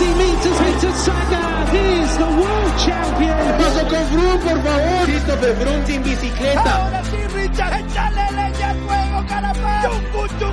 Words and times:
50 0.00 0.16
meters, 0.16 0.58
Victor 0.60 0.92
Sagan, 0.96 1.66
he 1.68 1.84
is 2.00 2.16
the 2.16 2.24
world 2.24 2.72
champion. 2.78 3.36
Paso 3.60 3.82
con 3.88 4.04
Froome, 4.08 4.38
por 4.38 4.62
favor. 4.62 5.04
Christopher 5.04 5.56
Froome 5.56 5.86
sin 5.86 6.02
bicicleta. 6.02 6.84
Ahora 6.84 7.04
sí, 7.04 7.16
Richard, 7.34 7.74
échale 7.80 8.26
leña 8.32 8.70
al 8.70 8.78
fuego, 8.78 9.26
carapaz. 9.28 9.84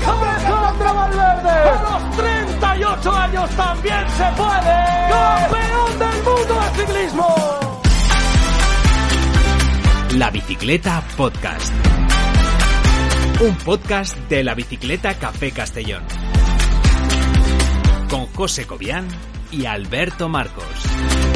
¡Alejandro 0.06 0.94
Valverde! 0.94 1.50
¡A 1.50 1.82
los 1.82 2.18
38 2.18 3.12
años 3.12 3.50
también 3.52 4.06
se 4.18 4.24
puede! 4.36 4.76
¡Campeón 5.10 6.00
del 6.00 6.24
mundo 6.24 6.54
de 6.62 6.86
ciclismo! 6.86 7.36
La 10.18 10.30
Bicicleta 10.30 11.04
Podcast. 11.16 11.72
Un 13.40 13.56
podcast 13.60 14.18
de 14.28 14.44
la 14.44 14.54
Bicicleta 14.56 15.14
Café 15.14 15.52
Castellón. 15.52 16.04
Con 18.10 18.26
José 18.34 18.66
Cobian 18.66 19.08
y 19.52 19.66
Alberto 19.66 20.30
Marcos. 20.30 21.27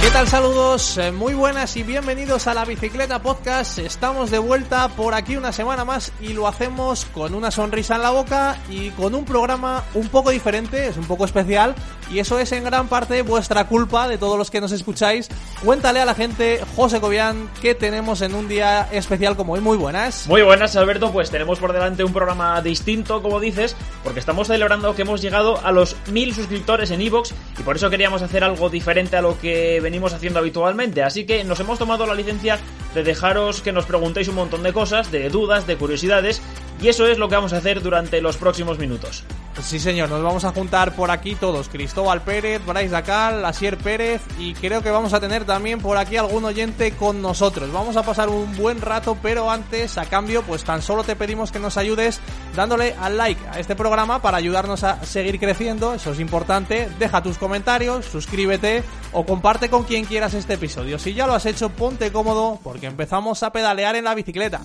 ¿Qué 0.00 0.10
tal? 0.10 0.26
Saludos, 0.26 0.96
eh, 0.96 1.12
muy 1.12 1.34
buenas 1.34 1.76
y 1.76 1.82
bienvenidos 1.82 2.46
a 2.46 2.54
la 2.54 2.64
Bicicleta 2.64 3.20
Podcast. 3.20 3.78
Estamos 3.78 4.30
de 4.30 4.38
vuelta 4.38 4.88
por 4.88 5.12
aquí 5.12 5.36
una 5.36 5.52
semana 5.52 5.84
más 5.84 6.10
y 6.20 6.32
lo 6.32 6.48
hacemos 6.48 7.04
con 7.04 7.34
una 7.34 7.50
sonrisa 7.50 7.96
en 7.96 8.02
la 8.02 8.10
boca 8.10 8.56
y 8.70 8.90
con 8.90 9.14
un 9.14 9.26
programa 9.26 9.84
un 9.92 10.08
poco 10.08 10.30
diferente, 10.30 10.86
es 10.88 10.96
un 10.96 11.04
poco 11.04 11.26
especial 11.26 11.74
y 12.10 12.18
eso 12.18 12.38
es 12.38 12.50
en 12.52 12.64
gran 12.64 12.88
parte 12.88 13.22
vuestra 13.22 13.68
culpa 13.68 14.08
de 14.08 14.18
todos 14.18 14.38
los 14.38 14.50
que 14.50 14.60
nos 14.60 14.72
escucháis. 14.72 15.28
Cuéntale 15.62 16.00
a 16.00 16.04
la 16.04 16.14
gente, 16.14 16.60
José 16.74 17.00
Cobian, 17.00 17.50
qué 17.60 17.74
tenemos 17.74 18.22
en 18.22 18.34
un 18.34 18.48
día 18.48 18.88
especial 18.90 19.36
como 19.36 19.52
hoy. 19.52 19.60
Muy 19.60 19.76
buenas. 19.76 20.26
Muy 20.26 20.42
buenas, 20.42 20.74
Alberto. 20.76 21.12
Pues 21.12 21.30
tenemos 21.30 21.58
por 21.58 21.72
delante 21.72 22.02
un 22.02 22.12
programa 22.12 22.60
distinto, 22.62 23.22
como 23.22 23.38
dices, 23.38 23.76
porque 24.02 24.18
estamos 24.18 24.48
celebrando 24.48 24.94
que 24.94 25.02
hemos 25.02 25.20
llegado 25.20 25.64
a 25.64 25.70
los 25.70 25.94
mil 26.10 26.34
suscriptores 26.34 26.90
en 26.90 27.00
Evox 27.02 27.32
y 27.58 27.62
por 27.62 27.76
eso 27.76 27.90
queríamos 27.90 28.22
hacer 28.22 28.42
algo 28.42 28.70
diferente 28.70 29.16
a 29.16 29.22
lo 29.22 29.38
que 29.38 29.80
venimos 29.90 30.14
haciendo 30.14 30.38
habitualmente. 30.38 31.02
Así 31.02 31.26
que 31.26 31.42
nos 31.42 31.58
hemos 31.58 31.78
tomado 31.80 32.06
la 32.06 32.14
licencia 32.14 32.60
de 32.94 33.02
dejaros 33.02 33.60
que 33.60 33.72
nos 33.72 33.86
preguntéis 33.86 34.28
un 34.28 34.36
montón 34.36 34.62
de 34.62 34.72
cosas, 34.72 35.10
de 35.10 35.28
dudas, 35.28 35.66
de 35.66 35.76
curiosidades, 35.76 36.40
y 36.80 36.88
eso 36.88 37.08
es 37.08 37.18
lo 37.18 37.28
que 37.28 37.34
vamos 37.34 37.52
a 37.52 37.56
hacer 37.56 37.82
durante 37.82 38.20
los 38.20 38.36
próximos 38.36 38.78
minutos. 38.78 39.24
Sí, 39.62 39.78
señor, 39.78 40.08
nos 40.08 40.22
vamos 40.22 40.44
a 40.44 40.52
juntar 40.52 40.94
por 40.94 41.10
aquí 41.10 41.34
todos: 41.34 41.68
Cristóbal 41.68 42.22
Pérez, 42.22 42.64
Brais 42.64 42.90
Dacal, 42.90 43.44
Asier 43.44 43.76
Pérez, 43.78 44.20
y 44.38 44.54
creo 44.54 44.82
que 44.82 44.90
vamos 44.90 45.12
a 45.12 45.20
tener 45.20 45.44
también 45.44 45.80
por 45.80 45.96
aquí 45.96 46.16
algún 46.16 46.44
oyente 46.44 46.92
con 46.92 47.22
nosotros. 47.22 47.70
Vamos 47.72 47.96
a 47.96 48.02
pasar 48.02 48.28
un 48.28 48.56
buen 48.56 48.80
rato, 48.80 49.16
pero 49.22 49.50
antes, 49.50 49.96
a 49.98 50.06
cambio, 50.06 50.42
pues 50.42 50.64
tan 50.64 50.82
solo 50.82 51.04
te 51.04 51.14
pedimos 51.14 51.52
que 51.52 51.58
nos 51.58 51.76
ayudes 51.76 52.20
dándole 52.56 52.94
al 53.00 53.16
like 53.16 53.40
a 53.48 53.60
este 53.60 53.76
programa 53.76 54.20
para 54.20 54.38
ayudarnos 54.38 54.82
a 54.82 55.04
seguir 55.04 55.38
creciendo. 55.38 55.94
Eso 55.94 56.12
es 56.12 56.20
importante. 56.20 56.88
Deja 56.98 57.22
tus 57.22 57.38
comentarios, 57.38 58.06
suscríbete 58.06 58.82
o 59.12 59.24
comparte 59.24 59.70
con 59.70 59.84
quien 59.84 60.04
quieras 60.04 60.34
este 60.34 60.54
episodio. 60.54 60.98
Si 60.98 61.14
ya 61.14 61.26
lo 61.26 61.34
has 61.34 61.46
hecho, 61.46 61.70
ponte 61.70 62.10
cómodo 62.10 62.58
porque 62.62 62.86
empezamos 62.86 63.42
a 63.42 63.52
pedalear 63.52 63.94
en 63.96 64.04
la 64.04 64.14
bicicleta. 64.14 64.60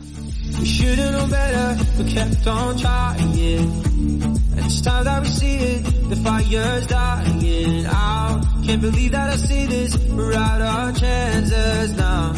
And 4.58 4.66
it's 4.66 4.82
time 4.82 5.04
that 5.04 5.22
we 5.22 5.30
see 5.30 5.56
it, 5.58 5.84
the 6.10 6.16
fire's 6.16 6.88
dying 6.88 7.86
out. 7.86 8.46
Can't 8.66 8.82
believe 8.82 9.12
that 9.12 9.34
I 9.34 9.36
see 9.36 9.66
this, 9.66 9.98
we're 10.10 10.34
out 10.34 10.62
our 10.62 10.92
chances 10.94 11.98
now. 11.98 12.34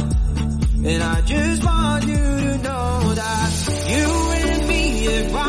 And 0.84 1.04
I 1.04 1.22
just 1.22 1.64
want 1.64 2.06
you 2.06 2.16
to 2.16 2.58
know 2.58 3.14
that 3.14 3.52
you 3.90 4.52
me 4.52 4.57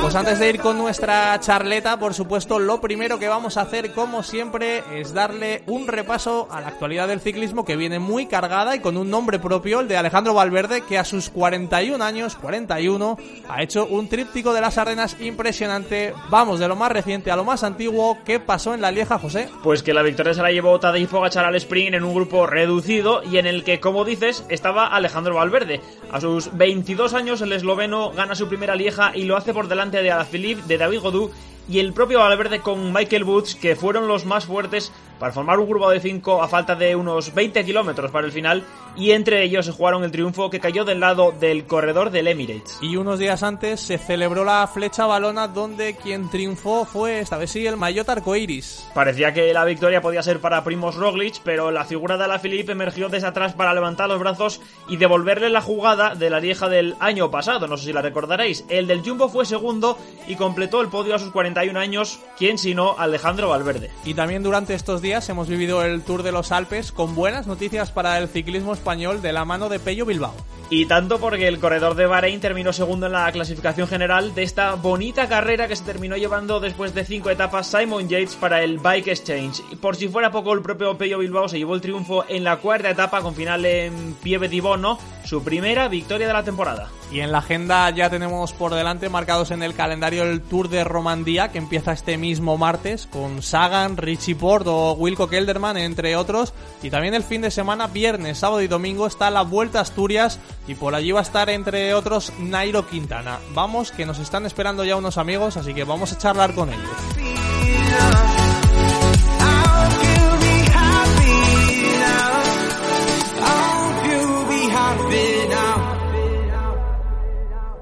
Pues 0.09 0.17
antes 0.17 0.39
de 0.39 0.49
ir 0.49 0.61
con 0.61 0.79
nuestra 0.79 1.39
charleta, 1.41 1.99
por 1.99 2.15
supuesto, 2.15 2.59
lo 2.59 2.81
primero 2.81 3.19
que 3.19 3.29
vamos 3.29 3.59
a 3.59 3.63
hacer, 3.63 3.93
como 3.93 4.23
siempre, 4.23 4.83
es 4.95 5.13
darle 5.13 5.63
un 5.67 5.87
repaso 5.87 6.49
a 6.51 6.63
la 6.63 6.69
actualidad 6.69 7.09
del 7.09 7.21
ciclismo 7.21 7.67
que 7.67 7.77
viene 7.77 7.99
muy 7.99 8.27
cargada 8.27 8.75
y 8.75 8.81
con 8.81 8.97
un 8.97 9.11
nombre 9.11 9.39
propio, 9.39 9.81
el 9.81 9.89
de 9.89 9.99
Alejandro 9.99 10.33
Valverde, 10.33 10.81
que 10.81 10.97
a 10.97 11.05
sus 11.05 11.29
41 11.29 12.03
años, 12.03 12.37
41, 12.37 13.19
ha 13.49 13.63
hecho 13.63 13.87
un 13.87 14.09
tríptico 14.09 14.55
de 14.55 14.63
las 14.63 14.79
arenas 14.79 15.17
impresionante. 15.21 16.15
Vamos 16.31 16.59
de 16.59 16.69
lo 16.69 16.77
más 16.77 16.91
reciente 16.91 17.31
a 17.31 17.37
lo 17.37 17.45
más 17.45 17.63
antiguo. 17.63 18.19
¿Qué 18.25 18.41
pasó 18.41 18.73
en 18.73 18.81
la 18.81 18.91
Lieja, 18.91 19.19
José? 19.19 19.49
Pues 19.63 19.83
que 19.83 19.93
la 19.93 20.03
victoria 20.03 20.33
se 20.33 20.43
la 20.43 20.53
llevó 20.53 20.81
Tadej 20.81 21.09
Pogacar 21.09 21.45
al 21.45 21.57
sprint 21.57 21.97
en 21.97 22.05
un 22.05 22.15
grupo 22.15 22.47
reducido 22.47 23.23
y 23.25 23.37
en 23.37 23.47
el 23.47 23.63
que, 23.63 23.79
como 23.79 24.07
dices, 24.07 24.45
estaba 24.49 24.87
Alejandro 24.87 25.35
Valverde. 25.35 25.83
A 26.11 26.21
sus 26.21 26.57
22 26.57 27.13
años, 27.13 27.43
el 27.43 27.53
esloveno 27.53 28.13
gana 28.13 28.35
su 28.35 28.49
primera 28.49 28.75
Lieja 28.75 29.13
y 29.15 29.25
lo 29.25 29.37
hace 29.37 29.48
por 29.53 29.69
delante 29.69 30.03
de 30.03 30.11
Alaphilippe, 30.11 30.63
de 30.67 30.79
David 30.79 31.01
Godou 31.01 31.31
y 31.69 31.79
el 31.79 31.93
propio 31.93 32.21
Valverde 32.21 32.61
con 32.61 32.93
Michael 32.93 33.25
Woods, 33.25 33.55
que 33.55 33.77
fueron 33.77 34.09
los 34.09 34.25
más 34.25 34.47
fuertes 34.47 34.93
para 35.19 35.33
formar 35.33 35.59
un 35.59 35.69
grupo 35.69 35.91
de 35.91 36.01
5 36.01 36.43
a 36.43 36.49
falta 36.49 36.75
de 36.75 36.97
unos 36.97 37.35
20 37.35 37.65
kilómetros 37.65 38.11
para 38.11 38.27
el 38.27 38.33
final, 38.33 38.65
y 38.97 39.13
entre 39.13 39.43
ellos 39.43 39.67
se 39.67 39.73
jugaron 39.73 40.05
el 40.05 40.11
triunfo 40.11 40.51
que 40.51 40.61
cayó 40.61 40.85
del 40.85 41.01
lado 41.01 41.33
del 41.33 41.67
corredor 41.67 42.11
del 42.11 42.29
Emirates. 42.29 42.79
Y 42.81 42.97
unos 42.97 43.19
días 43.19 43.43
antes 43.43 43.81
se 43.81 43.99
celebró 43.99 44.45
la 44.45 44.67
flecha 44.67 45.07
balona, 45.07 45.49
donde 45.49 45.97
quien 45.97 46.31
triunfó 46.31 46.85
fue, 46.85 47.21
esta 47.21 47.37
vez 47.37 47.51
sí, 47.51 47.67
el 47.67 47.77
Maillot 47.77 48.09
Arcoiris. 48.09 48.89
Parecía 48.95 49.33
que 49.33 49.53
la 49.53 49.65
victoria 49.65 50.01
podía 50.01 50.23
ser 50.23 50.41
para 50.41 50.65
Primoz 50.65 50.97
Roglic, 50.97 51.41
pero 51.45 51.71
la 51.71 51.85
figura 51.85 52.17
de 52.17 52.25
Alaphilippe 52.25 52.73
emergió 52.73 53.09
desde 53.09 53.29
atrás 53.29 53.55
para 53.55 53.75
levantar 53.75 54.09
los 54.09 54.19
brazos 54.19 54.61
y 54.89 54.97
devolverle 54.97 55.51
la 55.51 55.61
jugada 55.61 56.15
de 56.15 56.31
la 56.31 56.41
vieja 56.41 56.69
del 56.69 56.97
año 57.01 57.31
pasado, 57.31 57.67
no 57.67 57.77
sé 57.77 57.87
si 57.87 57.93
la 57.93 58.03
recordaréis. 58.03 58.65
El 58.69 58.87
del 58.87 59.03
Jumbo 59.03 59.29
fue 59.29 59.45
segundo 59.45 59.99
y 60.27 60.37
completó 60.37 60.81
el 60.81 60.89
podio 60.89 61.15
a 61.15 61.19
sus 61.19 61.33
41 61.59 61.81
años, 61.81 62.21
quien 62.37 62.57
sino 62.57 62.97
Alejandro 62.99 63.49
Valverde. 63.49 63.91
Y 64.05 64.15
también 64.15 64.45
durante 64.45 64.75
estos 64.75 65.03
días 65.03 65.29
hemos 65.29 65.49
vivido 65.49 65.83
el 65.83 66.03
Tour 66.03 66.23
de 66.23 66.31
los 66.31 66.53
Alpes 66.53 66.93
con 66.93 67.17
buenas 67.17 67.49
noticias 67.49 67.91
para 67.91 68.17
el 68.19 68.29
ciclismo 68.29 68.73
español 68.73 69.23
de 69.23 69.33
la 69.33 69.45
mano 69.45 69.69
de 69.69 69.81
Pello 69.81 70.07
Bilbao. 70.07 70.35
Y 70.71 70.87
tanto 70.87 71.19
porque 71.19 71.49
el 71.49 71.59
corredor 71.59 71.97
de 71.97 72.07
Bahrein 72.07 72.41
terminó 72.41 72.73
segundo 72.73 73.07
en 73.07 73.13
la 73.13 73.33
clasificación 73.33 73.89
general 73.89 74.35
de 74.37 74.45
esta 74.45 74.75
bonita 74.75 75.27
carrera 75.27 75.67
que 75.67 75.75
se 75.75 75.83
terminó 75.83 76.17
llevando 76.17 76.61
después 76.61 76.95
de 76.95 77.05
cinco 77.05 77.31
etapas 77.31 77.67
Simon 77.67 78.09
Yates 78.09 78.37
para 78.37 78.63
el 78.63 78.79
Bike 78.79 79.09
Exchange. 79.09 79.63
Y 79.73 79.77
por 79.77 79.97
si 79.97 80.09
fuera 80.09 80.31
poco, 80.31 80.53
el 80.53 80.63
propio 80.63 80.97
Pello 80.97 81.19
Bilbao 81.19 81.49
se 81.49 81.59
llevó 81.59 81.75
el 81.75 81.81
triunfo 81.81 82.25
en 82.29 82.45
la 82.45 82.59
cuarta 82.59 82.91
etapa 82.91 83.21
con 83.23 83.35
final 83.35 83.65
en 83.65 84.15
Pieve 84.23 84.49
di 84.49 84.61
Bono, 84.61 84.99
su 85.25 85.43
primera 85.43 85.89
victoria 85.89 86.29
de 86.29 86.33
la 86.35 86.45
temporada. 86.45 86.89
Y 87.11 87.21
en 87.21 87.33
la 87.33 87.39
agenda 87.39 87.89
ya 87.91 88.11
tenemos 88.11 88.53
por 88.53 88.75
delante 88.75 89.09
marcados 89.09 89.51
en 89.51 89.63
el 89.63 89.75
calendario 89.75 90.25
el 90.25 90.43
Tour 90.43 90.69
de 90.69 90.85
Romandía 90.85 91.49
que 91.51 91.59
empieza 91.59 91.93
este 91.93 92.19
mismo 92.19 92.59
martes 92.59 93.07
con 93.07 93.43
Sagan, 93.43 93.97
Richie 93.97 94.35
Port 94.35 94.67
o 94.67 94.93
Wilco 94.93 95.29
Kelderman 95.29 95.79
entre 95.79 96.17
otros. 96.17 96.53
Y 96.83 96.91
también 96.91 97.15
el 97.15 97.23
fin 97.23 97.41
de 97.41 97.51
semana, 97.51 97.87
viernes, 97.87 98.39
sábado 98.39 98.61
y 98.61 98.69
domingo 98.69 99.07
está 99.07 99.31
la 99.31 99.43
Vuelta 99.43 99.79
a 99.79 99.83
Asturias 99.83 100.39
y 100.67 100.75
por 100.75 100.95
allí 100.95 101.13
va 101.13 101.21
a 101.21 101.23
estar 101.23 101.49
entre 101.49 101.95
otros 101.95 102.33
Nairo 102.39 102.87
Quintana. 102.87 103.39
Vamos, 103.55 103.91
que 103.91 104.05
nos 104.05 104.19
están 104.19 104.45
esperando 104.45 104.85
ya 104.85 104.97
unos 104.97 105.17
amigos, 105.17 105.57
así 105.57 105.73
que 105.73 105.85
vamos 105.85 106.13
a 106.13 106.19
charlar 106.19 106.55
con 106.55 106.69
ellos. 106.69 106.89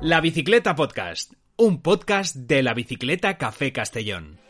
La 0.06 0.20
Bicicleta 0.20 0.76
Podcast. 0.76 1.32
Un 1.56 1.82
podcast 1.82 2.36
de 2.36 2.62
la 2.62 2.74
Bicicleta 2.74 3.38
Café 3.38 3.72
Castellón. 3.72 4.45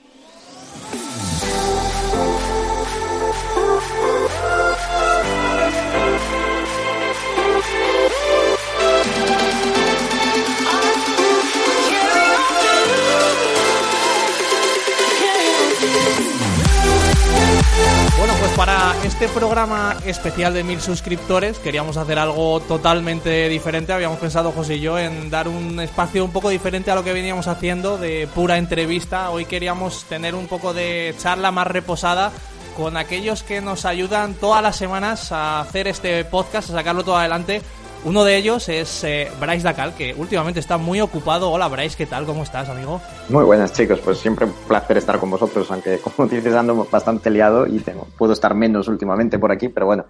Este 19.19 19.29
programa 19.29 19.97
especial 20.05 20.53
de 20.53 20.63
mil 20.63 20.79
suscriptores 20.79 21.59
queríamos 21.59 21.97
hacer 21.97 22.19
algo 22.19 22.61
totalmente 22.61 23.49
diferente. 23.49 23.95
Habíamos 23.95 24.19
pensado, 24.19 24.53
José 24.53 24.75
y 24.75 24.81
yo, 24.81 24.99
en 24.99 25.31
dar 25.31 25.49
un 25.49 25.81
espacio 25.81 26.23
un 26.23 26.33
poco 26.33 26.51
diferente 26.51 26.91
a 26.91 26.95
lo 26.95 27.03
que 27.03 27.15
veníamos 27.15 27.49
haciendo 27.49 27.97
de 27.97 28.29
pura 28.35 28.59
entrevista. 28.59 29.31
Hoy 29.31 29.47
queríamos 29.47 30.05
tener 30.05 30.35
un 30.35 30.49
poco 30.49 30.75
de 30.75 31.15
charla 31.19 31.51
más 31.51 31.67
reposada 31.67 32.31
con 32.77 32.99
aquellos 32.99 33.43
que 33.43 33.63
nos 33.63 33.87
ayudan 33.87 34.35
todas 34.35 34.63
las 34.63 34.77
semanas 34.77 35.33
a 35.33 35.61
hacer 35.61 35.89
este 35.89 36.23
podcast, 36.27 36.69
a 36.69 36.75
sacarlo 36.75 37.03
todo 37.03 37.17
adelante. 37.17 37.63
Uno 38.07 38.23
de 38.23 38.37
ellos 38.37 38.69
es 38.69 39.03
eh, 39.03 39.29
Bryce 39.41 39.65
Dacal, 39.65 39.93
que 39.97 40.15
últimamente 40.15 40.61
está 40.61 40.79
muy 40.79 41.01
ocupado. 41.01 41.51
Hola 41.51 41.67
Bryce, 41.67 41.97
¿qué 41.97 42.07
tal? 42.07 42.25
¿Cómo 42.25 42.45
estás, 42.45 42.69
amigo? 42.69 43.01
Muy 43.29 43.43
buenas 43.43 43.73
chicos, 43.73 43.99
pues 43.99 44.19
siempre 44.19 44.47
un 44.47 44.53
placer 44.69 44.97
estar 44.97 45.19
con 45.19 45.29
vosotros, 45.29 45.69
aunque 45.73 45.99
como 46.17 46.29
dices 46.29 46.55
ando 46.55 46.87
bastante 46.89 47.31
liado 47.31 47.67
y 47.67 47.81
tengo, 47.81 48.07
puedo 48.17 48.33
estar 48.33 48.55
menos 48.55 48.87
últimamente 48.87 49.41
por 49.41 49.51
aquí, 49.51 49.71
pero 49.71 49.87
bueno, 49.87 50.07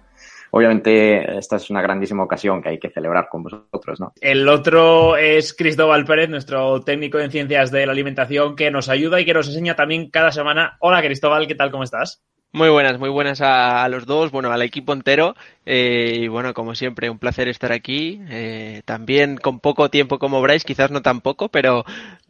obviamente 0.51 1.39
esta 1.39 1.55
es 1.55 1.71
una 1.71 1.81
grandísima 1.81 2.21
ocasión 2.21 2.61
que 2.61 2.69
hay 2.69 2.79
que 2.79 2.91
celebrar 2.91 3.29
con 3.29 3.41
vosotros, 3.41 3.99
¿no? 3.99 4.13
El 4.21 4.47
otro 4.47 5.17
es 5.17 5.55
Cristóbal 5.55 6.05
Pérez, 6.05 6.29
nuestro 6.29 6.81
técnico 6.81 7.17
en 7.17 7.31
ciencias 7.31 7.71
de 7.71 7.87
la 7.87 7.93
alimentación, 7.93 8.55
que 8.55 8.69
nos 8.69 8.89
ayuda 8.89 9.19
y 9.19 9.25
que 9.25 9.33
nos 9.33 9.47
enseña 9.47 9.75
también 9.75 10.11
cada 10.11 10.31
semana. 10.31 10.77
Hola 10.81 11.01
Cristóbal, 11.01 11.47
¿qué 11.47 11.55
tal? 11.55 11.71
¿Cómo 11.71 11.81
estás? 11.83 12.21
Muy 12.53 12.69
buenas, 12.69 12.97
muy 12.97 13.09
buenas 13.09 13.41
a, 13.41 13.83
a 13.83 13.89
los 13.89 14.05
dos, 14.05 14.31
bueno, 14.31 14.51
al 14.51 14.61
equipo 14.61 14.93
entero. 14.93 15.35
Eh, 15.65 16.13
y 16.21 16.27
bueno, 16.27 16.53
como 16.53 16.73
siempre, 16.75 17.09
un 17.09 17.19
placer 17.19 17.47
estar 17.49 17.71
aquí. 17.71 18.19
Eh, 18.29 18.81
también 18.85 19.37
con 19.37 19.59
poco 19.59 19.89
tiempo 19.89 20.17
como 20.17 20.41
Bryce, 20.41 20.65
quizás 20.65 20.89
no 20.89 21.01
tan 21.01 21.21
poco, 21.21 21.49
pero, 21.49 21.85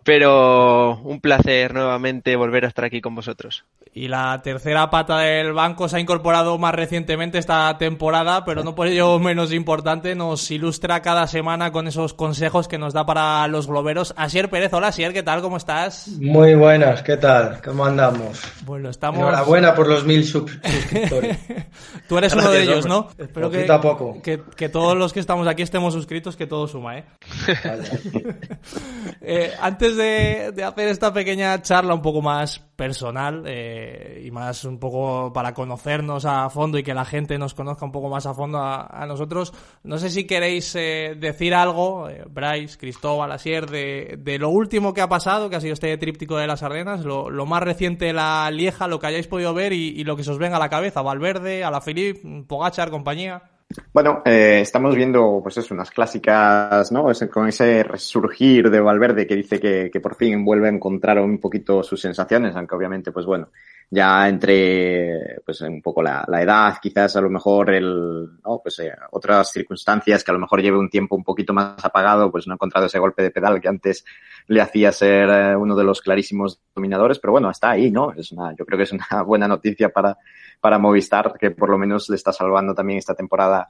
pero 0.08 1.02
un 1.04 1.20
placer 1.20 1.74
nuevamente 1.74 2.38
volver 2.38 2.64
a 2.64 2.70
estar 2.70 2.86
aquí 2.86 3.02
con 3.02 3.14
vosotros. 3.14 3.66
Y 3.94 4.08
la 4.08 4.42
tercera 4.42 4.90
pata 4.90 5.18
del 5.18 5.52
banco 5.52 5.90
se 5.90 5.98
ha 5.98 6.00
incorporado 6.00 6.58
más 6.58 6.74
recientemente 6.74 7.40
esta 7.40 7.78
temporada, 7.78 8.46
pero 8.46 8.64
no 8.64 8.74
por 8.74 8.88
ello 8.88 9.20
menos 9.20 9.52
importante, 9.52 10.16
nos 10.16 10.50
ilustra 10.50 11.02
cada 11.02 11.28
semana 11.28 11.74
con 11.74 11.90
esos 11.90 12.14
consejos 12.14 12.70
que 12.70 12.78
nos 12.78 12.94
da 12.94 13.06
para 13.06 13.46
los 13.50 13.68
globeros. 13.68 14.14
Asier 14.16 14.50
Pérez, 14.50 14.72
hola 14.72 14.90
Asier, 14.90 15.12
¿qué 15.12 15.24
tal? 15.24 15.42
¿Cómo 15.42 15.58
estás? 15.58 16.08
Muy 16.22 16.56
buenas, 16.56 17.02
¿qué 17.02 17.18
tal? 17.18 17.60
¿Cómo 17.62 17.86
andamos? 17.86 18.40
Bueno, 18.66 18.90
estamos... 18.90 19.20
Enhorabuena 19.20 19.76
por 19.76 19.90
los 19.90 20.06
mil 20.06 20.24
sub 20.24 20.50
suscriptores. 20.64 21.38
Tú 22.08 22.18
eres 22.18 22.34
uno 22.34 22.50
de 22.50 22.64
ellos, 22.64 22.86
¿no? 22.86 23.10
Espero 23.18 23.50
que, 23.50 23.66
poco. 23.82 24.22
Que, 24.22 24.42
que, 24.56 24.70
todos 24.70 24.96
los 24.96 25.12
que 25.12 25.20
estamos 25.20 25.48
aquí 25.48 25.64
estemos 25.64 25.94
suscritos, 25.94 26.38
que 26.38 26.48
todo 26.48 26.68
suma, 26.68 27.00
¿eh? 27.00 27.06
eh 29.22 29.54
antes 29.60 29.97
de, 29.98 30.64
hacer 30.64 30.88
esta 30.88 31.12
pequeña 31.12 31.62
charla 31.62 31.94
un 31.94 32.02
poco 32.02 32.22
más 32.22 32.60
personal 32.60 33.44
eh, 33.48 34.24
y 34.24 34.32
más 34.32 34.64
un 34.64 34.80
poco 34.80 35.34
para 35.34 35.54
conocernos 35.54 36.26
a 36.26 36.50
fondo 36.50 36.78
y 36.78 36.84
que 36.84 36.94
la 36.94 37.04
gente 37.04 37.38
nos 37.38 37.54
conozca 37.54 37.86
un 37.86 37.92
poco 37.92 38.08
más 38.08 38.26
a 38.26 38.34
fondo 38.34 38.60
a, 38.60 39.06
nosotros, 39.08 39.54
no 39.84 39.98
sé 39.98 40.10
si 40.10 40.26
queréis 40.26 40.76
eh, 40.76 41.16
decir 41.20 41.54
algo, 41.54 42.08
eh, 42.08 42.24
Bryce, 42.30 42.78
Cristóbal, 42.78 43.32
Asier, 43.32 43.70
de, 43.70 44.38
lo 44.40 44.50
último 44.50 44.94
que 44.94 45.02
ha 45.02 45.10
pasado, 45.10 45.50
que 45.50 45.56
ha 45.56 45.62
sido 45.62 45.74
este 45.74 45.98
tríptico 45.98 46.38
de 46.38 46.48
las 46.48 46.64
Ardenas, 46.64 47.04
lo, 47.04 47.46
más 47.46 47.64
reciente 47.64 48.06
de 48.06 48.14
la 48.14 48.50
Lieja, 48.52 48.88
lo 48.88 49.00
que 49.00 49.08
hayáis 49.08 49.28
podido 49.28 49.54
ver 49.54 49.74
y, 49.74 49.90
y, 49.90 50.04
lo 50.04 50.16
que 50.16 50.24
se 50.24 50.32
os 50.32 50.38
venga 50.38 50.58
a 50.58 50.60
la 50.60 50.70
cabeza, 50.70 51.02
Valverde, 51.02 51.64
a 51.64 51.72
la 51.72 51.82
Filip, 51.82 52.48
Pogachar, 52.48 52.92
compañía. 52.92 53.44
Bueno, 53.92 54.22
eh, 54.24 54.62
estamos 54.62 54.96
viendo, 54.96 55.42
pues 55.44 55.58
eso, 55.58 55.74
unas 55.74 55.92
clásicas, 55.92 56.90
¿no? 56.92 57.12
Ese, 57.12 57.30
con 57.30 57.48
ese 57.50 57.84
resurgir 57.84 58.70
de 58.70 58.80
Valverde 58.80 59.28
que 59.28 59.36
dice 59.36 59.60
que, 59.60 59.90
que, 59.92 60.00
por 60.00 60.16
fin 60.16 60.46
vuelve 60.46 60.68
a 60.68 60.72
encontrar 60.72 61.20
un 61.20 61.38
poquito 61.40 61.84
sus 61.84 62.00
sensaciones, 62.00 62.56
aunque 62.56 62.76
obviamente, 62.76 63.12
pues 63.12 63.26
bueno, 63.26 63.50
ya 63.90 64.28
entre, 64.28 65.40
pues 65.46 65.62
un 65.62 65.82
poco 65.82 66.02
la, 66.02 66.26
la 66.28 66.42
edad, 66.42 66.78
quizás 66.82 67.16
a 67.16 67.22
lo 67.22 67.30
mejor 67.30 67.74
el, 67.74 68.40
¿no? 68.44 68.60
Pues 68.62 68.80
eh, 68.80 68.92
otras 69.12 69.52
circunstancias 69.52 70.24
que 70.24 70.32
a 70.32 70.34
lo 70.34 70.40
mejor 70.40 70.62
lleve 70.62 70.78
un 70.78 70.90
tiempo 70.90 71.16
un 71.16 71.24
poquito 71.24 71.54
más 71.54 71.84
apagado, 71.86 72.30
pues 72.30 72.48
no 72.48 72.54
ha 72.54 72.56
encontrado 72.56 72.88
ese 72.88 73.00
golpe 73.00 73.24
de 73.24 73.32
pedal 73.32 73.62
que 73.62 73.70
antes 73.70 74.04
le 74.48 74.62
hacía 74.62 74.92
ser 74.92 75.30
eh, 75.30 75.56
uno 75.56 75.76
de 75.76 75.86
los 75.86 76.02
clarísimos 76.02 76.60
dominadores, 76.76 77.20
pero 77.20 77.32
bueno, 77.32 77.50
está 77.50 77.72
ahí, 77.72 77.90
¿no? 77.90 78.12
Es 78.12 78.32
una, 78.34 78.54
yo 78.56 78.66
creo 78.66 78.78
que 78.78 78.84
es 78.84 78.92
una 78.92 79.08
buena 79.26 79.48
noticia 79.48 79.90
para, 79.90 80.18
para 80.60 80.80
Movistar, 80.80 81.36
que 81.40 81.52
por 81.52 81.70
lo 81.70 81.78
menos 81.78 82.10
le 82.10 82.18
está 82.18 82.34
salvando 82.34 82.76
también 82.76 83.00
esta 83.00 83.16
temporada 83.16 83.70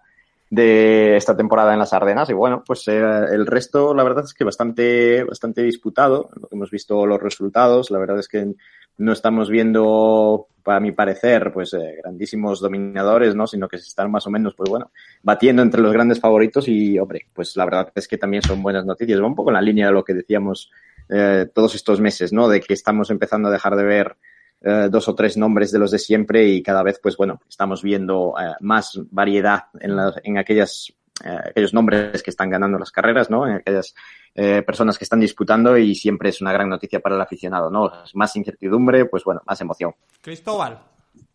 de 0.50 1.18
esta 1.18 1.36
temporada 1.36 1.74
en 1.74 1.80
las 1.80 1.94
Ardenas 1.94 2.30
y 2.30 2.34
bueno, 2.34 2.64
pues 2.66 2.88
eh, 2.88 3.00
el 3.00 3.46
resto 3.46 3.94
la 3.94 4.04
verdad 4.04 4.24
es 4.26 4.34
que 4.34 4.46
bastante 4.46 5.24
bastante 5.24 5.62
disputado, 5.62 6.30
hemos 6.52 6.72
visto 6.72 7.06
los 7.06 7.22
resultados, 7.22 7.92
la 7.92 8.00
verdad 8.00 8.20
es 8.20 8.28
que 8.28 8.54
no 8.98 9.12
estamos 9.12 9.50
viendo 9.50 10.48
para 10.64 10.80
mi 10.80 10.92
parecer 10.92 11.52
pues 11.54 11.74
eh, 11.74 11.98
grandísimos 12.02 12.62
dominadores, 12.62 13.36
¿no? 13.36 13.46
sino 13.46 13.68
que 13.68 13.78
se 13.78 13.88
están 13.88 14.10
más 14.10 14.26
o 14.26 14.30
menos 14.30 14.54
pues 14.56 14.70
bueno, 14.70 14.92
batiendo 15.22 15.62
entre 15.62 15.82
los 15.82 15.92
grandes 15.92 16.20
favoritos 16.20 16.68
y 16.68 16.98
hombre, 16.98 17.28
pues 17.34 17.56
la 17.58 17.66
verdad 17.66 17.92
es 17.94 18.08
que 18.08 18.18
también 18.18 18.42
son 18.42 18.64
buenas 18.64 18.86
noticias, 18.86 19.22
va 19.22 19.28
un 19.28 19.36
poco 19.36 19.50
en 19.50 19.56
la 19.56 19.62
línea 19.62 19.88
de 19.88 19.94
lo 19.94 20.04
que 20.04 20.14
decíamos 20.14 20.72
eh, 21.10 21.48
todos 21.54 21.76
estos 21.76 22.02
meses, 22.02 22.34
¿no? 22.34 22.50
De 22.50 22.60
que 22.60 22.74
estamos 22.74 23.10
empezando 23.12 23.48
a 23.48 23.52
dejar 23.52 23.76
de 23.78 23.84
ver 23.84 24.18
eh, 24.62 24.88
dos 24.90 25.08
o 25.08 25.16
tres 25.16 25.38
nombres 25.38 25.72
de 25.72 25.80
los 25.80 25.92
de 25.92 26.00
siempre 26.00 26.48
y 26.48 26.64
cada 26.64 26.84
vez, 26.84 27.00
pues 27.02 27.16
bueno, 27.18 27.42
estamos 27.48 27.82
viendo 27.84 28.34
eh, 28.40 28.54
más 28.62 29.00
variedad 29.12 29.66
en, 29.80 29.96
la, 29.96 30.14
en 30.24 30.38
aquellas, 30.38 30.94
eh, 31.24 31.38
aquellos 31.50 31.74
nombres 31.74 32.24
que 32.24 32.32
están 32.32 32.50
ganando 32.50 32.78
las 32.80 32.92
carreras, 32.92 33.30
¿no? 33.30 33.48
En 33.48 33.58
aquellas 33.58 33.94
eh, 34.34 34.62
personas 34.64 34.98
que 34.98 35.04
están 35.04 35.20
disputando 35.20 35.78
y 35.78 35.96
siempre 35.96 36.30
es 36.30 36.42
una 36.42 36.52
gran 36.52 36.70
noticia 36.70 37.00
para 37.00 37.16
el 37.16 37.22
aficionado, 37.22 37.70
¿no? 37.70 37.92
Más 38.14 38.36
incertidumbre, 38.36 39.06
pues 39.06 39.24
bueno, 39.24 39.42
más 39.46 39.60
emoción. 39.62 39.94
Cristóbal. 40.22 40.80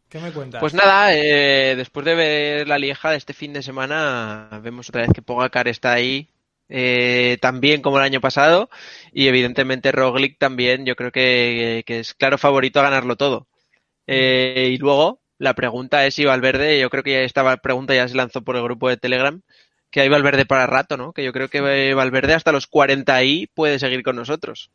¿Qué 0.09 0.19
me 0.19 0.31
cuentas? 0.31 0.61
Pues 0.61 0.75
nada, 0.75 1.15
eh, 1.15 1.75
después 1.75 2.05
de 2.05 2.15
ver 2.15 2.69
la 2.69 2.77
Lieja 2.77 3.11
de 3.11 3.17
este 3.17 3.33
fin 3.33 3.55
de 3.55 3.63
semana, 3.63 4.61
vemos 4.63 4.91
otra 4.91 5.03
vez 5.03 5.11
que 5.15 5.23
Pogacar 5.23 5.69
está 5.69 5.93
ahí 5.93 6.29
eh, 6.75 7.37
tan 7.43 7.61
bien 7.61 7.83
como 7.83 7.99
el 7.99 8.05
año 8.05 8.23
pasado 8.23 8.71
y 9.13 9.29
evidentemente 9.29 9.93
Roglic 9.93 10.39
también 10.39 10.87
yo 10.87 10.97
creo 10.97 11.13
que, 11.13 11.83
que 11.85 11.99
es 11.99 12.15
claro 12.15 12.39
favorito 12.39 12.81
a 12.81 12.85
ganarlo 12.85 13.17
todo. 13.17 13.47
Eh, 14.07 14.71
y 14.73 14.79
luego 14.79 15.21
la 15.37 15.53
pregunta 15.53 16.07
es 16.07 16.15
si 16.15 16.25
Valverde, 16.25 16.81
yo 16.81 16.89
creo 16.89 17.03
que 17.03 17.13
ya 17.13 17.21
esta 17.21 17.59
pregunta 17.59 17.95
ya 17.95 18.09
se 18.09 18.17
lanzó 18.17 18.41
por 18.41 18.57
el 18.57 18.63
grupo 18.63 18.89
de 18.89 18.97
Telegram, 18.97 19.43
que 19.91 20.01
hay 20.01 20.09
Valverde 20.09 20.47
para 20.47 20.67
rato, 20.67 20.97
¿no? 20.97 21.13
Que 21.13 21.23
yo 21.23 21.35
creo 21.35 21.49
que 21.49 21.93
Valverde 21.93 22.33
hasta 22.33 22.53
los 22.53 22.67
40 22.67 23.23
y 23.23 23.49
puede 23.49 23.79
seguir 23.79 24.03
con 24.03 24.17
nosotros. 24.17 24.71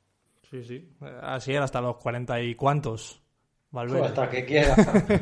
Sí, 0.52 0.64
sí, 0.64 0.88
así 1.24 1.54
era 1.54 1.64
hasta 1.64 1.82
los 1.82 1.98
40 1.98 2.42
y 2.44 2.54
cuántos. 2.54 3.24
Hasta 4.04 4.30
que 4.30 4.46
quiera. 4.46 4.76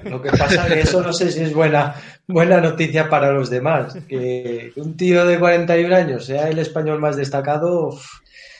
Lo 0.06 0.22
que 0.22 0.30
pasa 0.31 0.68
es 0.68 0.74
que 0.74 0.80
eso 0.81 1.02
no 1.02 1.12
sé 1.12 1.31
si 1.31 1.44
es 1.44 1.54
buena, 1.54 1.96
buena 2.28 2.62
noticia 2.62 3.10
para 3.10 3.31
los 3.31 3.50
demás. 3.50 3.98
Que 4.07 4.72
un 4.78 4.96
tío 4.96 5.25
de 5.25 5.40
41 5.40 5.96
años 5.96 6.25
sea 6.25 6.50
el 6.50 6.60
español 6.60 7.00
más 7.00 7.16
destacado, 7.16 7.98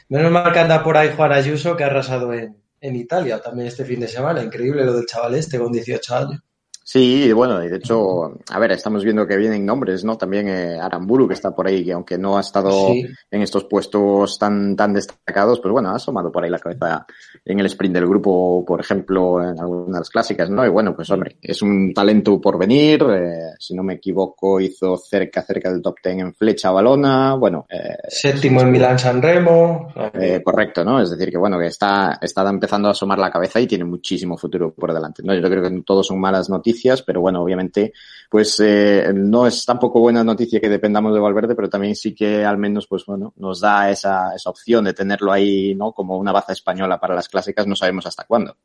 menos 0.10 0.32
mal 0.32 0.52
que 0.52 0.60
anda 0.60 0.84
por 0.84 0.98
ahí 0.98 1.12
Juan 1.16 1.32
Ayuso, 1.32 1.76
que 1.76 1.84
ha 1.84 1.88
arrasado 1.88 2.34
en, 2.34 2.58
en 2.82 2.96
Italia 2.96 3.42
también 3.42 3.68
este 3.68 3.86
fin 3.86 4.00
de 4.00 4.08
semana. 4.08 4.44
Increíble 4.44 4.86
lo 4.86 4.94
del 4.94 5.06
chaval 5.06 5.36
este 5.36 5.60
con 5.60 5.72
18 5.72 6.16
años. 6.16 6.42
Sí, 6.88 7.34
bueno, 7.34 7.64
y 7.64 7.68
de 7.68 7.78
hecho, 7.78 8.38
a 8.48 8.60
ver, 8.60 8.72
estamos 8.74 9.04
viendo 9.04 9.26
que 9.26 9.38
vienen 9.38 9.66
nombres, 9.66 10.04
¿no? 10.04 10.20
También 10.20 10.48
eh, 10.48 10.80
Aramburu, 10.80 11.28
que 11.28 11.34
está 11.34 11.50
por 11.50 11.66
ahí, 11.66 11.84
que 11.84 11.94
aunque 11.94 12.16
no 12.16 12.38
ha 12.38 12.42
estado 12.42 12.70
sí. 12.90 13.04
en 13.32 13.42
estos 13.42 13.64
puestos 13.64 14.38
tan, 14.38 14.76
tan 14.76 14.94
destacados, 14.94 15.60
pues 15.62 15.72
bueno, 15.72 15.90
ha 15.90 15.96
asomado 15.96 16.32
por 16.32 16.44
ahí 16.44 16.52
la 16.52 16.60
cabeza 16.60 17.08
en 17.44 17.60
el 17.60 17.66
sprint 17.66 17.96
del 17.96 18.06
grupo, 18.06 18.64
por 18.64 18.82
ejemplo, 18.82 19.42
en 19.42 19.60
algunas 19.60 20.12
clásicas, 20.12 20.52
¿no? 20.52 20.64
Y 20.64 20.70
bueno, 20.70 20.96
pues 20.96 21.10
hombre, 21.10 21.38
es 21.42 21.60
un 21.64 21.92
talento 21.92 22.40
por 22.40 22.60
venir, 22.60 23.04
eh, 23.10 23.56
si 23.58 23.74
no 23.74 23.82
me 23.82 23.96
equivoco, 23.96 24.60
hizo 24.60 24.96
cerca, 24.96 25.42
cerca 25.42 25.72
del 25.72 25.82
top 25.82 25.96
ten 26.04 26.20
en 26.20 26.36
flecha 26.36 26.70
balona, 26.70 27.34
bueno. 27.34 27.66
Eh, 27.68 27.98
Séptimo 28.10 28.62
en 28.62 28.70
Milán 28.70 29.00
San 29.00 29.24
Remo. 29.24 29.88
Eh, 30.14 30.40
correcto, 30.44 30.86
¿no? 30.86 31.02
Es 31.02 31.10
decir, 31.10 31.32
que 31.32 31.38
bueno, 31.40 31.58
que 31.58 31.66
está, 31.66 32.20
está 32.22 32.48
empezando 32.48 32.90
a 32.90 32.92
asomar 32.92 33.18
la 33.18 33.32
cabeza 33.32 33.60
y 33.60 33.66
tiene 33.66 33.86
muchísimo 33.86 34.38
futuro 34.38 34.72
por 34.72 34.94
delante, 34.94 35.24
¿no? 35.24 35.34
Yo 35.34 35.42
creo 35.50 35.64
que 35.64 35.82
todos 35.82 36.06
son 36.06 36.20
malas 36.20 36.48
noticias 36.48 36.75
pero 37.06 37.22
bueno, 37.22 37.42
obviamente, 37.42 37.94
pues 38.30 38.60
eh, 38.60 39.12
no 39.14 39.48
es 39.48 39.66
tampoco 39.66 40.00
buena 40.00 40.24
noticia 40.24 40.60
que 40.60 40.70
dependamos 40.70 41.14
de 41.14 41.20
Valverde, 41.20 41.56
pero 41.56 41.70
también 41.70 41.96
sí 41.96 42.14
que 42.14 42.44
al 42.44 42.58
menos, 42.58 42.88
pues 42.88 43.06
bueno, 43.06 43.34
nos 43.38 43.62
da 43.62 43.90
esa, 43.90 44.36
esa 44.36 44.50
opción 44.50 44.86
de 44.86 44.94
tenerlo 44.94 45.32
ahí, 45.32 45.76
¿no? 45.76 45.92
Como 45.92 46.18
una 46.18 46.32
baza 46.32 46.54
española 46.54 47.00
para 47.00 47.16
las 47.16 47.30
clásicas, 47.30 47.68
no 47.68 47.76
sabemos 47.76 48.06
hasta 48.06 48.26
cuándo. 48.26 48.58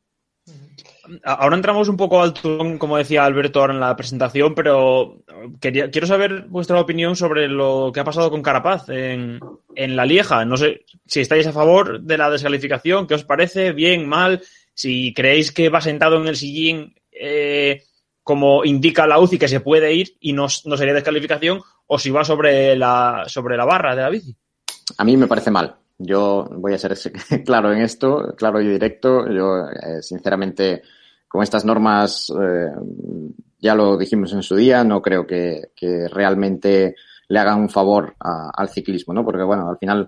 Ahora 1.23 1.55
entramos 1.55 1.89
un 1.89 1.97
poco 1.97 2.21
al 2.21 2.33
turón, 2.33 2.77
como 2.77 2.97
decía 2.97 3.25
Alberto 3.25 3.59
ahora 3.59 3.73
en 3.73 3.79
la 3.79 3.95
presentación, 3.95 4.53
pero 4.53 5.23
quería, 5.59 5.89
quiero 5.89 6.07
saber 6.07 6.45
vuestra 6.47 6.79
opinión 6.79 7.15
sobre 7.15 7.47
lo 7.47 7.91
que 7.93 7.99
ha 7.99 8.03
pasado 8.05 8.29
con 8.29 8.41
Carapaz 8.41 8.87
en, 8.89 9.39
en 9.75 9.95
la 9.95 10.05
Lieja. 10.05 10.45
No 10.45 10.57
sé 10.57 10.85
si 11.05 11.21
estáis 11.21 11.47
a 11.47 11.53
favor 11.53 12.01
de 12.01 12.17
la 12.17 12.29
descalificación, 12.29 13.07
¿qué 13.07 13.15
os 13.15 13.23
parece? 13.23 13.71
¿Bien, 13.73 14.07
mal? 14.07 14.41
Si 14.73 15.13
creéis 15.13 15.51
que 15.51 15.69
va 15.69 15.81
sentado 15.81 16.21
en 16.21 16.27
el 16.27 16.37
sillín 16.37 16.93
eh, 17.11 17.83
como 18.31 18.63
indica 18.63 19.05
la 19.05 19.19
UCI 19.19 19.37
que 19.37 19.49
se 19.49 19.59
puede 19.59 19.93
ir 19.93 20.15
y 20.21 20.31
no, 20.31 20.47
sería 20.47 20.93
descalificación, 20.93 21.59
o 21.85 21.99
si 21.99 22.11
va 22.11 22.23
sobre 22.23 22.77
la, 22.77 23.25
sobre 23.27 23.57
la 23.57 23.65
barra 23.65 23.93
de 23.93 24.03
la 24.03 24.09
bici. 24.09 24.33
A 24.97 25.03
mí 25.03 25.17
me 25.17 25.27
parece 25.27 25.51
mal. 25.51 25.75
Yo 25.97 26.47
voy 26.49 26.73
a 26.73 26.77
ser 26.77 26.97
claro 27.45 27.73
en 27.73 27.81
esto, 27.81 28.33
claro 28.37 28.61
y 28.61 28.69
directo. 28.69 29.29
Yo, 29.29 29.67
eh, 29.67 30.01
sinceramente, 30.01 30.81
con 31.27 31.43
estas 31.43 31.65
normas, 31.65 32.31
eh, 32.41 32.71
ya 33.59 33.75
lo 33.75 33.97
dijimos 33.97 34.31
en 34.31 34.43
su 34.43 34.55
día, 34.55 34.85
no 34.85 35.01
creo 35.01 35.27
que, 35.27 35.71
realmente 36.09 36.95
le 37.27 37.37
hagan 37.39 37.59
un 37.59 37.69
favor 37.69 38.15
al 38.17 38.69
ciclismo, 38.69 39.13
¿no? 39.13 39.25
Porque, 39.25 39.43
bueno, 39.43 39.69
al 39.69 39.77
final 39.77 40.07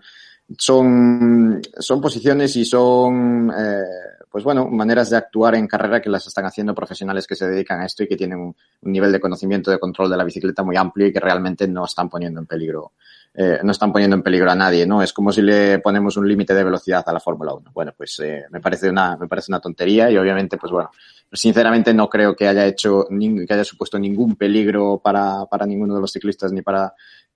son, 0.58 1.62
son 1.77 2.00
posiciones 2.00 2.56
y 2.56 2.63
son, 2.63 3.51
eh, 3.51 4.23
pues 4.34 4.44
bueno, 4.44 4.68
maneras 4.68 5.12
de 5.12 5.18
actuar 5.18 5.54
en 5.54 5.68
carrera 5.68 6.02
que 6.02 6.10
las 6.10 6.25
están 6.25 6.44
haciendo 6.46 6.74
profesionales 6.74 7.28
que 7.28 7.36
se 7.36 7.48
dedican 7.48 7.82
a 7.82 7.86
esto 7.86 8.02
y 8.02 8.08
que 8.08 8.18
tienen 8.18 8.40
un, 8.40 8.56
nivel 8.82 9.12
de 9.12 9.20
conocimiento, 9.20 9.70
de 9.70 9.78
control 9.78 10.10
de 10.10 10.18
la 10.18 10.24
bicicleta 10.24 10.63
muy 10.63 10.75
amplio 10.75 11.06
y 11.06 11.13
que 11.13 11.20
realmente 11.20 11.68
no 11.68 11.86
están 11.86 12.10
poniendo 12.10 12.40
en 12.40 12.48
peligro 12.48 12.94
eh, 13.36 13.60
no 13.62 13.72
están 13.72 13.92
poniendo 13.92 14.16
en 14.16 14.24
peligro 14.24 14.50
a 14.50 14.56
nadie, 14.56 14.88
¿no? 14.88 15.04
Es 15.04 15.13
como 15.13 15.32
si 15.32 15.44
le 15.44 15.78
ponemos 15.78 16.18
un 16.18 16.28
límite 16.28 16.56
de 16.56 16.63
velocidad 16.63 17.04
a 17.06 17.13
la 17.13 17.20
Fórmula 17.20 17.54
1. 17.54 17.72
Bueno, 17.74 17.94
pues 17.96 18.20
eh, 18.22 18.46
me 18.50 18.60
parece 18.60 18.90
una, 18.90 19.18
me 19.18 19.28
parece 19.28 19.52
una 19.52 19.60
tontería 19.60 20.10
y 20.10 20.18
obviamente, 20.18 20.58
pues 20.58 20.72
bueno, 20.72 20.90
sinceramente 21.32 21.94
no 21.94 22.10
creo 22.10 22.36
que 22.36 22.48
haya 22.48 22.66
hecho, 22.66 23.06
que 23.08 23.54
haya 23.54 23.63
supuesto 23.63 24.00
ningún 24.00 24.36
peligro 24.36 25.00
para, 25.04 25.46
para 25.46 25.68
ninguno 25.68 25.94
de 25.94 26.02
los 26.02 26.12
ciclistas 26.12 26.52
ni 26.52 26.63
para, 26.63 26.94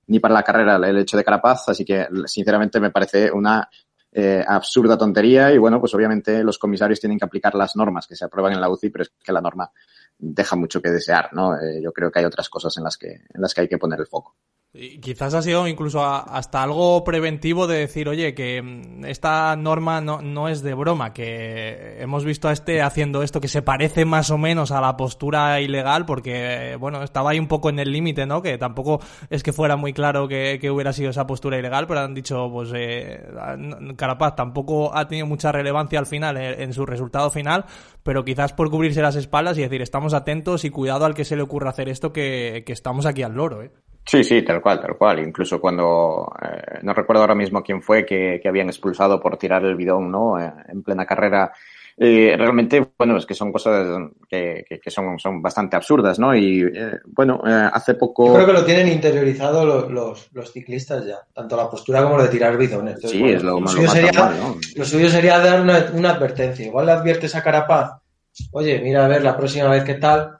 ni 0.07 0.19
para 0.19 0.33
la 0.33 0.43
carrera 0.43 0.75
el 0.77 0.97
hecho 0.97 1.15
de 1.15 1.23
Carapaz, 1.23 1.69
así 1.69 1.85
que 1.85 2.07
sinceramente 2.25 2.79
me 2.79 2.89
parece 2.89 3.31
una 3.31 3.69
eh, 4.19 4.43
absurda 4.47 4.97
tontería 4.97 5.53
y 5.53 5.59
bueno, 5.59 5.79
pues 5.79 5.93
obviamente 5.93 6.43
los 6.43 6.57
comisarios 6.57 6.99
tienen 6.99 7.19
que 7.19 7.25
aplicar 7.25 7.53
las 7.53 7.75
normas 7.75 8.07
que 8.07 8.15
se 8.15 8.25
aprueban 8.25 8.51
en 8.51 8.59
la 8.59 8.67
UCI, 8.67 8.89
pero 8.89 9.03
es 9.03 9.11
que 9.23 9.31
la 9.31 9.41
norma 9.41 9.71
deja 10.17 10.55
mucho 10.55 10.81
que 10.81 10.89
desear, 10.89 11.29
¿no? 11.33 11.53
Eh, 11.53 11.79
yo 11.83 11.93
creo 11.93 12.09
que 12.09 12.17
hay 12.17 12.25
otras 12.25 12.49
cosas 12.49 12.75
en 12.77 12.83
las 12.83 12.97
que, 12.97 13.09
en 13.09 13.39
las 13.41 13.53
que 13.53 13.61
hay 13.61 13.67
que 13.67 13.77
poner 13.77 13.99
el 13.99 14.07
foco. 14.07 14.35
Quizás 15.01 15.33
ha 15.33 15.41
sido 15.41 15.67
incluso 15.67 16.05
hasta 16.05 16.61
algo 16.61 17.03
preventivo 17.03 17.65
de 17.65 17.79
decir, 17.79 18.07
oye, 18.07 18.35
que 18.35 18.61
mm, 18.61 19.05
esta 19.05 19.55
norma 19.55 20.01
no, 20.01 20.21
no 20.21 20.49
es 20.49 20.61
de 20.61 20.75
broma, 20.75 21.13
que 21.13 21.97
hemos 21.99 22.23
visto 22.23 22.47
a 22.47 22.51
este 22.51 22.83
haciendo 22.83 23.23
esto 23.23 23.41
que 23.41 23.47
se 23.47 23.63
parece 23.63 24.05
más 24.05 24.29
o 24.29 24.37
menos 24.37 24.71
a 24.71 24.79
la 24.79 24.95
postura 24.95 25.59
ilegal, 25.61 26.05
porque, 26.05 26.77
bueno, 26.79 27.01
estaba 27.01 27.31
ahí 27.31 27.39
un 27.39 27.47
poco 27.47 27.69
en 27.69 27.79
el 27.79 27.91
límite, 27.91 28.27
¿no? 28.27 28.43
Que 28.43 28.59
tampoco 28.59 28.99
es 29.31 29.41
que 29.41 29.51
fuera 29.51 29.77
muy 29.77 29.93
claro 29.93 30.27
que, 30.27 30.59
hubiera 30.69 30.93
sido 30.93 31.09
esa 31.09 31.25
postura 31.25 31.57
ilegal, 31.57 31.87
pero 31.87 32.01
han 32.01 32.13
dicho, 32.13 32.47
pues, 32.51 32.71
eh, 32.75 33.25
Carapaz 33.95 34.35
tampoco 34.35 34.95
ha 34.95 35.07
tenido 35.07 35.25
mucha 35.25 35.51
relevancia 35.51 35.97
al 35.97 36.05
final, 36.05 36.37
en, 36.37 36.61
en 36.61 36.73
su 36.73 36.85
resultado 36.85 37.31
final, 37.31 37.65
pero 38.03 38.23
quizás 38.23 38.53
por 38.53 38.69
cubrirse 38.69 39.01
las 39.01 39.15
espaldas 39.15 39.57
y 39.57 39.61
decir, 39.61 39.81
estamos 39.81 40.13
atentos 40.13 40.65
y 40.65 40.69
cuidado 40.69 41.05
al 41.05 41.15
que 41.15 41.25
se 41.25 41.35
le 41.35 41.41
ocurra 41.41 41.71
hacer 41.71 41.89
esto, 41.89 42.13
que, 42.13 42.63
que 42.65 42.73
estamos 42.73 43.07
aquí 43.07 43.23
al 43.23 43.33
loro, 43.33 43.63
¿eh? 43.63 43.71
Sí, 44.07 44.23
sí, 44.23 44.41
tal 44.41 44.61
cual, 44.61 44.79
tal 44.79 44.97
cual. 44.97 45.19
Incluso 45.19 45.59
cuando, 45.59 46.31
eh, 46.41 46.79
no 46.81 46.93
recuerdo 46.93 47.21
ahora 47.21 47.35
mismo 47.35 47.61
quién 47.61 47.81
fue 47.81 48.05
que, 48.05 48.39
que 48.41 48.47
habían 48.47 48.69
expulsado 48.69 49.19
por 49.19 49.37
tirar 49.37 49.65
el 49.65 49.75
bidón, 49.75 50.09
¿no? 50.09 50.39
Eh, 50.39 50.51
en 50.69 50.81
plena 50.81 51.05
carrera. 51.05 51.51
Eh, 51.99 52.35
realmente, 52.37 52.91
bueno, 52.95 53.17
es 53.17 53.25
que 53.25 53.33
son 53.33 53.51
cosas 53.51 53.87
que, 54.29 54.63
que, 54.69 54.79
que 54.79 54.91
son, 54.91 55.17
son 55.17 55.41
bastante 55.41 55.75
absurdas, 55.75 56.19
¿no? 56.19 56.33
Y, 56.33 56.61
eh, 56.61 56.99
bueno, 57.07 57.41
eh, 57.45 57.69
hace 57.73 57.95
poco... 57.95 58.27
Yo 58.27 58.33
creo 58.35 58.45
que 58.45 58.53
lo 58.53 58.63
tienen 58.63 58.87
interiorizado 58.87 59.65
los, 59.65 59.91
los, 59.91 60.29
los, 60.31 60.53
ciclistas 60.53 61.05
ya, 61.05 61.17
tanto 61.33 61.57
la 61.57 61.67
postura 61.67 62.03
como 62.03 62.17
lo 62.17 62.23
de 62.23 62.29
tirar 62.29 62.55
bidones. 62.55 62.95
Entonces, 62.95 63.11
sí, 63.11 63.19
bueno, 63.19 63.37
es 63.37 63.43
lo, 63.43 63.51
lo, 63.53 63.59
lo 63.61 63.67
suyo 63.67 63.89
sería, 63.89 64.11
mal, 64.11 64.37
¿no? 64.39 64.55
lo 64.75 64.85
suyo 64.85 65.09
sería 65.09 65.39
dar 65.39 65.59
una, 65.59 65.87
una 65.91 66.11
advertencia. 66.11 66.67
Igual 66.67 66.85
le 66.85 66.91
adviertes 66.91 67.35
a 67.35 67.43
Carapaz, 67.43 67.99
oye, 68.51 68.79
mira 68.79 69.03
a 69.03 69.07
ver 69.07 69.23
la 69.23 69.35
próxima 69.35 69.67
vez 69.69 69.83
qué 69.83 69.95
tal, 69.95 70.37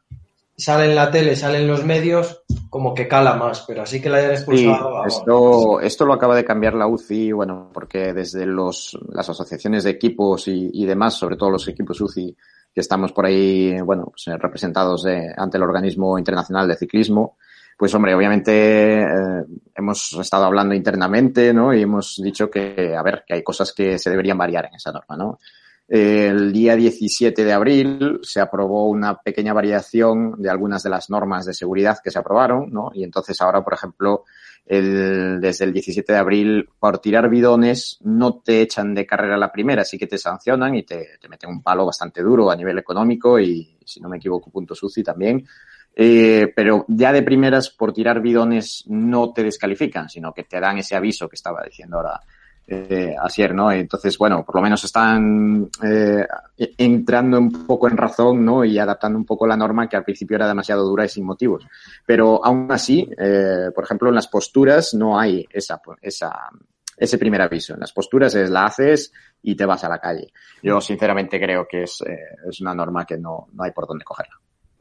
sale 0.55 0.85
en 0.85 0.95
la 0.95 1.09
tele, 1.09 1.35
sale 1.35 1.57
en 1.57 1.67
los 1.67 1.83
medios, 1.83 2.43
como 2.77 2.93
que 2.93 3.07
cala 3.07 3.33
más, 3.33 3.63
pero 3.67 3.81
así 3.81 3.99
que 3.99 4.07
la 4.07 4.17
hayan 4.17 4.33
expulsado. 4.33 5.01
Sí, 5.09 5.17
esto, 5.17 5.81
esto 5.81 6.05
lo 6.05 6.13
acaba 6.13 6.35
de 6.35 6.45
cambiar 6.45 6.75
la 6.75 6.85
UCI, 6.85 7.31
bueno, 7.31 7.71
porque 7.73 8.13
desde 8.13 8.45
los, 8.45 8.95
las 9.09 9.27
asociaciones 9.27 9.83
de 9.83 9.89
equipos 9.89 10.47
y, 10.47 10.69
y 10.71 10.85
demás, 10.85 11.15
sobre 11.15 11.37
todo 11.37 11.49
los 11.49 11.67
equipos 11.67 11.99
UCI, 11.99 12.37
que 12.71 12.81
estamos 12.81 13.13
por 13.13 13.25
ahí, 13.25 13.81
bueno, 13.81 14.11
pues, 14.11 14.27
representados 14.39 15.05
de, 15.05 15.33
ante 15.35 15.57
el 15.57 15.63
organismo 15.63 16.19
internacional 16.19 16.67
de 16.67 16.75
ciclismo, 16.75 17.37
pues 17.75 17.95
hombre, 17.95 18.13
obviamente 18.13 19.01
eh, 19.01 19.43
hemos 19.73 20.13
estado 20.13 20.45
hablando 20.45 20.75
internamente, 20.75 21.55
¿no? 21.55 21.73
Y 21.73 21.81
hemos 21.81 22.21
dicho 22.23 22.47
que, 22.47 22.95
a 22.95 23.01
ver, 23.01 23.23
que 23.25 23.33
hay 23.33 23.41
cosas 23.41 23.73
que 23.73 23.97
se 23.97 24.11
deberían 24.11 24.37
variar 24.37 24.65
en 24.65 24.75
esa 24.75 24.91
norma, 24.91 25.17
¿no? 25.17 25.39
El 25.87 26.51
día 26.51 26.75
17 26.75 27.45
de 27.45 27.53
abril 27.53 28.19
se 28.21 28.41
aprobó 28.41 28.89
una 28.89 29.21
pequeña 29.21 29.53
variación 29.53 30.41
de 30.41 30.49
algunas 30.49 30.83
de 30.83 30.89
las 30.89 31.09
normas 31.09 31.45
de 31.45 31.53
seguridad 31.53 31.99
que 32.03 32.11
se 32.11 32.19
aprobaron, 32.19 32.69
¿no? 32.71 32.91
Y 32.93 33.03
entonces 33.03 33.39
ahora, 33.39 33.63
por 33.63 33.73
ejemplo, 33.73 34.25
el, 34.65 35.39
desde 35.39 35.63
el 35.63 35.71
17 35.71 36.11
de 36.11 36.19
abril, 36.19 36.69
por 36.77 36.99
tirar 36.99 37.29
bidones, 37.29 37.99
no 38.01 38.39
te 38.39 38.61
echan 38.61 38.93
de 38.93 39.05
carrera 39.05 39.37
la 39.37 39.51
primera, 39.51 39.85
sí 39.85 39.97
que 39.97 40.07
te 40.07 40.17
sancionan 40.17 40.75
y 40.75 40.83
te, 40.83 41.17
te 41.21 41.29
meten 41.29 41.49
un 41.49 41.63
palo 41.63 41.85
bastante 41.85 42.21
duro 42.21 42.51
a 42.51 42.55
nivel 42.57 42.77
económico 42.77 43.39
y, 43.39 43.77
si 43.85 44.01
no 44.01 44.09
me 44.09 44.17
equivoco, 44.17 44.51
punto 44.51 44.75
suci 44.75 45.03
también. 45.03 45.47
Eh, 45.95 46.51
pero 46.53 46.85
ya 46.89 47.13
de 47.13 47.23
primeras, 47.23 47.69
por 47.69 47.93
tirar 47.93 48.21
bidones, 48.21 48.83
no 48.87 49.31
te 49.31 49.41
descalifican, 49.41 50.09
sino 50.09 50.33
que 50.33 50.43
te 50.43 50.59
dan 50.59 50.77
ese 50.77 50.95
aviso 50.95 51.29
que 51.29 51.37
estaba 51.37 51.63
diciendo 51.63 51.95
ahora 51.95 52.19
eh, 52.67 53.15
Asier, 53.21 53.55
¿no? 53.55 53.71
Entonces, 53.71 54.17
bueno, 54.17 54.43
por 54.43 54.55
lo 54.55 54.61
menos 54.61 54.83
están 54.83 55.69
eh, 55.81 56.27
entrando 56.77 57.39
un 57.39 57.65
poco 57.65 57.87
en 57.87 57.95
razón, 57.95 58.43
¿no? 58.43 58.65
Y 58.65 58.77
adaptando 58.77 59.17
un 59.17 59.25
poco 59.25 59.47
la 59.47 59.55
norma 59.55 59.87
que 59.87 59.95
al 59.95 60.03
principio 60.03 60.35
era 60.35 60.47
demasiado 60.47 60.85
dura 60.85 61.05
y 61.05 61.09
sin 61.09 61.25
motivos. 61.25 61.65
Pero 62.05 62.43
aún 62.43 62.67
así, 62.69 63.09
eh, 63.17 63.71
por 63.73 63.85
ejemplo, 63.85 64.09
en 64.09 64.15
las 64.15 64.27
posturas 64.27 64.93
no 64.93 65.17
hay 65.17 65.45
esa, 65.49 65.81
esa, 66.01 66.49
ese 66.97 67.17
primer 67.17 67.41
aviso. 67.41 67.73
En 67.73 67.79
las 67.79 67.93
posturas 67.93 68.35
es 68.35 68.49
la 68.49 68.65
haces 68.65 69.13
y 69.41 69.55
te 69.55 69.65
vas 69.65 69.83
a 69.83 69.89
la 69.89 69.99
calle. 69.99 70.33
Yo 70.61 70.81
sinceramente 70.81 71.39
creo 71.39 71.65
que 71.69 71.83
es, 71.83 72.01
eh, 72.01 72.19
es 72.49 72.59
una 72.59 72.75
norma 72.75 73.05
que 73.05 73.17
no, 73.17 73.47
no 73.53 73.63
hay 73.63 73.71
por 73.71 73.87
dónde 73.87 74.03
cogerla. 74.03 74.35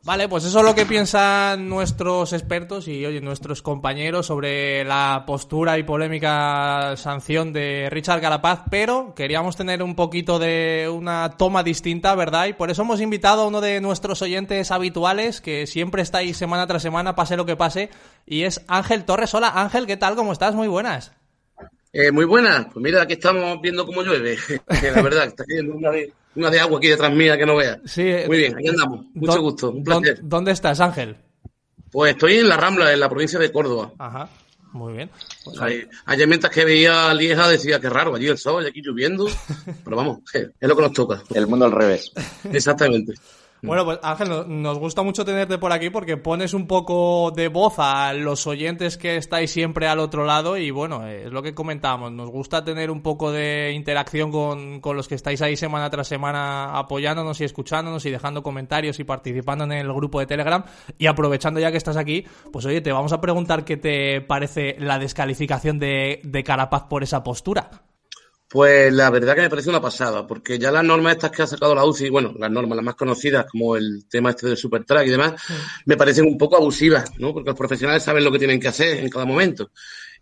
Vale, 0.07 0.29
pues 0.29 0.45
eso 0.45 0.61
es 0.61 0.65
lo 0.65 0.77
que 0.77 0.87
piensan 0.87 1.69
nuestros 1.69 2.33
expertos 2.33 2.87
y 2.87 3.05
oye, 3.05 3.21
nuestros 3.21 3.61
compañeros 3.61 4.27
sobre 4.27 4.85
la 4.85 5.25
postura 5.27 5.79
y 5.79 5.83
polémica 5.83 6.97
sanción 6.97 7.53
de 7.53 7.89
Richard 7.91 8.21
Carapaz, 8.21 8.61
pero 8.71 9.15
queríamos 9.17 9.57
tener 9.57 9.83
un 9.83 9.97
poquito 9.97 10.39
de 10.39 10.89
una 10.89 11.31
toma 11.37 11.65
distinta, 11.65 12.15
¿verdad? 12.15 12.47
Y 12.47 12.53
por 12.53 12.71
eso 12.71 12.83
hemos 12.83 13.01
invitado 13.01 13.43
a 13.43 13.49
uno 13.49 13.61
de 13.61 13.81
nuestros 13.81 14.23
oyentes 14.23 14.71
habituales, 14.71 15.41
que 15.41 15.67
siempre 15.67 16.03
está 16.03 16.19
ahí 16.19 16.35
semana 16.35 16.69
tras 16.69 16.83
semana, 16.83 17.17
pase 17.17 17.37
lo 17.37 17.45
que 17.45 17.57
pase, 17.57 17.91
y 18.27 18.45
es 18.45 18.65
Ángel 18.69 19.05
Torres. 19.07 19.35
Hola 19.35 19.55
Ángel, 19.57 19.89
¿qué 19.89 19.97
tal? 19.97 20.15
¿Cómo 20.15 20.33
estás? 20.33 20.55
Muy 20.55 20.69
buenas. 20.69 21.11
Eh, 21.93 22.13
muy 22.13 22.27
buenas, 22.27 22.67
pues 22.67 22.81
mira, 22.81 23.03
aquí 23.03 23.15
estamos 23.15 23.61
viendo 23.61 23.85
cómo 23.85 24.03
llueve, 24.03 24.39
la 24.95 25.03
verdad, 25.03 25.27
está 25.27 25.45
cayendo 25.45 25.75
una 25.75 25.91
de, 25.91 26.13
una 26.37 26.51
de 26.51 26.61
agua 26.61 26.79
aquí 26.79 26.89
detrás 26.89 27.13
mía 27.13 27.37
que 27.37 27.47
no 27.47 27.57
veas. 27.57 27.79
Sí, 27.85 28.15
muy 28.27 28.39
bien, 28.39 28.57
aquí 28.57 28.69
andamos, 28.69 29.07
mucho 29.15 29.41
gusto, 29.41 29.71
un 29.71 29.83
placer. 29.83 30.21
¿Dónde 30.23 30.53
estás, 30.53 30.81
Ángel? 30.81 31.17
Pues 31.91 32.13
estoy 32.13 32.39
en 32.39 32.49
la 32.49 32.57
Rambla, 32.57 32.93
en 32.93 33.01
la 33.01 33.09
provincia 33.09 33.39
de 33.39 33.51
Córdoba. 33.51 33.93
Ajá, 33.99 34.29
muy 34.73 34.95
bien. 34.95 35.11
Pues 35.45 35.61
ahí, 35.61 35.83
ayer 36.05 36.29
mientras 36.29 36.53
que 36.53 36.65
veía 36.65 37.13
Lieja 37.15 37.49
decía 37.49 37.81
que 37.81 37.89
raro, 37.89 38.15
allí 38.15 38.29
el 38.29 38.39
sol 38.39 38.65
y 38.65 38.69
aquí 38.69 38.83
lloviendo, 38.83 39.27
pero 39.85 39.97
vamos, 39.97 40.19
es 40.33 40.69
lo 40.69 40.77
que 40.77 40.83
nos 40.83 40.93
toca. 40.93 41.23
El 41.35 41.47
mundo 41.47 41.65
al 41.65 41.73
revés. 41.73 42.13
Exactamente. 42.53 43.15
Bueno, 43.63 43.85
pues 43.85 43.99
Ángel, 44.03 44.29
nos 44.63 44.79
gusta 44.79 45.03
mucho 45.03 45.25
tenerte 45.25 45.59
por 45.59 45.73
aquí 45.73 45.91
porque 45.91 46.17
pones 46.17 46.55
un 46.55 46.67
poco 46.67 47.33
de 47.35 47.49
voz 47.49 47.75
a 47.79 48.13
los 48.13 48.47
oyentes 48.47 48.97
que 48.97 49.17
estáis 49.17 49.51
siempre 49.51 49.89
al 49.89 49.99
otro 49.99 50.25
lado 50.25 50.57
y 50.57 50.71
bueno, 50.71 51.07
es 51.07 51.33
lo 51.33 51.43
que 51.43 51.55
comentábamos, 51.55 52.13
nos 52.13 52.31
gusta 52.31 52.65
tener 52.65 52.91
un 52.91 53.03
poco 53.03 53.33
de 53.33 53.73
interacción 53.73 54.31
con, 54.31 54.81
con 54.81 54.97
los 54.97 55.09
que 55.09 55.15
estáis 55.15 55.43
ahí 55.43 55.57
semana 55.57 55.91
tras 55.91 56.09
semana 56.09 56.79
apoyándonos 56.79 57.41
y 57.41 57.45
escuchándonos 57.45 58.05
y 58.07 58.11
dejando 58.11 58.43
comentarios 58.43 59.01
y 59.01 59.05
participando 59.05 59.65
en 59.65 59.73
el 59.73 59.93
grupo 59.93 60.21
de 60.21 60.27
Telegram 60.27 60.65
y 60.99 61.07
aprovechando 61.07 61.59
ya 61.59 61.71
que 61.71 61.79
estás 61.79 61.97
aquí, 61.97 62.25
pues 62.53 62.67
oye, 62.67 62.81
te 62.81 62.93
vamos 62.93 63.13
a 63.13 63.21
preguntar 63.21 63.65
qué 63.65 63.77
te 63.77 64.21
parece 64.21 64.77
la 64.79 64.99
descalificación 64.99 65.79
de, 65.79 66.21
de 66.23 66.45
Carapaz 66.45 66.85
por 66.85 67.03
esa 67.03 67.23
postura. 67.23 67.71
Pues 68.57 68.91
la 68.91 69.11
verdad 69.11 69.35
que 69.35 69.43
me 69.43 69.51
parece 69.51 69.69
una 69.69 69.83
pasada, 69.83 70.27
porque 70.27 70.59
ya 70.59 70.71
las 70.71 70.83
normas 70.83 71.17
estas 71.17 71.31
que 71.31 71.43
ha 71.43 71.47
sacado 71.47 71.75
la 71.75 71.85
UCI, 71.85 72.09
bueno, 72.09 72.33
las 72.39 72.51
normas 72.51 72.77
las 72.77 72.87
más 72.87 72.95
conocidas, 72.95 73.45
como 73.45 73.77
el 73.77 74.07
tema 74.09 74.31
este 74.31 74.47
del 74.47 74.57
Supertrack 74.57 75.07
y 75.07 75.11
demás, 75.11 75.35
sí. 75.47 75.53
me 75.85 75.95
parecen 75.99 76.25
un 76.25 76.39
poco 76.39 76.57
abusivas, 76.57 77.11
¿no? 77.19 77.35
Porque 77.35 77.51
los 77.51 77.59
profesionales 77.59 78.03
saben 78.03 78.25
lo 78.25 78.33
que 78.33 78.39
tienen 78.39 78.59
que 78.59 78.69
hacer 78.69 78.97
en 78.97 79.11
cada 79.11 79.27
momento. 79.27 79.73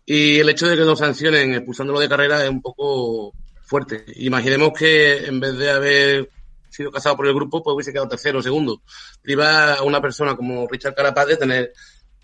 Y 0.05 0.37
el 0.39 0.49
hecho 0.49 0.67
de 0.67 0.75
que 0.75 0.83
nos 0.83 0.99
sancionen 0.99 1.53
expulsándolo 1.53 1.97
de 1.97 2.09
carrera 2.09 2.43
es 2.43 2.49
un 2.49 2.61
poco 2.61 3.31
fuerte. 3.61 4.03
Imaginemos 4.17 4.73
que 4.77 5.27
en 5.27 5.39
vez 5.39 5.57
de 5.57 5.71
haber 5.71 6.29
sido 6.69 6.91
casado 6.91 7.15
por 7.15 7.27
el 7.27 7.33
grupo, 7.33 7.63
pues 7.63 7.75
hubiese 7.75 7.93
quedado 7.93 8.09
tercero 8.09 8.39
o 8.39 8.43
segundo. 8.43 8.81
Priva 9.21 9.75
a 9.75 9.83
una 9.83 10.01
persona 10.01 10.35
como 10.35 10.67
Richard 10.67 10.93
Carapaz 10.93 11.27
de 11.27 11.37
tener 11.37 11.73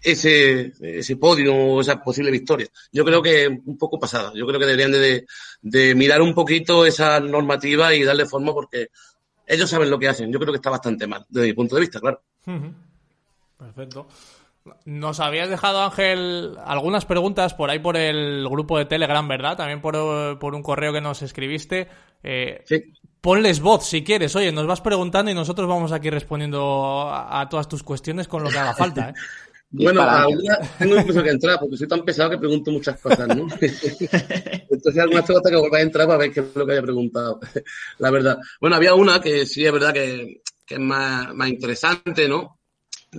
ese, 0.01 0.73
ese 0.81 1.15
podio 1.17 1.55
o 1.55 1.81
esa 1.81 2.01
posible 2.01 2.31
victoria. 2.31 2.67
Yo 2.91 3.05
creo 3.05 3.21
que 3.21 3.47
un 3.47 3.77
poco 3.77 3.99
pasada. 3.99 4.31
Yo 4.35 4.45
creo 4.47 4.59
que 4.59 4.65
deberían 4.65 4.91
de, 4.91 5.25
de, 5.61 5.95
mirar 5.95 6.21
un 6.21 6.33
poquito 6.33 6.85
esa 6.85 7.19
normativa 7.19 7.93
y 7.93 8.03
darle 8.03 8.25
forma 8.25 8.53
porque 8.53 8.89
ellos 9.45 9.69
saben 9.69 9.89
lo 9.89 9.99
que 9.99 10.07
hacen. 10.07 10.31
Yo 10.31 10.39
creo 10.39 10.51
que 10.51 10.57
está 10.57 10.69
bastante 10.69 11.07
mal, 11.07 11.25
desde 11.29 11.47
mi 11.47 11.53
punto 11.53 11.75
de 11.75 11.81
vista, 11.81 11.99
claro. 11.99 12.21
Perfecto. 13.57 14.07
Nos 14.85 15.19
habías 15.19 15.49
dejado, 15.49 15.81
Ángel, 15.81 16.55
algunas 16.65 17.05
preguntas 17.05 17.53
por 17.53 17.69
ahí 17.69 17.79
por 17.79 17.97
el 17.97 18.47
grupo 18.47 18.77
de 18.77 18.85
Telegram, 18.85 19.27
¿verdad? 19.27 19.57
También 19.57 19.81
por, 19.81 20.37
por 20.39 20.53
un 20.53 20.61
correo 20.61 20.93
que 20.93 21.01
nos 21.01 21.21
escribiste. 21.21 21.87
Eh, 22.23 22.63
sí. 22.65 22.93
Ponles 23.21 23.59
voz 23.59 23.87
si 23.87 24.03
quieres. 24.03 24.35
Oye, 24.35 24.51
nos 24.51 24.67
vas 24.67 24.81
preguntando 24.81 25.31
y 25.31 25.35
nosotros 25.35 25.67
vamos 25.67 25.91
aquí 25.91 26.09
respondiendo 26.09 27.09
a, 27.09 27.41
a 27.41 27.49
todas 27.49 27.67
tus 27.67 27.83
cuestiones 27.83 28.27
con 28.27 28.43
lo 28.43 28.49
que 28.49 28.59
haga 28.59 28.73
falta, 28.73 29.09
¿eh? 29.09 29.13
Bueno, 29.71 30.01
alguna, 30.01 30.57
tengo 30.79 30.97
incluso 30.97 31.23
que 31.23 31.29
entrar 31.29 31.59
porque 31.59 31.77
soy 31.77 31.87
tan 31.87 32.03
pesado 32.03 32.29
que 32.29 32.37
pregunto 32.37 32.71
muchas 32.71 32.99
cosas, 32.99 33.27
¿no? 33.29 33.47
Entonces 34.69 34.97
algunas 34.97 35.25
tengo 35.25 35.39
hasta 35.39 35.49
que 35.49 35.55
volver 35.55 35.79
a 35.79 35.83
entrar 35.83 36.07
para 36.07 36.19
ver 36.19 36.31
qué 36.31 36.41
es 36.41 36.55
lo 36.55 36.65
que 36.65 36.73
haya 36.73 36.81
preguntado, 36.81 37.39
la 37.99 38.11
verdad. 38.11 38.37
Bueno, 38.59 38.75
había 38.75 38.93
una 38.93 39.21
que 39.21 39.45
sí 39.45 39.65
es 39.65 39.71
verdad 39.71 39.93
que, 39.93 40.41
que 40.65 40.75
es 40.75 40.79
más, 40.79 41.33
más 41.33 41.49
interesante, 41.49 42.27
¿no? 42.27 42.57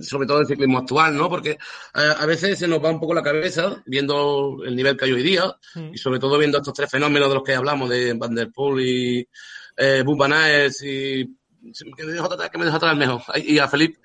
sobre 0.01 0.25
todo 0.25 0.39
el 0.39 0.47
ciclismo 0.47 0.79
actual, 0.79 1.15
¿no? 1.15 1.29
Porque 1.29 1.55
a, 1.93 2.11
a 2.13 2.25
veces 2.25 2.57
se 2.57 2.67
nos 2.67 2.83
va 2.83 2.89
un 2.89 2.99
poco 2.99 3.13
la 3.13 3.21
cabeza 3.21 3.83
viendo 3.85 4.57
el 4.65 4.75
nivel 4.75 4.97
que 4.97 5.05
hay 5.05 5.11
hoy 5.11 5.21
día 5.21 5.55
Mm. 5.75 5.93
y 5.93 5.97
sobre 5.97 6.19
todo 6.19 6.37
viendo 6.37 6.57
estos 6.57 6.73
tres 6.73 6.89
fenómenos 6.89 7.29
de 7.29 7.35
los 7.35 7.43
que 7.43 7.55
hablamos, 7.55 7.89
de 7.89 8.13
Van 8.13 8.35
der 8.35 8.51
Poel 8.51 8.85
y 8.85 9.27
eh, 9.77 10.03
y 10.83 11.23
que 11.95 12.03
me 12.03 12.11
dejo 12.13 12.25
atrás, 12.25 12.49
que 12.49 12.57
me 12.57 12.65
dejo 12.65 12.77
atrás 12.77 12.97
mejor, 12.97 13.21
y 13.37 13.57
a 13.59 13.67
Felipe. 13.67 13.99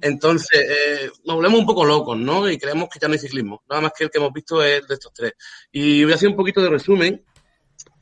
Entonces, 0.00 0.60
eh, 0.60 1.10
nos 1.24 1.36
volvemos 1.36 1.60
un 1.60 1.66
poco 1.66 1.84
locos, 1.84 2.18
¿no? 2.18 2.50
Y 2.50 2.58
creemos 2.58 2.88
que 2.88 2.98
ya 2.98 3.08
no 3.08 3.14
hay 3.14 3.20
ciclismo. 3.20 3.62
Nada 3.68 3.82
más 3.82 3.92
que 3.96 4.04
el 4.04 4.10
que 4.10 4.18
hemos 4.18 4.32
visto 4.32 4.62
es 4.62 4.86
de 4.86 4.94
estos 4.94 5.12
tres. 5.12 5.32
Y 5.72 6.02
voy 6.04 6.12
a 6.12 6.16
hacer 6.16 6.28
un 6.28 6.36
poquito 6.36 6.60
de 6.60 6.70
resumen 6.70 7.24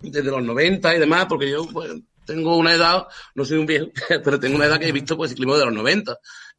desde 0.01 0.31
los 0.31 0.43
90 0.43 0.97
y 0.97 0.99
demás, 0.99 1.27
porque 1.27 1.51
yo 1.51 1.67
pues, 1.67 1.93
tengo 2.25 2.57
una 2.57 2.75
edad, 2.75 3.07
no 3.35 3.45
soy 3.45 3.59
un 3.59 3.67
viejo, 3.67 3.89
pero 4.25 4.41
tengo 4.41 4.57
una 4.57 4.67
edad 4.67 4.79
que 4.79 4.89
he 4.89 4.93
visto 4.93 5.17
pues 5.17 5.31
ciclismo 5.31 5.57
de 5.57 5.67
los 5.67 5.75
90. 5.75 6.17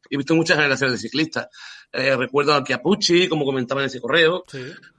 He 0.08 0.16
visto 0.16 0.34
muchas 0.34 0.56
generaciones 0.56 0.94
de 0.94 1.08
ciclistas. 1.08 1.48
Eh, 1.92 2.16
recuerdo 2.16 2.54
a 2.54 2.62
Chiapucci, 2.62 3.28
como 3.28 3.44
comentaba 3.44 3.80
en 3.80 3.86
ese 3.86 4.00
correo. 4.00 4.44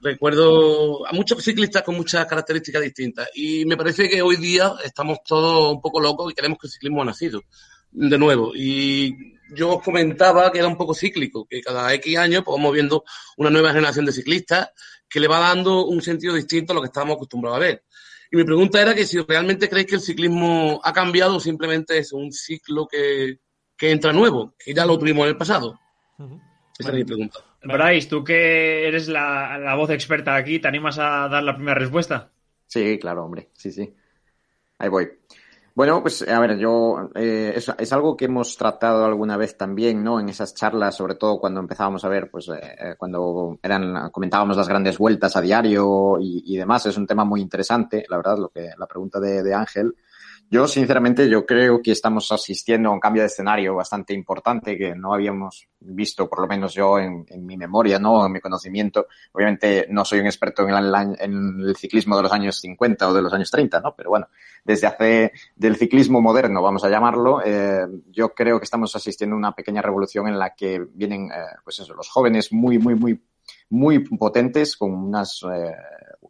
Recuerdo 0.00 1.06
a 1.06 1.12
muchos 1.12 1.42
ciclistas 1.42 1.82
con 1.82 1.96
muchas 1.96 2.26
características 2.26 2.82
distintas. 2.82 3.28
Y 3.34 3.64
me 3.64 3.76
parece 3.76 4.08
que 4.08 4.20
hoy 4.20 4.36
día 4.36 4.74
estamos 4.84 5.18
todos 5.26 5.72
un 5.72 5.80
poco 5.80 6.00
locos 6.00 6.30
y 6.30 6.34
queremos 6.34 6.58
que 6.58 6.66
el 6.66 6.72
ciclismo 6.72 7.02
ha 7.02 7.06
nacido 7.06 7.42
de 7.90 8.18
nuevo. 8.18 8.52
Y 8.54 9.38
yo 9.54 9.76
os 9.76 9.82
comentaba 9.82 10.50
que 10.52 10.58
era 10.58 10.68
un 10.68 10.76
poco 10.76 10.94
cíclico, 10.94 11.46
que 11.46 11.62
cada 11.62 11.92
X 11.94 12.18
años 12.18 12.42
pues, 12.44 12.56
vamos 12.56 12.72
viendo 12.72 13.04
una 13.36 13.50
nueva 13.50 13.72
generación 13.72 14.04
de 14.04 14.12
ciclistas 14.12 14.70
que 15.08 15.20
le 15.20 15.28
va 15.28 15.38
dando 15.38 15.86
un 15.86 16.02
sentido 16.02 16.34
distinto 16.34 16.72
a 16.72 16.74
lo 16.74 16.82
que 16.82 16.88
estábamos 16.88 17.16
acostumbrados 17.16 17.56
a 17.56 17.60
ver. 17.60 17.84
Y 18.30 18.36
mi 18.36 18.44
pregunta 18.44 18.80
era 18.80 18.94
que 18.94 19.06
si 19.06 19.18
realmente 19.20 19.70
creéis 19.70 19.86
que 19.86 19.94
el 19.94 20.02
ciclismo 20.02 20.80
ha 20.84 20.92
cambiado 20.92 21.36
o 21.36 21.40
simplemente 21.40 21.96
es 21.96 22.12
un 22.12 22.30
ciclo 22.30 22.86
que, 22.86 23.38
que 23.78 23.92
entra 23.92 24.12
nuevo, 24.12 24.54
que 24.58 24.74
ya 24.74 24.84
lo 24.84 24.98
tuvimos 24.98 25.22
en 25.22 25.30
el 25.30 25.36
pasado. 25.36 25.78
Esa 26.78 26.90
es 26.90 26.94
mi 26.94 27.04
pregunta. 27.04 27.38
Bryce, 27.62 28.08
tú 28.08 28.24
que 28.24 28.86
eres 28.86 29.08
la, 29.08 29.56
la 29.58 29.74
voz 29.76 29.90
experta 29.90 30.34
aquí, 30.34 30.58
¿te 30.58 30.68
animas 30.68 30.98
a 30.98 31.28
dar 31.28 31.42
la 31.42 31.54
primera 31.54 31.78
respuesta? 31.78 32.30
Sí, 32.66 32.98
claro, 32.98 33.24
hombre, 33.24 33.48
sí, 33.54 33.72
sí. 33.72 33.94
Ahí 34.78 34.88
voy. 34.88 35.08
Bueno, 35.74 36.02
pues 36.02 36.26
a 36.28 36.40
ver, 36.40 36.58
yo 36.58 37.10
eh, 37.14 37.52
es, 37.54 37.72
es, 37.78 37.92
algo 37.92 38.16
que 38.16 38.24
hemos 38.24 38.56
tratado 38.56 39.04
alguna 39.04 39.36
vez 39.36 39.56
también, 39.56 40.02
¿no? 40.02 40.18
En 40.18 40.28
esas 40.28 40.52
charlas, 40.52 40.96
sobre 40.96 41.14
todo 41.14 41.38
cuando 41.38 41.60
empezábamos 41.60 42.04
a 42.04 42.08
ver, 42.08 42.30
pues 42.32 42.48
eh, 42.48 42.96
cuando 42.98 43.60
eran 43.62 44.10
comentábamos 44.10 44.56
las 44.56 44.68
grandes 44.68 44.98
vueltas 44.98 45.36
a 45.36 45.40
diario 45.40 46.18
y, 46.20 46.42
y, 46.46 46.56
demás, 46.56 46.84
es 46.86 46.96
un 46.96 47.06
tema 47.06 47.24
muy 47.24 47.40
interesante, 47.40 48.04
la 48.08 48.16
verdad, 48.16 48.38
lo 48.38 48.48
que 48.48 48.70
la 48.76 48.86
pregunta 48.88 49.20
de, 49.20 49.44
de 49.44 49.54
Ángel. 49.54 49.94
Yo, 50.50 50.66
sinceramente, 50.66 51.28
yo 51.28 51.44
creo 51.44 51.82
que 51.82 51.92
estamos 51.92 52.32
asistiendo 52.32 52.88
a 52.88 52.92
un 52.92 53.00
cambio 53.00 53.20
de 53.20 53.26
escenario 53.26 53.74
bastante 53.74 54.14
importante 54.14 54.78
que 54.78 54.94
no 54.94 55.12
habíamos 55.12 55.68
visto, 55.78 56.26
por 56.26 56.40
lo 56.40 56.46
menos 56.46 56.72
yo 56.72 56.98
en, 56.98 57.26
mi 57.40 57.58
memoria, 57.58 57.98
¿no? 57.98 58.24
En 58.24 58.32
mi 58.32 58.40
conocimiento. 58.40 59.08
Obviamente 59.32 59.86
no 59.90 60.06
soy 60.06 60.20
un 60.20 60.26
experto 60.26 60.66
en, 60.66 61.60
el 61.60 61.76
ciclismo 61.76 62.16
de 62.16 62.22
los 62.22 62.32
años 62.32 62.58
50 62.60 63.08
o 63.08 63.12
de 63.12 63.20
los 63.20 63.32
años 63.34 63.50
30, 63.50 63.80
¿no? 63.80 63.94
Pero 63.94 64.08
bueno, 64.08 64.28
desde 64.64 64.86
hace 64.86 65.32
del 65.54 65.76
ciclismo 65.76 66.22
moderno, 66.22 66.62
vamos 66.62 66.82
a 66.82 66.88
llamarlo, 66.88 67.42
eh, 67.44 67.86
yo 68.06 68.32
creo 68.32 68.58
que 68.58 68.64
estamos 68.64 68.96
asistiendo 68.96 69.36
a 69.36 69.38
una 69.38 69.52
pequeña 69.52 69.82
revolución 69.82 70.28
en 70.28 70.38
la 70.38 70.54
que 70.54 70.82
vienen, 70.94 71.30
eh, 71.30 71.44
pues 71.62 71.78
eso, 71.80 71.92
los 71.92 72.08
jóvenes 72.08 72.54
muy, 72.54 72.78
muy, 72.78 72.94
muy, 72.94 73.22
muy 73.68 73.98
potentes 73.98 74.78
con 74.78 74.94
unas 74.94 75.42
eh, 75.42 75.74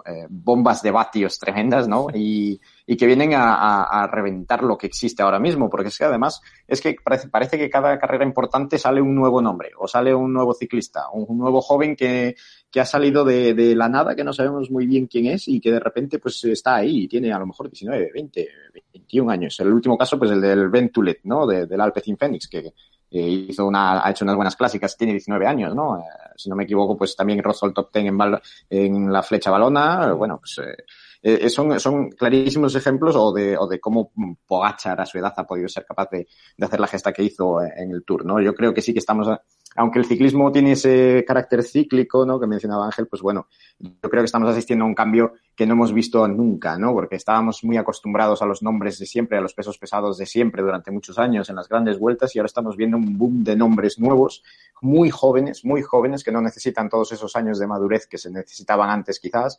eh, 0.09 0.27
bombas 0.29 0.83
de 0.83 0.91
vatios 0.91 1.39
tremendas, 1.39 1.87
¿no? 1.87 2.07
Y, 2.15 2.61
y 2.87 2.97
que 2.97 3.07
vienen 3.07 3.35
a, 3.35 3.55
a, 3.55 4.03
a, 4.03 4.07
reventar 4.07 4.63
lo 4.63 4.79
que 4.79 4.87
existe 4.87 5.23
ahora 5.23 5.39
mismo, 5.39 5.69
porque 5.69 5.89
es 5.89 5.99
que 5.99 6.05
además 6.05 6.41
es 6.67 6.81
que 6.81 6.97
parece, 7.05 7.29
parece, 7.29 7.59
que 7.59 7.69
cada 7.69 7.99
carrera 7.99 8.25
importante 8.25 8.79
sale 8.79 9.03
un 9.03 9.15
nuevo 9.15 9.43
nombre 9.43 9.71
o 9.79 9.87
sale 9.87 10.15
un 10.15 10.33
nuevo 10.33 10.55
ciclista, 10.55 11.11
un, 11.13 11.27
un 11.29 11.39
nuevo 11.39 11.61
joven 11.61 11.95
que, 11.95 12.37
que 12.71 12.81
ha 12.81 12.85
salido 12.85 13.25
de, 13.25 13.55
de, 13.55 13.75
la 13.75 13.89
nada, 13.89 14.15
que 14.15 14.25
no 14.25 14.33
sabemos 14.33 14.71
muy 14.71 14.87
bien 14.87 15.07
quién 15.07 15.27
es 15.27 15.47
y 15.49 15.61
que 15.61 15.73
de 15.73 15.81
repente 15.81 16.19
pues 16.19 16.43
está 16.45 16.77
ahí 16.77 17.05
y 17.05 17.09
tiene 17.09 17.33
a 17.33 17.39
lo 17.39 17.47
mejor 17.47 17.69
19, 17.71 18.11
20, 18.13 18.49
21 18.95 19.31
años. 19.31 19.61
El 19.61 19.73
último 19.73 19.99
caso 19.99 20.19
pues 20.19 20.31
el 20.31 20.41
del 20.41 20.69
Ventulet, 20.69 21.21
¿no? 21.25 21.47
De, 21.47 21.67
del 21.67 21.81
Alpecin 21.81 22.17
Phoenix, 22.17 22.49
que 22.49 22.73
eh, 23.11 23.47
hizo 23.49 23.67
una, 23.67 24.05
ha 24.05 24.11
hecho 24.11 24.25
unas 24.25 24.37
buenas 24.37 24.57
clásicas, 24.57 24.97
tiene 24.97 25.15
19 25.15 25.47
años, 25.47 25.75
¿no? 25.75 25.99
Eh, 25.99 26.03
si 26.37 26.49
no 26.49 26.57
me 26.57 26.65
equivoco, 26.65 26.97
pues 26.97 27.17
también 27.17 27.43
rozó 27.43 27.67
el 27.67 27.75
top 27.75 27.91
10 27.93 28.07
en, 28.07 28.19
bal, 28.19 28.41
en 28.71 29.13
la 29.13 29.23
flecha 29.23 29.51
balona, 29.51 30.13
bueno, 30.13 30.39
pues 30.39 30.59
eh, 30.59 30.85
eh, 31.23 31.51
son, 31.51 31.79
son 31.81 32.11
clarísimos 32.11 32.75
ejemplos 32.75 33.17
o 33.17 33.33
de, 33.33 33.57
o 33.57 33.67
de 33.67 33.81
cómo 33.81 34.13
Pogachar 34.47 35.01
a 35.01 35.07
su 35.07 35.19
edad 35.19 35.35
ha 35.37 35.47
podido 35.47 35.69
ser 35.69 35.85
capaz 35.85 36.09
de, 36.11 36.29
de 36.57 36.67
hacer 36.67 36.79
la 36.79 36.87
gesta 36.87 37.13
que 37.13 37.25
hizo 37.25 37.61
en 37.63 37.91
el 37.91 38.05
Tour, 38.05 38.25
¿no? 38.25 38.41
Yo 38.41 38.55
creo 38.55 38.73
que 38.73 38.83
sí 38.83 38.93
que 38.93 39.01
estamos, 39.01 39.29
aunque 39.77 39.99
el 39.99 40.07
ciclismo 40.07 40.51
tiene 40.51 40.73
ese 40.73 41.25
carácter 41.27 41.63
cíclico, 41.63 42.27
¿no? 42.27 42.41
Que 42.41 42.47
mencionaba 42.47 42.87
Ángel, 42.87 43.07
pues 43.07 43.23
bueno, 43.23 43.47
yo 43.79 44.11
creo 44.11 44.23
que 44.23 44.27
estamos 44.27 44.49
asistiendo 44.49 44.85
a 44.85 44.89
un 44.89 44.95
cambio 44.95 45.35
que 45.55 45.67
no 45.67 45.75
hemos 45.75 45.93
visto 45.93 46.27
nunca, 46.27 46.79
¿no? 46.79 46.93
Porque 46.93 47.17
estábamos 47.17 47.63
muy 47.65 47.77
acostumbrados 47.77 48.43
a 48.43 48.47
los 48.47 48.63
nombres 48.63 48.99
de 48.99 49.07
siempre, 49.07 49.39
a 49.39 49.41
los 49.41 49.55
pesos 49.55 49.79
pesados 49.79 50.19
de 50.19 50.27
siempre 50.27 50.63
durante 50.63 50.91
muchos 50.91 51.19
años 51.19 51.49
en 51.51 51.57
las 51.57 51.69
grandes 51.69 51.99
vueltas 51.99 52.35
y 52.35 52.39
ahora 52.39 52.47
estamos 52.47 52.77
viendo 52.77 52.97
un 52.97 53.19
boom 53.19 53.45
de 53.45 53.57
nombres 53.57 53.99
nuevos, 53.99 54.43
muy 54.81 55.11
jóvenes, 55.11 55.65
muy 55.65 55.83
jóvenes, 55.83 56.25
que 56.25 56.33
no 56.33 56.41
necesitan 56.41 56.89
todos 56.89 57.13
esos 57.13 57.37
años 57.37 57.59
de 57.59 57.67
madurez 57.67 58.07
que 58.07 58.19
se 58.19 58.31
necesitaban 58.31 58.91
antes 58.91 59.21
quizás, 59.21 59.59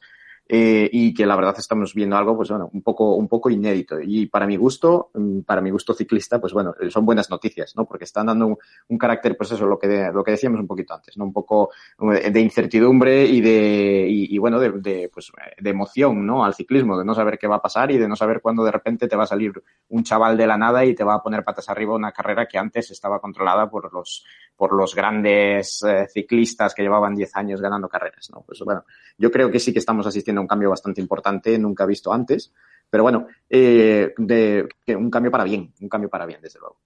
eh, 0.51 0.89
y 0.91 1.13
que 1.13 1.27
la 1.27 1.35
verdad 1.35 1.53
estamos 1.59 1.93
viendo 1.93 2.17
algo, 2.17 2.35
pues 2.35 2.49
bueno, 2.49 2.71
un 2.73 2.81
poco, 2.81 3.13
un 3.13 3.27
poco 3.27 3.51
inédito. 3.51 3.99
Y 4.01 4.25
para 4.25 4.47
mi 4.47 4.57
gusto, 4.57 5.11
para 5.45 5.61
mi 5.61 5.69
gusto 5.69 5.93
ciclista, 5.93 6.41
pues 6.41 6.53
bueno, 6.53 6.73
son 6.89 7.05
buenas 7.05 7.29
noticias, 7.29 7.75
¿no? 7.75 7.85
Porque 7.85 8.05
están 8.05 8.25
dando 8.25 8.57
un, 8.87 8.97
carácter, 8.97 9.37
pues 9.37 9.51
eso, 9.51 9.67
lo 9.67 9.77
que, 9.77 9.87
de, 9.87 10.11
lo 10.11 10.23
que 10.23 10.31
decíamos 10.31 10.59
un 10.59 10.65
poquito 10.65 10.95
antes, 10.95 11.15
¿no? 11.17 11.25
Un 11.25 11.33
poco 11.33 11.69
de 11.99 12.41
incertidumbre 12.41 13.25
y 13.25 13.41
de, 13.41 14.07
y, 14.09 14.37
bueno, 14.39 14.59
de, 14.59 14.71
de, 14.71 15.11
pues, 15.13 15.31
de 15.59 15.69
emoción, 15.69 16.25
¿no? 16.25 16.43
Al 16.43 16.55
ciclismo, 16.55 16.97
de 16.97 17.05
no 17.05 17.13
saber 17.13 17.37
qué 17.37 17.45
va 17.45 17.57
a 17.57 17.61
pasar 17.61 17.91
y 17.91 17.99
de 17.99 18.07
no 18.07 18.15
saber 18.15 18.41
cuándo 18.41 18.63
de 18.63 18.71
repente 18.71 19.07
te 19.07 19.15
va 19.15 19.25
a 19.25 19.27
salir 19.27 19.53
un 19.89 20.03
chaval 20.03 20.35
de 20.35 20.47
la 20.47 20.57
nada 20.57 20.83
y 20.83 20.95
te 20.95 21.03
va 21.03 21.13
a 21.13 21.21
poner 21.21 21.43
patas 21.43 21.69
arriba 21.69 21.95
una 21.95 22.11
carrera 22.11 22.47
que 22.47 22.57
antes 22.57 22.89
estaba 22.89 23.19
controlada 23.19 23.69
por 23.69 23.93
los, 23.93 24.25
por 24.55 24.73
los 24.73 24.95
grandes 24.95 25.83
eh, 25.83 26.07
ciclistas 26.11 26.73
que 26.73 26.81
llevaban 26.81 27.15
10 27.15 27.35
años 27.35 27.61
ganando 27.61 27.87
carreras, 27.87 28.29
¿no? 28.33 28.41
Pues 28.41 28.59
bueno, 28.59 28.83
yo 29.17 29.31
creo 29.31 29.51
que 29.51 29.59
sí 29.59 29.71
que 29.71 29.79
estamos 29.79 30.07
asistiendo 30.07 30.38
un 30.39 30.47
cambio 30.47 30.69
bastante 30.69 31.01
importante, 31.01 31.57
nunca 31.57 31.85
visto 31.85 32.11
antes, 32.11 32.53
pero 32.89 33.03
bueno, 33.03 33.27
eh, 33.49 34.13
de, 34.17 34.67
que 34.85 34.95
un 34.95 35.11
cambio 35.11 35.31
para 35.31 35.43
bien, 35.43 35.73
un 35.81 35.89
cambio 35.89 36.09
para 36.09 36.25
bien, 36.25 36.41
desde 36.41 36.59
luego. 36.59 36.77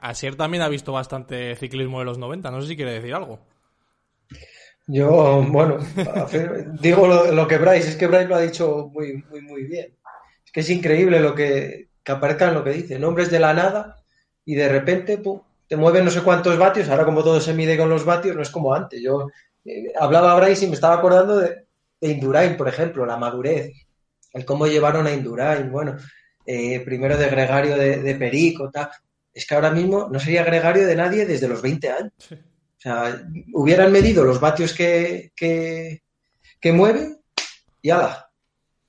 Asier 0.00 0.36
también 0.36 0.62
ha 0.62 0.68
visto 0.68 0.92
bastante 0.92 1.54
ciclismo 1.56 2.00
de 2.00 2.04
los 2.04 2.18
90, 2.18 2.50
no 2.50 2.60
sé 2.60 2.68
si 2.68 2.76
quiere 2.76 2.92
decir 2.92 3.14
algo. 3.14 3.40
Yo, 4.88 5.44
bueno, 5.48 5.78
digo 6.80 7.06
lo, 7.06 7.32
lo, 7.32 7.48
que 7.48 7.58
Bryce, 7.58 7.88
es 7.88 7.96
que 7.96 8.06
Bryce 8.06 8.28
lo 8.28 8.36
ha 8.36 8.40
dicho 8.40 8.90
muy, 8.92 9.24
muy, 9.30 9.40
muy 9.40 9.64
bien. 9.64 9.96
Es 10.44 10.52
que 10.52 10.60
es 10.60 10.70
increíble 10.70 11.20
lo 11.20 11.34
que, 11.34 11.88
que 12.02 12.12
aparezcan 12.12 12.54
lo 12.54 12.62
que 12.62 12.70
dice, 12.70 12.98
nombres 12.98 13.30
de 13.30 13.40
la 13.40 13.52
nada 13.52 13.96
y 14.44 14.54
de 14.54 14.68
repente 14.68 15.18
pum, 15.18 15.40
te 15.66 15.76
mueven 15.76 16.04
no 16.04 16.10
sé 16.10 16.22
cuántos 16.22 16.56
vatios, 16.56 16.88
ahora 16.88 17.04
como 17.04 17.24
todo 17.24 17.40
se 17.40 17.52
mide 17.52 17.76
con 17.76 17.90
los 17.90 18.04
vatios, 18.04 18.36
no 18.36 18.42
es 18.42 18.50
como 18.50 18.74
antes. 18.74 19.02
Yo 19.02 19.28
eh, 19.64 19.92
hablaba 19.98 20.32
a 20.32 20.36
Bryce 20.40 20.66
y 20.66 20.68
me 20.68 20.74
estaba 20.74 20.94
acordando 20.94 21.38
de, 21.38 21.65
de 22.00 22.08
Indurain, 22.08 22.56
por 22.56 22.68
ejemplo, 22.68 23.06
la 23.06 23.16
madurez, 23.16 23.72
el 24.32 24.44
cómo 24.44 24.66
llevaron 24.66 25.06
a 25.06 25.12
Indurain, 25.12 25.70
bueno, 25.70 25.96
eh, 26.44 26.80
primero 26.80 27.16
de 27.16 27.28
gregario 27.28 27.76
de, 27.76 28.02
de, 28.02 28.14
Perico, 28.14 28.70
tal. 28.70 28.90
Es 29.32 29.46
que 29.46 29.54
ahora 29.54 29.70
mismo 29.70 30.08
no 30.10 30.20
sería 30.20 30.44
gregario 30.44 30.86
de 30.86 30.96
nadie 30.96 31.26
desde 31.26 31.48
los 31.48 31.60
20 31.60 31.90
años. 31.90 32.12
O 32.30 32.78
sea, 32.78 33.26
hubieran 33.52 33.90
medido 33.90 34.24
los 34.24 34.38
vatios 34.38 34.72
que, 34.72 35.32
que, 35.34 36.02
que 36.60 36.72
mueve 36.72 37.16
y 37.82 37.90
ala, 37.90 38.30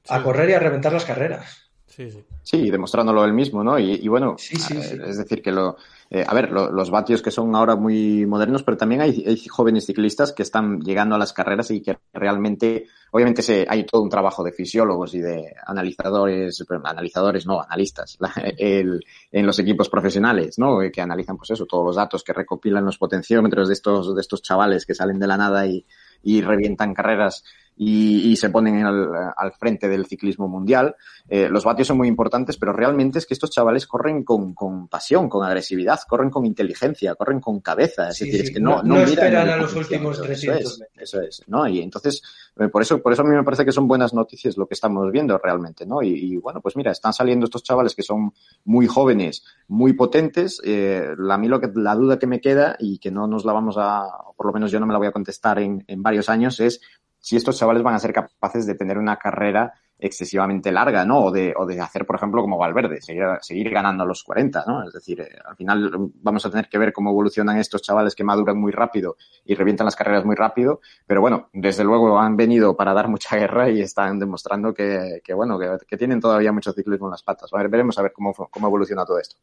sí. 0.03 0.13
a 0.13 0.21
correr 0.21 0.49
y 0.49 0.53
a 0.53 0.59
reventar 0.59 0.93
las 0.93 1.05
carreras. 1.05 1.71
Sí, 1.87 2.11
sí. 2.11 2.23
Sí, 2.43 2.69
demostrándolo 2.69 3.25
él 3.25 3.33
mismo, 3.33 3.63
¿no? 3.63 3.79
Y, 3.79 3.95
y 3.95 4.07
bueno, 4.07 4.35
sí, 4.37 4.55
sí, 4.57 4.81
sí. 4.81 4.99
es 5.05 5.17
decir, 5.17 5.41
que 5.41 5.51
lo, 5.51 5.77
eh, 6.09 6.23
a 6.25 6.33
ver, 6.33 6.51
lo, 6.51 6.71
los 6.71 6.89
vatios 6.89 7.21
que 7.21 7.31
son 7.31 7.53
ahora 7.55 7.75
muy 7.75 8.25
modernos, 8.25 8.63
pero 8.63 8.77
también 8.77 9.01
hay, 9.01 9.37
jóvenes 9.49 9.85
ciclistas 9.85 10.31
que 10.31 10.43
están 10.43 10.79
llegando 10.79 11.15
a 11.15 11.17
las 11.17 11.33
carreras 11.33 11.69
y 11.71 11.81
que 11.81 11.97
realmente, 12.13 12.87
obviamente 13.11 13.41
se, 13.41 13.65
hay 13.67 13.85
todo 13.85 14.01
un 14.01 14.09
trabajo 14.09 14.43
de 14.43 14.53
fisiólogos 14.53 15.13
y 15.15 15.19
de 15.19 15.53
analizadores, 15.65 16.63
analizadores 16.83 17.45
no, 17.45 17.61
analistas, 17.61 18.17
el, 18.57 19.03
en 19.31 19.45
los 19.45 19.59
equipos 19.59 19.89
profesionales, 19.89 20.57
¿no? 20.57 20.79
Que 20.91 21.01
analizan, 21.01 21.35
pues 21.35 21.51
eso, 21.51 21.65
todos 21.65 21.85
los 21.85 21.95
datos 21.97 22.23
que 22.23 22.33
recopilan 22.33 22.85
los 22.85 22.97
potenciómetros 22.97 23.67
de 23.67 23.73
estos, 23.73 24.15
de 24.15 24.21
estos 24.21 24.41
chavales 24.41 24.85
que 24.85 24.95
salen 24.95 25.19
de 25.19 25.27
la 25.27 25.37
nada 25.37 25.65
y 25.67 26.41
revientan 26.41 26.93
carreras 26.93 27.43
y, 27.77 28.31
y 28.31 28.35
se 28.35 28.49
ponen 28.49 28.83
al, 28.83 29.09
al, 29.35 29.51
frente 29.53 29.87
del 29.87 30.05
ciclismo 30.07 30.47
mundial. 30.47 30.95
Eh, 31.29 31.47
los 31.49 31.63
vatios 31.63 31.87
son 31.87 31.97
muy 31.97 32.07
importantes, 32.07 32.57
pero 32.57 32.73
realmente 32.73 33.19
es 33.19 33.25
que 33.25 33.35
estos 33.35 33.51
chavales 33.51 33.85
corren 33.85 34.23
con, 34.23 34.53
con 34.53 34.87
pasión, 34.87 35.29
con 35.29 35.45
agresividad, 35.45 35.99
corren 36.07 36.31
con 36.31 36.45
inteligencia, 36.45 37.15
corren 37.15 37.39
con 37.39 37.59
cabeza. 37.59 38.09
Es 38.09 38.17
sí, 38.17 38.25
decir, 38.25 38.41
sí. 38.41 38.47
es 38.47 38.53
que 38.53 38.59
no, 38.59 38.81
no, 38.81 38.95
no 38.95 39.01
esperan 39.01 39.49
a 39.49 39.57
los 39.57 39.75
últimos 39.75 40.21
300 40.21 40.37
eso 40.37 40.83
es, 40.83 40.89
eso 40.95 41.21
es, 41.21 41.43
¿no? 41.47 41.67
Y 41.67 41.81
entonces, 41.81 42.21
eh, 42.59 42.67
por 42.67 42.81
eso, 42.81 43.01
por 43.01 43.13
eso 43.13 43.21
a 43.21 43.25
mí 43.25 43.35
me 43.35 43.43
parece 43.43 43.63
que 43.63 43.71
son 43.71 43.87
buenas 43.87 44.13
noticias 44.13 44.57
lo 44.57 44.67
que 44.67 44.73
estamos 44.73 45.11
viendo 45.11 45.37
realmente, 45.37 45.85
¿no? 45.85 46.01
Y, 46.01 46.09
y 46.09 46.37
bueno, 46.37 46.61
pues 46.61 46.75
mira, 46.75 46.91
están 46.91 47.13
saliendo 47.13 47.45
estos 47.45 47.63
chavales 47.63 47.93
que 47.93 48.03
son 48.03 48.33
muy 48.65 48.87
jóvenes, 48.87 49.43
muy 49.67 49.93
potentes. 49.93 50.59
Eh, 50.63 51.15
a 51.29 51.37
mí 51.37 51.47
lo 51.47 51.61
que, 51.61 51.69
la 51.75 51.95
duda 51.95 52.17
que 52.17 52.27
me 52.27 52.41
queda 52.41 52.75
y 52.79 52.97
que 52.97 53.11
no 53.11 53.27
nos 53.27 53.45
la 53.45 53.53
vamos 53.53 53.75
a, 53.77 54.07
por 54.35 54.47
lo 54.47 54.53
menos 54.53 54.71
yo 54.71 54.79
no 54.79 54.87
me 54.87 54.93
la 54.93 54.99
voy 54.99 55.07
a 55.07 55.11
contestar 55.11 55.59
en, 55.59 55.83
en 55.87 56.01
varios 56.01 56.29
años, 56.29 56.59
es 56.59 56.81
si 57.27 57.35
estos 57.35 57.57
chavales 57.57 57.83
van 57.83 57.93
a 57.93 57.99
ser 57.99 58.13
capaces 58.13 58.65
de 58.65 58.75
tener 58.75 58.97
una 58.97 59.17
carrera 59.17 59.73
excesivamente 59.99 60.71
larga, 60.71 61.03
¿no? 61.03 61.25
O 61.25 61.31
de, 61.31 61.53
o 61.57 61.65
de 61.65 61.81
hacer, 61.81 62.05
por 62.05 62.15
ejemplo, 62.15 62.41
como 62.41 62.57
Valverde, 62.57 63.01
seguir, 63.01 63.69
ganando 63.69 64.03
a 64.03 64.05
los 64.05 64.23
40, 64.23 64.63
¿no? 64.65 64.87
Es 64.87 64.93
decir, 64.93 65.19
eh, 65.19 65.37
al 65.43 65.57
final 65.57 65.91
vamos 66.21 66.45
a 66.45 66.49
tener 66.49 66.69
que 66.69 66.77
ver 66.77 66.93
cómo 66.93 67.09
evolucionan 67.09 67.57
estos 67.57 67.81
chavales 67.81 68.15
que 68.15 68.23
maduran 68.23 68.57
muy 68.57 68.71
rápido 68.71 69.17
y 69.43 69.55
revientan 69.55 69.83
las 69.83 69.97
carreras 69.97 70.23
muy 70.23 70.37
rápido, 70.37 70.79
pero 71.05 71.19
bueno, 71.19 71.49
desde 71.51 71.83
luego 71.83 72.17
han 72.17 72.37
venido 72.37 72.77
para 72.77 72.93
dar 72.93 73.09
mucha 73.09 73.35
guerra 73.35 73.69
y 73.69 73.81
están 73.81 74.19
demostrando 74.19 74.73
que, 74.73 75.19
bueno, 75.35 75.59
que, 75.59 75.97
tienen 75.97 76.21
todavía 76.21 76.53
mucho 76.53 76.71
ciclismo 76.71 77.07
en 77.07 77.11
las 77.11 77.23
patas. 77.23 77.53
A 77.53 77.57
ver, 77.57 77.67
veremos 77.67 77.99
a 77.99 78.03
ver 78.03 78.13
cómo, 78.13 78.33
cómo 78.33 78.67
evoluciona 78.67 79.03
todo 79.03 79.19
esto. 79.19 79.35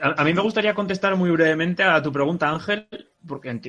A, 0.00 0.24
mí 0.24 0.34
me 0.34 0.42
gustaría 0.42 0.74
contestar 0.74 1.16
muy 1.16 1.30
brevemente 1.30 1.82
a 1.82 2.02
tu 2.02 2.12
pregunta, 2.12 2.48
Ángel, 2.48 2.86
porque, 3.26 3.60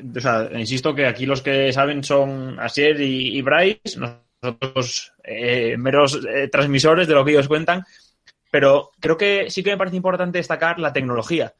insisto 0.53 0.93
que 0.93 1.07
aquí 1.07 1.25
los 1.25 1.41
que 1.41 1.73
saben 1.73 2.03
son 2.03 2.59
Asier 2.59 2.99
y, 3.01 3.41
Bryce, 3.41 3.99
nosotros 4.41 5.13
eh, 5.23 5.75
meros 5.77 6.19
eh, 6.27 6.47
transmisores 6.49 7.07
de 7.07 7.13
lo 7.13 7.25
que 7.25 7.31
ellos 7.31 7.47
cuentan, 7.47 7.83
pero 8.51 8.91
creo 8.99 9.17
que 9.17 9.49
sí 9.49 9.63
que 9.63 9.71
me 9.71 9.77
parece 9.77 9.97
importante 9.97 10.37
destacar 10.37 10.79
la 10.79 10.93
tecnología 10.93 11.53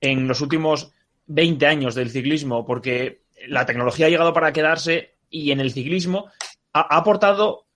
en 0.00 0.28
los 0.28 0.40
últimos 0.40 0.92
20 1.26 1.66
años 1.66 1.94
del 1.94 2.10
ciclismo, 2.10 2.64
porque 2.66 3.22
la 3.46 3.66
tecnología 3.66 4.06
ha 4.06 4.10
llegado 4.10 4.32
para 4.32 4.52
quedarse 4.52 5.14
y 5.30 5.50
en 5.50 5.60
el 5.60 5.72
ciclismo 5.72 6.30
ha 6.72 6.96
aportado, 6.96 7.66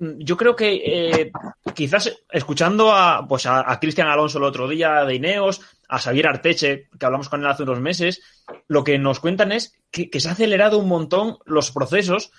yo 0.00 0.36
creo 0.36 0.56
que 0.56 0.82
eh, 0.84 1.32
quizás 1.74 2.10
escuchando 2.30 2.92
a, 2.92 3.26
pues 3.28 3.44
a, 3.46 3.78
Cristian 3.80 4.08
Alonso 4.08 4.38
el 4.38 4.44
otro 4.44 4.66
día 4.66 5.04
de 5.04 5.14
Ineos, 5.14 5.60
a 5.88 5.98
Xavier 5.98 6.28
Arteche, 6.28 6.88
que 6.98 7.06
hablamos 7.06 7.28
con 7.28 7.40
él 7.40 7.46
hace 7.46 7.64
unos 7.64 7.80
meses, 7.80 8.22
lo 8.66 8.82
que 8.82 8.98
nos 8.98 9.20
cuentan 9.20 9.52
es 9.52 9.78
que, 9.90 10.08
se 10.18 10.28
ha 10.28 10.32
acelerado 10.32 10.78
un 10.78 10.88
montón 10.88 11.38
los 11.44 11.70
procesos 11.70 12.32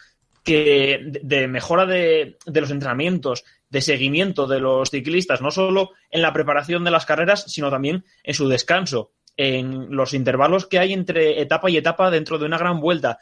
que 0.44 1.00
de 1.22 1.48
mejora 1.48 1.86
de, 1.86 2.38
de, 2.48 2.62
los 2.62 2.72
entrenamientos, 2.72 3.44
de 3.70 3.82
seguimiento 3.82 4.48
de 4.48 4.60
los 4.60 4.90
ciclistas, 4.90 5.42
no 5.42 5.52
solo 5.52 5.92
en 6.10 6.24
la 6.24 6.34
preparación 6.34 6.84
de 6.84 6.92
las 6.92 7.06
carreras, 7.06 7.46
sino 7.48 7.70
también 7.70 8.06
en 8.24 8.34
su 8.34 8.48
descanso, 8.48 9.12
en 9.38 9.96
los 9.96 10.14
intervalos 10.14 10.66
que 10.66 10.80
hay 10.80 10.94
entre 10.94 11.42
etapa 11.42 11.70
y 11.70 11.78
etapa 11.78 12.10
dentro 12.10 12.40
de 12.40 12.46
una 12.46 12.58
gran 12.58 12.80
vuelta. 12.80 13.20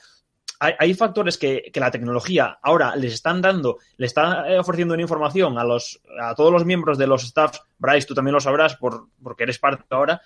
Hay, 0.60 0.74
hay 0.78 0.93
factores 0.93 1.38
que, 1.38 1.72
la 1.76 1.91
tecnología 1.91 2.60
ahora 2.62 2.95
les 2.95 3.13
están 3.13 3.41
dando, 3.41 3.78
le 3.98 4.06
está 4.06 4.45
ofreciendo 4.60 4.93
una 4.93 5.04
información 5.04 5.58
a, 5.58 5.63
los, 5.63 6.02
a 6.22 6.36
todos 6.36 6.52
los 6.52 6.65
miembros 6.65 6.98
de 6.98 7.08
los 7.08 7.24
staffs, 7.24 7.62
Bryce, 7.78 8.08
tú 8.08 8.13
también 8.13 8.34
lo 8.34 8.41
sabrás 8.41 8.76
por, 8.76 9.08
porque 9.24 9.43
eres 9.43 9.60
parte 9.60 9.86
ahora, 9.89 10.22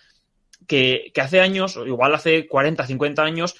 que, 0.67 1.11
hace 1.21 1.39
años, 1.41 1.79
igual 1.85 2.15
hace 2.15 2.47
40, 2.47 2.85
50 2.85 3.23
años, 3.23 3.55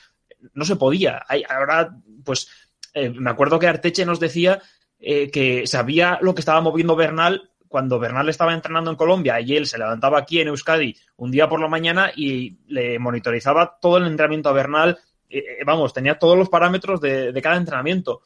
no 0.53 0.65
se 0.65 0.75
podía. 0.75 1.23
Ahora, 1.49 1.95
pues, 2.23 2.49
eh, 2.93 3.09
me 3.09 3.29
acuerdo 3.29 3.59
que 3.59 3.67
Arteche 3.67 4.05
nos 4.05 4.19
decía 4.19 4.61
eh, 4.99 5.29
que 5.31 5.67
sabía 5.67 6.19
lo 6.21 6.33
que 6.33 6.41
estaba 6.41 6.61
moviendo 6.61 6.95
Bernal 6.95 7.49
cuando 7.67 7.99
Bernal 7.99 8.29
estaba 8.29 8.53
entrenando 8.53 8.91
en 8.91 8.97
Colombia 8.97 9.41
y 9.41 9.55
él 9.55 9.65
se 9.65 9.79
levantaba 9.79 10.19
aquí 10.19 10.39
en 10.39 10.49
Euskadi 10.49 10.95
un 11.15 11.31
día 11.31 11.49
por 11.49 11.59
la 11.59 11.67
mañana 11.67 12.11
y 12.15 12.57
le 12.67 12.99
monitorizaba 12.99 13.79
todo 13.81 13.97
el 13.97 14.05
entrenamiento 14.05 14.49
a 14.49 14.53
Bernal. 14.53 14.99
Eh, 15.33 15.63
vamos, 15.65 15.93
tenía 15.93 16.19
todos 16.19 16.37
los 16.37 16.49
parámetros 16.49 17.01
de, 17.01 17.39
cada 17.41 17.57
entrenamiento. 17.57 18.21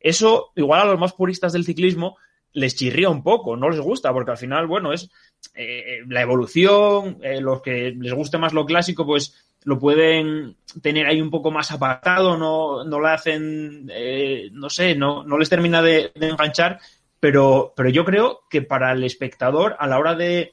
Eso, 0.00 0.50
igual 0.56 0.80
a 0.80 0.84
los 0.84 0.98
más 0.98 1.12
puristas 1.12 1.52
del 1.52 1.64
ciclismo, 1.64 2.16
les 2.54 2.74
chirría 2.74 3.08
un 3.08 3.22
poco, 3.22 3.56
no 3.56 3.70
les 3.70 3.80
gusta, 3.80 4.12
porque 4.12 4.32
al 4.32 4.38
final, 4.38 4.66
bueno, 4.66 4.92
es 4.92 5.10
eh, 5.54 6.00
la 6.08 6.22
evolución, 6.22 7.18
eh, 7.22 7.40
los 7.40 7.62
que 7.62 7.94
les 7.98 8.12
guste 8.12 8.38
más 8.38 8.52
lo 8.52 8.66
clásico, 8.66 9.06
pues 9.06 9.34
lo 9.64 9.78
pueden 9.78 10.56
tener 10.82 11.06
ahí 11.06 11.20
un 11.20 11.30
poco 11.30 11.50
más 11.50 11.70
apartado, 11.70 12.36
no, 12.36 12.84
no 12.84 13.00
le 13.00 13.08
hacen, 13.08 13.88
eh, 13.92 14.50
no 14.52 14.68
sé, 14.68 14.94
no, 14.94 15.24
no 15.24 15.38
les 15.38 15.48
termina 15.48 15.82
de, 15.82 16.10
de, 16.14 16.28
enganchar, 16.28 16.80
pero, 17.20 17.72
pero 17.76 17.88
yo 17.88 18.04
creo 18.04 18.40
que 18.50 18.62
para 18.62 18.92
el 18.92 19.04
espectador, 19.04 19.76
a 19.78 19.86
la 19.86 19.98
hora 19.98 20.14
de, 20.14 20.52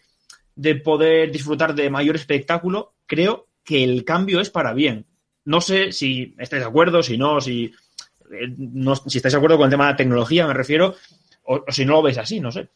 de 0.56 0.75
poder 0.75 1.32
disfrutar 1.32 1.73
de 1.73 1.89
mayor 1.89 2.15
espectáculo, 2.15 2.93
creo 3.08 3.47
que 3.63 3.84
el 3.84 4.04
cambio 4.06 4.39
es 4.39 4.49
para 4.49 4.73
bien. 4.73 5.06
No 5.49 5.62
sé 5.62 5.91
si 5.91 6.35
estáis 6.38 6.62
de 6.62 6.69
acuerdo, 6.69 7.01
si 7.01 7.17
no, 7.17 7.41
si, 7.41 7.65
eh, 7.65 8.53
no, 8.55 8.95
si 8.95 9.17
estáis 9.17 9.33
de 9.33 9.38
acuerdo 9.38 9.57
con 9.57 9.65
el 9.65 9.71
tema 9.71 9.85
de 9.85 9.93
la 9.93 9.97
tecnología, 9.97 10.45
me 10.45 10.53
refiero, 10.53 10.93
o, 11.45 11.63
si 11.69 11.85
no 11.85 11.93
lo 11.93 12.03
veis 12.03 12.19
así, 12.19 12.39
no 12.39 12.51
sé. 12.51 12.69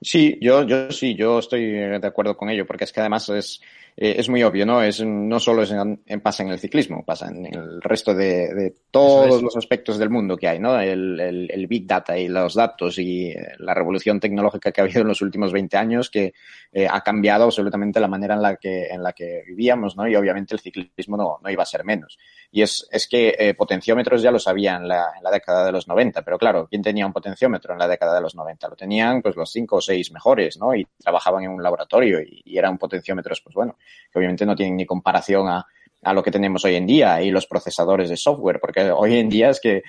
Sí, 0.00 0.38
yo, 0.40 0.62
yo 0.62 0.90
sí, 0.90 1.14
yo 1.14 1.40
estoy 1.40 1.66
de 1.66 2.06
acuerdo 2.06 2.38
con 2.38 2.48
ello, 2.48 2.66
porque 2.66 2.84
es 2.84 2.92
que 2.92 3.00
además 3.00 3.28
es, 3.28 3.60
eh, 3.96 4.16
es 4.18 4.28
muy 4.28 4.42
obvio, 4.42 4.66
¿no? 4.66 4.82
Es, 4.82 5.04
no 5.04 5.38
solo 5.38 5.62
es 5.62 5.70
en, 5.70 6.02
en, 6.04 6.20
pasa 6.20 6.42
en 6.42 6.48
el 6.48 6.58
ciclismo, 6.58 7.04
pasa 7.04 7.28
en 7.28 7.46
el 7.46 7.80
resto 7.80 8.12
de, 8.12 8.52
de 8.52 8.74
todos 8.90 9.40
los 9.40 9.56
aspectos 9.56 9.98
del 9.98 10.10
mundo 10.10 10.36
que 10.36 10.48
hay, 10.48 10.58
¿no? 10.58 10.80
El, 10.80 11.20
el, 11.20 11.50
el, 11.50 11.66
Big 11.68 11.86
Data 11.86 12.18
y 12.18 12.26
los 12.26 12.54
datos 12.54 12.98
y 12.98 13.28
eh, 13.28 13.54
la 13.58 13.72
revolución 13.72 14.18
tecnológica 14.18 14.72
que 14.72 14.80
ha 14.80 14.84
habido 14.84 15.02
en 15.02 15.08
los 15.08 15.22
últimos 15.22 15.52
20 15.52 15.76
años 15.76 16.10
que 16.10 16.34
eh, 16.72 16.88
ha 16.90 17.02
cambiado 17.02 17.44
absolutamente 17.44 18.00
la 18.00 18.08
manera 18.08 18.34
en 18.34 18.42
la 18.42 18.56
que, 18.56 18.86
en 18.88 19.00
la 19.00 19.12
que 19.12 19.44
vivíamos, 19.46 19.96
¿no? 19.96 20.08
Y 20.08 20.16
obviamente 20.16 20.54
el 20.54 20.60
ciclismo 20.60 21.16
no, 21.16 21.38
no 21.40 21.50
iba 21.50 21.62
a 21.62 21.66
ser 21.66 21.84
menos. 21.84 22.18
Y 22.50 22.62
es, 22.62 22.88
es 22.90 23.06
que 23.06 23.36
eh, 23.38 23.54
potenciómetros 23.54 24.22
ya 24.22 24.32
los 24.32 24.48
había 24.48 24.74
en 24.74 24.88
la, 24.88 25.12
en 25.16 25.22
la 25.22 25.30
década 25.30 25.64
de 25.64 25.70
los 25.70 25.86
90, 25.86 26.22
pero 26.22 26.36
claro, 26.36 26.66
¿quién 26.68 26.82
tenía 26.82 27.06
un 27.06 27.12
potenciómetro 27.12 27.72
en 27.72 27.78
la 27.78 27.86
década 27.86 28.16
de 28.16 28.20
los 28.20 28.34
90? 28.34 28.68
Lo 28.68 28.76
tenían 28.76 29.22
pues 29.22 29.36
los 29.36 29.52
cinco 29.52 29.76
o 29.76 29.80
seis 29.80 30.10
mejores, 30.10 30.58
¿no? 30.58 30.74
Y 30.74 30.84
trabajaban 30.98 31.44
en 31.44 31.50
un 31.50 31.62
laboratorio 31.62 32.20
y, 32.20 32.42
y 32.44 32.58
eran 32.58 32.76
potenciómetros, 32.76 33.40
pues 33.40 33.54
bueno, 33.54 33.76
que 34.10 34.18
obviamente 34.18 34.46
no 34.46 34.54
tienen 34.54 34.76
ni 34.76 34.86
comparación 34.86 35.48
a, 35.48 35.66
a 36.02 36.12
lo 36.12 36.22
que 36.22 36.30
tenemos 36.30 36.64
hoy 36.64 36.76
en 36.76 36.86
día 36.86 37.22
y 37.22 37.30
los 37.30 37.46
procesadores 37.46 38.08
de 38.08 38.16
software, 38.16 38.60
porque 38.60 38.90
hoy 38.90 39.18
en 39.18 39.28
día 39.28 39.50
es 39.50 39.60
que 39.60 39.82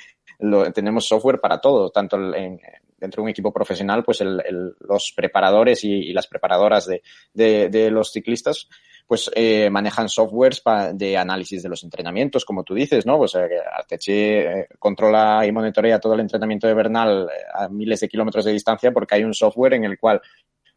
tenemos 0.74 1.08
software 1.08 1.40
para 1.40 1.60
todo, 1.60 1.90
tanto 1.92 2.18
en, 2.36 2.60
dentro 2.98 3.22
de 3.22 3.24
un 3.24 3.30
equipo 3.30 3.54
profesional, 3.54 4.04
pues 4.04 4.22
los 4.22 5.14
preparadores 5.16 5.84
y, 5.84 6.14
las 6.14 6.28
preparadoras 6.28 6.88
de, 7.34 7.70
de, 7.70 7.92
los 7.92 8.12
ciclistas 8.12 8.68
pues 9.08 9.30
eh, 9.36 9.70
manejan 9.70 10.10
softwares 10.10 10.64
de 10.94 11.16
análisis 11.16 11.62
de 11.62 11.70
los 11.70 11.84
entrenamientos, 11.84 12.44
como 12.44 12.64
tú 12.64 12.74
dices, 12.74 13.06
¿no? 13.06 13.20
Pues 13.20 13.36
eh, 13.36 13.48
Arteche 13.72 14.68
controla 14.80 15.46
y 15.46 15.52
monitorea 15.52 16.00
todo 16.00 16.16
el 16.16 16.22
entrenamiento 16.22 16.66
de 16.66 16.74
Bernal 16.74 17.30
eh, 17.32 17.44
a 17.54 17.70
miles 17.70 18.00
de 18.00 18.08
kilómetros 18.08 18.46
de 18.46 18.54
distancia 18.54 18.92
porque 18.92 19.14
hay 19.14 19.24
un 19.24 19.36
software 19.36 19.76
en 19.76 19.84
el 19.84 20.00
cual 20.00 20.22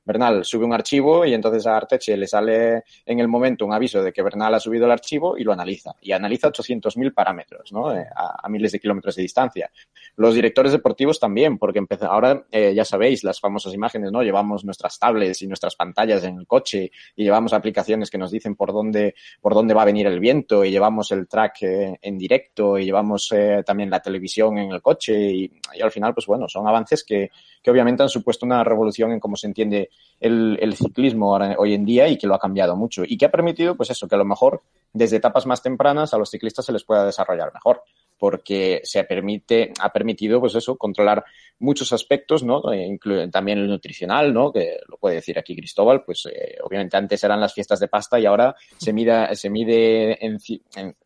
Bernal 0.09 0.43
sube 0.43 0.65
un 0.65 0.73
archivo 0.73 1.27
y 1.27 1.35
entonces 1.35 1.67
a 1.67 1.77
Arteche 1.77 2.17
le 2.17 2.27
sale 2.27 2.83
en 3.05 3.21
el 3.21 3.29
momento 3.29 3.67
un 3.67 3.75
aviso 3.75 4.03
de 4.03 4.11
que 4.11 4.23
Bernal 4.23 4.55
ha 4.55 4.59
subido 4.59 4.87
el 4.87 4.91
archivo 4.91 5.37
y 5.37 5.45
lo 5.45 5.53
analiza. 5.53 5.95
Y 6.01 6.13
analiza 6.13 6.49
800.000 6.49 7.13
parámetros, 7.13 7.71
¿no? 7.73 7.95
Eh, 7.95 8.07
a, 8.17 8.49
miles 8.49 8.73
de 8.73 8.81
kilómetros 8.81 9.17
de 9.17 9.23
distancia. 9.23 9.71
Los 10.17 10.35
directores 10.35 10.73
deportivos 10.73 11.21
también, 11.21 11.59
porque 11.59 11.85
ahora 12.09 12.47
eh, 12.51 12.73
ya 12.75 12.87
sabéis 12.87 13.23
las 13.23 13.39
famosas 13.39 13.75
imágenes, 13.75 14.11
¿no? 14.11 14.23
Llevamos 14.23 14.65
nuestras 14.65 14.99
tablets 14.99 15.43
y 15.43 15.47
nuestras 15.47 15.77
pantallas 15.77 16.25
en 16.25 16.39
el 16.39 16.47
coche 16.47 16.91
y 17.15 17.25
llevamos 17.25 17.53
aplicaciones 17.53 18.11
que 18.11 18.17
nos 18.17 18.31
dicen 18.31 18.57
por 18.57 18.73
dónde, 18.73 19.15
por 19.43 19.53
dónde 19.53 19.75
va 19.75 19.83
a 19.83 19.85
venir 19.85 20.07
el 20.07 20.21
viento 20.21 20.65
y 20.65 20.71
llevamos 20.71 21.13
el 21.13 21.29
track 21.29 21.63
eh, 21.65 21.99
en 22.01 22.17
directo 22.17 22.79
y 22.79 22.87
llevamos 22.87 23.31
eh, 23.33 23.63
también 23.67 23.91
la 23.91 24.01
televisión 24.01 24.57
en 24.57 24.73
el 24.73 24.81
coche 24.81 25.21
y, 25.21 25.53
y, 25.75 25.83
al 25.83 25.91
final, 25.91 26.15
pues 26.15 26.25
bueno, 26.25 26.49
son 26.49 26.67
avances 26.67 27.05
que, 27.05 27.31
que 27.63 27.71
obviamente 27.71 28.03
han 28.03 28.09
supuesto 28.09 28.47
una 28.47 28.65
revolución 28.65 29.13
en 29.13 29.21
cómo 29.21 29.37
se 29.37 29.47
entiende 29.47 29.91
el, 30.21 30.75
ciclismo 30.77 31.33
ahora, 31.33 31.57
hoy 31.59 31.75
en 31.75 31.85
día 31.85 32.09
y 32.09 32.19
que 32.19 32.27
lo 32.27 32.35
ha 32.35 32.39
cambiado 32.39 32.77
mucho 32.77 33.03
y 33.07 33.17
que 33.17 33.27
ha 33.27 33.31
permitido, 33.31 33.77
pues 33.77 33.91
eso, 33.91 34.09
que 34.09 34.15
a 34.15 34.19
lo 34.19 34.25
mejor 34.25 34.63
desde 34.93 35.17
etapas 35.17 35.47
más 35.47 35.63
tempranas 35.63 36.15
a 36.15 36.19
los 36.19 36.31
ciclistas 36.31 36.65
se 36.65 36.73
les 36.73 36.85
pueda 36.85 37.05
desarrollar 37.05 37.53
mejor 37.53 37.83
porque 38.19 38.81
se 38.83 39.05
permite, 39.05 39.73
ha 39.81 39.93
permitido, 39.93 40.41
pues 40.41 40.55
eso, 40.57 40.77
controlar 40.77 41.25
muchos 41.61 41.93
aspectos, 41.93 42.43
¿no? 42.43 42.75
Incluye 42.75 43.29
también 43.29 43.59
el 43.59 43.69
nutricional, 43.69 44.35
¿no? 44.35 44.53
Que 44.53 44.81
lo 44.89 44.97
puede 44.97 45.17
decir 45.17 45.39
aquí 45.39 45.55
Cristóbal, 45.55 46.03
pues 46.05 46.27
eh, 46.27 46.59
obviamente 46.63 46.97
antes 46.97 47.23
eran 47.23 47.41
las 47.41 47.55
fiestas 47.55 47.79
de 47.79 47.87
pasta 47.87 48.19
y 48.19 48.27
ahora 48.27 48.57
se 48.77 48.93
mide, 48.93 49.35
se 49.37 49.51
mide 49.51 50.25
en, 50.25 50.39
en, 50.75 50.97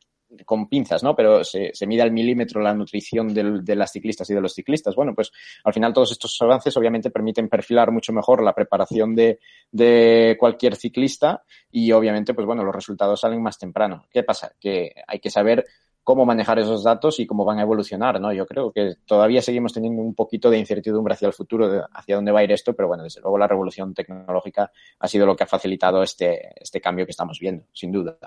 con 0.45 0.69
pinzas, 0.69 1.03
¿no? 1.03 1.15
Pero 1.15 1.45
se, 1.45 1.71
se 1.75 1.87
mide 1.87 2.03
al 2.03 2.13
milímetro 2.13 2.61
la 2.61 2.75
nutrición 2.75 3.33
del, 3.33 3.65
de 3.65 3.77
las 3.77 3.93
ciclistas 3.93 4.29
y 4.31 4.35
de 4.35 4.41
los 4.41 4.55
ciclistas. 4.55 4.95
Bueno, 4.95 5.15
pues 5.15 5.33
al 5.65 5.73
final 5.73 5.93
todos 5.93 6.13
estos 6.13 6.41
avances 6.41 6.77
obviamente 6.77 7.11
permiten 7.11 7.49
perfilar 7.49 7.91
mucho 7.91 8.13
mejor 8.13 8.43
la 8.43 8.55
preparación 8.55 9.15
de, 9.15 9.39
de 9.71 10.37
cualquier 10.39 10.77
ciclista 10.77 11.43
y 11.71 11.93
obviamente, 11.93 12.35
pues 12.35 12.47
bueno, 12.47 12.65
los 12.65 12.75
resultados 12.75 13.21
salen 13.21 13.43
más 13.43 13.59
temprano. 13.59 14.07
¿Qué 14.11 14.23
pasa? 14.23 14.53
Que 14.61 14.95
hay 15.07 15.21
que 15.21 15.31
saber 15.31 15.65
cómo 16.05 16.27
manejar 16.27 16.59
esos 16.59 16.83
datos 16.83 17.21
y 17.21 17.27
cómo 17.27 17.45
van 17.45 17.59
a 17.59 17.63
evolucionar, 17.63 18.21
¿no? 18.21 18.33
Yo 18.33 18.47
creo 18.47 18.73
que 18.73 18.97
todavía 19.07 19.41
seguimos 19.41 19.73
teniendo 19.73 20.03
un 20.03 20.15
poquito 20.15 20.51
de 20.51 20.59
incertidumbre 20.59 21.15
hacia 21.15 21.29
el 21.29 21.35
futuro, 21.35 21.69
de 21.69 21.83
hacia 21.93 22.17
dónde 22.17 22.33
va 22.33 22.41
a 22.41 22.45
ir 22.45 22.53
esto, 22.53 22.75
pero 22.75 22.89
bueno, 22.89 23.05
desde 23.05 23.21
luego 23.21 23.39
la 23.39 23.47
revolución 23.47 23.95
tecnológica 23.95 24.73
ha 24.99 25.09
sido 25.09 25.27
lo 25.27 25.37
que 25.37 25.45
ha 25.45 25.47
facilitado 25.47 26.03
este, 26.03 26.61
este 26.61 26.81
cambio 26.81 27.07
que 27.07 27.13
estamos 27.13 27.39
viendo, 27.39 27.65
sin 27.73 27.93
duda. 27.93 28.19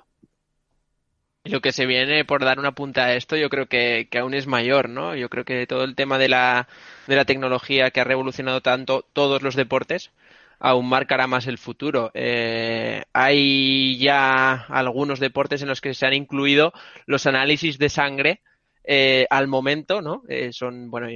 Lo 1.45 1.61
que 1.61 1.71
se 1.71 1.85
viene 1.85 2.25
por 2.25 2.43
dar 2.43 2.59
una 2.59 2.73
punta 2.73 3.05
a 3.05 3.13
esto, 3.13 3.35
yo 3.35 3.49
creo 3.49 3.67
que, 3.67 4.07
que, 4.09 4.19
aún 4.19 4.33
es 4.33 4.47
mayor, 4.47 4.89
¿no? 4.89 5.15
Yo 5.15 5.29
creo 5.29 5.45
que 5.45 5.67
todo 5.67 5.83
el 5.83 5.95
tema 5.95 6.17
de 6.17 6.29
la, 6.29 6.67
de 7.07 7.15
la 7.15 7.25
tecnología 7.25 7.91
que 7.91 8.01
ha 8.01 8.03
revolucionado 8.03 8.61
tanto 8.61 9.05
todos 9.13 9.43
los 9.43 9.55
deportes, 9.55 10.11
aún 10.59 10.89
marcará 10.89 11.27
más 11.27 11.47
el 11.47 11.57
futuro. 11.57 12.11
Eh, 12.13 13.03
hay 13.13 13.97
ya 13.99 14.65
algunos 14.69 15.19
deportes 15.19 15.61
en 15.61 15.67
los 15.67 15.81
que 15.81 15.93
se 15.93 16.05
han 16.05 16.13
incluido 16.13 16.73
los 17.05 17.27
análisis 17.27 17.77
de 17.77 17.89
sangre 17.89 18.41
eh, 18.83 19.27
al 19.29 19.47
momento, 19.47 20.01
¿no? 20.01 20.23
Eh, 20.27 20.51
son, 20.51 20.89
bueno, 20.89 21.07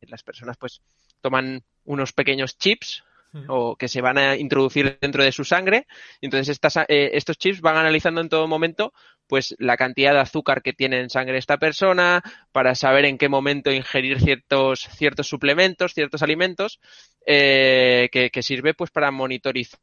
las 0.00 0.22
personas 0.22 0.56
pues 0.56 0.82
toman 1.20 1.62
unos 1.84 2.12
pequeños 2.12 2.58
chips 2.58 3.04
o 3.48 3.76
que 3.76 3.88
se 3.88 4.00
van 4.00 4.18
a 4.18 4.36
introducir 4.36 4.98
dentro 5.00 5.22
de 5.22 5.32
su 5.32 5.44
sangre. 5.44 5.86
Y 6.20 6.26
entonces 6.26 6.48
estas, 6.48 6.76
eh, 6.88 7.10
estos 7.12 7.38
chips 7.38 7.60
van 7.60 7.76
analizando 7.76 8.20
en 8.20 8.28
todo 8.28 8.46
momento 8.46 8.92
pues 9.30 9.54
la 9.60 9.76
cantidad 9.76 10.12
de 10.12 10.18
azúcar 10.18 10.60
que 10.60 10.72
tiene 10.72 10.98
en 10.98 11.08
sangre 11.08 11.38
esta 11.38 11.56
persona 11.56 12.20
para 12.50 12.74
saber 12.74 13.04
en 13.04 13.16
qué 13.16 13.28
momento 13.28 13.70
ingerir 13.70 14.20
ciertos, 14.20 14.88
ciertos 14.96 15.28
suplementos, 15.28 15.94
ciertos 15.94 16.24
alimentos 16.24 16.80
eh, 17.24 18.08
que, 18.10 18.30
que, 18.30 18.42
sirve 18.42 18.74
pues 18.74 18.90
para 18.90 19.12
monitorizar 19.12 19.78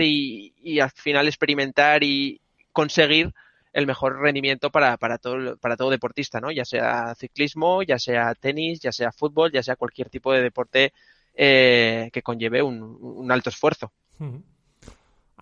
y, 0.00 0.52
y 0.56 0.80
al 0.80 0.90
final 0.90 1.28
experimentar 1.28 2.02
y 2.02 2.40
conseguir 2.72 3.32
el 3.72 3.86
mejor 3.86 4.20
rendimiento 4.20 4.70
para, 4.70 4.96
para, 4.96 5.18
todo, 5.18 5.56
para 5.58 5.76
todo 5.76 5.90
deportista, 5.90 6.40
¿no? 6.40 6.50
Ya 6.50 6.64
sea 6.64 7.14
ciclismo, 7.14 7.84
ya 7.84 8.00
sea 8.00 8.34
tenis, 8.34 8.80
ya 8.80 8.90
sea 8.90 9.12
fútbol, 9.12 9.52
ya 9.52 9.62
sea 9.62 9.76
cualquier 9.76 10.10
tipo 10.10 10.32
de 10.32 10.42
deporte 10.42 10.92
eh, 11.34 12.10
que 12.12 12.22
conlleve 12.22 12.60
un, 12.60 12.82
un, 12.82 13.30
alto 13.30 13.50
esfuerzo. 13.50 13.92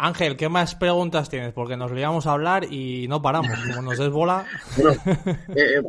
Ángel, 0.01 0.37
¿qué 0.37 0.49
más 0.49 0.75
preguntas 0.75 1.29
tienes? 1.29 1.53
Porque 1.53 1.77
nos 1.77 1.93
liamos 1.93 2.27
a 2.27 2.33
hablar 2.33 2.73
y 2.73 3.07
no 3.07 3.21
paramos. 3.21 3.51
Como 3.67 3.83
nos 3.83 3.99
des 3.99 4.09
bola. 4.09 4.47
Bueno, 4.77 4.93
eh, 5.55 5.83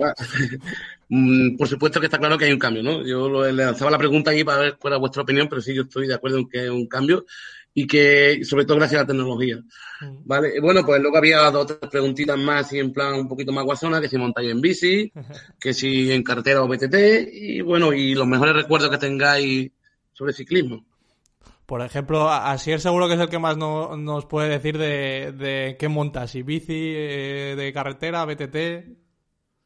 eh, 1.09 1.55
por 1.57 1.67
supuesto 1.67 2.01
que 2.01 2.07
está 2.07 2.17
claro 2.17 2.37
que 2.37 2.45
hay 2.45 2.51
un 2.51 2.59
cambio, 2.59 2.83
¿no? 2.83 3.05
Yo 3.05 3.45
le 3.45 3.53
lanzaba 3.53 3.89
la 3.89 3.97
pregunta 3.97 4.31
aquí 4.31 4.43
para 4.43 4.59
ver 4.59 4.77
cuál 4.77 4.93
era 4.93 4.99
vuestra 4.99 5.23
opinión, 5.23 5.47
pero 5.47 5.61
sí, 5.61 5.73
yo 5.73 5.83
estoy 5.83 6.07
de 6.07 6.13
acuerdo 6.13 6.39
en 6.39 6.49
que 6.49 6.59
hay 6.59 6.67
un 6.67 6.87
cambio 6.87 7.25
y 7.73 7.87
que, 7.87 8.43
sobre 8.43 8.65
todo, 8.65 8.77
gracias 8.77 8.99
a 8.99 9.03
la 9.03 9.07
tecnología. 9.07 9.57
Mm. 10.01 10.17
Vale, 10.25 10.59
bueno, 10.59 10.85
pues 10.85 11.01
luego 11.01 11.17
había 11.17 11.49
dos 11.49 11.63
o 11.63 11.65
tres 11.65 11.89
preguntitas 11.89 12.37
más 12.37 12.73
y 12.73 12.79
en 12.79 12.91
plan 12.91 13.13
un 13.13 13.29
poquito 13.29 13.53
más 13.53 13.63
guasona, 13.63 14.01
que 14.01 14.09
si 14.09 14.17
montáis 14.17 14.51
en 14.51 14.59
bici, 14.59 15.11
que 15.59 15.73
si 15.73 16.11
en 16.11 16.21
carretera 16.21 16.63
o 16.63 16.67
BTT, 16.67 16.95
y 17.31 17.61
bueno, 17.61 17.93
y 17.93 18.13
los 18.13 18.27
mejores 18.27 18.55
recuerdos 18.55 18.89
que 18.89 18.97
tengáis 18.97 19.71
sobre 20.11 20.33
ciclismo. 20.33 20.85
Por 21.71 21.81
ejemplo, 21.81 22.29
Asier 22.29 22.81
seguro 22.81 23.07
que 23.07 23.13
es 23.13 23.19
el 23.21 23.29
que 23.29 23.39
más 23.39 23.55
no, 23.55 23.95
nos 23.95 24.25
puede 24.25 24.49
decir 24.49 24.77
de, 24.77 25.31
de 25.31 25.77
qué 25.79 25.87
montas, 25.87 26.31
si 26.31 26.41
bici, 26.41 26.93
eh, 26.93 27.55
de 27.55 27.71
carretera, 27.71 28.25
BTT. 28.25 28.57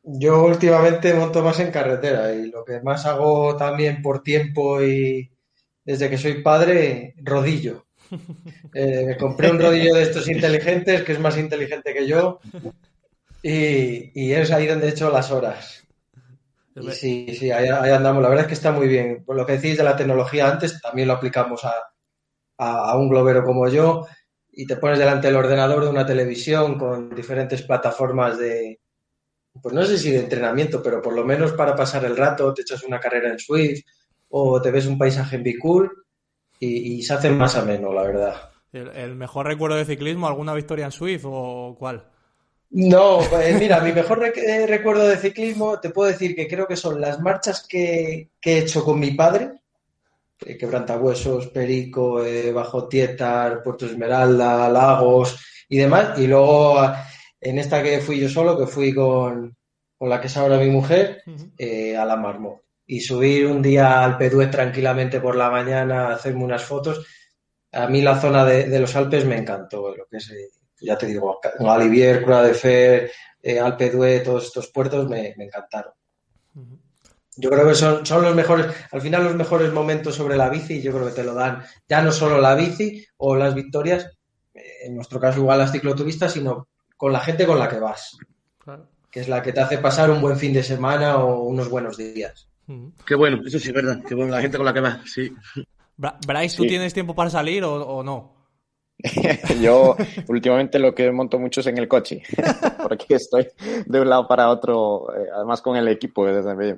Yo 0.04 0.44
últimamente 0.44 1.16
monto 1.16 1.42
más 1.42 1.60
en 1.62 1.72
carretera 1.72 2.32
y 2.32 2.52
lo 2.52 2.64
que 2.64 2.80
más 2.82 3.08
hago 3.08 3.58
también 3.58 4.04
por 4.04 4.22
tiempo 4.22 4.84
y 4.84 5.32
desde 5.84 6.08
que 6.08 6.20
soy 6.20 6.44
padre, 6.44 7.16
rodillo. 7.24 7.88
Eh, 8.76 9.06
me 9.08 9.18
compré 9.18 9.50
un 9.50 9.60
rodillo 9.60 9.96
de 9.96 10.04
estos 10.04 10.30
inteligentes 10.30 11.02
que 11.02 11.14
es 11.14 11.20
más 11.20 11.38
inteligente 11.40 11.94
que 11.94 12.06
yo 12.06 12.40
y, 13.42 14.12
y 14.14 14.34
es 14.34 14.52
ahí 14.52 14.68
donde 14.68 14.88
he 14.88 14.90
hecho 14.90 15.10
las 15.10 15.32
horas. 15.32 15.88
Y 16.76 16.92
sí, 16.92 17.36
sí, 17.40 17.50
ahí, 17.52 17.68
ahí, 17.70 17.92
andamos. 17.92 18.22
La 18.22 18.28
verdad 18.28 18.44
es 18.44 18.50
que 18.50 18.54
está 18.54 18.74
muy 18.74 18.88
bien. 18.88 19.24
Por 19.24 19.38
lo 19.38 19.46
que 19.46 19.54
decís 19.54 19.78
de 19.78 19.84
la 19.84 19.96
tecnología 19.96 20.52
antes, 20.52 20.82
también 20.82 21.08
lo 21.08 21.14
aplicamos 21.14 21.64
a, 21.64 21.74
a, 22.58 22.92
a, 22.92 22.98
un 22.98 23.10
globero 23.10 23.44
como 23.44 23.68
yo 23.68 24.06
y 24.52 24.66
te 24.66 24.78
pones 24.78 25.00
delante 25.00 25.28
del 25.28 25.36
ordenador 25.36 25.84
de 25.84 25.90
una 25.90 26.06
televisión 26.06 26.78
con 26.78 27.14
diferentes 27.14 27.62
plataformas 27.64 28.38
de, 28.38 28.80
pues 29.62 29.74
no 29.74 29.84
sé 29.86 29.98
si 29.98 30.12
de 30.12 30.20
entrenamiento, 30.20 30.82
pero 30.82 31.02
por 31.02 31.14
lo 31.14 31.24
menos 31.24 31.54
para 31.54 31.76
pasar 31.76 32.06
el 32.06 32.18
rato, 32.18 32.54
te 32.54 32.62
echas 32.62 32.84
una 32.84 33.00
carrera 33.00 33.30
en 33.30 33.40
Swift 33.40 33.84
o 34.30 34.62
te 34.62 34.72
ves 34.72 34.86
un 34.86 34.98
paisaje 34.98 35.36
en 35.36 35.44
Bicool 35.44 35.92
y, 36.60 36.96
y 36.96 37.04
se 37.04 37.14
hace 37.14 37.30
más 37.30 37.56
ameno, 37.56 37.94
la 37.94 38.04
verdad. 38.04 38.50
¿El, 38.72 38.90
¿El, 38.90 39.16
mejor 39.16 39.46
recuerdo 39.46 39.78
de 39.78 39.86
ciclismo, 39.86 40.28
alguna 40.28 40.54
victoria 40.54 40.86
en 40.86 40.92
Swift 40.92 41.24
o 41.26 41.76
cuál? 41.78 42.10
No, 42.72 43.20
pues 43.30 43.58
mira, 43.58 43.80
mi 43.80 43.94
mejor 43.94 44.20
rec 44.20 44.36
recuerdo 44.68 45.08
de 45.08 45.18
ciclismo, 45.18 45.80
te 45.80 45.92
puedo 45.92 46.12
decir 46.12 46.36
que 46.36 46.48
creo 46.48 46.68
que 46.68 46.76
son 46.76 47.00
las 47.00 47.22
marchas 47.22 47.66
que, 47.66 48.32
que 48.42 48.54
he 48.54 48.58
hecho 48.60 48.84
con 48.84 49.00
mi 49.00 49.12
padre, 49.12 49.62
eh, 50.46 50.58
Quebrantahuesos, 50.58 51.48
Perico, 51.48 52.24
eh, 52.24 52.52
Bajo 52.52 52.88
Tietar, 52.88 53.62
Puerto 53.64 53.86
Esmeralda, 53.86 54.70
Lagos 54.70 55.38
y 55.70 55.78
demás. 55.78 56.18
Y 56.18 56.28
luego 56.28 56.78
en 57.40 57.60
esta 57.60 57.84
que 57.84 58.00
fui 58.00 58.20
yo 58.20 58.30
solo, 58.30 58.58
que 58.58 58.68
fui 58.68 58.94
con, 58.94 59.56
con 59.98 60.10
la 60.10 60.20
que 60.20 60.28
es 60.28 60.38
ahora 60.38 60.58
mi 60.58 60.70
mujer, 60.70 61.24
eh, 61.58 61.96
a 61.96 62.06
la 62.06 62.16
Marmot. 62.16 62.62
Y 62.88 63.00
subir 63.02 63.48
un 63.48 63.62
día 63.62 64.04
al 64.04 64.18
Peduet 64.18 64.52
tranquilamente 64.52 65.20
por 65.20 65.36
la 65.36 65.50
mañana, 65.50 66.14
hacerme 66.14 66.44
unas 66.44 66.64
fotos. 66.64 67.06
A 67.72 67.88
mí 67.88 68.02
la 68.02 68.20
zona 68.20 68.46
de, 68.46 68.66
de 68.66 68.80
los 68.80 68.96
Alpes 68.96 69.26
me 69.26 69.38
encantó, 69.38 69.96
lo 69.96 70.06
que 70.08 70.18
es 70.18 70.32
ya 70.82 70.98
te 70.98 71.08
digo, 71.08 71.40
Galivier, 71.60 72.22
Cura 72.22 72.44
de 72.44 72.54
Fer, 72.54 73.12
eh, 73.42 73.60
Alpe 73.60 73.90
d'Huez, 73.90 74.24
todos 74.24 74.46
estos 74.46 74.68
puertos 74.72 75.08
me, 75.10 75.34
me 75.38 75.46
encantaron. 75.46 75.94
Uh 76.56 76.62
-huh. 76.62 76.85
Yo 77.38 77.50
creo 77.50 77.68
que 77.68 77.76
son, 77.76 78.06
son 78.06 78.24
los 78.24 78.36
mejores, 78.36 78.68
al 78.92 79.02
final 79.02 79.26
los 79.26 79.36
mejores 79.36 79.72
momentos 79.74 80.16
sobre 80.16 80.38
la 80.38 80.50
bici, 80.50 80.82
yo 80.82 80.94
creo 80.94 81.08
que 81.08 81.14
te 81.14 81.24
lo 81.24 81.34
dan 81.34 81.64
ya 81.88 82.02
no 82.02 82.12
solo 82.12 82.40
la 82.40 82.56
bici 82.56 83.06
o 83.18 83.36
las 83.36 83.54
victorias, 83.54 84.10
en 84.54 84.96
nuestro 84.96 85.20
caso 85.20 85.40
igual 85.40 85.60
las 85.60 85.72
cicloturistas, 85.72 86.34
sino 86.34 86.68
con 86.96 87.12
la 87.12 87.20
gente 87.20 87.46
con 87.46 87.60
la 87.60 87.68
que 87.68 87.80
vas, 87.80 88.18
claro. 88.58 88.88
que 89.12 89.20
es 89.20 89.28
la 89.28 89.42
que 89.42 89.52
te 89.52 89.60
hace 89.60 89.80
pasar 89.80 90.10
un 90.10 90.22
buen 90.22 90.38
fin 90.38 90.54
de 90.54 90.64
semana 90.64 91.18
o 91.18 91.44
unos 91.44 91.70
buenos 91.70 91.98
días. 91.98 92.48
Qué 93.06 93.16
bueno, 93.16 93.42
eso 93.46 93.60
sí 93.60 93.68
es 93.68 93.74
verdad, 93.74 94.02
qué 94.08 94.16
bueno 94.16 94.32
la 94.32 94.42
gente 94.42 94.58
con 94.58 94.66
la 94.66 94.74
que 94.74 94.80
vas, 94.80 95.00
sí. 95.06 95.32
Bryce, 95.98 96.58
¿tú 96.58 96.64
sí. 96.64 96.70
tienes 96.70 96.94
tiempo 96.94 97.14
para 97.16 97.30
salir 97.30 97.64
o, 97.64 97.74
o 97.74 98.04
no? 98.04 98.35
Yo 99.62 99.96
últimamente 100.28 100.80
lo 100.80 100.94
que 100.94 101.12
monto 101.12 101.40
mucho 101.40 101.62
es 101.62 101.68
en 101.68 101.78
el 101.78 101.88
coche, 101.88 102.22
porque 102.82 103.16
estoy 103.16 103.48
de 103.86 104.02
un 104.02 104.10
lado 104.10 104.28
para 104.28 104.50
otro, 104.50 105.08
eh, 105.16 105.28
además 105.34 105.62
con 105.62 105.76
el 105.76 105.88
equipo, 105.88 106.26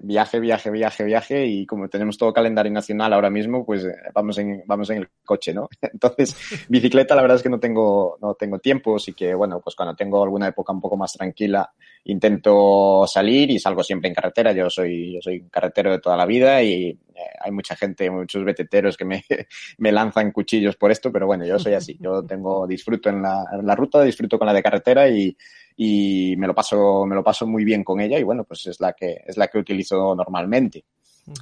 viaje, 0.01 0.39
viaje, 0.39 0.69
viaje, 0.71 1.03
viaje, 1.03 1.45
y 1.45 1.65
como 1.65 1.87
tenemos 1.87 2.17
todo 2.17 2.33
calendario 2.33 2.71
nacional 2.71 3.13
ahora 3.13 3.29
mismo, 3.29 3.65
pues 3.65 3.85
eh, 3.85 3.95
vamos 4.13 4.37
en, 4.37 4.63
vamos 4.65 4.89
en 4.89 4.97
el 4.97 5.09
coche, 5.25 5.53
¿no? 5.53 5.69
Entonces, 5.81 6.35
bicicleta 6.69 7.15
la 7.15 7.21
verdad 7.21 7.37
es 7.37 7.43
que 7.43 7.49
no 7.49 7.59
tengo, 7.59 8.17
no 8.21 8.33
tengo 8.35 8.59
tiempo, 8.59 8.95
así 8.97 9.13
que 9.13 9.33
bueno, 9.33 9.61
pues 9.61 9.75
cuando 9.75 9.95
tengo 9.95 10.23
alguna 10.23 10.47
época 10.47 10.73
un 10.73 10.81
poco 10.81 10.97
más 10.97 11.13
tranquila, 11.13 11.71
intento 12.05 13.05
salir 13.07 13.51
y 13.51 13.59
salgo 13.59 13.83
siempre 13.83 14.09
en 14.09 14.15
carretera, 14.15 14.51
yo 14.51 14.69
soy, 14.69 15.13
yo 15.13 15.19
soy 15.21 15.47
carretero 15.49 15.91
de 15.91 15.99
toda 15.99 16.17
la 16.17 16.25
vida 16.25 16.61
y 16.63 16.89
eh, 16.89 16.97
hay 17.39 17.51
mucha 17.51 17.75
gente, 17.75 18.09
muchos 18.09 18.43
beteteros 18.43 18.97
que 18.97 19.05
me, 19.05 19.23
me 19.77 19.91
lanzan 19.91 20.31
cuchillos 20.31 20.75
por 20.75 20.91
esto, 20.91 21.11
pero 21.11 21.25
bueno, 21.25 21.45
yo 21.45 21.57
soy 21.59 21.73
así. 21.73 21.97
Yo 21.99 22.23
tengo, 22.27 22.67
disfruto 22.67 23.09
en 23.09 23.21
la, 23.21 23.45
en 23.51 23.65
la 23.65 23.75
ruta, 23.75 24.03
disfruto 24.03 24.37
con 24.37 24.47
la 24.47 24.53
de 24.53 24.63
carretera 24.63 25.07
y, 25.09 25.35
y 25.75 26.35
me 26.37 26.47
lo 26.47 26.55
paso, 26.55 27.05
me 27.05 27.15
lo 27.15 27.23
paso 27.23 27.45
muy 27.45 27.63
bien 27.63 27.83
con 27.83 27.99
ella 27.99 28.19
y 28.19 28.23
bueno, 28.23 28.43
pues 28.43 28.65
es 28.67 28.79
la 28.79 28.93
que, 28.93 29.21
es 29.25 29.37
la 29.37 29.47
que 29.47 29.59
utilizo 29.59 30.15
normalmente. 30.15 30.85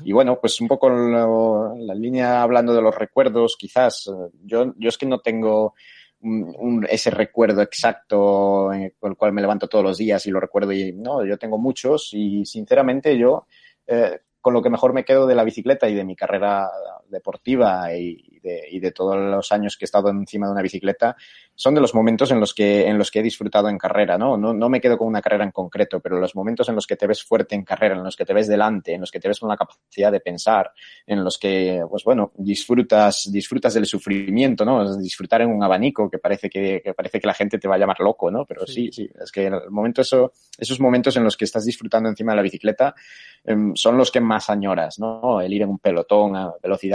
Y 0.03 0.13
bueno, 0.13 0.39
pues 0.41 0.59
un 0.61 0.67
poco 0.67 0.89
lo, 0.89 1.75
la 1.77 1.93
línea 1.93 2.41
hablando 2.41 2.73
de 2.73 2.81
los 2.81 2.95
recuerdos, 2.95 3.55
quizás, 3.55 4.09
yo, 4.43 4.73
yo 4.77 4.89
es 4.89 4.97
que 4.97 5.05
no 5.05 5.19
tengo 5.19 5.75
un, 6.21 6.55
un, 6.57 6.87
ese 6.89 7.11
recuerdo 7.11 7.61
exacto 7.61 8.71
con 8.99 9.11
el 9.11 9.17
cual 9.17 9.31
me 9.31 9.41
levanto 9.41 9.67
todos 9.67 9.83
los 9.83 9.97
días 9.97 10.25
y 10.25 10.31
lo 10.31 10.39
recuerdo 10.39 10.71
y 10.71 10.91
no, 10.91 11.23
yo 11.23 11.37
tengo 11.37 11.59
muchos 11.59 12.09
y 12.13 12.45
sinceramente 12.45 13.15
yo 13.15 13.45
eh, 13.85 14.19
con 14.45 14.53
lo 14.53 14.61
que 14.61 14.69
mejor 14.69 14.93
me 14.93 15.05
quedo 15.05 15.25
de 15.25 15.33
la 15.33 15.43
bicicleta 15.43 15.89
y 15.89 15.95
de 15.95 16.03
mi 16.03 16.15
carrera 16.15 16.69
deportiva 17.09 17.93
y 17.95 18.39
de, 18.41 18.63
y 18.69 18.79
de, 18.79 18.91
todos 18.91 19.17
los 19.17 19.51
años 19.51 19.77
que 19.77 19.85
he 19.85 19.87
estado 19.87 20.09
encima 20.09 20.47
de 20.47 20.53
una 20.53 20.61
bicicleta 20.61 21.15
son 21.55 21.73
de 21.73 21.81
los 21.81 21.95
momentos 21.95 22.31
en 22.31 22.39
los 22.39 22.53
que, 22.53 22.87
en 22.87 22.97
los 22.97 23.09
que 23.09 23.19
he 23.19 23.23
disfrutado 23.23 23.69
en 23.69 23.77
carrera, 23.77 24.17
¿no? 24.17 24.37
¿no? 24.37 24.53
No 24.53 24.69
me 24.69 24.81
quedo 24.81 24.97
con 24.97 25.07
una 25.07 25.21
carrera 25.21 25.45
en 25.45 25.51
concreto, 25.51 25.99
pero 26.01 26.19
los 26.19 26.35
momentos 26.35 26.67
en 26.69 26.75
los 26.75 26.85
que 26.85 26.97
te 26.97 27.07
ves 27.07 27.23
fuerte 27.23 27.55
en 27.55 27.63
carrera, 27.63 27.95
en 27.95 28.03
los 28.03 28.15
que 28.15 28.25
te 28.25 28.33
ves 28.33 28.47
delante, 28.47 28.93
en 28.93 29.01
los 29.01 29.11
que 29.11 29.19
te 29.19 29.27
ves 29.27 29.39
con 29.39 29.49
la 29.49 29.57
capacidad 29.57 30.11
de 30.11 30.19
pensar, 30.19 30.71
en 31.07 31.23
los 31.23 31.37
que, 31.37 31.81
pues 31.89 32.03
bueno, 32.03 32.31
disfrutas, 32.35 33.29
disfrutas 33.31 33.73
del 33.73 33.85
sufrimiento, 33.85 34.65
¿no? 34.65 34.97
Disfrutar 34.97 35.41
en 35.41 35.49
un 35.49 35.63
abanico 35.63 36.09
que 36.09 36.17
parece 36.17 36.49
que, 36.49 36.81
que 36.83 36.93
parece 36.93 37.19
que 37.19 37.27
la 37.27 37.33
gente 37.33 37.57
te 37.57 37.67
va 37.67 37.75
a 37.75 37.79
llamar 37.79 37.99
loco, 37.99 38.29
¿no? 38.29 38.45
Pero 38.45 38.67
sí, 38.67 38.89
sí, 38.91 39.07
sí 39.07 39.09
es 39.21 39.31
que 39.31 39.47
el 39.47 39.69
momento 39.69 40.01
eso, 40.01 40.33
esos 40.57 40.79
momentos 40.79 41.15
en 41.17 41.23
los 41.23 41.37
que 41.37 41.45
estás 41.45 41.65
disfrutando 41.65 42.09
encima 42.09 42.33
de 42.33 42.37
la 42.37 42.41
bicicleta 42.41 42.95
eh, 43.43 43.55
son 43.75 43.97
los 43.97 44.11
que 44.11 44.21
más 44.21 44.49
añoras, 44.49 44.99
¿no? 44.99 45.41
El 45.41 45.53
ir 45.53 45.61
en 45.61 45.69
un 45.69 45.79
pelotón 45.79 46.35
a 46.35 46.53
velocidad 46.61 46.94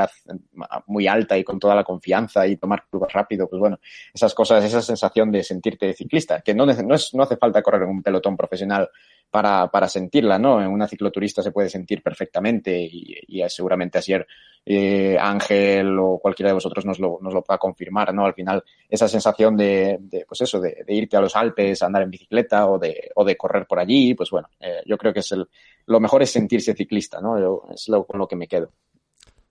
muy 0.86 1.06
alta 1.06 1.36
y 1.36 1.44
con 1.44 1.58
toda 1.58 1.74
la 1.74 1.84
confianza 1.84 2.46
y 2.46 2.56
tomar 2.56 2.84
curvas 2.90 3.12
rápido, 3.12 3.48
pues 3.48 3.60
bueno, 3.60 3.78
esas 4.12 4.34
cosas, 4.34 4.64
esa 4.64 4.82
sensación 4.82 5.30
de 5.30 5.42
sentirte 5.42 5.92
ciclista, 5.92 6.40
que 6.40 6.54
no, 6.54 6.66
no, 6.66 6.94
es, 6.94 7.14
no 7.14 7.22
hace 7.22 7.36
falta 7.36 7.62
correr 7.62 7.82
en 7.82 7.88
un 7.90 8.02
pelotón 8.02 8.36
profesional 8.36 8.88
para, 9.30 9.68
para 9.68 9.88
sentirla, 9.88 10.38
¿no? 10.38 10.60
En 10.60 10.68
una 10.68 10.88
cicloturista 10.88 11.42
se 11.42 11.52
puede 11.52 11.68
sentir 11.68 12.02
perfectamente 12.02 12.80
y, 12.80 13.16
y 13.28 13.48
seguramente 13.48 13.98
ayer 13.98 14.26
eh, 14.66 15.16
Ángel 15.18 15.98
o 15.98 16.18
cualquiera 16.18 16.50
de 16.50 16.54
vosotros 16.54 16.84
nos 16.84 16.98
lo, 16.98 17.18
nos 17.20 17.32
lo 17.32 17.42
pueda 17.42 17.58
confirmar, 17.58 18.12
¿no? 18.12 18.26
Al 18.26 18.34
final, 18.34 18.62
esa 18.88 19.08
sensación 19.08 19.56
de, 19.56 19.98
pues 20.28 20.40
eso, 20.42 20.60
de, 20.60 20.84
irte 20.88 21.16
a 21.16 21.20
los 21.20 21.34
Alpes, 21.34 21.82
andar 21.82 22.02
en 22.02 22.10
bicicleta 22.10 22.68
o 22.68 22.78
de, 22.78 23.10
o 23.14 23.24
de 23.24 23.36
correr 23.36 23.66
por 23.66 23.78
allí, 23.78 24.14
pues 24.14 24.30
bueno, 24.30 24.48
eh, 24.60 24.82
yo 24.84 24.98
creo 24.98 25.12
que 25.12 25.20
es 25.20 25.32
el, 25.32 25.48
lo 25.86 26.00
mejor 26.00 26.22
es 26.22 26.30
sentirse 26.30 26.74
ciclista, 26.74 27.20
¿no? 27.20 27.38
Yo, 27.38 27.62
es 27.72 27.88
lo, 27.88 28.04
con 28.04 28.18
lo 28.18 28.28
que 28.28 28.36
me 28.36 28.48
quedo. 28.48 28.70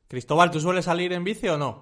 Cristóbal, 0.09 0.51
¿tú 0.51 0.59
sueles 0.59 0.85
salir 0.85 1.13
en 1.13 1.23
bici 1.23 1.47
o 1.47 1.57
no? 1.57 1.81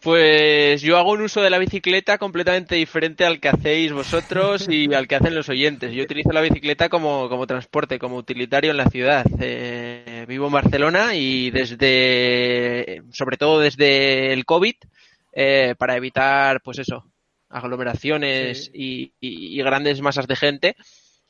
Pues 0.00 0.80
yo 0.80 0.96
hago 0.96 1.10
un 1.12 1.22
uso 1.22 1.42
de 1.42 1.50
la 1.50 1.58
bicicleta 1.58 2.16
completamente 2.18 2.76
diferente 2.76 3.24
al 3.24 3.40
que 3.40 3.48
hacéis 3.48 3.92
vosotros 3.92 4.68
y 4.70 4.94
al 4.94 5.08
que 5.08 5.16
hacen 5.16 5.34
los 5.34 5.48
oyentes. 5.48 5.92
Yo 5.92 6.04
utilizo 6.04 6.30
la 6.30 6.40
bicicleta 6.40 6.88
como, 6.88 7.28
como 7.28 7.46
transporte, 7.48 7.98
como 7.98 8.16
utilitario 8.16 8.70
en 8.70 8.76
la 8.76 8.86
ciudad. 8.88 9.26
Eh, 9.40 10.24
vivo 10.28 10.46
en 10.46 10.52
Barcelona 10.52 11.16
y 11.16 11.50
desde, 11.50 13.02
sobre 13.12 13.36
todo 13.36 13.58
desde 13.58 14.32
el 14.32 14.44
COVID, 14.44 14.76
eh, 15.32 15.74
para 15.76 15.96
evitar, 15.96 16.60
pues 16.62 16.78
eso, 16.78 17.04
aglomeraciones 17.48 18.70
y, 18.72 19.12
y- 19.20 19.58
y 19.58 19.62
grandes 19.64 20.00
masas 20.00 20.28
de 20.28 20.36
gente, 20.36 20.76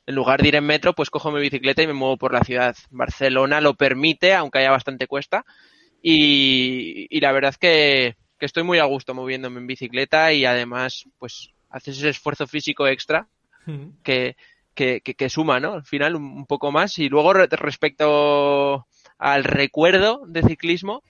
en 0.07 0.15
lugar 0.15 0.41
de 0.43 0.49
ir 0.49 0.55
en 0.57 0.65
metro, 0.65 0.95
pues 0.95 1.11
cojo 1.11 1.31
mi 1.33 1.41
bicicleta 1.41 1.83
y 1.83 1.87
me 1.87 1.93
muevo 1.93 2.17
por 2.17 2.33
la 2.33 2.45
ciudad. 2.45 2.77
Barcelona 2.91 3.61
lo 3.61 3.75
permite, 3.75 4.35
aunque 4.35 4.59
haya 4.61 4.71
bastante 4.71 5.07
cuesta. 5.07 5.45
Y, 6.03 7.07
y 7.11 7.21
la 7.21 7.33
verdad 7.33 7.51
es 7.51 7.59
que, 7.59 8.17
que 8.39 8.47
estoy 8.47 8.63
muy 8.63 8.79
a 8.79 8.85
gusto 8.85 9.15
moviéndome 9.15 9.59
en 9.61 9.67
bicicleta 9.67 10.33
y 10.33 10.45
además, 10.45 11.05
pues, 11.19 11.51
haces 11.71 11.99
ese 11.99 12.11
esfuerzo 12.11 12.47
físico 12.47 12.87
extra 12.87 13.29
que, 14.03 14.37
que, 14.75 15.01
que- 15.03 15.29
suma, 15.31 15.61
¿no? 15.61 15.75
Al 15.75 15.85
final, 15.85 16.17
un, 16.17 16.25
un 16.25 16.47
poco 16.47 16.73
más. 16.73 16.99
Y 16.99 17.09
luego, 17.09 17.33
re- 17.33 17.49
respecto 17.51 18.87
al 19.19 19.45
recuerdo 19.45 20.23
de 20.27 20.43
ciclismo, 20.43 21.03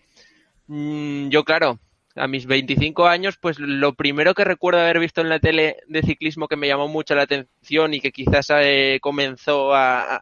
mm, 0.68 1.28
yo, 1.28 1.44
claro, 1.44 1.78
a 2.16 2.26
mis 2.28 2.46
25 2.46 3.06
años, 3.06 3.36
pues 3.40 3.58
lo 3.58 3.94
primero 3.94 4.34
que 4.34 4.44
recuerdo 4.44 4.80
haber 4.80 4.98
visto 5.00 5.20
en 5.20 5.28
la 5.28 5.38
tele 5.40 5.76
de 5.88 6.02
ciclismo 6.02 6.48
que 6.48 6.56
me 6.56 6.68
llamó 6.68 6.88
mucho 6.88 7.14
la 7.14 7.22
atención 7.22 7.94
y 7.94 8.00
que 8.00 8.12
quizás 8.12 8.48
eh, 8.54 8.98
comenzó 9.02 9.74
a, 9.74 10.16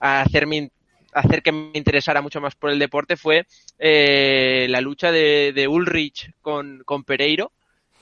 a 0.00 0.20
hacerme 0.22 0.70
hacer 1.12 1.42
que 1.42 1.52
me 1.52 1.72
interesara 1.74 2.22
mucho 2.22 2.40
más 2.40 2.54
por 2.54 2.70
el 2.70 2.78
deporte 2.78 3.16
fue 3.16 3.46
eh, 3.78 4.66
la 4.70 4.80
lucha 4.80 5.10
de, 5.12 5.66
Ulrich 5.68 6.32
con, 6.40 6.82
con 6.84 7.04
Pereiro. 7.04 7.52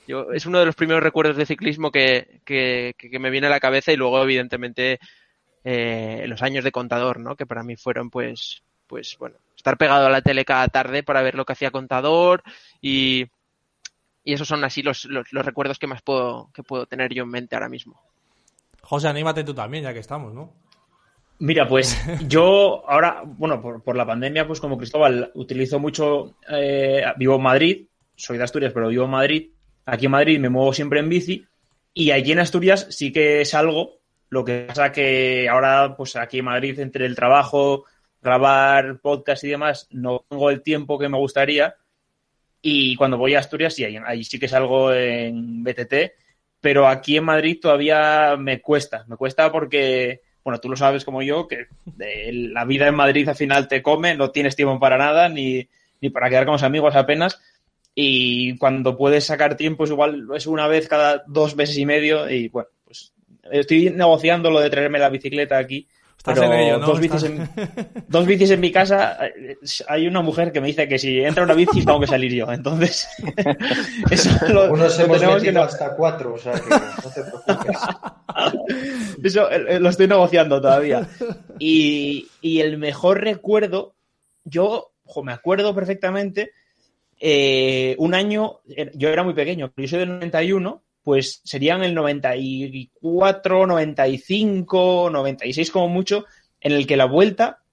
Yo, 0.07 0.31
es 0.33 0.45
uno 0.47 0.59
de 0.59 0.65
los 0.65 0.75
primeros 0.75 1.03
recuerdos 1.03 1.37
de 1.37 1.45
ciclismo 1.45 1.91
que, 1.91 2.41
que- 2.45 2.95
que 2.97 3.19
me 3.19 3.29
viene 3.29 3.47
a 3.47 3.51
la 3.51 3.59
cabeza 3.59 3.91
y 3.91 3.95
luego, 3.97 4.23
evidentemente, 4.23 4.99
eh, 5.63 6.25
los 6.27 6.41
años 6.41 6.63
de 6.63 6.71
contador, 6.71 7.19
¿no? 7.19 7.35
Que 7.35 7.45
para 7.45 7.63
mí 7.63 7.75
fueron, 7.75 8.09
pues, 8.09 8.63
pues, 8.87 9.17
bueno, 9.19 9.37
estar 9.55 9.77
pegado 9.77 10.07
a 10.07 10.09
la 10.09 10.21
tele 10.21 10.45
cada 10.45 10.67
tarde 10.67 11.03
para 11.03 11.21
ver 11.21 11.35
lo 11.35 11.45
que 11.45 11.53
hacía 11.53 11.71
contador 11.71 12.43
y, 12.81 13.25
y 14.29 14.33
esos 14.33 14.47
son 14.47 14.63
así 14.63 14.83
los, 14.83 15.05
los, 15.05 15.33
los 15.33 15.43
recuerdos 15.43 15.79
que 15.79 15.87
más 15.87 16.03
puedo, 16.03 16.51
que 16.53 16.61
puedo 16.61 16.85
tener 16.85 17.11
yo 17.11 17.23
en 17.23 17.29
mente 17.29 17.55
ahora 17.55 17.67
mismo. 17.67 17.99
José, 18.83 19.07
anímate 19.07 19.43
tú 19.43 19.55
también, 19.55 19.83
ya 19.83 19.91
que 19.91 19.99
estamos, 19.99 20.35
¿no? 20.35 20.53
Mira, 21.39 21.67
pues 21.67 21.99
yo 22.27 22.87
ahora, 22.87 23.23
bueno, 23.25 23.59
por, 23.59 23.81
por 23.81 23.95
la 23.95 24.05
pandemia, 24.05 24.45
pues 24.45 24.59
como 24.59 24.77
Cristóbal, 24.77 25.31
utilizo 25.33 25.79
mucho, 25.79 26.35
eh, 26.47 27.03
vivo 27.17 27.37
en 27.37 27.41
Madrid, 27.41 27.87
soy 28.15 28.37
de 28.37 28.43
Asturias, 28.43 28.71
pero 28.71 28.89
vivo 28.89 29.05
en 29.05 29.09
Madrid. 29.09 29.49
Aquí 29.87 30.05
en 30.05 30.11
Madrid 30.11 30.39
me 30.39 30.49
muevo 30.49 30.73
siempre 30.73 30.99
en 30.99 31.09
bici 31.09 31.43
y 31.91 32.11
allí 32.11 32.31
en 32.31 32.39
Asturias 32.39 32.85
sí 32.91 33.11
que 33.11 33.43
salgo. 33.45 34.01
Lo 34.29 34.45
que 34.45 34.65
pasa 34.67 34.91
que 34.91 35.49
ahora, 35.49 35.95
pues 35.97 36.15
aquí 36.15 36.37
en 36.37 36.45
Madrid, 36.45 36.79
entre 36.79 37.07
el 37.07 37.15
trabajo, 37.15 37.85
grabar 38.21 38.99
podcast 38.99 39.43
y 39.43 39.49
demás, 39.49 39.87
no 39.89 40.23
tengo 40.29 40.51
el 40.51 40.61
tiempo 40.61 40.99
que 40.99 41.09
me 41.09 41.17
gustaría. 41.17 41.73
Y 42.61 42.95
cuando 42.95 43.17
voy 43.17 43.35
a 43.35 43.39
Asturias, 43.39 43.73
sí, 43.73 43.85
ahí, 43.85 44.23
sí 44.23 44.39
que 44.39 44.47
salgo 44.47 44.93
en 44.93 45.63
BTT, 45.63 45.93
pero 46.59 46.87
aquí 46.87 47.17
en 47.17 47.23
Madrid 47.23 47.59
todavía 47.61 48.35
me 48.37 48.61
cuesta. 48.61 49.05
Me 49.07 49.15
cuesta 49.15 49.51
porque, 49.51 50.21
bueno, 50.43 50.59
tú 50.59 50.69
lo 50.69 50.75
sabes 50.75 51.05
como 51.05 51.21
yo, 51.21 51.47
que 51.47 51.67
eh, 51.99 52.31
la 52.33 52.65
vida 52.65 52.87
en 52.87 52.95
Madrid 52.95 53.27
al 53.29 53.35
final 53.35 53.67
te 53.67 53.81
come, 53.81 54.15
no 54.15 54.31
tienes 54.31 54.55
tiempo 54.55 54.79
para 54.79 54.97
nada, 54.97 55.29
ni, 55.29 55.69
ni 56.01 56.09
para 56.09 56.29
quedar 56.29 56.45
con 56.45 56.53
los 56.53 56.63
amigos 56.63 56.95
apenas. 56.95 57.39
Y 57.95 58.57
cuando 58.57 58.97
puedes 58.97 59.25
sacar 59.25 59.57
tiempo 59.57 59.83
es 59.83 59.89
igual, 59.89 60.27
es 60.35 60.47
una 60.47 60.67
vez 60.67 60.87
cada 60.87 61.23
dos 61.27 61.55
meses 61.55 61.77
y 61.77 61.85
medio. 61.85 62.29
Y 62.29 62.49
bueno, 62.49 62.69
pues 62.85 63.13
estoy 63.51 63.89
negociando 63.89 64.51
lo 64.51 64.59
de 64.59 64.69
traerme 64.69 64.99
la 64.99 65.09
bicicleta 65.09 65.57
aquí. 65.57 65.87
Estás 66.19 66.37
pero 66.37 66.53
en 66.53 66.59
ello, 66.59 66.77
¿no? 66.79 66.87
dos, 66.87 66.99
bicis 66.99 67.23
en, 67.23 67.49
dos 68.09 68.25
bicis 68.25 68.51
en 68.51 68.59
mi 68.59 68.71
casa, 68.73 69.17
eh, 69.25 69.57
hay 69.87 70.05
una 70.05 70.21
mujer 70.21 70.51
que 70.51 70.59
me 70.59 70.67
dice 70.67 70.85
que 70.85 70.99
si 70.99 71.19
entra 71.23 71.45
una 71.45 71.53
bici 71.53 71.83
tengo 71.85 71.99
que 72.01 72.07
salir 72.07 72.33
yo. 72.33 72.51
Entonces, 72.51 73.07
eso 74.11 74.29
lo, 74.53 74.73
Unos 74.73 74.97
lo 74.97 75.05
hemos 75.05 75.19
tenemos 75.19 75.41
que 75.41 75.51
no- 75.53 75.61
hasta 75.63 75.95
cuatro, 75.95 76.33
o 76.33 76.37
sea 76.37 76.51
que 76.53 76.69
no 76.69 77.11
te 77.13 77.21
preocupes. 77.23 77.77
Eso 79.23 79.49
eh, 79.51 79.65
eh, 79.69 79.79
lo 79.79 79.89
estoy 79.89 80.07
negociando 80.07 80.61
todavía. 80.61 81.07
Y, 81.57 82.27
y 82.41 82.59
el 82.61 82.77
mejor 82.77 83.21
recuerdo, 83.21 83.95
yo 84.43 84.91
jo, 85.05 85.23
me 85.23 85.31
acuerdo 85.33 85.73
perfectamente, 85.73 86.51
eh, 87.19 87.95
un 87.97 88.13
año, 88.13 88.59
yo 88.93 89.09
era 89.09 89.23
muy 89.23 89.33
pequeño, 89.33 89.71
pero 89.73 89.85
yo 89.85 89.89
soy 89.89 89.99
del 89.99 90.09
91, 90.09 90.83
pues 91.09 91.41
serían 91.43 91.81
el 91.83 91.95
94, 91.95 93.65
95, 93.65 95.09
96 95.11 95.71
como 95.71 95.87
mucho, 95.89 96.25
en 96.61 96.73
el 96.73 96.85
que 96.85 96.97
la 96.97 97.05
vuelta, 97.05 97.63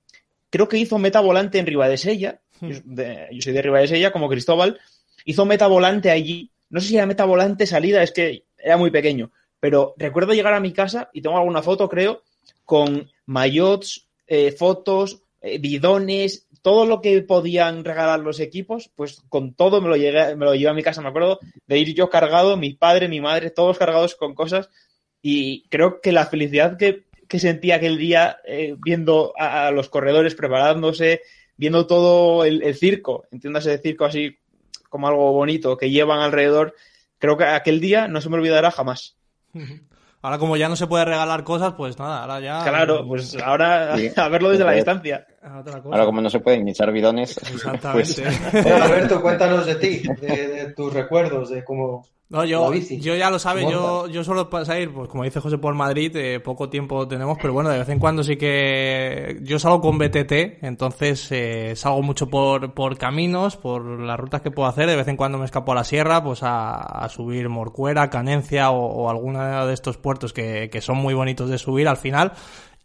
creo 0.49 0.69
que 0.71 0.79
hizo 0.79 0.97
meta 0.99 1.21
volante 1.21 1.59
en 1.59 1.67
Ribadesella, 1.67 2.41
yo, 2.63 2.79
de- 2.85 3.29
yo 3.33 3.43
soy 3.43 3.53
de 3.53 3.61
Ribadesella, 3.61 4.11
como 4.11 4.31
Cristóbal, 4.31 4.81
hizo 5.27 5.45
meta 5.45 5.67
volante 5.67 6.11
allí, 6.11 6.51
no 6.71 6.81
sé 6.81 6.89
si 6.89 6.97
era 6.97 7.05
meta 7.05 7.27
volante 7.27 7.67
salida, 7.67 8.03
es 8.03 8.11
que 8.13 8.45
era 8.57 8.79
muy 8.79 8.91
pequeño, 8.91 9.31
pero 9.61 9.95
recuerdo 9.99 10.33
llegar 10.33 10.55
a 10.55 10.61
mi 10.61 10.73
casa 10.73 11.11
y 11.13 11.21
tengo 11.21 11.37
alguna 11.37 11.61
foto, 11.63 11.91
creo, 11.91 12.23
con 12.65 13.11
maillots, 13.27 14.09
eh, 14.27 14.51
fotos, 14.53 15.21
eh, 15.43 15.59
bidones, 15.59 16.46
todo 16.67 16.85
lo 16.85 17.01
que 17.01 17.23
podían 17.23 17.85
regalar 17.85 18.19
los 18.19 18.41
equipos, 18.41 18.91
pues 18.97 19.23
con 19.29 19.55
todo 19.55 19.81
me 19.81 19.89
lo, 19.89 19.95
llegué, 19.95 20.35
me 20.35 20.47
lo 20.47 20.53
llevé 20.53 20.71
a 20.71 20.75
mi 20.75 20.83
casa, 20.83 21.01
me 21.01 21.11
acuerdo 21.11 21.39
de 21.65 21.79
ir 21.79 21.95
yo 21.95 22.11
cargado, 22.11 22.57
mi 22.57 22.75
padre, 22.75 23.07
mi 23.07 23.21
madre, 23.21 23.51
todos 23.51 23.79
cargados 23.79 24.17
con 24.17 24.35
cosas. 24.35 24.69
Y 25.23 25.69
creo 25.69 26.01
que 26.01 26.11
la 26.11 26.27
felicidad 26.27 26.77
que, 26.77 27.05
que 27.29 27.39
sentí 27.39 27.71
aquel 27.71 27.99
día 27.99 28.39
eh, 28.45 28.75
viendo 28.81 29.33
a, 29.39 29.71
los 29.71 29.89
corredores 29.89 30.35
preparándose, 30.35 31.21
viendo 31.57 31.87
todo 31.87 32.45
el 32.45 32.75
circo, 32.75 33.29
entiéndase 33.31 33.75
el 33.75 33.81
circo 33.81 34.05
así 34.05 34.37
como 34.89 35.07
algo 35.07 35.33
bonito 35.35 35.77
que 35.77 35.93
llevan 35.93 36.19
alrededor, 36.19 36.75
creo 37.19 37.37
que 37.37 37.45
aquel 37.45 37.79
día 37.79 38.09
no 38.09 38.21
se 38.21 38.29
me 38.29 38.39
olvidará 38.39 38.73
jamás. 38.73 39.17
Ahora 40.27 40.39
como 40.39 40.57
ya 40.57 40.69
no 40.69 40.75
se 40.75 40.89
puede 40.89 41.05
regalar 41.05 41.45
cosas, 41.45 41.75
pues 41.77 41.97
nada, 42.01 42.23
ahora 42.23 42.41
ya... 42.41 42.65
Claro, 42.65 43.07
pues 43.07 43.37
ahora 43.41 43.97
Sí. 43.97 44.11
a 44.17 44.29
verlo 44.29 44.51
desde 44.51 44.65
la 44.65 44.73
distancia. 44.73 45.25
Otra 45.41 45.81
cosa. 45.81 45.95
Ahora, 45.95 46.05
como 46.05 46.21
no 46.21 46.29
se 46.29 46.41
pueden 46.41 46.67
echar 46.67 46.91
bidones, 46.91 47.37
Exactamente. 47.49 48.25
pues, 48.25 48.65
Bueno, 48.65 48.77
Alberto, 48.85 49.23
cuéntanos 49.23 49.67
de 49.67 49.77
ti, 49.77 50.03
de, 50.21 50.49
de 50.49 50.73
tus 50.73 50.93
recuerdos, 50.93 51.51
de 51.51 51.63
cómo 51.63 52.05
No, 52.29 52.45
yo, 52.45 52.73
yo 52.75 53.15
ya 53.15 53.31
lo 53.31 53.39
sabes, 53.39 53.63
Monta. 53.63 53.79
yo, 53.79 54.09
yo 54.09 54.25
suelo 54.25 54.49
salir, 54.65 54.93
pues 54.93 55.09
como 55.09 55.23
dice 55.23 55.41
José 55.41 55.59
por 55.59 55.75
Madrid, 55.75 56.11
eh, 56.17 56.41
poco 56.41 56.69
tiempo 56.69 57.07
tenemos, 57.07 57.39
pero 57.41 57.53
bueno, 57.53 57.71
de 57.71 57.79
vez 57.79 57.89
en 57.89 58.01
cuando 58.01 58.25
sí 58.25 58.37
que 58.37 59.39
yo 59.43 59.61
salgo 59.61 59.81
con 59.81 59.97
BTT, 59.97 60.63
entonces 60.63 61.31
eh, 61.31 61.77
salgo 61.77 62.03
mucho 62.03 62.27
por, 62.29 62.75
por 62.75 62.99
caminos, 62.99 63.57
por 63.57 64.01
las 64.01 64.19
rutas 64.19 64.41
que 64.41 64.51
puedo 64.51 64.69
hacer, 64.69 64.89
de 64.89 64.97
vez 64.97 65.07
en 65.07 65.17
cuando 65.17 65.39
me 65.39 65.45
escapo 65.45 65.71
a 65.71 65.77
la 65.77 65.85
sierra, 65.85 66.25
pues 66.25 66.43
a, 66.43 66.75
a 66.75 67.09
subir 67.09 67.49
Morcuera, 67.49 68.11
Canencia 68.11 68.71
o, 68.73 68.85
o 68.85 69.09
alguna 69.09 69.65
de 69.65 69.73
estos 69.75 69.97
puertos 69.97 70.33
que, 70.33 70.69
que 70.69 70.81
son 70.81 70.97
muy 70.97 71.15
bonitos 71.15 71.49
de 71.49 71.59
subir 71.59 71.87
al 71.87 71.97
final. 71.97 72.33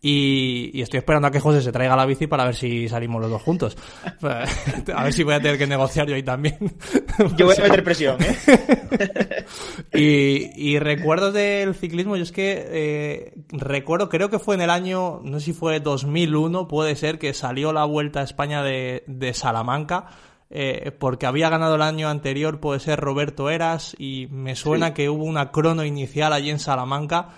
Y, 0.04 0.72
y 0.74 0.82
estoy 0.82 0.98
esperando 0.98 1.28
a 1.28 1.32
que 1.32 1.40
José 1.40 1.62
se 1.62 1.72
traiga 1.72 1.96
la 1.96 2.08
bici 2.08 2.26
para 2.26 2.46
ver 2.46 2.56
si 2.56 2.90
salimos 2.90 3.22
los 3.22 3.30
dos 3.30 3.42
juntos. 3.42 3.78
A 4.24 5.04
ver 5.04 5.14
si 5.14 5.24
voy 5.24 5.36
a 5.36 5.40
tener 5.40 5.60
que 5.60 5.68
negociar 5.68 6.08
yo 6.08 6.16
ahí 6.16 6.24
también. 6.24 6.58
Yo 7.38 7.46
voy 7.46 7.56
a 7.56 7.62
meter 7.62 7.84
presión, 7.84 8.18
¿eh? 8.22 9.46
Y, 9.94 10.72
y 10.72 10.80
recuerdos 10.80 11.34
del 11.34 11.76
ciclismo, 11.76 12.16
yo 12.16 12.24
es 12.24 12.32
que 12.32 12.66
eh, 12.72 13.34
recuerdo, 13.50 14.10
creo 14.10 14.30
que 14.30 14.40
fue 14.40 14.56
en 14.56 14.62
el 14.62 14.70
año, 14.70 15.20
no 15.24 15.40
sé 15.40 15.48
si 15.48 15.54
fue 15.54 15.80
2001, 15.80 16.68
puede 16.68 16.96
ser, 16.96 17.20
que 17.20 17.34
salió 17.34 17.74
la 17.74 17.86
Vuelta 17.86 18.22
a 18.22 18.24
España 18.24 18.64
de, 18.64 19.04
de 19.08 19.34
Salamanca, 19.34 20.08
eh, 20.50 20.92
porque 20.98 21.26
había 21.26 21.50
ganado 21.50 21.76
el 21.76 21.82
año 21.82 22.10
anterior, 22.10 22.60
puede 22.60 22.80
ser 22.80 23.00
Roberto 23.00 23.50
Eras, 23.50 23.96
y 24.00 24.28
me 24.32 24.56
suena 24.56 24.94
que 24.94 25.10
hubo 25.10 25.26
una 25.26 25.52
crono 25.52 25.84
inicial 25.86 26.34
allí 26.34 26.50
en 26.50 26.60
Salamanca. 26.60 27.30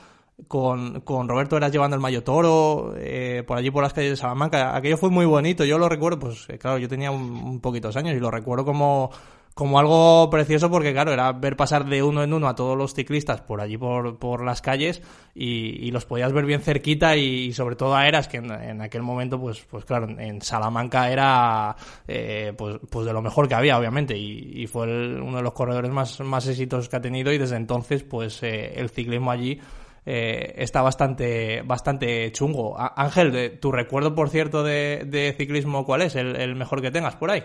Con, 0.47 1.01
con 1.01 1.27
Roberto 1.29 1.57
Eras 1.57 1.71
llevando 1.71 1.95
el 1.95 2.01
mayo 2.01 2.23
toro 2.23 2.93
eh, 2.97 3.43
por 3.47 3.57
allí 3.57 3.71
por 3.71 3.83
las 3.83 3.93
calles 3.93 4.11
de 4.11 4.17
Salamanca. 4.17 4.75
Aquello 4.75 4.97
fue 4.97 5.09
muy 5.09 5.25
bonito 5.25 5.63
yo 5.65 5.77
lo 5.77 5.87
recuerdo 5.89 6.19
pues 6.19 6.45
eh, 6.49 6.57
claro 6.57 6.77
yo 6.77 6.87
tenía 6.87 7.11
un, 7.11 7.21
un 7.31 7.59
poquitos 7.59 7.95
años 7.95 8.15
y 8.15 8.19
lo 8.19 8.29
recuerdo 8.31 8.65
como 8.65 9.11
como 9.55 9.77
algo 9.77 10.31
precioso 10.31 10.71
porque 10.71 10.93
claro 10.93 11.13
era 11.13 11.31
ver 11.31 11.55
pasar 11.55 11.85
de 11.85 12.01
uno 12.01 12.23
en 12.23 12.33
uno 12.33 12.47
a 12.47 12.55
todos 12.55 12.75
los 12.75 12.95
ciclistas 12.95 13.41
por 13.41 13.61
allí 13.61 13.77
por, 13.77 14.17
por 14.17 14.43
las 14.43 14.61
calles 14.63 15.03
y, 15.35 15.85
y 15.87 15.91
los 15.91 16.05
podías 16.05 16.33
ver 16.33 16.45
bien 16.47 16.59
cerquita 16.61 17.15
y, 17.15 17.23
y 17.45 17.53
sobre 17.53 17.75
todo 17.75 17.95
a 17.95 18.07
Eras 18.07 18.27
que 18.27 18.37
en, 18.37 18.81
aquel 18.81 19.03
momento 19.03 19.39
pues 19.39 19.63
pues 19.69 19.85
claro 19.85 20.07
en 20.09 20.41
Salamanca 20.41 21.11
era 21.11 21.75
eh, 22.07 22.51
pues 22.57 22.77
pues 22.89 23.05
de 23.05 23.13
lo 23.13 23.21
mejor 23.21 23.47
que 23.47 23.53
había 23.53 23.77
obviamente 23.77 24.17
y, 24.17 24.53
y 24.63 24.65
fue 24.65 24.87
el- 24.87 25.21
uno 25.21 25.37
de 25.37 25.43
los 25.43 25.53
corredores 25.53 25.91
más 25.91 26.19
más 26.21 26.47
exitosos 26.47 26.89
que 26.89 26.95
ha 26.95 27.01
tenido 27.01 27.31
y 27.31 27.37
desde 27.37 27.55
entonces 27.55 28.01
pues 28.03 28.41
eh, 28.41 28.73
el 28.75 28.89
ciclismo 28.89 29.29
allí 29.29 29.59
eh, 30.05 30.53
está 30.57 30.81
bastante, 30.81 31.61
bastante 31.63 32.31
chungo. 32.31 32.75
Ángel, 32.77 33.59
tu 33.59 33.71
recuerdo, 33.71 34.15
por 34.15 34.29
cierto, 34.29 34.63
de, 34.63 35.03
de 35.05 35.33
ciclismo, 35.37 35.85
¿cuál 35.85 36.01
es? 36.01 36.15
El, 36.15 36.35
el, 36.35 36.55
mejor 36.55 36.81
que 36.81 36.91
tengas 36.91 37.15
por 37.15 37.31
ahí. 37.31 37.43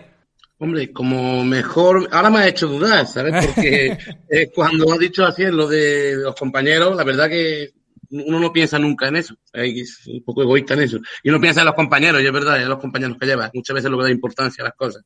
Hombre, 0.57 0.91
como 0.91 1.45
mejor, 1.45 2.09
ahora 2.11 2.29
me 2.29 2.39
ha 2.39 2.47
hecho 2.47 2.67
dudar, 2.67 3.07
¿sabes? 3.07 3.45
Porque 3.45 3.97
eh, 4.29 4.51
cuando 4.53 4.91
has 4.91 4.99
dicho 4.99 5.25
así 5.25 5.45
lo 5.45 5.67
de 5.67 6.15
los 6.17 6.35
compañeros, 6.35 6.97
la 6.97 7.05
verdad 7.05 7.29
que 7.29 7.69
uno 8.11 8.39
no 8.39 8.51
piensa 8.51 8.79
nunca 8.79 9.07
en 9.07 9.17
eso, 9.17 9.35
es 9.53 10.07
un 10.07 10.23
poco 10.23 10.41
egoísta 10.41 10.73
en 10.73 10.81
eso. 10.81 10.97
Y 11.23 11.29
uno 11.29 11.39
piensa 11.39 11.61
en 11.61 11.67
los 11.67 11.75
compañeros, 11.75 12.21
y 12.21 12.25
es 12.25 12.33
verdad, 12.33 12.61
en 12.61 12.67
los 12.67 12.79
compañeros 12.79 13.17
que 13.19 13.25
lleva. 13.27 13.51
Muchas 13.53 13.75
veces 13.75 13.89
lo 13.91 13.97
que 13.99 14.05
da 14.05 14.11
importancia 14.11 14.63
a 14.63 14.67
las 14.67 14.75
cosas. 14.75 15.03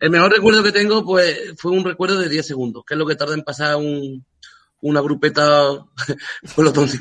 El 0.00 0.10
mejor 0.10 0.32
recuerdo 0.32 0.62
que 0.62 0.72
tengo, 0.72 1.04
pues, 1.04 1.54
fue 1.56 1.70
un 1.70 1.84
recuerdo 1.84 2.18
de 2.18 2.28
10 2.28 2.46
segundos, 2.46 2.82
que 2.84 2.94
es 2.94 2.98
lo 2.98 3.06
que 3.06 3.14
tarda 3.14 3.34
en 3.34 3.42
pasar 3.42 3.76
un, 3.76 4.24
una 4.80 5.00
grupeta 5.00 5.86
con 6.54 6.64
los. 6.64 6.98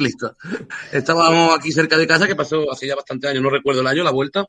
Estábamos 0.92 1.58
aquí 1.58 1.72
cerca 1.72 1.98
de 1.98 2.08
casa, 2.08 2.28
que 2.28 2.36
pasó 2.36 2.72
hace 2.72 2.88
ya 2.88 2.96
bastante 2.96 3.28
años, 3.28 3.44
no 3.44 3.50
recuerdo 3.50 3.82
el 3.82 3.88
año, 3.88 4.04
la 4.04 4.12
vuelta, 4.12 4.46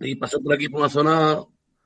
y 0.00 0.14
pasó 0.16 0.40
por 0.40 0.54
aquí 0.54 0.68
por 0.68 0.80
una 0.80 0.88
zona 0.88 1.38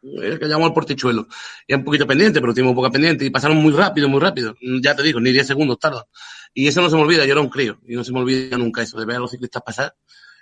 eh, 0.03 0.39
que 0.39 0.47
llamamos 0.47 0.69
el 0.69 0.75
portichuelo. 0.75 1.27
Y 1.67 1.75
un 1.75 1.85
poquito 1.85 2.07
pendiente, 2.07 2.41
pero 2.41 2.53
un 2.69 2.75
poco 2.75 2.91
pendiente, 2.91 3.25
y 3.25 3.31
pasaron 3.31 3.59
muy 3.59 3.73
rápido, 3.73 4.09
muy 4.09 4.21
rápido. 4.21 4.55
Ya 4.83 4.95
te 4.95 5.03
digo, 5.03 5.21
ni 5.21 5.33
10 5.33 5.47
segundos 5.47 5.79
tarda. 5.79 6.07
Y 6.55 6.69
eso 6.69 6.81
no 6.81 6.89
se 6.89 6.97
me 6.97 7.03
olvida, 7.03 7.25
yo 7.25 7.33
era 7.33 7.41
un 7.41 7.51
crío, 7.51 7.79
y 7.87 7.95
no 7.95 8.05
se 8.05 8.13
me 8.13 8.21
olvida 8.21 8.57
nunca 8.57 8.83
eso, 8.83 8.99
de 8.99 9.07
ver 9.07 9.17
a 9.17 9.21
los 9.21 9.31
ciclistas 9.31 9.63
pasar. 9.63 9.95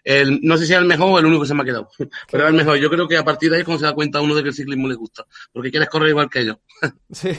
El, 0.04 0.40
no 0.42 0.58
sé 0.58 0.66
si 0.66 0.74
es 0.74 0.78
el 0.78 0.84
mejor 0.84 1.10
o 1.10 1.18
el 1.18 1.24
único 1.24 1.42
que 1.42 1.48
se 1.48 1.54
me 1.54 1.62
ha 1.62 1.64
quedado, 1.64 1.88
pero 2.30 2.44
es 2.44 2.50
el 2.50 2.56
mejor. 2.56 2.76
Yo 2.76 2.90
creo 2.90 3.08
que 3.08 3.16
a 3.16 3.24
partir 3.24 3.50
de 3.50 3.56
ahí 3.56 3.60
es 3.60 3.64
cuando 3.64 3.80
se 3.80 3.86
da 3.86 3.94
cuenta 3.94 4.20
uno 4.20 4.34
de 4.34 4.42
que 4.42 4.50
el 4.50 4.54
ciclismo 4.54 4.86
le 4.86 4.94
gusta, 4.96 5.24
porque 5.50 5.70
quieres 5.70 5.88
correr 5.88 6.10
igual 6.10 6.28
que 6.28 6.40
ellos. 6.40 6.58
Sí. 7.10 7.30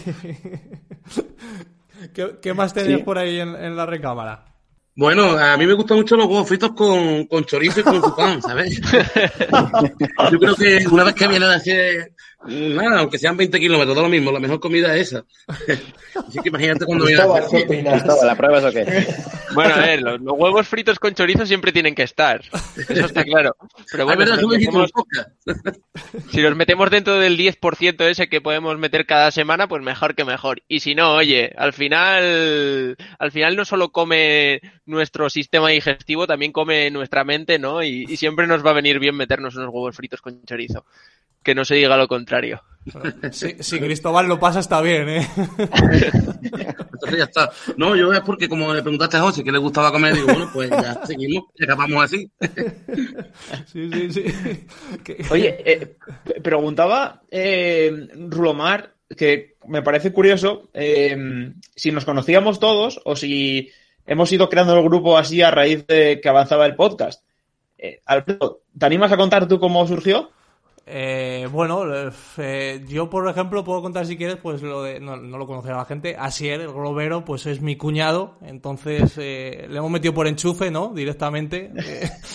¿Qué, 2.13 2.37
¿Qué, 2.41 2.53
más 2.53 2.73
tenéis 2.73 2.97
sí. 2.97 3.03
por 3.03 3.17
ahí 3.17 3.39
en, 3.39 3.55
en, 3.55 3.75
la 3.75 3.85
recámara? 3.85 4.45
Bueno, 4.95 5.37
a 5.37 5.57
mí 5.57 5.65
me 5.65 5.73
gustan 5.73 5.97
mucho 5.97 6.15
los 6.15 6.25
huevos 6.25 6.47
fritos 6.47 6.71
con, 6.71 7.25
con 7.25 7.43
chorizo 7.43 7.81
y 7.81 7.83
con 7.83 8.15
pan, 8.15 8.41
¿sabes? 8.41 8.79
Yo 10.31 10.39
creo 10.39 10.55
que 10.55 10.87
una 10.89 11.03
vez 11.03 11.15
que 11.15 11.27
viene 11.27 11.45
de 11.45 11.55
hacer 11.55 12.13
nada, 12.47 12.99
aunque 12.99 13.17
sean 13.17 13.37
20 13.37 13.59
kilómetros, 13.59 13.95
todo 13.95 14.03
lo 14.03 14.09
mismo, 14.09 14.31
la 14.31 14.39
mejor 14.39 14.59
comida 14.59 14.95
es 14.95 15.13
esa. 15.13 15.25
Así 16.27 16.39
que 16.41 16.49
imagínate 16.49 16.85
cuando 16.85 17.05
viene 17.05 17.21
a 17.21 17.35
hacer... 17.35 17.67
¿La 18.23 18.35
prueba 18.35 18.59
es 18.59 18.65
o 18.65 18.71
qué? 18.71 19.07
Bueno, 19.53 19.75
a 19.75 19.79
ver, 19.79 20.01
los, 20.01 20.21
los, 20.21 20.33
huevos 20.37 20.67
fritos 20.67 20.99
con 20.99 21.13
chorizo 21.13 21.45
siempre 21.45 21.71
tienen 21.71 21.95
que 21.95 22.03
estar. 22.03 22.41
Eso 22.41 23.05
está 23.05 23.23
claro. 23.23 23.55
Pero 23.91 24.05
bueno, 24.05 24.19
verdad, 24.19 24.35
si, 24.35 24.41
nos 24.41 24.51
metemos, 24.51 24.91
si 26.31 26.41
nos 26.41 26.55
metemos 26.55 26.89
dentro 26.89 27.19
del 27.19 27.37
10% 27.37 28.01
ese 28.09 28.27
que 28.27 28.41
podemos 28.41 28.77
meter 28.77 29.05
cada 29.05 29.31
semana, 29.31 29.67
pues 29.67 29.81
mejor 29.81 30.15
que 30.15 30.25
mejor. 30.25 30.61
Y 30.67 30.81
si 30.81 30.95
no, 30.95 31.13
oye, 31.13 31.53
al 31.57 31.73
final, 31.73 32.97
al 33.17 33.31
final 33.31 33.55
no 33.55 33.65
solo 33.65 33.91
come 33.91 34.61
nuestro 34.85 35.29
sistema 35.29 35.69
digestivo, 35.69 36.27
también 36.27 36.51
come 36.51 36.91
nuestra 36.91 37.23
mente, 37.23 37.59
¿no? 37.59 37.81
Y, 37.81 38.05
y 38.07 38.17
siempre 38.17 38.47
nos 38.47 38.65
va 38.65 38.71
a 38.71 38.75
venir 38.75 38.99
bien 38.99 39.15
meternos 39.15 39.55
unos 39.55 39.69
huevos 39.69 39.95
fritos 39.95 40.21
con 40.21 40.43
chorizo 40.43 40.85
que 41.45 41.55
no 41.55 41.63
se 41.63 41.75
diga 41.75 41.95
lo 41.95 42.07
contrario. 42.07 42.34
Si, 43.31 43.63
si 43.63 43.79
Cristóbal 43.79 44.27
lo 44.27 44.39
pasa, 44.39 44.59
está 44.59 44.79
bien, 44.81 45.09
¿eh? 45.09 45.27
Entonces 45.57 47.17
ya 47.17 47.23
está. 47.23 47.51
No, 47.77 47.95
yo 47.95 48.13
es 48.13 48.21
porque 48.21 48.47
como 48.47 48.73
le 48.73 48.81
preguntaste 48.83 49.17
a 49.17 49.21
José 49.21 49.43
que 49.43 49.51
le 49.51 49.57
gustaba 49.57 49.91
comer, 49.91 50.13
digo, 50.13 50.27
bueno, 50.27 50.49
pues 50.53 50.69
ya 50.69 51.01
seguimos, 51.05 51.45
y 51.55 51.63
acabamos 51.63 52.03
así. 52.03 52.29
Sí, 53.65 53.89
sí, 53.91 54.11
sí. 54.11 54.67
Oye, 55.31 55.57
eh, 55.65 55.97
preguntaba 56.43 57.23
eh, 57.31 58.07
Rulomar, 58.29 58.93
que 59.17 59.55
me 59.67 59.81
parece 59.81 60.13
curioso, 60.13 60.69
eh, 60.73 61.53
si 61.75 61.91
nos 61.91 62.05
conocíamos 62.05 62.59
todos 62.59 63.01
o 63.03 63.15
si 63.15 63.71
hemos 64.05 64.31
ido 64.31 64.49
creando 64.49 64.77
el 64.77 64.83
grupo 64.83 65.17
así 65.17 65.41
a 65.41 65.51
raíz 65.51 65.85
de 65.87 66.19
que 66.21 66.29
avanzaba 66.29 66.65
el 66.65 66.75
podcast. 66.75 67.23
Eh, 67.77 68.01
Alfredo, 68.05 68.61
¿te 68.77 68.85
animas 68.85 69.11
a 69.11 69.17
contar 69.17 69.47
tú 69.47 69.59
cómo 69.59 69.85
surgió? 69.87 70.31
Eh, 70.87 71.47
bueno, 71.51 71.83
eh, 72.37 72.85
yo 72.87 73.09
por 73.09 73.27
ejemplo 73.27 73.63
puedo 73.63 73.81
contar 73.81 74.05
si 74.05 74.17
quieres, 74.17 74.37
pues 74.37 74.61
lo 74.61 74.83
de, 74.83 74.99
no, 74.99 75.17
no 75.17 75.39
lo 75.39 75.47
conocerá 75.47 75.77
la 75.77 75.85
gente, 75.85 76.15
Asier, 76.17 76.61
el 76.61 76.71
globero, 76.71 77.25
pues 77.25 77.47
es 77.47 77.59
mi 77.59 77.75
cuñado, 77.75 78.37
entonces 78.43 79.13
eh, 79.17 79.65
le 79.67 79.77
hemos 79.79 79.89
metido 79.89 80.13
por 80.13 80.27
enchufe, 80.27 80.69
¿no? 80.69 80.93
Directamente. 80.93 81.71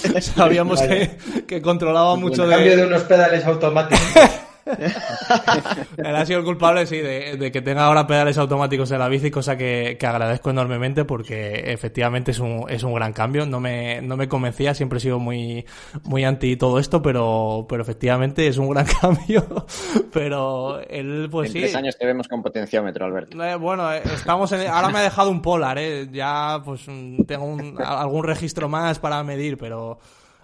Eh, 0.03 0.21
sabíamos 0.21 0.81
que, 0.81 1.19
que, 1.47 1.61
controlaba 1.61 2.17
mucho 2.17 2.47
de... 2.47 2.55
cambio 2.55 2.77
de 2.77 2.87
unos 2.87 3.03
pedales 3.03 3.45
automáticos. 3.45 4.01
Él 5.97 6.17
ha 6.17 6.27
sido 6.27 6.41
el 6.41 6.45
culpable, 6.45 6.87
sí, 6.87 6.99
de, 6.99 7.37
de, 7.37 7.53
que 7.53 7.63
tenga 7.63 7.87
ahora 7.87 8.07
pedales 8.07 8.39
automáticos 8.39 8.91
en 8.91 8.99
la 8.99 9.09
bici, 9.09 9.31
cosa 9.31 9.57
que, 9.57 9.97
que, 9.99 10.07
agradezco 10.07 10.51
enormemente 10.51 11.05
porque 11.05 11.73
efectivamente 11.73 12.31
es 12.31 12.39
un, 12.39 12.67
es 12.69 12.83
un 12.83 12.95
gran 12.95 13.13
cambio. 13.13 13.47
No 13.47 13.61
me, 13.61 14.01
no 14.03 14.17
me 14.17 14.29
convencía, 14.29 14.75
siempre 14.75 14.99
he 14.99 15.01
sido 15.01 15.19
muy, 15.19 15.65
muy 16.05 16.25
anti 16.25 16.57
todo 16.57 16.79
esto, 16.79 17.03
pero, 17.03 17.67
pero 17.69 17.83
efectivamente 17.83 18.47
es 18.47 18.59
un 18.59 18.71
gran 18.71 18.87
cambio. 19.01 19.67
pero 20.13 20.81
él, 20.89 21.29
pues 21.31 21.49
en 21.49 21.53
sí. 21.53 21.61
tres 21.61 21.75
años 21.77 21.97
te 21.97 22.07
vemos 22.07 22.29
con 22.29 22.43
potenciómetro, 22.43 23.05
Alberto. 23.07 23.43
Eh, 23.43 23.57
bueno, 23.57 23.91
estamos 23.93 24.53
en, 24.53 24.69
ahora 24.69 24.91
me 24.91 24.99
ha 24.99 25.03
dejado 25.03 25.31
un 25.31 25.43
polar, 25.43 25.79
eh. 25.79 26.09
Ya, 26.13 26.61
pues 26.65 26.87
tengo 27.27 27.45
un, 27.45 27.77
algún 27.81 28.25
registro 28.25 28.69
más 28.69 28.99
para 28.99 29.23
medir, 29.23 29.57
pero 29.57 29.99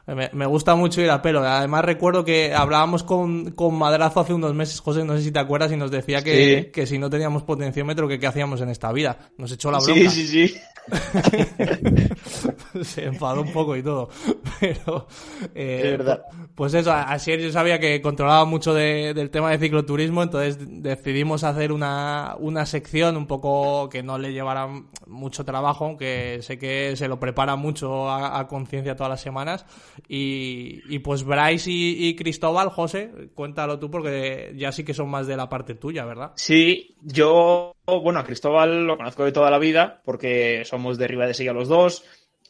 me, 0.06 0.30
me, 0.32 0.46
gusta 0.46 0.76
mucho 0.76 1.00
ir 1.00 1.10
a 1.10 1.20
pelo. 1.20 1.40
Además, 1.40 1.84
recuerdo 1.84 2.24
que 2.24 2.54
hablábamos 2.54 3.02
con, 3.02 3.50
con 3.50 3.74
Madrazo 3.74 4.20
hace 4.20 4.32
unos 4.32 4.54
meses, 4.54 4.80
José, 4.80 5.04
no 5.04 5.16
sé 5.16 5.22
si 5.22 5.32
te 5.32 5.40
acuerdas, 5.40 5.72
y 5.72 5.76
nos 5.76 5.90
decía 5.90 6.22
que, 6.22 6.64
sí. 6.64 6.70
que 6.70 6.86
si 6.86 6.98
no 6.98 7.10
teníamos 7.10 7.42
potenciómetro, 7.42 8.06
que 8.06 8.20
qué 8.20 8.26
hacíamos 8.28 8.60
en 8.60 8.68
esta 8.68 8.92
vida. 8.92 9.18
Nos 9.36 9.50
echó 9.50 9.70
la 9.70 9.78
bronca. 9.78 10.10
Sí, 10.10 10.26
sí, 10.26 10.48
sí. 10.48 10.56
Se 12.84 13.04
enfadó 13.04 13.42
un 13.42 13.52
poco 13.52 13.76
y 13.76 13.82
todo. 13.82 14.08
Pero, 14.60 15.08
eh, 15.54 15.80
es 15.84 15.90
verdad. 15.98 16.22
Pues 16.54 16.74
eso, 16.74 16.92
así 16.92 17.36
yo 17.36 17.50
sabía 17.50 17.80
que 17.80 18.00
controlaba 18.00 18.44
mucho 18.44 18.72
de, 18.72 19.12
del 19.12 19.30
tema 19.30 19.50
de 19.50 19.58
cicloturismo, 19.58 20.22
entonces 20.22 20.58
decidimos 20.82 21.44
hacer 21.44 21.72
una, 21.72 22.36
una 22.38 22.64
sección 22.64 23.16
un 23.16 23.26
poco 23.26 23.88
que 23.88 24.02
no 24.02 24.18
le 24.18 24.32
llevara 24.32 24.68
mucho 25.06 25.44
trabajo, 25.44 25.84
aunque 25.84 26.38
sé 26.42 26.58
que 26.58 26.94
se 26.96 27.08
lo 27.08 27.18
prepara 27.20 27.56
mucho 27.56 28.08
a, 28.08 28.38
a 28.38 28.48
conciencia 28.48 28.96
todas 28.96 29.10
las 29.10 29.20
semanas. 29.20 29.66
Y, 30.08 30.82
y 30.88 30.98
pues 31.00 31.24
Bryce 31.24 31.70
y, 31.70 32.08
y, 32.08 32.16
Cristóbal, 32.16 32.68
José, 32.68 33.10
cuéntalo 33.34 33.78
tú 33.78 33.90
porque 33.90 34.52
ya 34.56 34.72
sí 34.72 34.84
que 34.84 34.94
son 34.94 35.08
más 35.08 35.26
de 35.26 35.36
la 35.36 35.48
parte 35.48 35.74
tuya, 35.74 36.04
¿verdad? 36.04 36.32
Sí, 36.36 36.96
yo, 37.02 37.74
bueno, 37.86 38.20
a 38.20 38.24
Cristóbal 38.24 38.86
lo 38.86 38.96
conozco 38.96 39.24
de 39.24 39.32
toda 39.32 39.50
la 39.50 39.58
vida 39.58 40.02
porque 40.04 40.64
somos 40.64 40.98
de 40.98 41.08
Riva 41.08 41.26
de 41.26 41.34
Silla 41.34 41.52
los 41.52 41.68
dos. 41.68 42.04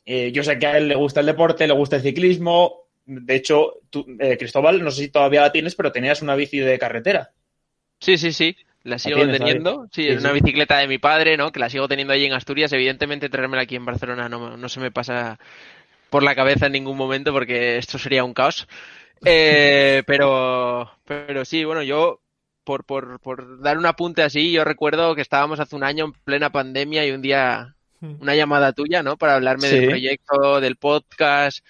Eh, 0.05 0.31
yo 0.33 0.43
sé 0.43 0.59
que 0.59 0.67
a 0.67 0.79
él 0.79 0.89
le 0.89 0.95
gusta 0.95 1.21
el 1.21 1.27
deporte, 1.27 1.67
le 1.67 1.75
gusta 1.75 1.97
el 1.97 2.03
ciclismo. 2.03 2.87
De 3.05 3.37
hecho, 3.37 3.81
tú, 3.91 4.05
eh, 4.19 4.37
Cristóbal, 4.37 4.83
no 4.83 4.91
sé 4.91 5.05
si 5.05 5.09
todavía 5.09 5.43
la 5.43 5.53
tienes, 5.53 5.75
pero 5.75 5.93
tenías 5.93 6.23
una 6.23 6.37
bici 6.37 6.59
de 6.59 6.79
carretera. 6.79 7.31
Sí, 8.01 8.17
sí, 8.17 8.33
sí. 8.33 8.57
La 8.87 9.01
sigo 9.01 9.25
¿La 9.25 9.37
teniendo. 9.37 9.89
Sí, 9.91 10.07
es 10.07 10.15
sí, 10.15 10.21
una 10.21 10.33
sí. 10.33 10.41
bicicleta 10.41 10.79
de 10.79 10.87
mi 10.87 10.99
padre, 10.99 11.37
¿no? 11.37 11.51
Que 11.51 11.59
la 11.59 11.69
sigo 11.69 11.89
teniendo 11.89 12.13
allí 12.13 12.25
en 12.25 12.35
Asturias. 12.35 12.73
Evidentemente, 12.73 13.29
traérmela 13.29 13.63
aquí 13.63 13.75
en 13.75 13.85
Barcelona 13.85 14.29
no, 14.29 14.57
no 14.57 14.69
se 14.69 14.79
me 14.79 14.93
pasa 14.93 15.41
por 16.17 16.23
la 16.23 16.35
cabeza 16.35 16.65
en 16.65 16.73
ningún 16.73 16.97
momento 16.97 17.31
porque 17.31 17.77
esto 17.77 17.99
sería 17.99 18.25
un 18.25 18.33
caos. 18.33 18.67
Eh, 19.23 20.03
pero, 20.07 20.91
pero 21.05 21.45
sí, 21.45 21.63
bueno, 21.63 21.83
yo 21.83 22.23
por, 22.65 22.85
por, 22.85 23.21
por 23.21 23.61
dar 23.61 23.77
un 23.77 23.85
apunte 23.85 24.23
así, 24.23 24.51
yo 24.51 24.65
recuerdo 24.65 25.15
que 25.15 25.21
estábamos 25.21 25.61
hace 25.61 25.77
un 25.77 25.85
año 25.85 26.07
en 26.07 26.13
plena 26.13 26.49
pandemia 26.49 27.05
y 27.05 27.11
un 27.11 27.21
día 27.21 27.75
una 28.01 28.35
llamada 28.35 28.73
tuya, 28.73 29.03
¿no? 29.03 29.19
Para 29.19 29.35
hablarme 29.35 29.69
sí. 29.69 29.79
del 29.79 29.89
proyecto, 29.91 30.59
del 30.59 30.77
podcast. 30.77 31.63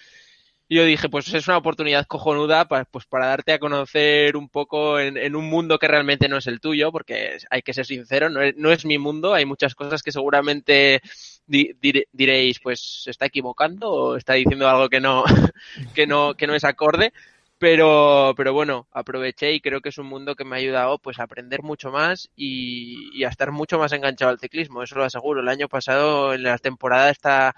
Y 0.69 0.77
yo 0.77 0.85
dije, 0.85 1.09
pues 1.09 1.33
es 1.33 1.45
una 1.49 1.57
oportunidad 1.57 2.05
cojonuda 2.05 2.69
para, 2.69 2.85
pues 2.85 3.05
para 3.05 3.27
darte 3.27 3.51
a 3.51 3.59
conocer 3.59 4.37
un 4.37 4.47
poco 4.47 4.97
en, 4.97 5.17
en, 5.17 5.35
un 5.35 5.49
mundo 5.49 5.77
que 5.77 5.89
realmente 5.89 6.29
no 6.29 6.37
es 6.37 6.47
el 6.47 6.61
tuyo, 6.61 6.93
porque 6.93 7.37
hay 7.49 7.63
que 7.63 7.73
ser 7.73 7.85
sincero, 7.85 8.29
no 8.29 8.41
es, 8.41 8.55
no 8.55 8.71
es 8.71 8.85
mi 8.85 8.97
mundo, 8.97 9.33
hay 9.33 9.43
muchas 9.43 9.75
cosas 9.75 10.01
que 10.03 10.13
seguramente 10.13 11.01
di, 11.47 11.73
dir, 11.81 12.07
diréis, 12.11 12.59
pues 12.59 13.03
se 13.03 13.11
está 13.11 13.25
equivocando 13.25 13.89
o 13.89 14.15
está 14.17 14.33
diciendo 14.33 14.67
algo 14.69 14.89
que 14.89 14.99
no, 14.99 15.23
que 15.95 16.05
no, 16.07 16.35
que 16.35 16.47
no 16.47 16.55
es 16.55 16.63
acorde. 16.63 17.13
Pero, 17.59 18.35
pero 18.37 18.53
bueno, 18.53 18.87
aproveché 18.91 19.51
y 19.53 19.61
creo 19.61 19.81
que 19.81 19.89
es 19.89 19.97
un 19.97 20.05
mundo 20.05 20.35
que 20.35 20.45
me 20.45 20.55
ha 20.55 20.59
ayudado 20.59 20.99
pues 20.99 21.17
a 21.19 21.23
aprender 21.23 21.63
mucho 21.63 21.89
más 21.89 22.29
y, 22.35 23.09
y 23.17 23.23
a 23.23 23.29
estar 23.29 23.51
mucho 23.51 23.79
más 23.79 23.91
enganchado 23.93 24.29
al 24.29 24.39
ciclismo, 24.39 24.83
eso 24.83 24.95
lo 24.95 25.05
aseguro. 25.05 25.41
El 25.41 25.49
año 25.49 25.67
pasado, 25.67 26.35
en 26.35 26.43
la 26.43 26.59
temporada 26.59 27.09
esta 27.09 27.55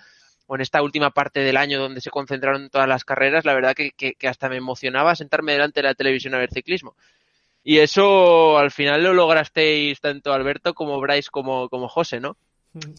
o 0.47 0.55
en 0.55 0.61
esta 0.61 0.81
última 0.81 1.11
parte 1.11 1.41
del 1.41 1.57
año 1.57 1.79
donde 1.79 2.01
se 2.01 2.09
concentraron 2.09 2.69
todas 2.69 2.87
las 2.87 3.05
carreras, 3.05 3.45
la 3.45 3.53
verdad 3.53 3.75
que, 3.75 3.91
que, 3.91 4.13
que, 4.15 4.27
hasta 4.27 4.49
me 4.49 4.57
emocionaba 4.57 5.15
sentarme 5.15 5.51
delante 5.51 5.81
de 5.81 5.87
la 5.89 5.93
televisión 5.93 6.33
a 6.33 6.39
ver 6.39 6.49
ciclismo. 6.51 6.95
Y 7.63 7.79
eso 7.79 8.57
al 8.57 8.71
final 8.71 9.03
lo 9.03 9.13
lograsteis 9.13 10.01
tanto 10.01 10.33
Alberto 10.33 10.73
como 10.73 10.99
Bryce 10.99 11.29
como, 11.29 11.69
como 11.69 11.87
José, 11.87 12.19
¿no? 12.19 12.35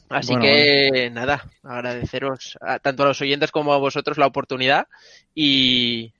Así 0.08 0.32
bueno, 0.32 0.42
que 0.42 0.88
bueno. 0.88 1.14
nada, 1.14 1.44
agradeceros 1.62 2.58
a, 2.60 2.78
tanto 2.80 3.02
a 3.04 3.06
los 3.06 3.20
oyentes 3.20 3.50
como 3.52 3.72
a 3.72 3.78
vosotros 3.78 4.18
la 4.18 4.26
oportunidad 4.26 4.88
y, 5.34 6.12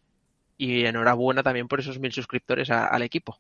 y 0.57 0.85
enhorabuena 0.87 1.43
también 1.43 1.69
por 1.69 1.81
esos 1.81 1.99
mil 1.99 2.13
suscriptores 2.13 2.71
a, 2.71 2.87
al 2.87 3.03
equipo. 3.03 3.39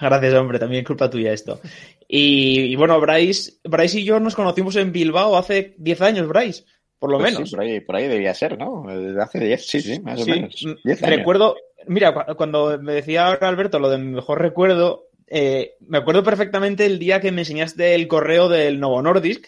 Gracias, 0.00 0.34
hombre, 0.34 0.58
también 0.58 0.82
es 0.82 0.86
culpa 0.86 1.10
tuya 1.10 1.32
esto. 1.32 1.60
Y, 2.06 2.72
y, 2.72 2.76
bueno, 2.76 3.00
Bryce, 3.00 3.54
Bryce 3.64 4.00
y 4.00 4.04
yo 4.04 4.20
nos 4.20 4.34
conocimos 4.36 4.76
en 4.76 4.92
Bilbao 4.92 5.36
hace 5.36 5.74
10 5.78 6.00
años, 6.00 6.28
Bryce. 6.28 6.64
por 6.98 7.10
lo 7.10 7.18
Pues 7.18 7.32
menos. 7.32 7.50
Sí, 7.50 7.56
por 7.56 7.64
ahí, 7.64 7.80
por 7.80 7.96
ahí 7.96 8.06
debía 8.06 8.32
ser, 8.34 8.56
¿no? 8.58 8.84
Desde 8.86 9.20
hace 9.20 9.40
10, 9.40 9.66
sí, 9.66 9.80
sí, 9.80 10.00
más 10.00 10.20
Sí, 10.20 10.30
o 10.30 10.34
menos. 10.34 10.64
10 10.84 11.02
años. 11.02 11.16
recuerdo, 11.16 11.56
mira, 11.86 12.14
cu- 12.14 12.36
cuando 12.36 12.78
me 12.80 12.94
decía 12.94 13.26
ahora 13.26 13.48
Alberto 13.48 13.78
lo 13.80 13.90
de 13.90 13.98
mi 13.98 14.12
mejor 14.12 14.40
recuerdo, 14.40 15.07
eh, 15.30 15.74
me 15.80 15.98
acuerdo 15.98 16.22
perfectamente 16.22 16.86
el 16.86 16.98
día 16.98 17.20
que 17.20 17.32
me 17.32 17.42
enseñaste 17.42 17.94
el 17.94 18.08
correo 18.08 18.48
del 18.48 18.80
Novo 18.80 19.00
Nordisk, 19.02 19.46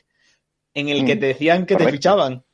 en 0.74 0.88
el 0.88 1.04
que 1.04 1.16
Mm, 1.16 1.20
te 1.20 1.26
decían 1.26 1.66
que 1.66 1.76
te 1.76 1.88
fichaban. 1.90 2.44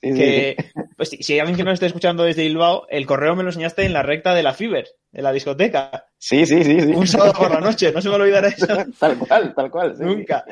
Sí, 0.00 0.12
sí, 0.12 0.18
Que, 0.18 0.56
pues, 0.96 1.10
si, 1.10 1.32
hay 1.32 1.38
alguien 1.38 1.56
que 1.56 1.64
nos 1.64 1.74
esté 1.74 1.86
escuchando 1.86 2.24
desde 2.24 2.42
Bilbao, 2.42 2.86
el 2.90 3.06
correo 3.06 3.36
me 3.36 3.44
lo 3.44 3.50
enseñaste 3.50 3.84
en 3.84 3.92
la 3.92 4.02
recta 4.02 4.34
de 4.34 4.42
la 4.42 4.52
Fiber, 4.52 4.86
de 5.12 5.22
la 5.22 5.32
discoteca. 5.32 6.06
Sí, 6.18 6.44
sí, 6.44 6.64
sí. 6.64 6.80
sí. 6.80 6.86
Un 6.92 7.06
sábado 7.06 7.32
por 7.34 7.50
la 7.50 7.60
noche, 7.68 7.92
no 7.92 8.02
se 8.02 8.08
me 8.08 8.16
olvidará 8.16 8.48
eso 8.48 8.66
tal 8.98 9.16
cual, 9.18 9.54
tal 9.54 9.70
cual. 9.70 9.96
sí. 9.96 10.02
nunca. 10.04 10.44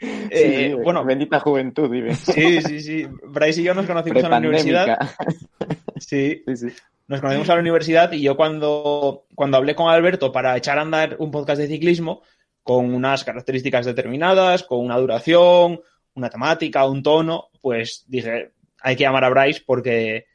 Sí, 0.00 0.06
Eh, 0.30 0.76
bueno, 0.80 1.04
bendita 1.04 1.40
juventud, 1.40 1.90
dime. 1.90 2.14
sí, 2.14 2.60
sí, 2.62 2.80
sí. 2.80 3.06
Bryce 3.24 3.62
y 3.62 3.64
yo 3.64 3.74
nos 3.74 3.86
conocimos 3.86 4.22
en 4.22 4.30
la 4.30 4.38
universidad. 4.38 5.10
Sí, 5.96 6.44
sí. 6.54 6.68
Nos 7.08 7.20
conocimos 7.20 7.48
a 7.50 7.54
la 7.54 7.60
universidad 7.60 8.12
y 8.12 8.20
yo 8.22 8.36
cuando, 8.36 9.24
cuando 9.34 9.56
hablé 9.56 9.74
con 9.74 9.88
Alberto 9.88 10.30
para 10.30 10.56
echar 10.56 10.78
a 10.78 10.82
andar 10.82 11.16
un 11.18 11.30
podcast 11.30 11.60
de 11.60 11.66
ciclismo 11.66 12.22
con 12.62 12.94
unas 12.94 13.24
características 13.24 13.86
determinadas, 13.86 14.62
con 14.62 14.80
una 14.80 14.98
duración, 14.98 15.80
una 16.14 16.28
temática, 16.28 16.86
un 16.86 17.02
tono, 17.02 17.48
pues 17.62 18.04
dije, 18.08 18.50
hay 18.80 18.94
que 18.94 19.04
llamar 19.04 19.24
a 19.24 19.30
Bryce 19.30 19.62
porque 19.64 20.26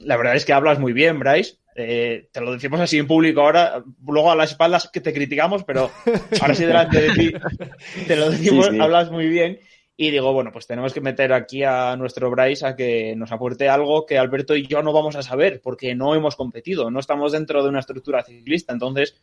la 0.00 0.16
verdad 0.16 0.36
es 0.36 0.44
que 0.44 0.52
hablas 0.52 0.78
muy 0.78 0.92
bien, 0.92 1.18
Bryce. 1.18 1.56
Eh, 1.78 2.28
te 2.32 2.40
lo 2.40 2.52
decimos 2.52 2.80
así 2.80 2.96
en 2.98 3.06
público 3.06 3.42
ahora, 3.42 3.82
luego 4.06 4.30
a 4.30 4.36
las 4.36 4.52
espaldas 4.52 4.88
que 4.90 5.00
te 5.02 5.12
criticamos, 5.12 5.62
pero 5.64 5.90
ahora 6.40 6.54
sí 6.54 6.64
delante 6.64 7.00
de 7.02 7.10
ti 7.10 7.32
te 8.06 8.16
lo 8.16 8.30
decimos, 8.30 8.66
Sí, 8.66 8.72
sí. 8.72 8.80
hablas 8.80 9.10
muy 9.10 9.26
bien. 9.28 9.58
Y 9.98 10.10
digo, 10.10 10.32
bueno, 10.32 10.52
pues 10.52 10.66
tenemos 10.66 10.92
que 10.92 11.00
meter 11.00 11.32
aquí 11.32 11.62
a 11.64 11.96
nuestro 11.96 12.30
Bryce 12.30 12.66
a 12.66 12.76
que 12.76 13.14
nos 13.16 13.32
aporte 13.32 13.68
algo 13.68 14.04
que 14.04 14.18
Alberto 14.18 14.54
y 14.54 14.66
yo 14.66 14.82
no 14.82 14.92
vamos 14.92 15.16
a 15.16 15.22
saber, 15.22 15.60
porque 15.62 15.94
no 15.94 16.14
hemos 16.14 16.36
competido, 16.36 16.90
no 16.90 17.00
estamos 17.00 17.32
dentro 17.32 17.62
de 17.62 17.70
una 17.70 17.80
estructura 17.80 18.22
ciclista. 18.22 18.74
Entonces, 18.74 19.16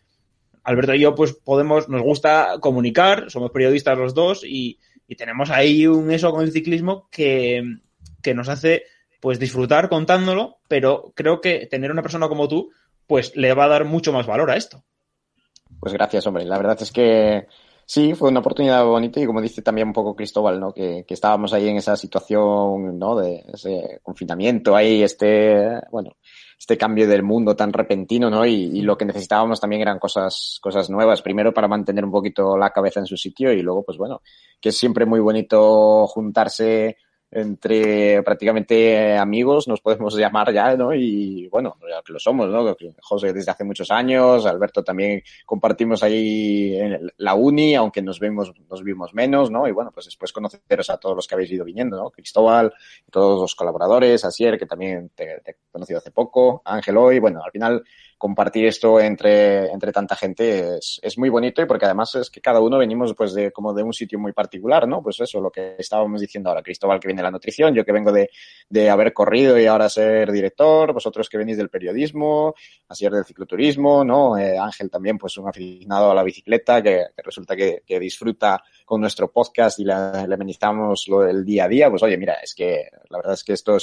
Alberto 0.63 0.95
y 0.95 1.01
yo, 1.01 1.13
pues 1.13 1.33
podemos, 1.33 1.89
nos 1.89 2.01
gusta 2.01 2.57
comunicar, 2.59 3.29
somos 3.29 3.51
periodistas 3.51 3.97
los 3.97 4.15
dos 4.15 4.43
y, 4.43 4.79
y 5.07 5.15
tenemos 5.15 5.51
ahí 5.51 5.85
un 5.85 6.09
eso 6.11 6.31
con 6.31 6.43
el 6.43 6.51
ciclismo 6.51 7.07
que, 7.11 7.63
que 8.23 8.33
nos 8.33 8.49
hace 8.49 8.83
pues 9.19 9.39
disfrutar 9.39 9.89
contándolo, 9.89 10.57
pero 10.67 11.13
creo 11.15 11.39
que 11.39 11.67
tener 11.67 11.91
una 11.91 12.01
persona 12.01 12.27
como 12.27 12.47
tú, 12.47 12.71
pues 13.07 13.35
le 13.35 13.53
va 13.53 13.65
a 13.65 13.69
dar 13.69 13.85
mucho 13.85 14.11
más 14.11 14.25
valor 14.25 14.49
a 14.49 14.57
esto. 14.57 14.83
Pues 15.79 15.93
gracias, 15.93 16.25
hombre. 16.27 16.45
La 16.45 16.57
verdad 16.57 16.77
es 16.81 16.91
que 16.91 17.47
sí, 17.85 18.13
fue 18.13 18.29
una 18.29 18.39
oportunidad 18.39 18.85
bonita 18.85 19.19
y 19.19 19.25
como 19.25 19.41
dice 19.41 19.61
también 19.61 19.87
un 19.87 19.93
poco 19.93 20.15
Cristóbal, 20.15 20.59
¿no? 20.59 20.73
Que, 20.73 21.05
que 21.07 21.13
estábamos 21.13 21.53
ahí 21.53 21.67
en 21.67 21.77
esa 21.77 21.95
situación, 21.95 22.97
¿no? 22.97 23.15
De 23.15 23.43
ese 23.53 23.99
confinamiento, 24.03 24.75
ahí 24.75 25.03
este, 25.03 25.81
bueno, 25.91 26.17
este 26.57 26.77
cambio 26.77 27.07
del 27.07 27.23
mundo 27.23 27.55
tan 27.55 27.73
repentino, 27.73 28.29
¿no? 28.29 28.45
Y, 28.45 28.53
y 28.53 28.81
lo 28.81 28.97
que 28.97 29.05
necesitábamos 29.05 29.59
también 29.59 29.81
eran 29.81 29.99
cosas, 29.99 30.59
cosas 30.61 30.89
nuevas. 30.89 31.21
Primero 31.21 31.53
para 31.53 31.67
mantener 31.67 32.05
un 32.05 32.11
poquito 32.11 32.57
la 32.57 32.69
cabeza 32.69 32.99
en 32.99 33.05
su 33.05 33.17
sitio 33.17 33.51
y 33.51 33.61
luego, 33.61 33.83
pues 33.83 33.97
bueno, 33.97 34.21
que 34.61 34.69
es 34.69 34.77
siempre 34.77 35.05
muy 35.05 35.19
bonito 35.19 36.07
juntarse 36.07 36.97
entre 37.33 38.21
prácticamente 38.23 39.17
amigos, 39.17 39.67
nos 39.67 39.81
podemos 39.81 40.15
llamar 40.17 40.53
ya, 40.53 40.75
¿no? 40.75 40.93
Y 40.93 41.47
bueno, 41.47 41.77
ya 41.89 42.01
que 42.01 42.13
lo 42.13 42.19
somos, 42.19 42.49
¿no? 42.49 42.75
José 43.01 43.33
desde 43.33 43.51
hace 43.51 43.63
muchos 43.63 43.91
años, 43.91 44.45
Alberto 44.45 44.83
también 44.83 45.23
compartimos 45.45 46.03
ahí 46.03 46.75
en 46.75 47.11
la 47.17 47.35
uni, 47.35 47.75
aunque 47.75 48.01
nos 48.01 48.19
vemos, 48.19 48.53
nos 48.69 48.83
vimos 48.83 49.13
menos, 49.13 49.49
¿no? 49.49 49.67
Y 49.67 49.71
bueno, 49.71 49.91
pues 49.91 50.05
después 50.05 50.31
conoceros 50.31 50.89
a 50.89 50.97
todos 50.97 51.15
los 51.15 51.27
que 51.27 51.35
habéis 51.35 51.51
ido 51.51 51.65
viniendo, 51.65 51.97
¿no? 51.97 52.11
Cristóbal, 52.11 52.73
todos 53.11 53.41
los 53.41 53.55
colaboradores, 53.55 54.23
Asier, 54.25 54.57
que 54.57 54.65
también 54.65 55.09
te, 55.15 55.41
te 55.41 55.51
he 55.51 55.55
conocido 55.71 55.99
hace 55.99 56.11
poco, 56.11 56.61
Ángel 56.65 56.97
hoy, 56.97 57.19
bueno, 57.19 57.41
al 57.43 57.51
final 57.51 57.83
compartir 58.23 58.67
esto 58.67 59.01
entre, 59.01 59.69
entre 59.69 59.91
tanta 59.91 60.15
gente 60.15 60.77
es, 60.77 60.97
es 61.03 61.17
muy 61.17 61.27
bonito 61.27 61.61
y 61.61 61.65
porque 61.65 61.83
además 61.83 62.15
es 62.15 62.29
que 62.29 62.39
cada 62.39 62.61
uno 62.61 62.77
venimos 62.77 63.13
pues 63.15 63.33
de 63.33 63.51
como 63.51 63.73
de 63.73 63.83
un 63.83 63.91
sitio 63.91 64.17
muy 64.17 64.31
particular, 64.31 64.87
¿no? 64.87 65.03
Pues 65.03 65.19
eso, 65.19 65.41
lo 65.41 65.51
que 65.51 65.75
estábamos 65.77 66.21
diciendo 66.21 66.49
ahora, 66.49 66.63
Cristóbal 66.63 67.01
que 67.01 67.09
viene 67.09 67.19
de 67.19 67.23
la 67.23 67.31
nutrición, 67.31 67.75
yo 67.75 67.83
que 67.83 67.91
vengo 67.91 68.13
de, 68.13 68.29
de 68.69 68.89
haber 68.89 69.11
corrido 69.11 69.59
y 69.59 69.65
ahora 69.65 69.89
ser 69.89 70.31
director, 70.31 70.93
vosotros 70.93 71.27
que 71.27 71.37
venís 71.37 71.57
del 71.57 71.67
periodismo, 71.67 72.55
así 72.87 73.03
del 73.09 73.25
cicloturismo, 73.25 74.05
¿no? 74.05 74.37
Eh, 74.37 74.57
Ángel 74.57 74.89
también 74.89 75.17
pues 75.17 75.35
un 75.35 75.49
aficionado 75.49 76.09
a 76.09 76.15
la 76.15 76.23
bicicleta 76.23 76.81
que, 76.81 77.07
resulta 77.17 77.57
que, 77.57 77.83
disfruta 77.99 78.63
con 78.85 79.01
nuestro 79.01 79.33
podcast 79.33 79.79
y 79.79 79.83
le, 79.83 79.91
amenizamos 79.91 81.09
lo 81.09 81.23
del 81.23 81.43
día 81.43 81.65
a 81.65 81.67
día, 81.67 81.89
pues 81.89 82.01
oye, 82.03 82.17
mira, 82.17 82.35
es 82.35 82.55
que 82.55 82.87
la 83.09 83.17
verdad 83.17 83.33
es 83.33 83.43
que 83.43 83.51
esto 83.51 83.75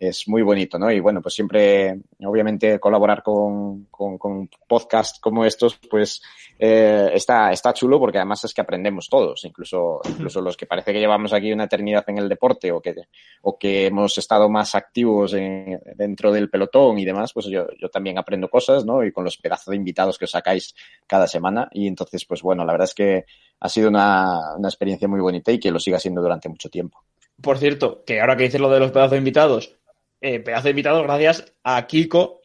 es 0.00 0.28
muy 0.28 0.42
bonito, 0.42 0.78
¿no? 0.78 0.90
Y 0.90 1.00
bueno, 1.00 1.20
pues 1.20 1.34
siempre, 1.34 2.00
obviamente, 2.24 2.78
colaborar 2.78 3.22
con, 3.22 3.86
con, 3.90 4.18
con 4.18 4.48
podcasts 4.66 5.18
como 5.20 5.44
estos, 5.44 5.78
pues 5.90 6.22
eh, 6.58 7.10
está, 7.12 7.52
está 7.52 7.72
chulo 7.72 7.98
porque 7.98 8.18
además 8.18 8.44
es 8.44 8.54
que 8.54 8.60
aprendemos 8.60 9.08
todos, 9.08 9.44
incluso, 9.44 10.00
incluso 10.08 10.40
los 10.40 10.56
que 10.56 10.66
parece 10.66 10.92
que 10.92 11.00
llevamos 11.00 11.32
aquí 11.32 11.52
una 11.52 11.64
eternidad 11.64 12.04
en 12.08 12.18
el 12.18 12.28
deporte 12.28 12.72
o 12.72 12.80
que, 12.80 12.94
o 13.42 13.58
que 13.58 13.86
hemos 13.86 14.18
estado 14.18 14.48
más 14.48 14.74
activos 14.74 15.34
en, 15.34 15.80
dentro 15.94 16.32
del 16.32 16.50
pelotón 16.50 16.98
y 16.98 17.04
demás, 17.04 17.32
pues 17.32 17.46
yo, 17.46 17.66
yo 17.78 17.88
también 17.88 18.18
aprendo 18.18 18.48
cosas, 18.48 18.84
¿no? 18.84 19.04
Y 19.04 19.12
con 19.12 19.24
los 19.24 19.36
pedazos 19.36 19.66
de 19.66 19.76
invitados 19.76 20.18
que 20.18 20.24
os 20.24 20.30
sacáis 20.30 20.74
cada 21.06 21.26
semana. 21.26 21.68
Y 21.72 21.86
entonces, 21.86 22.24
pues 22.24 22.42
bueno, 22.42 22.64
la 22.64 22.72
verdad 22.72 22.88
es 22.88 22.94
que 22.94 23.24
ha 23.60 23.68
sido 23.68 23.88
una, 23.88 24.56
una 24.56 24.68
experiencia 24.68 25.08
muy 25.08 25.20
bonita 25.20 25.52
y 25.52 25.58
que 25.58 25.70
lo 25.70 25.78
siga 25.78 25.98
siendo 25.98 26.22
durante 26.22 26.48
mucho 26.48 26.68
tiempo. 26.68 27.02
Por 27.40 27.58
cierto, 27.58 28.02
que 28.04 28.20
ahora 28.20 28.36
que 28.36 28.44
dices 28.44 28.60
lo 28.60 28.68
de 28.68 28.80
los 28.80 28.90
pedazos 28.90 29.12
de 29.12 29.18
invitados, 29.18 29.77
eh, 30.20 30.40
pedazo 30.40 30.64
de 30.64 30.70
invitados 30.70 31.02
gracias 31.02 31.52
a 31.62 31.86
Kiko 31.86 32.40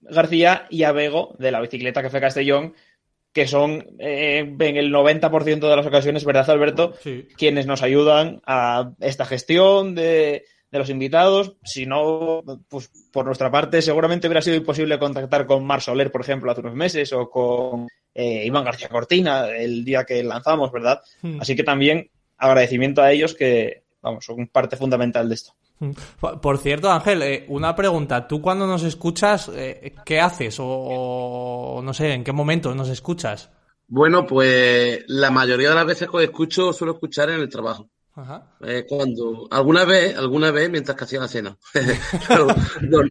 García 0.00 0.66
y 0.70 0.84
a 0.84 0.92
Bego 0.92 1.36
de 1.38 1.50
la 1.50 1.60
bicicleta 1.60 2.02
Café 2.02 2.20
Castellón, 2.20 2.74
que 3.32 3.46
son 3.46 3.86
eh, 3.98 4.38
en 4.58 4.76
el 4.76 4.92
90% 4.92 5.60
de 5.60 5.76
las 5.76 5.86
ocasiones, 5.86 6.24
¿verdad, 6.24 6.48
Alberto? 6.50 6.94
Sí. 7.02 7.28
Quienes 7.36 7.66
nos 7.66 7.82
ayudan 7.82 8.40
a 8.46 8.92
esta 9.00 9.24
gestión 9.24 9.94
de, 9.94 10.44
de, 10.70 10.78
los 10.78 10.90
invitados. 10.90 11.56
Si 11.62 11.86
no, 11.86 12.42
pues 12.68 12.90
por 13.12 13.26
nuestra 13.26 13.50
parte, 13.50 13.82
seguramente 13.82 14.26
hubiera 14.26 14.42
sido 14.42 14.56
imposible 14.56 14.98
contactar 14.98 15.46
con 15.46 15.64
Mar 15.64 15.82
Soler, 15.82 16.10
por 16.10 16.22
ejemplo, 16.22 16.50
hace 16.50 16.60
unos 16.60 16.74
meses, 16.74 17.12
o 17.12 17.30
con 17.30 17.86
eh, 18.14 18.44
Iván 18.44 18.64
García 18.64 18.88
Cortina 18.88 19.48
el 19.50 19.84
día 19.84 20.04
que 20.04 20.22
lanzamos, 20.24 20.72
¿verdad? 20.72 21.00
Hmm. 21.22 21.40
Así 21.40 21.54
que 21.54 21.62
también 21.62 22.10
agradecimiento 22.36 23.02
a 23.02 23.12
ellos 23.12 23.34
que, 23.34 23.84
vamos, 24.02 24.24
son 24.24 24.48
parte 24.48 24.76
fundamental 24.76 25.28
de 25.28 25.34
esto. 25.34 25.52
Por 26.42 26.58
cierto, 26.58 26.90
Ángel, 26.90 27.22
eh, 27.22 27.46
una 27.48 27.74
pregunta. 27.74 28.28
¿Tú 28.28 28.42
cuando 28.42 28.66
nos 28.66 28.82
escuchas, 28.82 29.50
eh, 29.54 29.94
qué 30.04 30.20
haces? 30.20 30.60
O, 30.60 30.66
o, 30.66 31.82
no 31.82 31.94
sé, 31.94 32.12
¿en 32.12 32.22
qué 32.22 32.32
momento 32.32 32.74
nos 32.74 32.88
escuchas? 32.88 33.50
Bueno, 33.88 34.26
pues 34.26 35.02
la 35.08 35.30
mayoría 35.30 35.70
de 35.70 35.74
las 35.74 35.86
veces 35.86 36.08
que 36.08 36.24
escucho 36.24 36.72
suelo 36.72 36.92
escuchar 36.92 37.30
en 37.30 37.40
el 37.40 37.48
trabajo. 37.48 37.88
Ajá. 38.20 38.42
Eh, 38.62 38.84
cuando 38.86 39.48
alguna 39.50 39.86
vez, 39.86 40.16
alguna 40.18 40.50
vez 40.50 40.68
mientras 40.68 40.94
que 40.94 41.04
hacía 41.04 41.20
la 41.20 41.28
cena. 41.28 41.56
pero, 42.28 42.48
lo, 42.82 43.02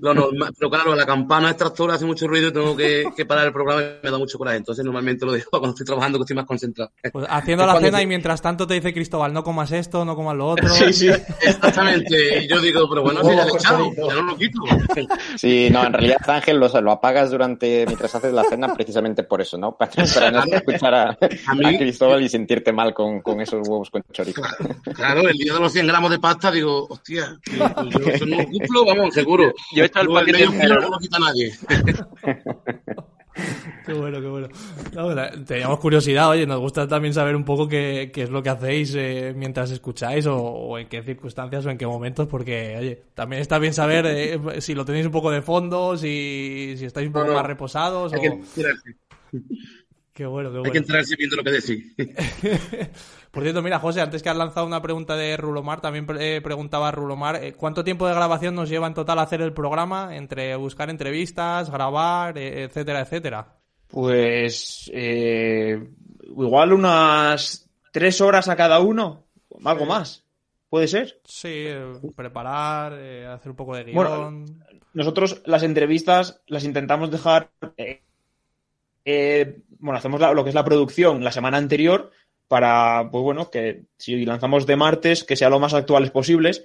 lo, 0.00 0.14
normal, 0.14 0.52
pero 0.58 0.68
claro, 0.68 0.96
la 0.96 1.06
campana 1.06 1.50
extractora 1.50 1.94
hace 1.94 2.04
mucho 2.04 2.26
ruido 2.26 2.48
y 2.48 2.52
tengo 2.52 2.76
que, 2.76 3.04
que, 3.16 3.24
parar 3.24 3.46
el 3.46 3.52
programa 3.52 3.82
y 3.82 3.84
me 4.02 4.10
da 4.10 4.18
mucho 4.18 4.36
coraje. 4.36 4.56
Entonces 4.56 4.84
normalmente 4.84 5.24
lo 5.24 5.32
dejo 5.32 5.50
cuando 5.50 5.70
estoy 5.70 5.86
trabajando 5.86 6.18
que 6.18 6.22
estoy 6.22 6.36
más 6.36 6.46
concentrado. 6.46 6.90
Pues 7.12 7.26
haciendo 7.28 7.66
la 7.66 7.78
cena 7.78 8.02
y 8.02 8.06
mientras 8.08 8.42
tanto 8.42 8.66
te 8.66 8.74
dice 8.74 8.92
Cristóbal, 8.92 9.32
no 9.32 9.44
comas 9.44 9.70
esto, 9.70 10.04
no 10.04 10.16
comas 10.16 10.36
lo 10.36 10.48
otro. 10.48 10.68
Sí, 10.70 10.92
sí. 10.92 11.08
Exactamente. 11.08 12.44
Y 12.44 12.48
yo 12.48 12.60
digo, 12.60 12.88
pero 12.88 13.02
bueno, 13.02 13.22
si 13.22 13.36
ya 13.36 13.44
echado, 13.44 13.92
ya 13.94 14.14
no 14.14 14.22
lo 14.22 14.36
quito. 14.36 14.60
Sí, 15.36 15.68
no, 15.70 15.84
en 15.84 15.92
realidad 15.92 16.18
Ángel 16.26 16.58
lo, 16.58 16.68
lo 16.80 16.92
apagas 16.92 17.30
durante 17.30 17.86
mientras 17.86 18.14
haces 18.14 18.32
la 18.32 18.44
cena 18.44 18.74
precisamente 18.74 19.22
por 19.22 19.40
eso, 19.40 19.56
¿no? 19.56 19.76
Para, 19.76 19.92
para 19.92 20.30
no 20.30 20.42
escuchar 20.44 20.94
a, 20.94 21.10
a, 21.46 21.54
mí, 21.54 21.64
a 21.64 21.78
Cristóbal 21.78 22.22
y 22.22 22.28
sentirte 22.28 22.72
mal 22.72 22.92
con, 22.92 23.20
con 23.20 23.40
esos 23.40 23.66
huevos 23.68 23.90
con 23.90 24.02
chorizo. 24.12 24.42
Claro, 24.94 25.28
el 25.28 25.36
día 25.36 25.54
de 25.54 25.60
los 25.60 25.72
100 25.72 25.86
gramos 25.86 26.10
de 26.10 26.18
pasta 26.18 26.50
digo, 26.50 26.86
hostia, 26.88 27.38
yo 27.46 28.00
eso 28.10 28.26
no 28.26 28.36
lo 28.38 28.44
cumplo, 28.46 28.84
vamos, 28.84 29.14
seguro. 29.14 29.52
Yo 29.74 29.82
he 29.82 29.86
hecho 29.86 30.00
el 30.00 30.08
paquete 30.08 30.42
el 30.42 30.52
entero, 30.52 30.80
no 30.80 30.88
lo 30.88 30.98
quita 30.98 31.18
nadie. 31.18 31.52
Qué 33.86 33.92
bueno, 33.94 34.20
qué 34.20 34.26
bueno. 34.26 34.48
No, 34.92 35.44
teníamos 35.44 35.78
curiosidad, 35.78 36.28
oye, 36.28 36.46
nos 36.46 36.60
gusta 36.60 36.86
también 36.86 37.14
saber 37.14 37.34
un 37.34 37.44
poco 37.44 37.68
qué, 37.68 38.10
qué 38.12 38.24
es 38.24 38.30
lo 38.30 38.42
que 38.42 38.50
hacéis 38.50 38.94
eh, 38.94 39.32
mientras 39.34 39.70
escucháis 39.70 40.26
o, 40.26 40.36
o, 40.36 40.78
en 40.78 40.88
qué 40.88 41.02
circunstancias 41.02 41.64
o 41.64 41.70
en 41.70 41.78
qué 41.78 41.86
momentos, 41.86 42.26
porque, 42.26 42.76
oye, 42.76 43.02
también 43.14 43.40
está 43.40 43.58
bien 43.58 43.72
saber 43.72 44.04
eh, 44.06 44.40
si 44.60 44.74
lo 44.74 44.84
tenéis 44.84 45.06
un 45.06 45.12
poco 45.12 45.30
de 45.30 45.40
fondo, 45.40 45.96
si, 45.96 46.74
si 46.76 46.84
estáis 46.84 47.06
un 47.06 47.12
poco 47.12 47.26
no, 47.26 47.32
no. 47.32 47.38
más 47.38 47.46
reposados. 47.46 48.12
Hay 48.12 48.18
o... 48.18 48.22
que 48.22 48.42
Qué 50.18 50.26
bueno, 50.26 50.50
qué 50.50 50.58
bueno. 50.58 50.66
Hay 50.66 50.72
que 50.72 50.78
enterarse 50.78 51.14
viendo 51.14 51.36
lo 51.36 51.44
que 51.44 51.52
decís. 51.52 51.94
Por 53.30 53.44
cierto, 53.44 53.62
mira, 53.62 53.78
José, 53.78 54.00
antes 54.00 54.20
que 54.20 54.28
has 54.28 54.36
lanzado 54.36 54.66
una 54.66 54.82
pregunta 54.82 55.14
de 55.14 55.36
Rulomar, 55.36 55.80
también 55.80 56.08
eh, 56.18 56.40
preguntaba 56.42 56.88
a 56.88 56.90
Rulomar, 56.90 57.36
eh, 57.36 57.52
¿cuánto 57.52 57.84
tiempo 57.84 58.08
de 58.08 58.14
grabación 58.14 58.56
nos 58.56 58.68
lleva 58.68 58.88
en 58.88 58.94
total 58.94 59.20
hacer 59.20 59.42
el 59.42 59.52
programa? 59.52 60.16
Entre 60.16 60.56
buscar 60.56 60.90
entrevistas, 60.90 61.70
grabar, 61.70 62.36
eh, 62.36 62.64
etcétera, 62.64 63.02
etcétera. 63.02 63.60
Pues 63.86 64.90
eh, 64.92 65.88
igual 66.22 66.72
unas 66.72 67.70
tres 67.92 68.20
horas 68.20 68.48
a 68.48 68.56
cada 68.56 68.80
uno, 68.80 69.28
algo 69.64 69.86
más. 69.86 70.24
¿Puede 70.68 70.88
ser? 70.88 71.20
Sí, 71.26 71.48
eh, 71.48 71.92
preparar, 72.16 72.92
eh, 72.94 73.24
hacer 73.24 73.50
un 73.50 73.56
poco 73.56 73.76
de 73.76 73.84
guion. 73.84 73.94
Bueno, 73.94 74.44
nosotros 74.94 75.42
las 75.44 75.62
entrevistas 75.62 76.42
las 76.48 76.64
intentamos 76.64 77.08
dejar. 77.08 77.50
eh, 77.76 78.02
eh, 79.10 79.60
bueno, 79.78 79.98
hacemos 79.98 80.20
la- 80.20 80.32
lo 80.32 80.44
que 80.44 80.50
es 80.50 80.54
la 80.54 80.64
producción 80.64 81.22
la 81.24 81.32
semana 81.32 81.58
anterior 81.58 82.10
para, 82.48 83.08
pues 83.10 83.22
bueno, 83.22 83.50
que 83.50 83.82
si 83.98 84.24
lanzamos 84.24 84.66
de 84.66 84.76
martes, 84.76 85.24
que 85.24 85.36
sea 85.36 85.50
lo 85.50 85.60
más 85.60 85.74
actuales 85.74 86.10
posibles. 86.10 86.64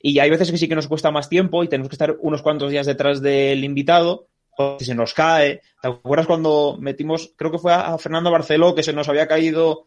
Y 0.00 0.18
hay 0.18 0.30
veces 0.30 0.50
que 0.50 0.58
sí 0.58 0.68
que 0.68 0.74
nos 0.74 0.88
cuesta 0.88 1.10
más 1.10 1.28
tiempo 1.28 1.64
y 1.64 1.68
tenemos 1.68 1.88
que 1.88 1.94
estar 1.94 2.16
unos 2.20 2.42
cuantos 2.42 2.70
días 2.70 2.86
detrás 2.86 3.20
del 3.22 3.64
invitado, 3.64 4.28
o 4.56 4.76
si 4.78 4.84
se 4.86 4.94
nos 4.94 5.14
cae. 5.14 5.60
¿Te 5.80 5.88
acuerdas 5.88 6.26
cuando 6.26 6.76
metimos, 6.80 7.32
creo 7.36 7.50
que 7.50 7.58
fue 7.58 7.72
a 7.72 7.94
a 7.94 7.98
Fernando 7.98 8.30
Barceló, 8.30 8.74
que 8.74 8.82
se 8.82 8.92
nos 8.92 9.08
había 9.08 9.26
caído. 9.26 9.84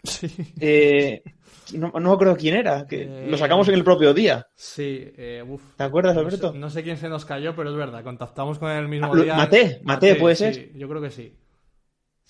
eh, 0.59 1.23
no, 1.73 1.91
no 1.99 2.17
creo 2.17 2.35
quién 2.35 2.55
era, 2.55 2.85
que 2.87 3.03
Eh, 3.03 3.27
lo 3.29 3.37
sacamos 3.37 3.67
en 3.67 3.75
el 3.75 3.83
propio 3.83 4.13
día. 4.13 4.47
Sí, 4.55 5.11
eh, 5.17 5.43
uf. 5.47 5.61
¿Te 5.77 5.83
acuerdas, 5.83 6.15
No 6.15 6.21
Alberto? 6.21 6.51
sé, 6.51 6.57
no 6.59 6.69
sé 6.69 6.83
quién 6.83 6.97
se 6.97 7.09
nos 7.09 7.25
cayó, 7.25 7.55
pero 7.55 7.69
es 7.69 7.75
verdad, 7.75 8.03
contactamos 8.03 8.59
con 8.59 8.69
él 8.71 8.79
el 8.79 8.87
mismo 8.87 9.15
Ah, 9.15 9.21
día. 9.21 9.37
Maté, 9.37 9.81
Maté, 9.83 10.15
¿puede 10.15 10.35
sí, 10.35 10.43
ser? 10.43 10.77
yo 10.77 10.87
creo 10.89 11.01
que 11.01 11.11
sí. 11.11 11.33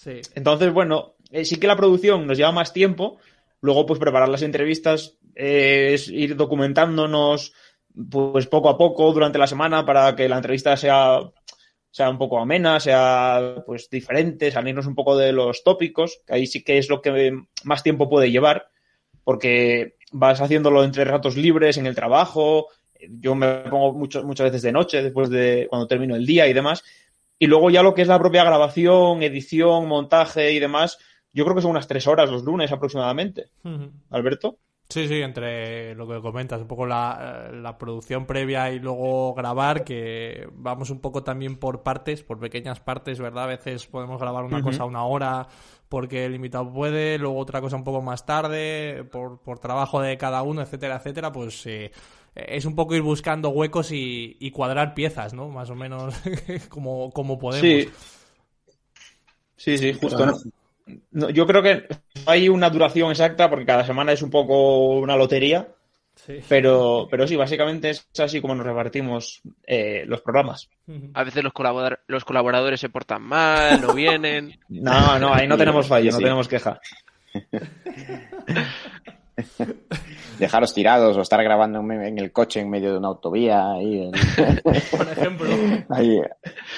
Sí. 0.02 0.20
Entonces, 0.34 0.74
bueno, 0.74 1.14
eh, 1.30 1.46
sí 1.46 1.58
que 1.58 1.68
la 1.68 1.76
producción 1.76 2.26
nos 2.26 2.36
lleva 2.36 2.52
más 2.52 2.74
tiempo. 2.74 3.20
Luego, 3.62 3.86
pues 3.86 4.00
preparar 4.00 4.30
las 4.30 4.42
entrevistas 4.42 5.20
eh, 5.36 5.92
es 5.94 6.08
ir 6.08 6.36
documentándonos 6.36 7.54
pues 8.10 8.48
poco 8.48 8.70
a 8.70 8.80
poco 8.80 9.14
durante 9.14 9.38
la 9.38 9.46
semana 9.46 9.86
para 9.86 10.16
que 10.16 10.28
la 10.28 10.38
entrevista 10.38 10.76
sea, 10.76 11.20
sea 11.92 12.10
un 12.10 12.18
poco 12.18 12.40
amena, 12.40 12.80
sea 12.80 13.58
pues 13.64 13.92
diferente, 13.92 14.50
salirnos 14.50 14.88
un 14.88 14.96
poco 14.96 15.16
de 15.16 15.34
los 15.34 15.64
tópicos, 15.64 16.22
que 16.26 16.34
ahí 16.34 16.48
sí 16.48 16.64
que 16.64 16.80
es 16.80 16.90
lo 16.90 17.00
que 17.00 17.38
más 17.64 17.84
tiempo 17.84 18.10
puede 18.10 18.32
llevar, 18.32 18.70
porque 19.24 19.98
vas 20.14 20.42
haciéndolo 20.42 20.84
entre 20.84 21.06
ratos 21.06 21.38
libres 21.38 21.78
en 21.78 21.86
el 21.86 21.94
trabajo. 21.94 22.70
Yo 23.08 23.36
me 23.36 23.58
pongo 23.70 23.94
mucho, 23.94 24.24
muchas 24.24 24.46
veces 24.46 24.64
de 24.64 24.72
noche, 24.72 25.04
después 25.04 25.30
de 25.30 25.68
cuando 25.70 25.86
termino 25.86 26.16
el 26.16 26.26
día 26.26 26.48
y 26.48 26.54
demás. 26.54 26.84
Y 27.42 27.48
luego 27.48 27.72
ya 27.72 27.82
lo 27.82 27.96
que 27.96 28.04
es 28.04 28.08
la 28.08 28.20
propia 28.20 28.44
grabación, 28.44 29.24
edición, 29.24 29.88
montaje 29.88 30.52
y 30.54 30.60
demás, 30.60 31.00
yo 31.34 31.44
creo 31.44 31.56
que 31.56 31.64
son 31.64 31.72
unas 31.72 31.88
tres 31.88 32.06
horas 32.06 32.30
los 32.30 32.44
lunes 32.44 32.72
aproximadamente. 32.72 33.48
Alberto. 34.12 34.60
Sí, 34.90 35.08
sí, 35.08 35.22
entre 35.22 35.96
lo 35.96 36.08
que 36.08 36.22
comentas, 36.22 36.62
un 36.62 36.68
poco 36.68 36.86
la, 36.86 37.48
eh, 37.50 37.56
la 37.56 37.80
producción 37.80 38.28
previa 38.28 38.72
y 38.72 38.78
luego 38.78 39.34
grabar, 39.34 39.84
que 39.84 40.48
vamos 40.54 40.92
un 40.92 41.00
poco 41.00 41.24
también 41.24 41.56
por 41.58 41.82
partes, 41.82 42.22
por 42.22 42.40
pequeñas 42.40 42.80
partes, 42.80 43.20
¿verdad? 43.20 43.46
A 43.46 43.48
veces 43.48 43.88
podemos 43.88 44.22
grabar 44.22 44.44
una 44.44 44.58
Ujú. 44.58 44.66
cosa 44.66 44.86
una 44.86 45.04
hora 45.06 45.48
porque 45.90 46.26
el 46.26 46.36
invitado 46.36 46.72
puede, 46.72 47.18
luego 47.18 47.40
otra 47.40 47.60
cosa 47.60 47.76
un 47.76 47.84
poco 47.84 48.04
más 48.04 48.24
tarde, 48.26 49.04
por, 49.12 49.42
por 49.42 49.58
trabajo 49.58 50.00
de 50.00 50.16
cada 50.18 50.44
uno, 50.44 50.62
etcétera, 50.62 50.98
etcétera, 50.98 51.32
pues 51.32 51.66
eh, 51.66 51.92
es 52.36 52.66
un 52.66 52.76
poco 52.76 52.96
ir 52.96 53.02
buscando 53.02 53.50
huecos 53.50 53.92
y, 53.92 54.38
y 54.40 54.52
cuadrar 54.52 54.94
piezas, 54.94 55.34
¿no? 55.34 55.50
Más 55.50 55.70
o 55.70 55.76
menos 55.76 56.14
como, 56.70 57.12
como 57.12 57.40
podemos. 57.40 57.62
Sí. 57.62 57.90
Sí, 59.58 59.78
sí, 59.78 59.94
justo. 59.94 60.26
¿no? 60.26 60.34
No, 61.12 61.30
yo 61.30 61.46
creo 61.46 61.62
que 61.62 61.88
hay 62.26 62.50
una 62.50 62.70
duración 62.70 63.12
exacta 63.12 63.50
porque 63.50 63.66
cada 63.66 63.86
semana 63.86 64.12
es 64.12 64.22
un 64.22 64.30
poco 64.30 64.90
una 65.00 65.16
lotería. 65.16 65.68
Sí. 66.16 66.40
Pero, 66.50 67.08
pero 67.10 67.26
sí, 67.28 67.36
básicamente 67.36 67.90
es 67.92 68.08
así 68.20 68.42
como 68.42 68.54
nos 68.54 68.66
repartimos 68.66 69.42
eh, 69.66 70.04
los 70.08 70.22
programas. 70.22 70.70
A 71.14 71.24
veces 71.24 71.44
los, 71.44 71.54
colabora- 71.54 72.00
los 72.08 72.26
colaboradores 72.26 72.80
se 72.80 72.90
portan 72.90 73.22
mal, 73.24 73.82
no 73.82 73.94
vienen. 73.94 74.60
No, 74.70 75.18
no, 75.20 75.34
ahí 75.34 75.48
no 75.48 75.58
tenemos 75.58 75.88
fallo, 75.88 76.12
Sí, 76.12 76.18
no 76.18 76.24
tenemos 76.24 76.48
queja. 76.48 76.80
Dejaros 80.42 80.74
tirados 80.74 81.16
o 81.16 81.22
estar 81.22 81.42
grabando 81.44 81.80
en 81.80 82.18
el 82.18 82.32
coche 82.32 82.60
en 82.62 82.70
medio 82.70 82.92
de 82.92 82.98
una 82.98 83.10
autovía. 83.10 83.74
Ahí, 83.74 84.02
en- 84.04 84.12
Por 84.92 85.08
ejemplo. 85.08 85.48
ahí. 85.90 86.20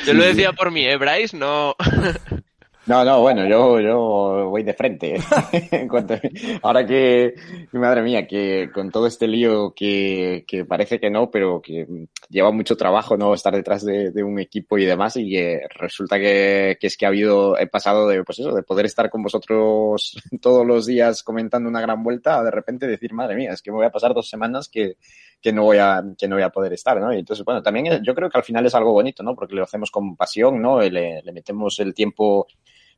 Yo 0.06 0.14
lo 0.14 0.24
decía 0.26 0.52
por 0.52 0.70
mí, 0.70 0.86
¿eh, 0.86 0.98
Bryce? 0.98 1.36
No. 1.38 1.74
No, 2.86 3.06
no, 3.06 3.22
bueno, 3.22 3.48
yo, 3.48 3.80
yo 3.80 4.50
voy 4.50 4.64
de 4.64 4.74
frente. 4.74 5.16
Ahora 6.62 6.86
que, 6.86 7.34
madre 7.72 8.02
mía, 8.02 8.28
que 8.28 8.70
con 8.74 8.92
todo 8.92 9.08
este 9.08 9.26
lío 9.26 9.74
que, 9.74 10.44
que 10.46 10.66
parece 10.66 11.00
que 11.00 11.10
no, 11.10 11.32
pero 11.32 11.62
que 11.62 11.88
lleva 12.30 12.52
mucho 12.52 12.76
trabajo, 12.76 13.16
¿no? 13.16 13.34
Estar 13.34 13.56
detrás 13.56 13.86
de, 13.86 14.12
un 14.22 14.38
equipo 14.38 14.78
y 14.78 14.84
demás, 14.84 15.16
y 15.16 15.30
que 15.30 15.62
resulta 15.70 16.20
que, 16.20 16.78
que 16.78 16.88
es 16.88 16.98
que 16.98 17.06
ha 17.06 17.08
habido, 17.08 17.58
he 17.58 17.68
pasado 17.68 18.06
de, 18.10 18.22
pues 18.26 18.40
eso, 18.40 18.54
de 18.54 18.64
poder 18.64 18.86
estar 18.86 19.10
con 19.10 19.24
vosotros 19.24 20.18
todos 20.42 20.68
los 20.68 20.86
días 20.86 21.24
comentando 21.24 21.70
una 21.70 21.80
gran 21.80 22.04
vuelta, 22.04 22.40
a 22.40 22.44
de 22.44 22.52
repente 22.52 22.86
decir, 22.86 23.14
madre 23.14 23.36
mía, 23.38 23.52
es 23.54 23.62
que 23.62 23.72
me 23.72 23.78
voy 23.78 23.86
a 23.86 23.92
pasar 23.92 24.14
dos 24.14 24.28
semanas 24.28 24.68
que, 24.68 24.98
que 25.42 25.54
no 25.54 25.64
voy 25.64 25.78
a, 25.78 26.04
que 26.18 26.28
no 26.28 26.36
voy 26.36 26.44
a 26.44 26.50
poder 26.50 26.74
estar, 26.74 27.00
¿no? 27.00 27.14
Y 27.14 27.20
entonces, 27.20 27.46
bueno, 27.46 27.64
también 27.64 28.04
yo 28.04 28.14
creo 28.14 28.30
que 28.30 28.38
al 28.38 28.44
final 28.44 28.66
es 28.66 28.76
algo 28.76 28.92
bonito, 28.92 29.24
¿no? 29.24 29.36
Porque 29.36 29.56
lo 29.56 29.64
hacemos 29.64 29.90
con 29.90 30.18
pasión, 30.18 30.62
¿no? 30.62 30.82
Le, 30.82 31.22
le 31.22 31.32
metemos 31.32 31.80
el 31.80 31.94
tiempo 31.94 32.46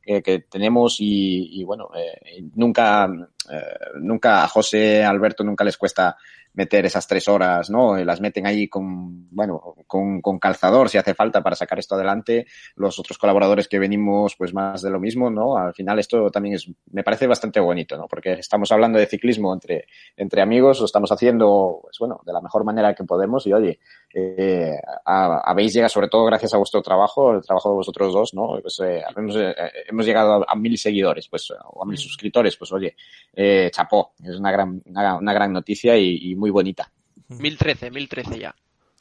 que 0.06 0.46
tenemos 0.48 0.96
y, 1.00 1.60
y, 1.60 1.64
bueno, 1.64 1.90
eh, 1.96 2.44
nunca, 2.54 3.06
eh, 3.50 3.78
nunca 4.00 4.44
a 4.44 4.48
José, 4.48 5.04
Alberto, 5.04 5.42
nunca 5.42 5.64
les 5.64 5.76
cuesta 5.76 6.16
meter 6.56 6.84
esas 6.86 7.06
tres 7.06 7.28
horas, 7.28 7.70
¿no? 7.70 7.96
Eh, 7.96 8.04
Las 8.04 8.20
meten 8.20 8.46
ahí 8.46 8.66
con, 8.66 9.28
bueno, 9.30 9.74
con, 9.86 10.20
con 10.20 10.38
calzador 10.38 10.88
si 10.88 10.98
hace 10.98 11.14
falta 11.14 11.42
para 11.42 11.54
sacar 11.54 11.78
esto 11.78 11.94
adelante. 11.94 12.46
Los 12.74 12.98
otros 12.98 13.18
colaboradores 13.18 13.68
que 13.68 13.78
venimos, 13.78 14.34
pues 14.36 14.52
más 14.52 14.82
de 14.82 14.90
lo 14.90 14.98
mismo, 14.98 15.30
¿no? 15.30 15.56
Al 15.56 15.74
final 15.74 15.98
esto 15.98 16.30
también 16.30 16.56
es, 16.56 16.68
me 16.90 17.04
parece 17.04 17.26
bastante 17.26 17.60
bonito, 17.60 17.96
¿no? 17.96 18.08
Porque 18.08 18.32
estamos 18.32 18.72
hablando 18.72 18.98
de 18.98 19.06
ciclismo 19.06 19.54
entre, 19.54 19.86
entre 20.16 20.42
amigos, 20.42 20.80
lo 20.80 20.86
estamos 20.86 21.12
haciendo, 21.12 21.78
pues 21.82 21.98
bueno, 22.00 22.20
de 22.24 22.32
la 22.32 22.40
mejor 22.40 22.64
manera 22.64 22.94
que 22.94 23.04
podemos 23.04 23.46
y 23.46 23.52
oye, 23.52 23.78
eh, 24.14 24.76
habéis 25.04 25.74
llegado, 25.74 25.90
sobre 25.90 26.08
todo 26.08 26.24
gracias 26.24 26.54
a 26.54 26.56
vuestro 26.58 26.80
trabajo, 26.82 27.34
el 27.34 27.42
trabajo 27.42 27.68
de 27.68 27.74
vosotros 27.76 28.12
dos, 28.12 28.34
¿no? 28.34 28.58
Pues, 28.62 28.80
eh, 28.80 29.02
hemos, 29.14 29.36
eh, 29.36 29.54
hemos 29.88 30.06
llegado 30.06 30.42
a, 30.42 30.46
a 30.48 30.56
mil 30.56 30.76
seguidores, 30.78 31.28
pues, 31.28 31.52
o 31.64 31.82
a 31.82 31.86
mil 31.86 31.98
suscriptores, 31.98 32.56
pues 32.56 32.72
oye, 32.72 32.96
eh, 33.34 33.70
chapó, 33.70 34.12
es 34.24 34.38
una 34.38 34.50
gran, 34.50 34.82
una, 34.86 35.16
una 35.16 35.32
gran 35.34 35.52
noticia 35.52 35.96
y, 35.96 36.30
y 36.30 36.34
muy 36.34 36.45
bonita. 36.50 36.90
1013, 37.28 37.90
1013 37.90 38.38
ya. 38.38 38.54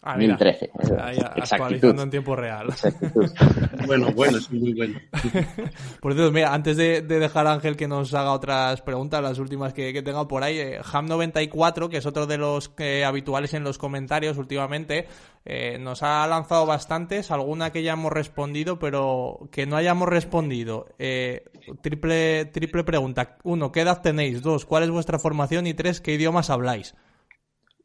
Ah, 0.08 0.16
mira. 0.18 0.38
1013. 0.38 0.70
Ahí, 1.02 1.18
Exactitud. 1.18 1.54
actualizando 1.54 2.04
en 2.04 2.10
tiempo 2.12 2.36
real. 2.36 2.68
Exactitud. 2.70 3.32
Bueno, 3.88 4.12
bueno, 4.14 4.40
es 4.40 4.52
muy 4.52 4.74
bueno. 4.74 5.00
Por 6.02 6.14
cierto, 6.14 6.32
mira, 6.32 6.54
antes 6.54 6.76
de, 6.76 7.02
de 7.02 7.20
dejar 7.20 7.46
a 7.46 7.54
Ángel 7.54 7.76
que 7.76 7.88
nos 7.88 8.12
haga 8.16 8.32
otras 8.32 8.82
preguntas, 8.82 9.22
las 9.22 9.38
últimas 9.38 9.74
que, 9.74 9.94
que 9.94 10.02
tenga 10.02 10.28
por 10.28 10.42
ahí, 10.44 10.58
eh, 10.58 10.80
Ham94, 10.82 11.88
que 11.90 11.98
es 11.98 12.06
otro 12.08 12.26
de 12.26 12.38
los 12.40 12.72
eh, 12.80 13.06
habituales 13.06 13.54
en 13.54 13.64
los 13.64 13.78
comentarios 13.78 14.38
últimamente, 14.38 15.08
eh, 15.46 15.78
nos 15.80 16.02
ha 16.02 16.26
lanzado 16.26 16.66
bastantes, 16.66 17.30
alguna 17.30 17.72
que 17.72 17.84
ya 17.84 17.94
hemos 17.94 18.12
respondido, 18.12 18.80
pero 18.80 19.50
que 19.52 19.68
no 19.68 19.76
hayamos 19.76 20.10
respondido. 20.10 20.88
Eh, 20.98 21.44
triple, 21.82 22.46
triple 22.46 22.84
pregunta. 22.84 23.38
Uno, 23.44 23.72
¿qué 23.72 23.82
edad 23.82 24.02
tenéis? 24.02 24.42
Dos, 24.42 24.66
¿cuál 24.66 24.84
es 24.84 24.90
vuestra 24.90 25.20
formación? 25.20 25.68
Y 25.68 25.76
tres, 25.76 26.02
¿qué 26.02 26.14
idiomas 26.14 26.50
habláis? 26.50 26.96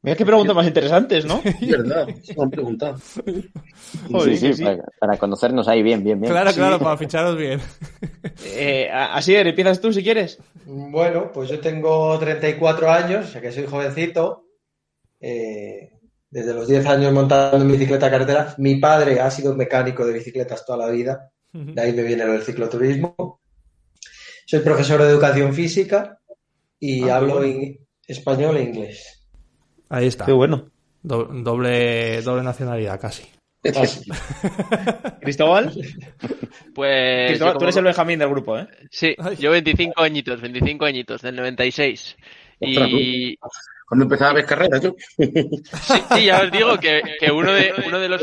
Mira 0.02 0.16
qué 0.16 0.24
preguntas 0.24 0.54
más 0.56 0.66
interesantes, 0.66 1.24
¿no? 1.26 1.42
Es 1.60 1.68
verdad, 1.68 2.08
se 2.22 2.34
me 2.34 2.42
han 2.44 2.50
preguntado. 2.50 2.96
Joder, 4.10 4.36
sí, 4.36 4.46
sí, 4.48 4.54
sí. 4.54 4.64
Para, 4.64 4.84
para 4.98 5.18
conocernos 5.18 5.68
ahí 5.68 5.82
bien, 5.82 6.02
bien, 6.02 6.20
bien. 6.20 6.32
Claro, 6.32 6.50
Sí. 6.50 6.56
claro, 6.56 6.78
para 6.78 6.96
ficharos 6.96 7.36
bien. 7.36 7.60
Eh, 8.44 8.88
así, 8.90 9.34
empiezas 9.34 9.80
tú 9.80 9.92
si 9.92 10.02
quieres. 10.02 10.38
Bueno, 10.64 11.30
pues 11.32 11.50
yo 11.50 11.60
tengo 11.60 12.18
34 12.18 12.90
años, 12.90 13.26
o 13.26 13.28
sea 13.32 13.40
que 13.40 13.52
soy 13.52 13.66
jovencito. 13.66 14.46
Eh, 15.20 15.90
desde 16.30 16.54
los 16.54 16.66
10 16.68 16.86
años 16.86 17.12
montando 17.12 17.56
en 17.58 17.70
bicicleta 17.72 18.08
carretera. 18.10 18.54
Mi 18.58 18.76
padre 18.76 19.20
ha 19.20 19.30
sido 19.30 19.54
mecánico 19.54 20.06
de 20.06 20.14
bicicletas 20.14 20.64
toda 20.64 20.78
la 20.86 20.88
vida. 20.92 21.30
De 21.52 21.80
ahí 21.82 21.92
me 21.92 22.04
viene 22.04 22.24
lo 22.24 22.32
del 22.32 22.42
cicloturismo. 22.42 23.40
Soy 24.46 24.60
profesor 24.60 25.02
de 25.02 25.08
educación 25.10 25.52
física 25.52 26.18
y 26.78 27.08
Ah, 27.08 27.16
hablo 27.16 27.34
bueno. 27.38 27.46
in- 27.48 27.86
español 28.06 28.56
e 28.58 28.62
inglés. 28.62 29.19
Ahí 29.90 30.06
está. 30.06 30.24
Qué 30.24 30.32
bueno. 30.32 30.70
Do- 31.02 31.24
doble, 31.30 32.22
doble 32.22 32.42
nacionalidad, 32.42 32.98
casi. 33.00 33.24
Cristóbal, 35.20 35.70
Pues. 36.74 37.28
Cristóbal, 37.28 37.58
tú 37.58 37.64
eres 37.64 37.76
el 37.76 37.84
Benjamín 37.84 38.18
del 38.18 38.28
grupo, 38.30 38.58
¿eh? 38.58 38.66
Sí, 38.90 39.14
yo 39.38 39.50
25 39.50 40.00
añitos, 40.02 40.40
25 40.40 40.84
añitos, 40.86 41.20
del 41.22 41.36
96. 41.36 42.16
Ostras, 42.60 42.88
Y 42.90 43.36
Cuando 43.86 44.04
empezaba 44.04 44.30
a 44.30 44.34
ver 44.34 44.46
carreras, 44.46 44.80
yo. 44.82 44.94
sí, 45.18 45.30
sí, 46.14 46.24
ya 46.24 46.40
os 46.42 46.50
digo 46.50 46.78
que, 46.78 47.02
que 47.18 47.30
uno 47.30 47.52
de 47.52 47.72
uno 47.86 47.98
de 47.98 48.08
los 48.08 48.22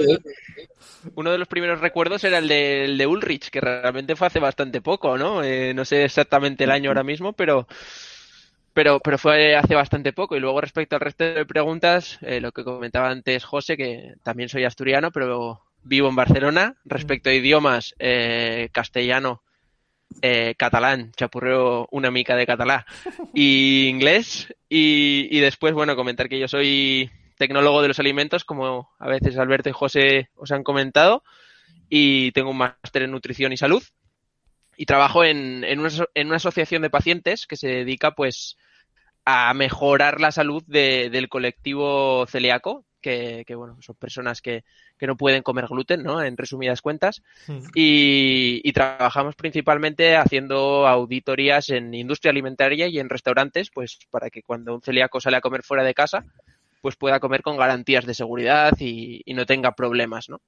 uno 1.15 1.32
de 1.32 1.38
los 1.38 1.47
primeros 1.47 1.80
recuerdos 1.82 2.24
era 2.24 2.39
el 2.39 2.47
de, 2.47 2.86
el 2.86 2.97
de 2.97 3.07
Ulrich, 3.07 3.49
que 3.49 3.61
realmente 3.61 4.15
fue 4.15 4.28
hace 4.28 4.39
bastante 4.39 4.82
poco, 4.82 5.18
¿no? 5.18 5.43
Eh, 5.43 5.74
no 5.74 5.86
sé 5.86 6.03
exactamente 6.03 6.63
el 6.65 6.72
año 6.72 6.89
ahora 6.89 7.03
mismo, 7.03 7.34
pero 7.34 7.68
pero 8.78 8.99
pero 8.99 9.17
fue 9.17 9.55
hace 9.55 9.73
bastante 9.73 10.13
poco. 10.13 10.38
Y 10.38 10.39
luego 10.39 10.61
respecto 10.61 10.95
al 10.95 11.01
resto 11.01 11.23
de 11.23 11.47
preguntas, 11.47 12.19
eh, 12.21 12.39
lo 12.39 12.51
que 12.51 12.63
comentaba 12.63 13.09
antes 13.09 13.43
José, 13.43 13.75
que 13.75 14.13
también 14.21 14.49
soy 14.49 14.65
asturiano, 14.65 15.09
pero 15.09 15.63
vivo 15.82 16.09
en 16.09 16.15
Barcelona. 16.15 16.75
Respecto 16.86 17.32
a 17.32 17.34
idiomas, 17.34 17.95
eh, 17.97 18.69
castellano 18.71 19.41
eh, 20.21 20.53
catalán, 20.59 21.11
chapurreo 21.15 21.88
una 21.89 22.11
mica 22.11 22.36
de 22.36 22.45
catalán 22.45 22.84
y 23.34 23.88
inglés. 23.88 24.53
Y, 24.69 25.28
y 25.32 25.39
después, 25.39 25.73
bueno, 25.73 25.95
comentar 25.95 26.30
que 26.30 26.38
yo 26.38 26.47
soy 26.47 27.09
tecnólogo 27.36 27.82
de 27.82 27.88
los 27.88 27.99
alimentos, 27.99 28.45
como 28.45 28.91
a 28.99 29.07
veces 29.07 29.39
Alberto 29.39 29.69
y 29.69 29.73
José 29.73 30.30
os 30.36 30.51
han 30.51 30.61
comentado, 30.61 31.23
y 31.89 32.32
tengo 32.34 32.51
un 32.51 32.57
máster 32.57 33.01
en 33.01 33.09
nutrición 33.09 33.51
y 33.51 33.57
salud. 33.57 33.82
Y 34.80 34.86
trabajo 34.86 35.23
en, 35.23 35.63
en, 35.63 35.80
una, 35.80 35.89
en 36.13 36.28
una 36.28 36.36
asociación 36.36 36.84
de 36.84 36.91
pacientes 36.91 37.47
que 37.47 37.57
se 37.57 37.69
dedica, 37.69 38.11
pues, 38.11 38.55
a 39.30 39.53
mejorar 39.53 40.21
la 40.21 40.32
salud 40.32 40.63
de, 40.67 41.09
del 41.09 41.28
colectivo 41.28 42.25
celíaco, 42.28 42.86
que, 43.01 43.43
que, 43.45 43.55
bueno, 43.55 43.78
son 43.82 43.97
personas 43.97 44.41
que, 44.41 44.63
que, 44.97 45.05
no 45.05 45.17
pueden 45.17 45.43
comer 45.43 45.67
gluten, 45.67 46.01
¿no? 46.01 46.23
En 46.23 46.38
resumidas 46.38 46.82
cuentas. 46.82 47.21
Y, 47.75 48.61
y, 48.63 48.71
trabajamos 48.71 49.36
principalmente 49.36 50.15
haciendo 50.15 50.88
auditorías 50.88 51.67
en 51.71 51.93
industria 51.93 52.32
alimentaria 52.32 52.88
y 52.88 52.99
en 52.99 53.09
restaurantes, 53.09 53.69
pues 53.69 53.99
para 54.09 54.30
que 54.30 54.43
cuando 54.43 54.73
un 54.73 54.82
celíaco 54.82 55.19
sale 55.19 55.36
a 55.36 55.41
comer 55.41 55.63
fuera 55.63 55.84
de 55.84 55.93
casa, 55.93 56.23
pues 56.82 56.95
pueda 56.95 57.19
comer 57.19 57.41
con 57.41 57.57
garantías 57.57 58.05
de 58.05 58.13
seguridad 58.13 58.71
y, 58.80 59.23
y 59.25 59.34
no 59.34 59.45
tenga 59.45 59.73
problemas, 59.73 60.30
¿no? 60.30 60.39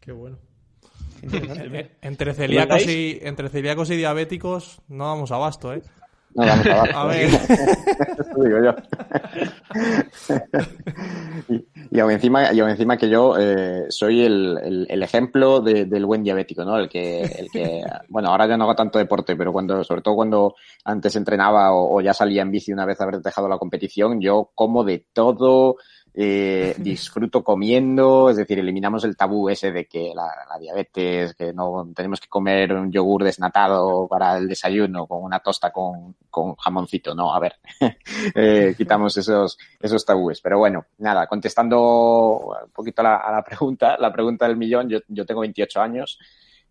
Qué 0.00 0.12
bueno. 0.12 0.38
entre 2.02 2.34
celíacos 2.34 2.86
y 2.86 3.18
entre 3.22 3.48
celíacos 3.48 3.90
y 3.90 3.96
diabéticos 3.96 4.80
no 4.86 5.08
damos 5.08 5.32
abasto, 5.32 5.74
¿eh? 5.74 5.82
No 6.34 6.46
vamos 6.46 6.66
abasto. 6.66 6.98
A 6.98 7.06
ver. 7.08 7.28
Eso 7.28 8.44
digo 8.44 8.58
yo. 8.64 8.74
y, 11.48 11.66
y, 11.90 12.00
aún 12.00 12.12
encima, 12.12 12.52
y 12.52 12.60
aún 12.60 12.70
encima 12.70 12.96
que 12.96 13.08
yo 13.08 13.36
eh, 13.38 13.86
soy 13.88 14.22
el, 14.22 14.58
el, 14.62 14.86
el 14.88 15.02
ejemplo 15.02 15.60
de, 15.60 15.86
del 15.86 16.06
buen 16.06 16.22
diabético, 16.22 16.64
¿no? 16.64 16.76
El 16.78 16.88
que, 16.88 17.22
el 17.22 17.48
que, 17.50 17.82
bueno, 18.08 18.28
ahora 18.28 18.46
ya 18.46 18.56
no 18.56 18.64
hago 18.64 18.76
tanto 18.76 18.98
deporte, 18.98 19.36
pero 19.36 19.52
cuando, 19.52 19.82
sobre 19.82 20.02
todo 20.02 20.14
cuando 20.14 20.54
antes 20.84 21.16
entrenaba 21.16 21.72
o, 21.72 21.96
o 21.96 22.00
ya 22.00 22.14
salía 22.14 22.42
en 22.42 22.50
bici 22.50 22.72
una 22.72 22.86
vez 22.86 23.00
haber 23.00 23.20
dejado 23.20 23.48
la 23.48 23.58
competición, 23.58 24.20
yo 24.20 24.50
como 24.54 24.84
de 24.84 25.06
todo, 25.12 25.76
eh, 26.14 26.74
disfruto 26.78 27.42
comiendo, 27.44 28.30
es 28.30 28.36
decir, 28.36 28.58
eliminamos 28.58 29.04
el 29.04 29.16
tabú 29.16 29.48
ese 29.48 29.72
de 29.72 29.86
que 29.86 30.12
la, 30.14 30.28
la, 30.48 30.58
diabetes, 30.58 31.34
que 31.34 31.52
no 31.52 31.88
tenemos 31.94 32.20
que 32.20 32.28
comer 32.28 32.72
un 32.72 32.90
yogur 32.90 33.24
desnatado 33.24 34.08
para 34.08 34.36
el 34.36 34.48
desayuno 34.48 35.06
con 35.06 35.22
una 35.22 35.40
tosta 35.40 35.70
con, 35.70 36.16
con 36.28 36.54
jamoncito, 36.56 37.14
no, 37.14 37.34
a 37.34 37.38
ver, 37.38 37.56
eh, 38.34 38.74
quitamos 38.76 39.16
esos, 39.16 39.58
esos 39.80 40.04
tabúes. 40.04 40.40
Pero 40.40 40.58
bueno, 40.58 40.86
nada, 40.98 41.26
contestando 41.26 42.38
un 42.64 42.70
poquito 42.72 43.02
a 43.02 43.04
la, 43.04 43.16
a 43.16 43.32
la 43.32 43.42
pregunta, 43.44 43.96
la 43.98 44.12
pregunta 44.12 44.46
del 44.46 44.56
millón, 44.56 44.88
yo, 44.88 44.98
yo 45.08 45.24
tengo 45.24 45.40
28 45.40 45.80
años. 45.80 46.18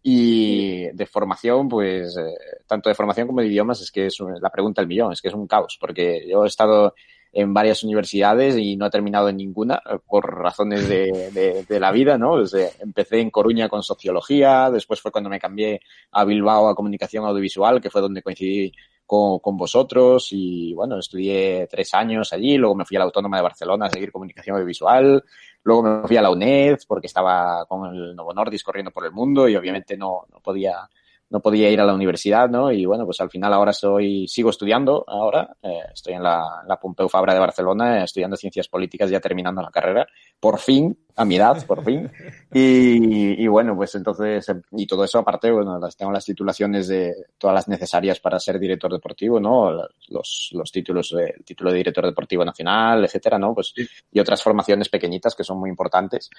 Y 0.02 0.86
de 0.94 1.06
formación, 1.06 1.68
pues, 1.68 2.16
eh, 2.16 2.34
tanto 2.66 2.88
de 2.88 2.96
formación 2.96 3.28
como 3.28 3.42
de 3.42 3.48
idiomas, 3.48 3.82
es 3.82 3.92
que 3.92 4.06
es 4.06 4.18
la 4.42 4.50
pregunta 4.50 4.82
del 4.82 4.88
millón, 4.88 5.12
es 5.12 5.22
que 5.22 5.28
es 5.28 5.34
un 5.34 5.46
caos, 5.46 5.78
porque 5.80 6.26
yo 6.26 6.46
he 6.46 6.48
estado 6.48 6.94
en 7.32 7.54
varias 7.54 7.84
universidades 7.84 8.58
y 8.58 8.76
no 8.76 8.88
he 8.88 8.90
terminado 8.90 9.30
en 9.30 9.38
ninguna 9.38 9.82
por 10.08 10.40
razones 10.40 10.88
de, 10.88 11.64
de, 11.68 11.80
la 11.80 11.92
vida, 11.92 12.18
¿no? 12.18 12.36
Empecé 12.80 13.20
en 13.20 13.30
Coruña 13.30 13.70
con 13.70 13.84
sociología, 13.84 14.70
después 14.72 15.00
fue 15.00 15.12
cuando 15.12 15.30
me 15.30 15.40
cambié 15.40 15.82
a 16.12 16.26
Bilbao 16.26 16.68
a 16.68 16.76
comunicación 16.76 17.26
audiovisual, 17.26 17.82
que 17.82 17.90
fue 17.90 18.02
donde 18.02 18.24
coincidí 18.24 18.72
con, 19.06 19.40
con, 19.40 19.58
vosotros 19.58 20.30
y 20.32 20.74
bueno, 20.74 20.98
estudié 20.98 21.68
tres 21.70 21.94
años 21.94 22.34
allí, 22.34 22.58
luego 22.58 22.76
me 22.76 22.86
fui 22.86 22.98
a 22.98 23.00
la 23.00 23.06
Autónoma 23.06 23.38
de 23.38 23.44
Barcelona 23.44 23.86
a 23.86 23.90
seguir 23.90 24.12
comunicación 24.12 24.56
audiovisual, 24.56 25.24
luego 25.64 25.84
me 25.84 26.08
fui 26.08 26.18
a 26.18 26.22
la 26.22 26.32
UNED 26.32 26.80
porque 26.88 27.08
estaba 27.08 27.66
con 27.68 27.94
el 27.94 28.16
Novo 28.16 28.34
Nordis 28.34 28.64
corriendo 28.64 28.92
por 28.92 29.06
el 29.06 29.12
mundo 29.12 29.48
y 29.48 29.56
obviamente 29.56 29.98
no, 29.98 30.26
no 30.32 30.40
podía 30.42 30.90
no 31.30 31.40
podía 31.42 31.70
ir 31.70 31.80
a 31.80 31.86
la 31.86 31.94
universidad, 31.94 32.50
¿no? 32.50 32.72
Y 32.72 32.86
bueno, 32.86 33.06
pues 33.06 33.22
al 33.22 33.30
final 33.30 33.54
ahora 33.54 33.74
soy, 33.74 34.28
sigo 34.28 34.50
estudiando 34.50 35.04
ahora, 35.08 35.56
eh, 35.62 35.82
estoy 35.94 36.14
en 36.14 36.24
la, 36.24 36.64
la 36.68 36.80
Pompeu 36.80 37.08
Fabra 37.08 37.34
de 37.34 37.40
Barcelona, 37.40 38.04
estudiando 38.04 38.36
ciencias 38.36 38.68
políticas, 38.68 39.10
ya 39.10 39.20
terminando 39.20 39.62
la 39.62 39.70
carrera, 39.70 40.08
por 40.40 40.60
fin, 40.60 40.98
a 41.16 41.26
mi 41.26 41.36
edad, 41.36 41.66
por 41.66 41.84
fin. 41.84 42.10
Y, 42.54 43.44
y 43.44 43.48
bueno, 43.48 43.76
pues 43.76 43.94
entonces, 43.96 44.46
y 44.72 44.88
todo 44.88 45.04
eso 45.04 45.20
aparte, 45.20 45.52
bueno, 45.52 45.78
las, 45.78 45.96
tengo 45.96 46.12
las 46.12 46.26
titulaciones 46.26 46.88
de 46.88 47.14
todas 47.38 47.54
las 47.54 47.68
necesarias 47.68 48.20
para 48.20 48.40
ser 48.40 48.58
director 48.58 48.92
deportivo, 48.92 49.40
¿no? 49.40 49.72
Los, 50.08 50.50
los 50.54 50.72
títulos, 50.72 51.14
de, 51.16 51.36
el 51.38 51.44
título 51.44 51.72
de 51.72 51.78
director 51.78 52.06
deportivo 52.06 52.46
nacional, 52.46 53.04
etcétera, 53.04 53.38
¿no? 53.38 53.54
Pues, 53.54 53.74
y 54.12 54.20
otras 54.20 54.42
formaciones 54.42 54.90
pequeñitas 54.90 55.36
que 55.36 55.44
son 55.44 55.60
muy 55.60 55.70
importantes. 55.70 56.30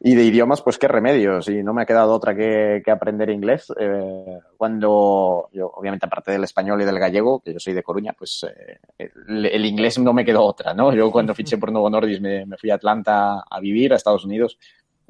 Y 0.00 0.14
de 0.14 0.24
idiomas, 0.24 0.62
pues 0.62 0.78
qué 0.78 0.86
remedios. 0.86 1.48
Y 1.48 1.62
no 1.62 1.74
me 1.74 1.82
ha 1.82 1.86
quedado 1.86 2.14
otra 2.14 2.34
que, 2.36 2.82
que 2.84 2.90
aprender 2.90 3.30
inglés. 3.30 3.72
Eh, 3.80 4.38
cuando 4.56 5.48
yo, 5.52 5.72
obviamente, 5.74 6.06
aparte 6.06 6.30
del 6.30 6.44
español 6.44 6.80
y 6.80 6.84
del 6.84 6.98
gallego, 6.98 7.40
que 7.40 7.52
yo 7.52 7.58
soy 7.58 7.72
de 7.72 7.82
Coruña, 7.82 8.14
pues 8.16 8.44
eh, 8.44 8.78
el, 8.98 9.46
el, 9.46 9.64
inglés 9.64 9.98
no 9.98 10.12
me 10.12 10.24
quedó 10.24 10.44
otra, 10.44 10.72
¿no? 10.72 10.94
Yo 10.94 11.10
cuando 11.10 11.34
fiché 11.34 11.58
por 11.58 11.72
Novo 11.72 11.90
Nordis 11.90 12.20
me, 12.20 12.46
me 12.46 12.56
fui 12.56 12.70
a 12.70 12.76
Atlanta 12.76 13.44
a 13.50 13.60
vivir, 13.60 13.92
a 13.92 13.96
Estados 14.08 14.24
Unidos, 14.24 14.58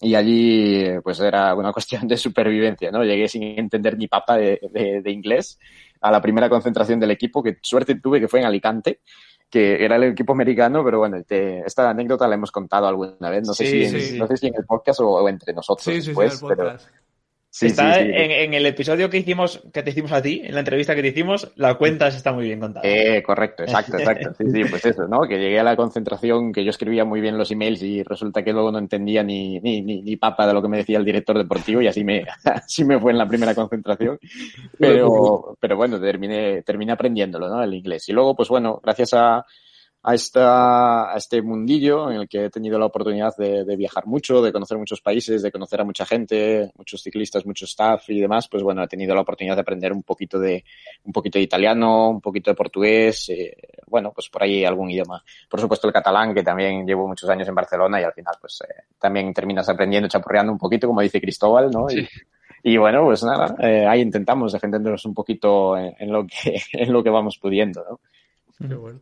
y 0.01 0.14
allí 0.14 0.84
pues 1.03 1.20
era 1.20 1.55
una 1.55 1.72
cuestión 1.74 2.07
de 2.07 2.16
supervivencia, 2.16 2.90
¿no? 2.90 3.05
Llegué 3.05 3.28
sin 3.28 3.42
entender 3.42 3.96
ni 3.96 4.09
papa 4.09 4.36
de, 4.36 4.61
de, 4.72 5.03
de 5.03 5.11
inglés 5.11 5.59
a 6.01 6.11
la 6.11 6.20
primera 6.20 6.49
concentración 6.49 7.01
del 7.01 7.11
equipo, 7.11 7.42
que 7.42 7.59
suerte 7.62 7.96
tuve 7.96 8.20
que 8.20 8.28
fue 8.28 8.40
en 8.40 8.46
Alicante 8.46 9.01
que 9.51 9.82
era 9.82 9.96
el 9.96 10.05
equipo 10.05 10.32
americano, 10.32 10.84
pero 10.84 10.99
bueno, 10.99 11.22
te, 11.24 11.61
esta 11.61 11.88
anécdota 11.90 12.28
la 12.28 12.34
hemos 12.34 12.53
contado 12.53 12.86
alguna 12.86 13.30
vez, 13.30 13.46
no 13.46 13.55
sé, 13.55 13.64
sí, 13.64 13.88
si, 13.88 13.96
en, 13.96 14.03
sí. 14.03 14.18
no 14.18 14.26
sé 14.26 14.36
si 14.36 14.49
en 14.49 14.55
el 14.57 14.66
podcast 14.66 15.01
o, 15.01 15.09
o 15.09 15.28
entre 15.28 15.55
nosotros 15.55 15.84
sí, 15.84 16.07
después, 16.07 16.42
pero... 16.46 16.76
Sí, 17.59 17.66
está 17.66 17.94
sí, 17.94 18.02
sí, 18.02 18.11
en, 18.14 18.30
en, 18.30 18.54
el 18.54 18.66
episodio 18.66 19.11
que 19.11 19.16
hicimos, 19.16 19.61
que 19.72 19.82
te 19.82 19.90
hicimos 19.90 20.12
a 20.12 20.22
ti, 20.22 20.42
en 20.44 20.54
la 20.54 20.61
entrevista 20.61 20.94
que 20.94 21.02
te 21.02 21.09
hicimos, 21.09 21.50
la 21.56 21.74
cuenta 21.74 22.06
está 22.06 22.32
muy 22.32 22.44
bien 22.44 22.61
contada. 22.61 22.88
Eh, 22.88 23.20
correcto, 23.20 23.64
exacto, 23.64 23.96
exacto. 23.98 24.32
Sí, 24.38 24.44
sí, 24.48 24.61
pues 24.70 24.84
eso, 24.84 25.09
¿no? 25.09 25.22
Que 25.22 25.38
llegué 25.38 25.59
a 25.59 25.64
la 25.64 25.74
concentración, 25.74 26.52
que 26.52 26.62
yo 26.62 26.70
escribía 26.70 27.04
muy 27.04 27.20
bien 27.20 27.36
los 27.36 27.50
emails 27.50 27.82
y 27.82 28.04
resulta 28.04 28.44
que 28.44 28.52
luego 28.52 28.70
no 28.70 28.78
entendía 28.78 29.24
ni, 29.24 29.59
ni, 29.59 29.82
ni, 29.82 30.02
ni 30.02 30.16
papa 30.16 30.46
de 30.46 30.54
lo 30.54 30.62
que 30.62 30.68
me 30.68 30.76
decía 30.76 30.98
el 30.98 31.04
director 31.04 31.36
deportivo 31.36 31.82
y 31.82 31.88
así 31.88 32.04
me, 32.04 32.24
así 32.44 32.84
me 32.84 33.00
fue 33.00 33.11
en 33.11 33.18
la 33.18 33.26
primera 33.26 33.56
concentración. 33.56 34.20
Pero, 34.78 35.56
pero 35.59 35.76
bueno, 35.76 36.00
terminé, 36.00 36.62
terminé 36.62 36.92
aprendiéndolo, 36.92 37.48
¿no? 37.48 37.61
El 37.61 37.74
inglés. 37.74 38.09
Y 38.09 38.12
luego, 38.12 38.36
pues 38.36 38.48
bueno, 38.48 38.80
gracias 38.80 39.14
a, 39.14 39.44
a, 40.09 40.14
esta, 40.14 41.12
a 41.12 41.16
este 41.18 41.42
mundillo 41.42 42.11
en 42.11 42.20
el 42.20 42.28
que 42.28 42.46
he 42.46 42.50
tenido 42.50 42.78
la 42.78 42.86
oportunidad 42.86 43.36
de, 43.36 43.64
de, 43.64 43.76
viajar 43.76 44.06
mucho, 44.06 44.40
de 44.40 44.52
conocer 44.52 44.78
muchos 44.78 45.02
países, 45.02 45.42
de 45.42 45.52
conocer 45.52 45.82
a 45.82 45.84
mucha 45.84 46.06
gente, 46.06 46.72
muchos 46.78 47.02
ciclistas, 47.02 47.44
mucho 47.44 47.66
staff 47.66 48.09
y 48.09 48.18
demás, 48.18 48.48
pues 48.48 48.62
bueno, 48.62 48.82
he 48.82 48.88
tenido 48.88 49.14
la 49.14 49.20
oportunidad 49.20 49.54
de 49.56 49.61
aprender 49.61 49.92
un 49.92 50.02
poquito 50.02 50.38
de, 50.38 50.64
un 51.04 51.12
poquito 51.12 51.38
de 51.38 51.42
italiano, 51.42 52.09
un 52.09 52.22
poquito 52.22 52.50
de 52.50 52.54
portugués, 52.54 53.28
eh, 53.28 53.54
bueno, 53.86 54.11
pues 54.14 54.30
por 54.30 54.42
ahí 54.42 54.64
algún 54.64 54.90
idioma. 54.90 55.22
Por 55.46 55.61
supuesto 55.61 55.86
el 55.86 55.92
catalán, 55.92 56.34
que 56.34 56.42
también 56.42 56.86
llevo 56.86 57.06
muchos 57.06 57.28
años 57.28 57.46
en 57.46 57.54
Barcelona 57.54 58.00
y 58.00 58.04
al 58.04 58.14
final 58.14 58.34
pues 58.40 58.62
eh, 58.66 58.84
también 58.98 59.34
terminas 59.34 59.68
aprendiendo, 59.68 60.09
chapurreando 60.09 60.50
un 60.50 60.59
poquito, 60.59 60.86
como 60.86 61.02
dice 61.02 61.20
Cristóbal, 61.20 61.70
¿no? 61.70 61.86
Sí. 61.86 62.09
Y, 62.62 62.72
y 62.72 62.76
bueno, 62.78 63.04
pues 63.04 63.22
nada, 63.24 63.54
eh, 63.61 63.86
ahí 63.86 64.00
intentamos 64.00 64.54
defendernos 64.54 65.04
un 65.04 65.12
poquito 65.12 65.76
en, 65.76 65.94
en, 65.98 66.11
lo 66.11 66.26
que, 66.26 66.62
en 66.72 66.92
lo 66.94 67.02
que 67.02 67.11
vamos 67.11 67.36
pudiendo, 67.36 67.84
¿no? 67.90 68.00
Qué 68.66 68.74
bueno. 68.74 69.00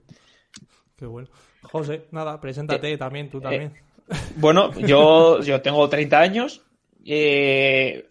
Qué 0.97 1.07
bueno. 1.07 1.29
José, 1.63 2.07
nada, 2.11 2.41
preséntate 2.41 2.93
eh, 2.93 2.99
también, 2.99 3.29
tú 3.29 3.41
también. 3.41 3.73
Eh, 4.09 4.15
bueno, 4.37 4.73
yo, 4.79 5.41
yo 5.43 5.61
tengo 5.61 5.89
30 5.89 6.19
años. 6.19 6.63
Eh, 7.05 8.09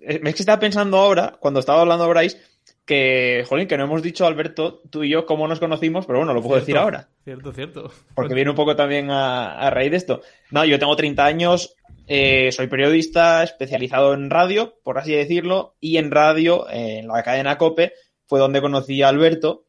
es 0.00 0.20
que 0.20 0.42
estaba 0.42 0.60
pensando 0.60 0.98
ahora, 0.98 1.36
cuando 1.40 1.60
estaba 1.60 1.80
hablando 1.80 2.08
Bryce, 2.08 2.38
que, 2.84 3.44
jolín, 3.48 3.66
que 3.66 3.76
no 3.76 3.84
hemos 3.84 4.02
dicho, 4.02 4.26
Alberto, 4.26 4.82
tú 4.90 5.02
y 5.02 5.10
yo, 5.10 5.26
cómo 5.26 5.48
nos 5.48 5.58
conocimos, 5.58 6.06
pero 6.06 6.18
bueno, 6.18 6.34
lo 6.34 6.42
puedo 6.42 6.54
cierto, 6.56 6.66
decir 6.66 6.76
ahora. 6.76 7.08
Cierto, 7.24 7.52
cierto. 7.52 7.90
Porque 8.14 8.34
viene 8.34 8.50
un 8.50 8.56
poco 8.56 8.76
también 8.76 9.10
a, 9.10 9.58
a 9.58 9.70
raíz 9.70 9.90
de 9.90 9.96
esto. 9.96 10.22
No, 10.50 10.64
yo 10.64 10.78
tengo 10.78 10.94
30 10.94 11.24
años, 11.24 11.76
eh, 12.06 12.52
soy 12.52 12.68
periodista 12.68 13.42
especializado 13.42 14.14
en 14.14 14.30
radio, 14.30 14.78
por 14.84 14.98
así 14.98 15.12
decirlo, 15.12 15.74
y 15.80 15.96
en 15.96 16.12
radio, 16.12 16.68
eh, 16.70 17.00
en 17.00 17.08
la 17.08 17.22
cadena 17.22 17.58
COPE, 17.58 17.92
fue 18.26 18.38
donde 18.38 18.60
conocí 18.60 19.02
a 19.02 19.08
Alberto, 19.08 19.64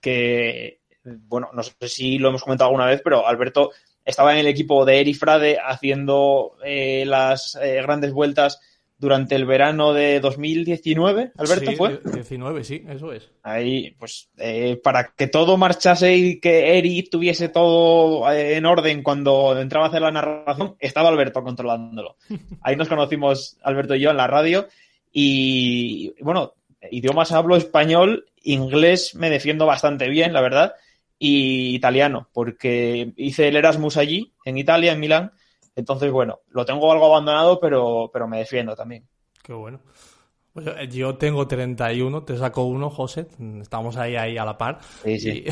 que 0.00 0.77
bueno, 1.26 1.50
no 1.52 1.62
sé 1.62 1.72
si 1.88 2.18
lo 2.18 2.28
hemos 2.28 2.42
comentado 2.42 2.68
alguna 2.68 2.86
vez, 2.86 3.00
pero 3.02 3.26
Alberto 3.26 3.70
estaba 4.04 4.32
en 4.32 4.38
el 4.38 4.46
equipo 4.46 4.84
de 4.84 5.00
Eri 5.00 5.14
Frade 5.14 5.58
haciendo 5.58 6.56
eh, 6.64 7.04
las 7.06 7.56
eh, 7.60 7.80
grandes 7.82 8.12
vueltas 8.12 8.60
durante 8.98 9.36
el 9.36 9.46
verano 9.46 9.92
de 9.92 10.18
2019, 10.18 11.32
Alberto, 11.36 11.70
sí, 11.70 11.76
¿fue? 11.76 12.00
19, 12.04 12.64
sí, 12.64 12.84
eso 12.88 13.12
es. 13.12 13.30
Ahí, 13.44 13.94
pues, 13.96 14.28
eh, 14.38 14.80
para 14.82 15.12
que 15.16 15.28
todo 15.28 15.56
marchase 15.56 16.16
y 16.16 16.40
que 16.40 16.76
Eri 16.76 17.04
tuviese 17.04 17.48
todo 17.48 18.30
eh, 18.30 18.56
en 18.56 18.66
orden 18.66 19.04
cuando 19.04 19.56
entraba 19.58 19.86
a 19.86 19.88
hacer 19.88 20.02
la 20.02 20.10
narración, 20.10 20.74
estaba 20.80 21.10
Alberto 21.10 21.44
controlándolo. 21.44 22.16
Ahí 22.62 22.74
nos 22.74 22.88
conocimos, 22.88 23.56
Alberto 23.62 23.94
y 23.94 24.00
yo, 24.00 24.10
en 24.10 24.16
la 24.16 24.26
radio. 24.26 24.66
Y, 25.12 26.12
bueno, 26.20 26.54
idiomas 26.90 27.30
hablo 27.30 27.56
español, 27.56 28.26
inglés 28.42 29.14
me 29.14 29.30
defiendo 29.30 29.64
bastante 29.64 30.08
bien, 30.08 30.32
la 30.32 30.40
verdad 30.40 30.74
y 31.18 31.74
italiano, 31.74 32.28
porque 32.32 33.12
hice 33.16 33.48
el 33.48 33.56
Erasmus 33.56 33.96
allí, 33.96 34.34
en 34.44 34.58
Italia, 34.58 34.92
en 34.92 35.00
Milán. 35.00 35.32
Entonces, 35.74 36.10
bueno, 36.10 36.40
lo 36.48 36.64
tengo 36.64 36.90
algo 36.92 37.06
abandonado, 37.06 37.58
pero, 37.60 38.10
pero 38.12 38.28
me 38.28 38.38
defiendo 38.38 38.74
también. 38.74 39.06
Qué 39.42 39.52
bueno. 39.52 39.80
Pues 40.58 40.76
eh, 40.76 40.88
yo 40.88 41.14
tengo 41.14 41.46
31, 41.46 42.22
te 42.24 42.36
saco 42.36 42.64
uno, 42.64 42.90
José. 42.90 43.26
Estamos 43.60 43.96
ahí, 43.96 44.16
ahí 44.16 44.36
a 44.36 44.44
la 44.44 44.58
par. 44.58 44.80
Sí, 45.04 45.18
sí. 45.20 45.44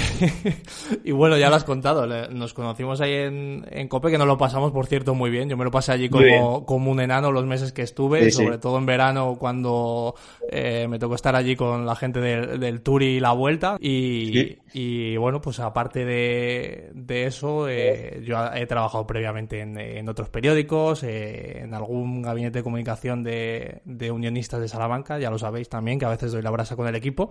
Y, 1.04 1.08
y 1.10 1.12
bueno, 1.12 1.36
ya 1.36 1.48
lo 1.48 1.54
has 1.54 1.62
contado. 1.62 2.06
Nos 2.28 2.54
conocimos 2.54 3.00
ahí 3.00 3.12
en, 3.12 3.64
en 3.70 3.86
Cope, 3.86 4.10
que 4.10 4.18
nos 4.18 4.26
lo 4.26 4.36
pasamos, 4.36 4.72
por 4.72 4.86
cierto, 4.86 5.14
muy 5.14 5.30
bien. 5.30 5.48
Yo 5.48 5.56
me 5.56 5.64
lo 5.64 5.70
pasé 5.70 5.92
allí 5.92 6.08
como, 6.08 6.66
como 6.66 6.90
un 6.90 7.00
enano 7.00 7.30
los 7.30 7.46
meses 7.46 7.72
que 7.72 7.82
estuve, 7.82 8.24
Sí, 8.24 8.30
sobre 8.32 8.58
todo 8.58 8.78
en 8.78 8.86
verano 8.86 9.36
cuando 9.38 10.16
eh, 10.50 10.86
me 10.88 10.98
tocó 10.98 11.14
estar 11.14 11.36
allí 11.36 11.54
con 11.54 11.86
la 11.86 11.94
gente 11.94 12.20
del, 12.20 12.58
del 12.58 12.80
Tour 12.80 13.02
y 13.04 13.20
la 13.20 13.32
Vuelta. 13.32 13.76
Y, 13.80 15.16
bueno, 15.16 15.40
pues 15.40 15.60
aparte 15.60 16.04
de, 16.04 16.90
de 16.94 17.26
eso, 17.26 17.68
eh, 17.68 18.22
yo 18.24 18.36
he 18.54 18.66
trabajado 18.66 19.06
previamente 19.06 19.60
en, 19.60 19.78
en 19.78 20.08
otros 20.08 20.28
periódicos, 20.28 21.02
eh, 21.02 21.60
en 21.62 21.74
algún 21.74 22.22
gabinete 22.22 22.58
de 22.58 22.62
comunicación 22.62 23.22
de, 23.22 23.80
de 23.84 24.10
unionistas 24.10 24.60
de 24.60 24.68
Salamanca, 24.68 24.95
ya 25.04 25.30
lo 25.30 25.38
sabéis 25.38 25.68
también, 25.68 25.98
que 25.98 26.04
a 26.04 26.10
veces 26.10 26.32
doy 26.32 26.42
la 26.42 26.50
brasa 26.50 26.76
con 26.76 26.86
el 26.86 26.94
equipo, 26.94 27.30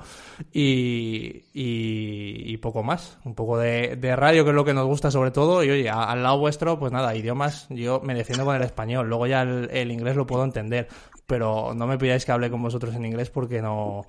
y, 0.52 1.44
y, 1.54 2.58
poco 2.58 2.84
más. 2.84 3.18
Un 3.26 3.36
poco 3.36 3.58
de, 3.58 4.16
radio, 4.16 4.44
que 4.44 4.50
es 4.52 4.56
lo 4.56 4.66
que 4.66 4.74
nos 4.74 4.86
gusta 4.86 5.12
sobre 5.12 5.32
todo, 5.32 5.64
y 5.64 5.70
oye, 5.70 5.90
al 5.90 6.24
lado 6.24 6.40
vuestro, 6.40 6.80
pues 6.80 6.92
nada, 6.92 7.16
idiomas, 7.16 7.68
yo 7.70 8.02
me 8.02 8.14
defiendo 8.14 8.46
con 8.46 8.56
el 8.56 8.64
español, 8.64 9.08
luego 9.08 9.28
ya 9.28 9.42
el, 9.42 9.70
el 9.72 9.92
inglés 9.92 10.16
lo 10.16 10.26
puedo 10.26 10.44
entender, 10.44 10.88
pero 11.28 11.74
no 11.76 11.88
me 11.88 11.98
pidáis 11.98 12.26
que 12.26 12.32
hable 12.32 12.50
con 12.50 12.62
vosotros 12.62 12.96
en 12.96 13.06
inglés 13.06 13.30
porque 13.30 13.62
no, 13.62 14.06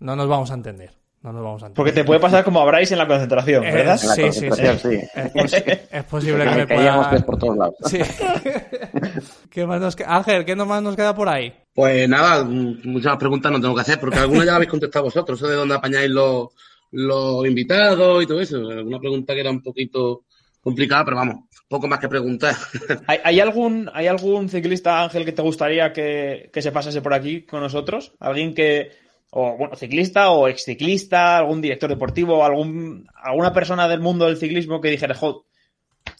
no 0.00 0.16
nos 0.16 0.28
vamos 0.28 0.50
a 0.50 0.54
entender. 0.54 1.03
No 1.24 1.32
nos 1.32 1.42
vamos 1.42 1.62
a 1.62 1.66
entender. 1.66 1.74
Porque 1.76 1.92
te 1.92 2.04
puede 2.04 2.20
pasar 2.20 2.44
como 2.44 2.60
a 2.60 2.66
Bryce 2.66 2.94
en 2.94 2.98
la 2.98 3.06
concentración, 3.08 3.64
Eh, 3.64 3.72
¿verdad? 3.72 3.98
En 4.02 4.08
la 4.08 4.14
Sí, 4.14 4.22
sí, 4.32 4.48
sí. 4.50 4.62
sí. 4.82 5.00
Es, 5.14 5.32
posi- 5.32 5.80
es 5.90 6.04
posible 6.04 6.44
que 6.44 6.50
me 6.54 6.66
Caíamos 6.66 7.06
pueda... 7.06 7.10
tres 7.10 7.22
por 7.24 7.38
todos 7.38 7.56
lados. 7.56 7.74
Sí. 7.86 7.98
¿Qué 9.50 9.66
más 9.66 9.80
nos 9.80 9.96
Ángel, 10.06 10.44
¿qué 10.44 10.54
más 10.54 10.82
nos 10.82 10.96
queda 10.96 11.14
por 11.14 11.28
ahí? 11.28 11.52
Pues 11.74 12.08
nada, 12.08 12.44
mm, 12.44 12.80
muchas 12.84 13.12
más 13.12 13.18
preguntas 13.18 13.50
no 13.52 13.60
tengo 13.60 13.74
que 13.74 13.80
hacer, 13.80 13.98
porque 13.98 14.18
algunas 14.18 14.46
ya 14.46 14.54
habéis 14.56 14.70
contestado 14.70 15.06
vosotros, 15.06 15.38
eso 15.38 15.48
de 15.48 15.56
dónde 15.56 15.74
apañáis 15.74 16.10
los, 16.10 16.48
los 16.92 17.46
invitados 17.46 18.22
y 18.22 18.26
todo 18.26 18.40
eso. 18.40 18.56
Alguna 18.58 18.98
pregunta 18.98 19.34
que 19.34 19.40
era 19.40 19.50
un 19.50 19.62
poquito 19.62 20.24
complicada, 20.60 21.04
pero 21.04 21.16
vamos, 21.16 21.36
poco 21.68 21.86
más 21.88 21.98
que 22.00 22.08
preguntar. 22.08 22.54
¿Hay, 23.06 23.18
hay 23.24 23.40
algún, 23.40 23.90
¿Hay 23.92 24.06
algún 24.06 24.48
ciclista, 24.48 25.02
Ángel, 25.02 25.24
que 25.24 25.32
te 25.32 25.42
gustaría 25.42 25.92
que, 25.92 26.50
que 26.52 26.62
se 26.62 26.72
pasase 26.72 27.00
por 27.00 27.14
aquí 27.14 27.42
con 27.42 27.60
nosotros? 27.60 28.12
¿Alguien 28.20 28.54
que, 28.54 28.90
o 29.36 29.56
bueno, 29.56 29.74
ciclista 29.74 30.30
o 30.30 30.46
exciclista, 30.46 31.36
algún 31.36 31.60
director 31.60 31.90
deportivo, 31.90 32.44
algún, 32.44 33.08
alguna 33.16 33.52
persona 33.52 33.88
del 33.88 33.98
mundo 33.98 34.26
del 34.26 34.36
ciclismo 34.36 34.80
que 34.80 34.90
dijera, 34.90 35.16
jo, 35.16 35.46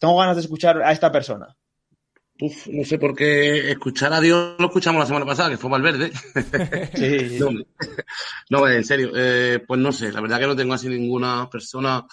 tengo 0.01 0.19
ganas 0.19 0.35
de 0.35 0.43
escuchar 0.43 0.83
a 0.83 0.91
esta 0.91 1.13
persona? 1.13 1.57
Uf, 2.41 2.67
no 2.67 2.85
sé 2.85 2.99
por 2.99 3.15
qué 3.15 3.71
escuchar 3.71 4.13
a 4.13 4.21
Dios 4.21 4.57
lo 4.59 4.67
escuchamos 4.67 4.99
la 4.99 5.07
semana 5.07 5.25
pasada, 5.25 5.51
que 5.51 5.57
fue 5.57 5.71
Valverde. 5.71 6.11
Sí, 6.97 7.39
No, 7.39 7.51
no, 8.51 8.69
en 8.69 8.85
serio, 8.85 9.13
eh, 9.15 9.61
pues 9.65 9.79
no 9.79 9.93
sé, 9.93 10.11
la 10.11 10.21
verdad 10.21 10.41
que 10.41 10.47
no 10.49 10.57
tengo 10.57 10.75
así 10.75 10.89
ninguna 10.89 11.49
persona 11.49 12.05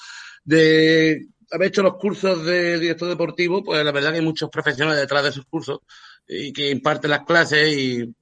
de 0.43 1.29
haber 1.49 1.69
hecho 1.69 1.81
los 1.81 1.95
cursos 1.95 2.45
de 2.45 2.79
director 2.79 3.09
deportivo, 3.09 3.63
pues 3.63 3.83
la 3.83 3.91
verdad 3.91 4.11
que 4.11 4.17
hay 4.17 4.23
muchos 4.23 4.51
profesionales 4.51 5.01
detrás 5.01 5.23
de 5.23 5.29
esos 5.29 5.45
cursos 5.45 5.79
y 6.27 6.53
que 6.53 6.69
imparten 6.69 7.09
las 7.09 7.25
clases 7.25 7.75
y 7.75 8.13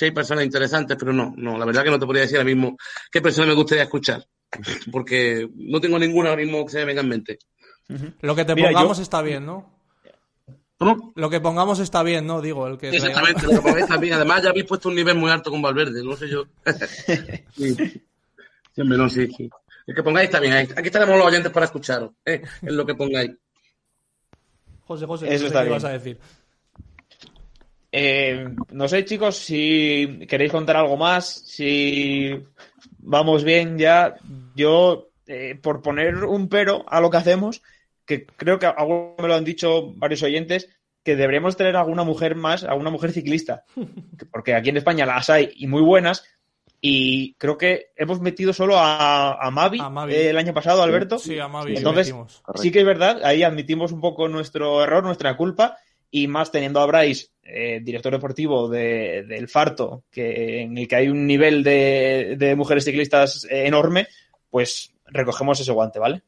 hay 0.00 0.10
personas 0.12 0.44
interesantes, 0.44 0.96
pero 0.98 1.12
no, 1.12 1.32
no, 1.36 1.58
la 1.58 1.64
verdad 1.64 1.84
que 1.84 1.90
no 1.90 1.98
te 1.98 2.06
podría 2.06 2.22
decir 2.22 2.38
ahora 2.38 2.46
mismo 2.54 2.76
qué 3.10 3.20
persona 3.20 3.46
me 3.48 3.54
gustaría 3.54 3.84
escuchar, 3.84 4.24
porque 4.92 5.48
no 5.54 5.80
tengo 5.80 5.98
ninguna 5.98 6.30
ahora 6.30 6.42
mismo 6.42 6.64
que 6.64 6.72
se 6.72 6.78
me 6.78 6.84
venga 6.86 7.00
en 7.02 7.08
mente. 7.08 7.38
Lo 8.20 8.36
que 8.36 8.44
te 8.44 8.54
Mira, 8.54 8.68
pongamos 8.68 8.98
yo- 8.98 9.02
está 9.02 9.20
bien, 9.22 9.44
¿no? 9.46 9.78
¿Cómo? 10.78 11.12
Lo 11.14 11.28
que 11.28 11.40
pongamos 11.40 11.78
está 11.78 12.02
bien, 12.02 12.26
¿no? 12.26 12.40
Digo, 12.40 12.66
el 12.66 12.78
que 12.78 12.88
Exactamente, 12.88 13.44
lo 13.44 13.50
que 13.52 13.60
pongáis 13.60 13.86
también. 13.86 14.14
Además, 14.14 14.42
ya 14.42 14.48
habéis 14.48 14.64
puesto 14.64 14.88
un 14.88 14.94
nivel 14.94 15.14
muy 15.16 15.30
alto 15.30 15.50
con 15.50 15.60
Valverde, 15.60 16.02
no 16.02 16.16
sé 16.16 16.26
yo. 16.28 16.44
sí. 17.54 17.74
Sí, 17.76 18.80
hombre, 18.80 18.96
no, 18.96 19.10
sí, 19.10 19.26
sí. 19.36 19.50
El 19.86 19.94
que 19.94 20.02
pongáis 20.02 20.26
está 20.28 20.40
bien. 20.40 20.54
Aquí 20.54 20.86
estaremos 20.86 21.18
los 21.18 21.26
oyentes 21.26 21.52
para 21.52 21.66
escucharos, 21.66 22.12
¿eh? 22.24 22.40
Es 22.62 22.72
lo 22.72 22.86
que 22.86 22.94
pongáis. 22.94 23.32
José, 24.86 25.04
José, 25.06 25.26
Eso 25.26 25.34
no 25.34 25.38
sé 25.40 25.46
está 25.48 25.58
qué 25.58 25.64
bien. 25.64 25.72
ibas 25.72 25.84
a 25.84 25.88
decir. 25.90 26.18
Eh, 27.92 28.48
no 28.72 28.88
sé, 28.88 29.04
chicos, 29.04 29.36
si 29.36 30.20
queréis 30.28 30.52
contar 30.52 30.76
algo 30.76 30.96
más, 30.96 31.26
si 31.28 32.30
vamos 32.98 33.44
bien 33.44 33.78
ya. 33.78 34.14
Yo, 34.54 35.10
eh, 35.26 35.58
por 35.60 35.82
poner 35.82 36.24
un 36.24 36.48
pero 36.48 36.84
a 36.88 37.00
lo 37.00 37.10
que 37.10 37.16
hacemos, 37.16 37.62
que 38.04 38.26
creo 38.26 38.58
que 38.58 38.66
algo 38.66 39.16
me 39.18 39.28
lo 39.28 39.34
han 39.34 39.44
dicho 39.44 39.92
varios 39.96 40.22
oyentes, 40.22 40.68
que 41.02 41.16
deberíamos 41.16 41.56
tener 41.56 41.76
alguna 41.76 42.04
mujer 42.04 42.34
más, 42.36 42.62
alguna 42.64 42.90
mujer 42.90 43.10
ciclista. 43.12 43.64
Porque 44.30 44.54
aquí 44.54 44.68
en 44.68 44.76
España 44.76 45.06
las 45.06 45.30
hay 45.30 45.50
y 45.56 45.66
muy 45.66 45.82
buenas. 45.82 46.24
Y 46.82 47.34
creo 47.34 47.58
que 47.58 47.88
hemos 47.94 48.20
metido 48.22 48.54
solo 48.54 48.78
a, 48.78 49.34
a 49.34 49.50
Mavi, 49.50 49.80
A 49.80 49.90
Mavi. 49.90 50.14
eh, 50.14 50.30
el 50.30 50.38
año 50.38 50.54
pasado, 50.54 50.82
Alberto. 50.82 51.18
Sí, 51.18 51.38
a 51.38 51.46
Mavi 51.46 51.76
Entonces, 51.76 52.06
metimos. 52.06 52.42
sí 52.54 52.70
que 52.70 52.80
es 52.80 52.86
verdad, 52.86 53.22
ahí 53.22 53.42
admitimos 53.42 53.92
un 53.92 54.00
poco 54.00 54.28
nuestro 54.28 54.82
error, 54.82 55.04
nuestra 55.04 55.36
culpa, 55.36 55.76
y 56.10 56.26
más 56.26 56.50
teniendo 56.50 56.80
a 56.80 56.86
Bryce, 56.86 57.28
eh, 57.52 57.80
director 57.82 58.12
deportivo 58.12 58.68
de- 58.68 59.24
del 59.26 59.48
Farto, 59.48 60.04
que, 60.10 60.62
en 60.62 60.78
el 60.78 60.88
que 60.88 60.96
hay 60.96 61.08
un 61.08 61.26
nivel 61.26 61.62
de, 61.62 62.36
de 62.38 62.56
mujeres 62.56 62.84
ciclistas 62.84 63.46
eh, 63.50 63.66
enorme, 63.66 64.06
pues 64.50 64.92
recogemos 65.06 65.60
ese 65.60 65.72
guante, 65.72 65.98
¿vale? 65.98 66.22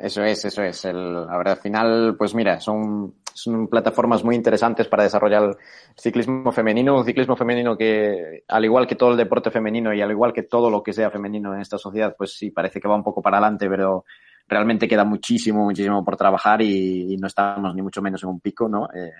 Eso 0.00 0.22
es, 0.22 0.44
eso 0.44 0.62
es. 0.62 0.84
El, 0.84 1.16
a 1.28 1.38
ver, 1.38 1.48
al 1.48 1.56
final, 1.56 2.14
pues 2.18 2.34
mira, 2.34 2.60
son, 2.60 3.14
son 3.32 3.68
plataformas 3.68 4.22
muy 4.22 4.36
interesantes 4.36 4.86
para 4.86 5.04
desarrollar 5.04 5.44
el 5.44 5.56
ciclismo 5.96 6.52
femenino, 6.52 6.98
un 6.98 7.06
ciclismo 7.06 7.36
femenino 7.36 7.74
que, 7.74 8.44
al 8.48 8.64
igual 8.66 8.86
que 8.86 8.96
todo 8.96 9.12
el 9.12 9.16
deporte 9.16 9.50
femenino 9.50 9.94
y 9.94 10.02
al 10.02 10.10
igual 10.10 10.34
que 10.34 10.42
todo 10.42 10.68
lo 10.68 10.82
que 10.82 10.92
sea 10.92 11.10
femenino 11.10 11.54
en 11.54 11.62
esta 11.62 11.78
sociedad, 11.78 12.14
pues 12.18 12.34
sí, 12.36 12.50
parece 12.50 12.80
que 12.80 12.88
va 12.88 12.96
un 12.96 13.02
poco 13.02 13.22
para 13.22 13.38
adelante, 13.38 13.66
pero 13.66 14.04
realmente 14.46 14.86
queda 14.86 15.04
muchísimo, 15.04 15.64
muchísimo 15.64 16.04
por 16.04 16.18
trabajar 16.18 16.60
y, 16.60 17.14
y 17.14 17.16
no 17.16 17.26
estamos 17.28 17.74
ni 17.74 17.80
mucho 17.80 18.02
menos 18.02 18.22
en 18.24 18.28
un 18.28 18.40
pico, 18.40 18.68
¿no? 18.68 18.90
Eh, 18.94 19.10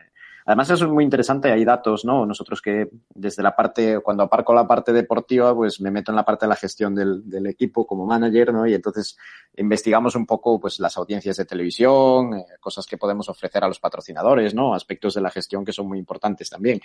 Además, 0.45 0.71
eso 0.71 0.87
es 0.87 0.91
muy 0.91 1.05
interesante, 1.05 1.53
hay 1.53 1.65
datos, 1.65 2.05
¿no? 2.05 2.27
Nosotros 2.27 2.61
que 2.61 2.89
desde 3.15 3.43
la 3.43 3.55
parte, 3.55 4.01
cuando 4.01 4.25
aparco 4.25 4.53
la 4.53 4.67
parte 4.67 4.93
deportiva, 4.93 5.55
pues 5.55 5.81
me 5.81 5.91
meto 5.91 6.13
en 6.13 6.17
la 6.17 6.25
parte 6.25 6.47
de 6.47 6.51
la 6.51 6.57
gestión 6.57 6.95
del, 6.95 7.29
del 7.29 7.47
equipo 7.47 7.87
como 7.87 8.07
manager, 8.07 8.53
¿no? 8.53 8.67
Y 8.67 8.75
entonces 8.75 9.17
investigamos 9.57 10.17
un 10.17 10.27
poco, 10.27 10.59
pues, 10.61 10.81
las 10.81 10.97
audiencias 10.97 11.37
de 11.37 11.45
televisión, 11.45 12.35
eh, 12.35 12.45
cosas 12.61 12.87
que 12.87 12.99
podemos 12.99 13.29
ofrecer 13.29 13.63
a 13.65 13.69
los 13.69 13.79
patrocinadores, 13.79 14.55
¿no? 14.55 14.75
Aspectos 14.75 15.15
de 15.15 15.21
la 15.21 15.31
gestión 15.31 15.65
que 15.65 15.73
son 15.73 15.87
muy 15.87 15.99
importantes 15.99 16.51
también. 16.51 16.81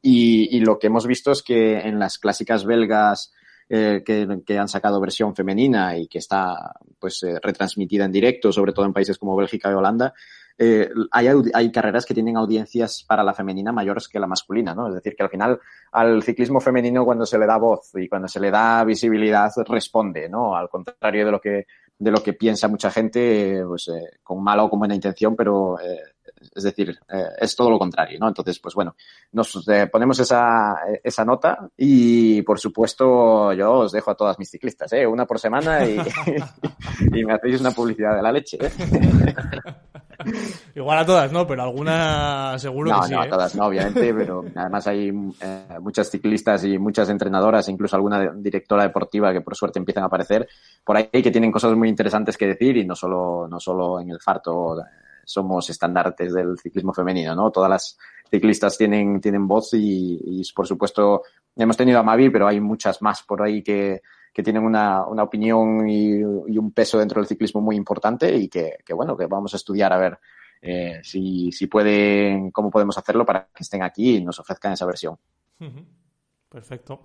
Y, 0.00 0.56
y 0.56 0.60
lo 0.60 0.78
que 0.78 0.86
hemos 0.86 1.06
visto 1.06 1.32
es 1.32 1.42
que 1.42 1.80
en 1.80 1.98
las 1.98 2.18
clásicas 2.18 2.64
belgas, 2.64 3.32
eh, 3.68 4.02
que, 4.04 4.42
que, 4.44 4.58
han 4.58 4.68
sacado 4.68 5.00
versión 5.00 5.34
femenina 5.34 5.96
y 5.96 6.06
que 6.06 6.18
está 6.18 6.74
pues 6.98 7.22
eh, 7.22 7.38
retransmitida 7.40 8.04
en 8.04 8.12
directo, 8.12 8.52
sobre 8.52 8.72
todo 8.72 8.84
en 8.84 8.92
países 8.92 9.16
como 9.16 9.34
Bélgica 9.34 9.70
y 9.70 9.74
Holanda, 9.74 10.12
eh, 10.58 10.90
hay, 11.10 11.72
carreras 11.72 12.06
que 12.06 12.14
tienen 12.14 12.36
audiencias 12.36 13.04
para 13.06 13.24
la 13.24 13.34
femenina 13.34 13.72
mayores 13.72 14.08
que 14.08 14.20
la 14.20 14.26
masculina, 14.26 14.74
¿no? 14.74 14.88
Es 14.88 14.94
decir, 14.94 15.14
que 15.16 15.22
al 15.22 15.30
final 15.30 15.60
al 15.92 16.22
ciclismo 16.22 16.60
femenino 16.60 17.04
cuando 17.04 17.26
se 17.26 17.38
le 17.38 17.46
da 17.46 17.56
voz 17.58 17.90
y 17.94 18.08
cuando 18.08 18.28
se 18.28 18.40
le 18.40 18.50
da 18.50 18.84
visibilidad 18.84 19.50
responde, 19.66 20.28
¿no? 20.28 20.54
Al 20.56 20.68
contrario 20.68 21.24
de 21.26 21.30
lo 21.30 21.40
que 21.40 21.66
de 21.98 22.10
lo 22.10 22.22
que 22.22 22.32
piensa 22.32 22.66
mucha 22.66 22.90
gente, 22.90 23.62
pues 23.66 23.88
eh, 23.88 24.18
con 24.22 24.42
mala 24.42 24.64
o 24.64 24.70
con 24.70 24.80
buena 24.80 24.94
intención, 24.94 25.36
pero 25.36 25.78
eh, 25.80 26.00
es 26.52 26.64
decir, 26.64 26.98
es 27.40 27.54
todo 27.54 27.70
lo 27.70 27.78
contrario, 27.78 28.18
¿no? 28.18 28.26
Entonces, 28.26 28.58
pues 28.58 28.74
bueno, 28.74 28.96
nos 29.30 29.64
ponemos 29.92 30.18
esa, 30.18 30.74
esa 31.02 31.24
nota 31.24 31.70
y, 31.76 32.42
por 32.42 32.58
supuesto, 32.58 33.52
yo 33.52 33.72
os 33.72 33.92
dejo 33.92 34.10
a 34.10 34.16
todas 34.16 34.38
mis 34.40 34.50
ciclistas, 34.50 34.92
¿eh? 34.92 35.06
Una 35.06 35.24
por 35.24 35.38
semana 35.38 35.86
y, 35.86 35.96
y 37.12 37.24
me 37.24 37.34
hacéis 37.34 37.60
una 37.60 37.70
publicidad 37.70 38.16
de 38.16 38.22
la 38.22 38.32
leche. 38.32 38.58
Igual 40.74 40.98
a 40.98 41.06
todas, 41.06 41.32
¿no? 41.32 41.46
Pero 41.46 41.62
alguna 41.62 42.58
seguro 42.58 42.90
no, 42.90 43.00
que 43.00 43.08
sí. 43.08 43.14
No, 43.14 43.22
¿eh? 43.22 43.26
a 43.26 43.30
todas 43.30 43.54
no, 43.54 43.66
obviamente, 43.66 44.14
pero 44.14 44.44
además 44.54 44.86
hay 44.86 45.08
eh, 45.40 45.78
muchas 45.80 46.10
ciclistas 46.10 46.64
y 46.64 46.78
muchas 46.78 47.08
entrenadoras, 47.08 47.68
incluso 47.68 47.96
alguna 47.96 48.32
directora 48.34 48.84
deportiva 48.84 49.32
que 49.32 49.40
por 49.40 49.56
suerte 49.56 49.78
empiezan 49.78 50.04
a 50.04 50.06
aparecer 50.06 50.48
por 50.84 50.96
ahí 50.96 51.08
que 51.10 51.30
tienen 51.30 51.52
cosas 51.52 51.74
muy 51.74 51.88
interesantes 51.88 52.36
que 52.36 52.46
decir 52.46 52.76
y 52.76 52.84
no 52.84 52.94
solo, 52.94 53.46
no 53.48 53.60
solo 53.60 54.00
en 54.00 54.10
el 54.10 54.20
farto 54.20 54.76
somos 55.24 55.70
estandartes 55.70 56.32
del 56.32 56.58
ciclismo 56.58 56.92
femenino, 56.92 57.34
¿no? 57.34 57.50
Todas 57.50 57.70
las 57.70 57.98
ciclistas 58.28 58.76
tienen, 58.76 59.20
tienen 59.20 59.46
voz 59.46 59.74
y, 59.74 60.20
y 60.24 60.42
por 60.54 60.66
supuesto 60.66 61.22
hemos 61.56 61.76
tenido 61.76 62.00
a 62.00 62.02
Mavi, 62.02 62.30
pero 62.30 62.48
hay 62.48 62.60
muchas 62.60 63.00
más 63.02 63.22
por 63.22 63.42
ahí 63.42 63.62
que, 63.62 64.02
que 64.32 64.42
tienen 64.42 64.64
una, 64.64 65.06
una 65.06 65.22
opinión 65.22 65.88
y, 65.88 66.22
un 66.22 66.72
peso 66.72 66.98
dentro 66.98 67.20
del 67.20 67.28
ciclismo 67.28 67.60
muy 67.60 67.76
importante 67.76 68.34
y 68.36 68.48
que, 68.48 68.78
que 68.84 68.94
bueno, 68.94 69.16
que 69.16 69.26
vamos 69.26 69.52
a 69.52 69.56
estudiar 69.56 69.92
a 69.92 69.98
ver 69.98 70.18
eh, 70.60 71.00
si, 71.02 71.52
si 71.52 71.66
pueden, 71.66 72.50
cómo 72.50 72.70
podemos 72.70 72.96
hacerlo 72.96 73.26
para 73.26 73.48
que 73.54 73.62
estén 73.62 73.82
aquí 73.82 74.16
y 74.16 74.24
nos 74.24 74.38
ofrezcan 74.38 74.72
esa 74.72 74.86
versión. 74.86 75.18
Perfecto. 76.48 77.02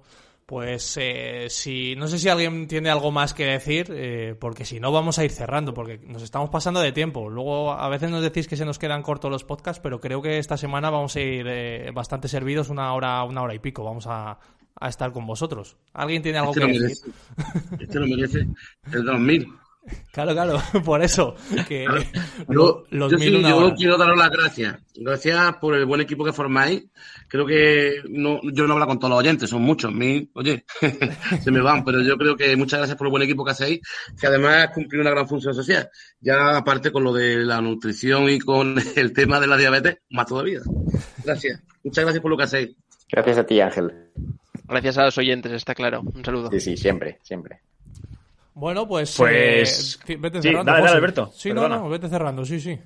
Pues 0.47 0.97
eh, 0.97 1.47
si 1.49 1.97
no 1.97 2.07
sé 2.07 2.17
si 2.17 2.29
alguien 2.29 2.67
tiene 2.67 2.89
algo 2.89 3.11
más 3.11 3.33
que 3.33 3.43
decir, 3.43 3.87
eh, 3.91 4.33
porque 4.39 4.63
si 4.63 4.79
no 4.79 4.93
vamos 4.93 5.19
a 5.19 5.25
ir 5.25 5.31
cerrando, 5.31 5.73
porque 5.73 5.97
nos 5.97 6.23
estamos 6.23 6.49
pasando 6.49 6.79
de 6.79 6.93
tiempo. 6.93 7.29
Luego 7.29 7.73
a 7.73 7.89
veces 7.89 8.09
nos 8.09 8.23
decís 8.23 8.47
que 8.47 8.55
se 8.55 8.63
nos 8.63 8.79
quedan 8.79 9.03
cortos 9.03 9.29
los 9.29 9.43
podcasts, 9.43 9.81
pero 9.83 9.99
creo 9.99 10.21
que 10.21 10.37
esta 10.37 10.55
semana 10.55 10.89
vamos 10.89 11.17
a 11.17 11.19
ir 11.19 11.45
eh, 11.49 11.91
bastante 11.93 12.29
servidos, 12.29 12.69
una 12.69 12.93
hora, 12.93 13.21
una 13.25 13.41
hora 13.41 13.55
y 13.55 13.59
pico. 13.59 13.83
Vamos 13.83 14.05
a, 14.07 14.39
a 14.79 14.89
estar 14.89 15.11
con 15.11 15.25
vosotros. 15.25 15.77
¿Alguien 15.93 16.21
tiene 16.21 16.39
algo 16.39 16.51
Este 16.51 16.61
que 16.61 16.67
lo 16.67 16.79
decir? 16.79 17.13
merece. 17.37 17.83
Este 17.83 17.99
lo 17.99 18.07
merece. 18.07 18.47
El 18.91 19.05
2000. 19.05 19.47
Claro, 20.11 20.33
claro, 20.33 20.61
por 20.83 21.01
eso. 21.01 21.35
Que 21.65 21.85
Yo, 22.49 22.83
los 22.89 23.09
yo 23.09 23.17
mil 23.17 23.37
sí, 23.37 23.41
yo 23.41 23.73
quiero 23.73 23.97
daros 23.97 24.17
las 24.17 24.29
gracias. 24.31 24.75
Gracias 24.95 25.55
por 25.61 25.75
el 25.75 25.85
buen 25.85 26.01
equipo 26.01 26.25
que 26.25 26.33
formáis. 26.33 26.83
Creo 27.29 27.45
que 27.45 28.01
no, 28.09 28.41
yo 28.51 28.67
no 28.67 28.73
hablo 28.73 28.85
con 28.85 28.99
todos 28.99 29.11
los 29.11 29.19
oyentes, 29.19 29.49
son 29.49 29.61
muchos. 29.61 29.93
Mí, 29.93 30.29
oye, 30.33 30.65
se 31.41 31.51
me 31.51 31.61
van, 31.61 31.85
pero 31.85 32.01
yo 32.01 32.17
creo 32.17 32.35
que 32.35 32.53
muchas 32.57 32.79
gracias 32.79 32.97
por 32.97 33.07
el 33.07 33.11
buen 33.11 33.23
equipo 33.23 33.45
que 33.45 33.51
hacéis, 33.51 33.79
que 34.19 34.27
además 34.27 34.71
cumple 34.73 34.99
una 34.99 35.11
gran 35.11 35.25
función 35.25 35.53
social. 35.53 35.89
Ya 36.19 36.57
aparte 36.57 36.91
con 36.91 37.05
lo 37.05 37.13
de 37.13 37.37
la 37.45 37.61
nutrición 37.61 38.29
y 38.29 38.39
con 38.39 38.75
el 38.97 39.13
tema 39.13 39.39
de 39.39 39.47
la 39.47 39.55
diabetes, 39.55 39.99
más 40.09 40.25
todavía. 40.25 40.59
Gracias. 41.23 41.61
Muchas 41.85 42.03
gracias 42.03 42.21
por 42.21 42.31
lo 42.31 42.35
que 42.35 42.43
hacéis. 42.43 42.75
Gracias 43.09 43.37
a 43.37 43.45
ti, 43.45 43.61
Ángel. 43.61 43.93
Gracias 44.67 44.97
a 44.97 45.05
los 45.05 45.17
oyentes, 45.17 45.51
está 45.51 45.73
claro. 45.73 46.01
Un 46.01 46.23
saludo. 46.25 46.49
Sí, 46.51 46.59
sí, 46.59 46.77
siempre, 46.77 47.19
siempre. 47.21 47.59
Bueno, 48.53 48.87
pues. 48.87 49.15
Pues- 49.17 49.99
eh, 50.07 50.17
vete 50.19 50.41
sí, 50.41 50.49
cerrando. 50.49 50.71
dale, 50.71 50.79
dale, 50.79 50.81
José. 50.89 50.97
Alberto, 50.97 51.31
Sí, 51.35 51.49
perdona. 51.49 51.75
no, 51.77 51.83
no, 51.83 51.89
vete 51.89 52.09
cerrando, 52.09 52.45
sí, 52.45 52.59
sí. 52.59 52.77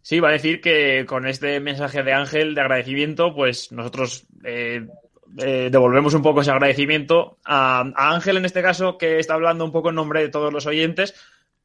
Sí, 0.00 0.18
va 0.20 0.30
a 0.30 0.32
decir 0.32 0.60
que 0.60 1.04
con 1.06 1.26
este 1.28 1.60
mensaje 1.60 2.02
de 2.02 2.12
Ángel 2.12 2.54
de 2.56 2.60
agradecimiento, 2.60 3.34
pues 3.34 3.70
nosotros 3.70 4.24
eh, 4.42 4.84
eh, 5.38 5.68
devolvemos 5.70 6.14
un 6.14 6.22
poco 6.22 6.40
ese 6.40 6.50
agradecimiento 6.50 7.38
a, 7.44 7.80
a 7.94 8.14
Ángel 8.14 8.36
en 8.38 8.44
este 8.44 8.62
caso, 8.62 8.98
que 8.98 9.18
está 9.20 9.34
hablando 9.34 9.64
un 9.64 9.70
poco 9.70 9.90
en 9.90 9.94
nombre 9.94 10.20
de 10.20 10.28
todos 10.28 10.52
los 10.52 10.66
oyentes, 10.66 11.14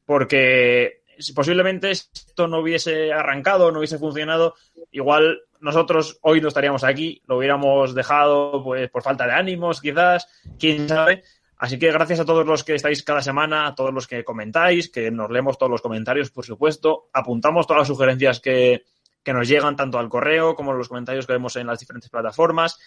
porque 0.06 1.02
si 1.18 1.32
posiblemente 1.32 1.90
esto 1.90 2.48
no 2.48 2.60
hubiese 2.60 3.12
arrancado, 3.12 3.70
no 3.70 3.78
hubiese 3.78 3.98
funcionado, 3.98 4.54
igual 4.90 5.40
nosotros 5.60 6.18
hoy 6.22 6.40
no 6.40 6.48
estaríamos 6.48 6.84
aquí, 6.84 7.22
lo 7.26 7.38
hubiéramos 7.38 7.94
dejado 7.94 8.62
pues 8.62 8.90
por 8.90 9.02
falta 9.02 9.26
de 9.26 9.32
ánimos, 9.32 9.80
quizás, 9.80 10.28
quién 10.58 10.88
sabe. 10.88 11.24
Así 11.56 11.78
que 11.78 11.90
gracias 11.90 12.20
a 12.20 12.24
todos 12.24 12.46
los 12.46 12.62
que 12.62 12.76
estáis 12.76 13.02
cada 13.02 13.20
semana, 13.20 13.66
a 13.66 13.74
todos 13.74 13.92
los 13.92 14.06
que 14.06 14.24
comentáis, 14.24 14.90
que 14.90 15.10
nos 15.10 15.30
leemos 15.30 15.58
todos 15.58 15.70
los 15.70 15.82
comentarios, 15.82 16.30
por 16.30 16.44
supuesto, 16.44 17.08
apuntamos 17.12 17.66
todas 17.66 17.80
las 17.80 17.88
sugerencias 17.88 18.38
que, 18.38 18.84
que 19.24 19.32
nos 19.32 19.48
llegan 19.48 19.74
tanto 19.74 19.98
al 19.98 20.08
correo 20.08 20.54
como 20.54 20.72
los 20.72 20.88
comentarios 20.88 21.26
que 21.26 21.32
vemos 21.32 21.56
en 21.56 21.66
las 21.66 21.80
diferentes 21.80 22.10
plataformas. 22.10 22.78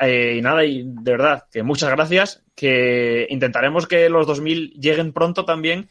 Eh, 0.00 0.36
y 0.38 0.42
nada, 0.42 0.64
y 0.64 0.82
de 0.84 1.10
verdad, 1.12 1.44
que 1.50 1.62
muchas 1.62 1.90
gracias, 1.90 2.44
que 2.54 3.26
intentaremos 3.30 3.86
que 3.86 4.08
los 4.08 4.26
2000 4.26 4.72
lleguen 4.72 5.12
pronto 5.12 5.44
también 5.44 5.88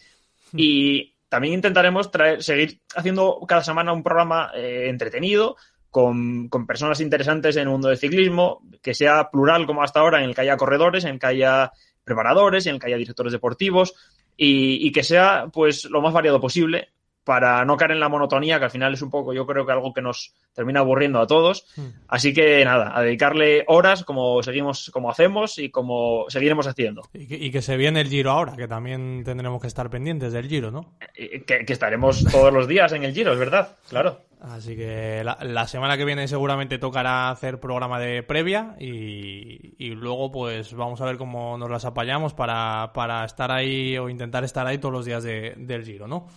y 0.53 1.16
también 1.30 1.55
intentaremos 1.55 2.11
traer, 2.11 2.43
seguir 2.43 2.82
haciendo 2.95 3.39
cada 3.47 3.63
semana 3.63 3.93
un 3.93 4.03
programa 4.03 4.51
eh, 4.55 4.88
entretenido, 4.89 5.55
con, 5.89 6.49
con 6.49 6.67
personas 6.67 6.99
interesantes 6.99 7.55
en 7.55 7.63
el 7.63 7.69
mundo 7.69 7.88
del 7.88 7.97
ciclismo, 7.97 8.61
que 8.82 8.93
sea 8.93 9.30
plural 9.32 9.65
como 9.65 9.84
hasta 9.84 9.99
ahora, 9.99 10.19
en 10.19 10.25
el 10.25 10.36
que 10.36 10.41
haya 10.41 10.57
corredores, 10.57 11.05
en 11.05 11.11
el 11.11 11.19
que 11.19 11.28
haya 11.28 11.71
preparadores, 12.03 12.65
en 12.65 12.75
el 12.75 12.80
que 12.80 12.88
haya 12.88 12.97
directores 12.97 13.34
deportivos 13.34 13.95
y, 14.36 14.86
y 14.86 14.91
que 14.91 15.03
sea 15.03 15.47
pues 15.51 15.86
lo 15.86 16.01
más 16.01 16.13
variado 16.13 16.39
posible 16.39 16.89
para 17.28 17.63
no 17.65 17.75
caer 17.75 17.91
en 17.91 17.99
la 17.99 18.07
monotonía, 18.07 18.57
que 18.57 18.65
al 18.65 18.71
final 18.71 18.93
es 18.93 19.01
un 19.01 19.11
poco, 19.11 19.34
yo 19.34 19.45
creo 19.45 19.65
que 19.65 19.73
algo 19.73 19.93
que 19.93 20.01
nos 20.01 20.34
termina 20.55 20.80
aburriendo 20.80 21.19
a 21.19 21.28
todos. 21.28 21.65
Así 22.07 22.34
que 22.34 22.63
nada, 22.63 22.97
a 22.97 23.01
dedicarle 23.03 23.65
horas 23.67 24.03
como 24.05 24.41
seguimos, 24.41 24.89
como 24.93 25.11
hacemos 25.11 25.59
y 25.59 25.69
como 25.69 26.25
seguiremos 26.30 26.65
haciendo. 26.67 27.01
Y 27.13 27.28
que, 27.28 27.36
y 27.36 27.51
que 27.51 27.61
se 27.61 27.75
viene 27.75 27.99
el 28.01 28.07
Giro 28.09 28.32
ahora, 28.32 28.55
que 28.55 28.67
también 28.67 29.23
tendremos 29.25 29.61
que 29.61 29.67
estar 29.67 29.89
pendientes 29.89 30.32
del 30.32 30.47
Giro, 30.47 30.71
¿no? 30.71 30.95
Eh, 31.15 31.43
Que, 31.45 31.65
que 31.65 31.73
estaremos 31.73 32.23
todos 32.32 32.53
los 32.53 32.67
días 32.67 32.91
en 32.93 33.03
el 33.03 33.13
Giro, 33.13 33.34
es 33.34 33.39
verdad, 33.39 33.75
claro. 33.89 34.21
Así 34.39 34.75
que 34.75 35.23
la, 35.25 35.38
la 35.41 35.67
semana 35.67 35.97
que 35.97 36.05
viene 36.05 36.28
seguramente 36.28 36.78
tocará 36.78 37.32
hacer 37.32 37.59
programa 37.59 37.99
de 37.99 38.21
previa 38.21 38.75
y, 38.80 39.73
y 39.84 39.89
luego 39.95 40.32
pues 40.32 40.73
vamos 40.73 41.01
a 41.01 41.05
ver 41.05 41.17
cómo 41.17 41.57
nos 41.57 41.69
las 41.71 41.86
apañamos 41.86 42.36
para, 42.36 42.91
para 42.93 43.25
estar 43.25 43.51
ahí 43.51 43.97
o 43.97 44.09
intentar 44.09 44.43
estar 44.43 44.67
ahí 44.67 44.78
todos 44.78 44.93
los 44.93 45.05
días 45.05 45.23
de- 45.23 45.55
del 45.57 45.84
Giro, 45.84 46.07
¿no? 46.07 46.28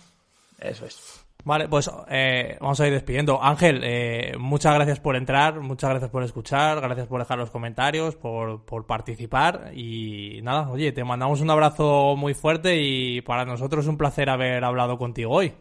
Eso 0.61 0.85
es. 0.85 1.25
Vale, 1.43 1.67
pues 1.67 1.89
eh, 2.09 2.57
vamos 2.61 2.79
a 2.79 2.87
ir 2.87 2.93
despidiendo. 2.93 3.41
Ángel, 3.43 3.81
eh, 3.83 4.35
muchas 4.37 4.75
gracias 4.75 4.99
por 4.99 5.15
entrar, 5.15 5.59
muchas 5.59 5.89
gracias 5.89 6.11
por 6.11 6.23
escuchar, 6.23 6.79
gracias 6.81 7.07
por 7.07 7.19
dejar 7.19 7.39
los 7.39 7.49
comentarios, 7.49 8.15
por, 8.15 8.63
por 8.65 8.85
participar 8.85 9.71
y 9.73 10.39
nada, 10.43 10.69
oye, 10.69 10.91
te 10.91 11.03
mandamos 11.03 11.41
un 11.41 11.49
abrazo 11.49 12.15
muy 12.15 12.35
fuerte 12.35 12.79
y 12.79 13.21
para 13.21 13.45
nosotros 13.45 13.85
es 13.85 13.89
un 13.89 13.97
placer 13.97 14.29
haber 14.29 14.63
hablado 14.63 14.97
contigo 14.99 15.31
hoy. 15.31 15.53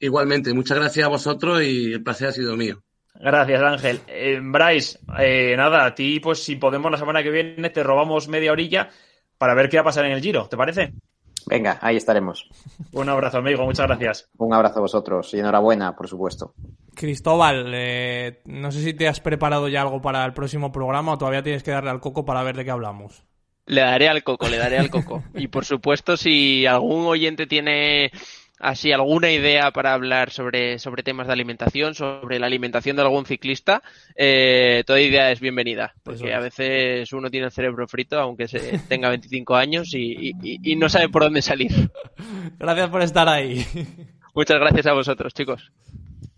Igualmente, 0.00 0.54
muchas 0.54 0.78
gracias 0.78 1.04
a 1.04 1.10
vosotros 1.10 1.62
y 1.62 1.92
el 1.92 2.02
placer 2.02 2.28
ha 2.28 2.32
sido 2.32 2.56
mío. 2.56 2.82
Gracias, 3.14 3.60
Ángel. 3.60 4.00
Eh, 4.06 4.38
Bryce, 4.40 5.00
eh, 5.18 5.54
nada, 5.56 5.84
a 5.84 5.94
ti, 5.94 6.20
pues 6.20 6.42
si 6.42 6.56
podemos 6.56 6.90
la 6.90 6.98
semana 6.98 7.22
que 7.22 7.30
viene, 7.30 7.70
te 7.70 7.82
robamos 7.82 8.28
media 8.28 8.52
orilla 8.52 8.88
para 9.36 9.54
ver 9.54 9.68
qué 9.68 9.76
va 9.76 9.82
a 9.82 9.84
pasar 9.84 10.04
en 10.06 10.12
el 10.12 10.22
Giro, 10.22 10.48
¿te 10.48 10.56
parece? 10.56 10.94
Venga, 11.46 11.78
ahí 11.80 11.96
estaremos. 11.96 12.48
Un 12.92 13.08
abrazo, 13.08 13.38
amigo, 13.38 13.64
muchas 13.64 13.86
gracias. 13.86 14.28
Un 14.38 14.52
abrazo 14.52 14.78
a 14.78 14.82
vosotros 14.82 15.32
y 15.34 15.38
enhorabuena, 15.38 15.96
por 15.96 16.08
supuesto. 16.08 16.54
Cristóbal, 16.94 17.72
eh, 17.74 18.42
no 18.44 18.70
sé 18.70 18.82
si 18.82 18.92
te 18.92 19.08
has 19.08 19.20
preparado 19.20 19.68
ya 19.68 19.82
algo 19.82 20.02
para 20.02 20.24
el 20.24 20.34
próximo 20.34 20.72
programa 20.72 21.12
o 21.12 21.18
todavía 21.18 21.42
tienes 21.42 21.62
que 21.62 21.70
darle 21.70 21.90
al 21.90 22.00
coco 22.00 22.24
para 22.24 22.42
ver 22.42 22.56
de 22.56 22.64
qué 22.64 22.70
hablamos. 22.70 23.24
Le 23.66 23.82
daré 23.82 24.08
al 24.08 24.24
coco, 24.24 24.48
le 24.48 24.56
daré 24.56 24.78
al 24.78 24.90
coco. 24.90 25.22
Y 25.34 25.48
por 25.48 25.64
supuesto, 25.64 26.16
si 26.16 26.66
algún 26.66 27.06
oyente 27.06 27.46
tiene 27.46 28.10
así 28.58 28.92
alguna 28.92 29.30
idea 29.30 29.70
para 29.70 29.92
hablar 29.94 30.30
sobre, 30.30 30.78
sobre 30.78 31.02
temas 31.02 31.26
de 31.26 31.32
alimentación, 31.32 31.94
sobre 31.94 32.38
la 32.38 32.46
alimentación 32.46 32.96
de 32.96 33.02
algún 33.02 33.26
ciclista, 33.26 33.82
eh, 34.16 34.82
toda 34.86 35.00
idea 35.00 35.30
es 35.30 35.40
bienvenida. 35.40 35.94
Porque 36.02 36.28
es. 36.30 36.34
a 36.34 36.40
veces 36.40 37.12
uno 37.12 37.30
tiene 37.30 37.46
el 37.46 37.52
cerebro 37.52 37.86
frito, 37.88 38.18
aunque 38.20 38.48
se 38.48 38.78
tenga 38.88 39.08
25 39.10 39.56
años, 39.56 39.94
y, 39.94 40.30
y- 40.42 40.58
y 40.72 40.76
no 40.76 40.88
sabe 40.88 41.08
por 41.08 41.22
dónde 41.22 41.42
salir. 41.42 41.70
Gracias 42.58 42.88
por 42.90 43.02
estar 43.02 43.28
ahí. 43.28 43.64
Muchas 44.34 44.58
gracias 44.60 44.86
a 44.86 44.92
vosotros, 44.92 45.34
chicos. 45.34 45.72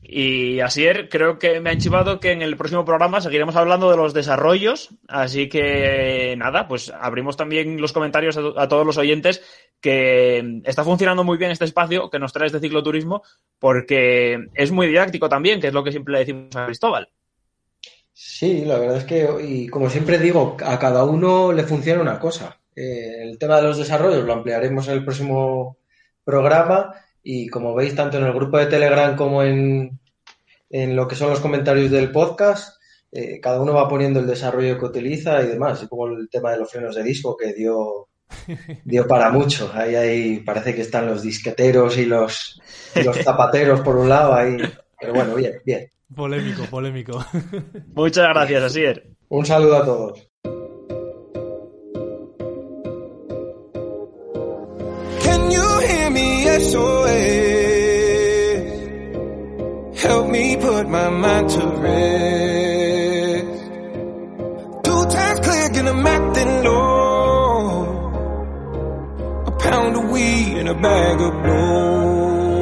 Y 0.02 0.58
Asier, 0.60 1.08
creo 1.08 1.38
que 1.38 1.60
me 1.60 1.70
han 1.70 1.78
chivado 1.78 2.18
que 2.18 2.32
en 2.32 2.42
el 2.42 2.56
próximo 2.56 2.84
programa 2.84 3.20
seguiremos 3.20 3.54
hablando 3.56 3.90
de 3.90 3.96
los 3.96 4.12
desarrollos, 4.14 4.88
así 5.06 5.48
que 5.48 6.34
nada, 6.36 6.66
pues 6.66 6.90
abrimos 6.98 7.36
también 7.36 7.80
los 7.80 7.92
comentarios 7.92 8.36
a, 8.36 8.40
a 8.56 8.68
todos 8.68 8.84
los 8.84 8.96
oyentes 8.96 9.42
que 9.80 10.60
está 10.64 10.84
funcionando 10.84 11.24
muy 11.24 11.38
bien 11.38 11.50
este 11.50 11.64
espacio 11.64 12.10
que 12.10 12.18
nos 12.18 12.32
trae 12.32 12.46
este 12.46 12.60
cicloturismo 12.60 13.22
porque 13.58 14.48
es 14.54 14.70
muy 14.72 14.86
didáctico 14.86 15.28
también, 15.28 15.60
que 15.60 15.68
es 15.68 15.72
lo 15.72 15.82
que 15.84 15.92
siempre 15.92 16.12
le 16.12 16.18
decimos 16.20 16.54
a 16.56 16.66
Cristóbal. 16.66 17.08
Sí, 18.12 18.64
la 18.64 18.78
verdad 18.78 18.98
es 18.98 19.04
que, 19.04 19.28
y 19.42 19.68
como 19.68 19.88
siempre 19.88 20.18
digo, 20.18 20.56
a 20.64 20.78
cada 20.78 21.04
uno 21.04 21.52
le 21.52 21.64
funciona 21.64 22.02
una 22.02 22.18
cosa. 22.18 22.60
Eh, 22.76 23.22
el 23.22 23.38
tema 23.38 23.56
de 23.56 23.62
los 23.62 23.78
desarrollos 23.78 24.24
lo 24.24 24.34
ampliaremos 24.34 24.86
en 24.88 24.94
el 24.94 25.04
próximo 25.04 25.78
programa 26.22 26.94
y 27.22 27.48
como 27.48 27.74
veis, 27.74 27.94
tanto 27.94 28.18
en 28.18 28.24
el 28.24 28.32
grupo 28.32 28.58
de 28.58 28.66
Telegram 28.66 29.16
como 29.16 29.42
en, 29.42 29.98
en 30.68 30.96
lo 30.96 31.08
que 31.08 31.16
son 31.16 31.30
los 31.30 31.40
comentarios 31.40 31.90
del 31.90 32.12
podcast, 32.12 32.80
eh, 33.10 33.40
cada 33.40 33.60
uno 33.60 33.74
va 33.74 33.88
poniendo 33.88 34.20
el 34.20 34.26
desarrollo 34.26 34.78
que 34.78 34.84
utiliza 34.84 35.42
y 35.42 35.48
demás, 35.48 35.86
como 35.88 36.06
el 36.06 36.28
tema 36.28 36.52
de 36.52 36.58
los 36.58 36.70
frenos 36.70 36.94
de 36.94 37.02
disco 37.02 37.36
que 37.36 37.52
dio, 37.54 38.09
dio 38.84 39.06
para 39.06 39.30
mucho. 39.30 39.70
Ahí, 39.74 39.94
ahí 39.94 40.40
parece 40.40 40.74
que 40.74 40.82
están 40.82 41.06
los 41.06 41.22
disqueteros 41.22 41.96
y 41.98 42.06
los, 42.06 42.60
y 42.94 43.02
los 43.02 43.16
zapateros 43.18 43.80
por 43.80 43.96
un 43.96 44.08
lado 44.08 44.34
ahí. 44.34 44.56
Pero 44.98 45.14
bueno, 45.14 45.34
bien, 45.34 45.54
bien. 45.64 45.90
Polémico, 46.14 46.64
polémico. 46.64 47.24
Muchas 47.94 48.28
gracias, 48.28 48.62
Asier. 48.62 49.06
Un 49.28 49.46
saludo 49.46 49.76
a 49.76 49.84
todos. 49.84 50.28
Can 55.22 55.50
you 55.50 55.80
hear 55.86 56.10
me? 56.10 56.30
SOS. 56.58 57.10
Help 60.02 60.28
me 60.28 60.56
put 60.56 60.88
my 60.88 61.08
mind 61.10 61.48
to 61.50 61.66
rest. 61.84 63.46
Two 64.84 65.06
times 65.06 65.40
click 65.46 65.76
and 65.76 65.88
I'm 65.88 66.06
acting 66.06 66.64
low. 66.64 67.09
A 70.70 70.74
bag 70.74 71.20
of 71.20 71.32
blow. 71.42 72.60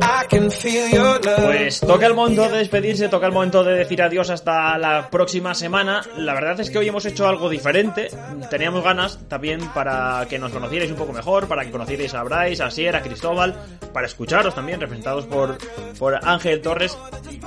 I 0.00 0.24
can 0.30 0.50
feel 0.50 0.88
your 0.88 1.18
love. 1.20 1.37
Pues 1.68 1.80
toca 1.80 2.06
el 2.06 2.14
momento 2.14 2.48
de 2.48 2.56
despedirse, 2.56 3.10
toca 3.10 3.26
el 3.26 3.32
momento 3.32 3.62
de 3.62 3.74
decir 3.74 4.00
adiós 4.00 4.30
hasta 4.30 4.78
la 4.78 5.10
próxima 5.10 5.54
semana. 5.54 6.00
La 6.16 6.32
verdad 6.32 6.58
es 6.60 6.70
que 6.70 6.78
hoy 6.78 6.88
hemos 6.88 7.04
hecho 7.04 7.28
algo 7.28 7.50
diferente. 7.50 8.08
Teníamos 8.48 8.82
ganas 8.82 9.18
también 9.28 9.60
para 9.74 10.24
que 10.30 10.38
nos 10.38 10.50
conocierais 10.50 10.90
un 10.90 10.96
poco 10.96 11.12
mejor, 11.12 11.46
para 11.46 11.66
que 11.66 11.70
conocierais 11.70 12.14
a 12.14 12.22
Bryce, 12.22 12.62
a 12.62 12.70
Sier, 12.70 12.96
a 12.96 13.02
Cristóbal, 13.02 13.54
para 13.92 14.06
escucharos 14.06 14.54
también, 14.54 14.80
representados 14.80 15.26
por, 15.26 15.58
por 15.98 16.18
Ángel 16.26 16.62
Torres. 16.62 16.96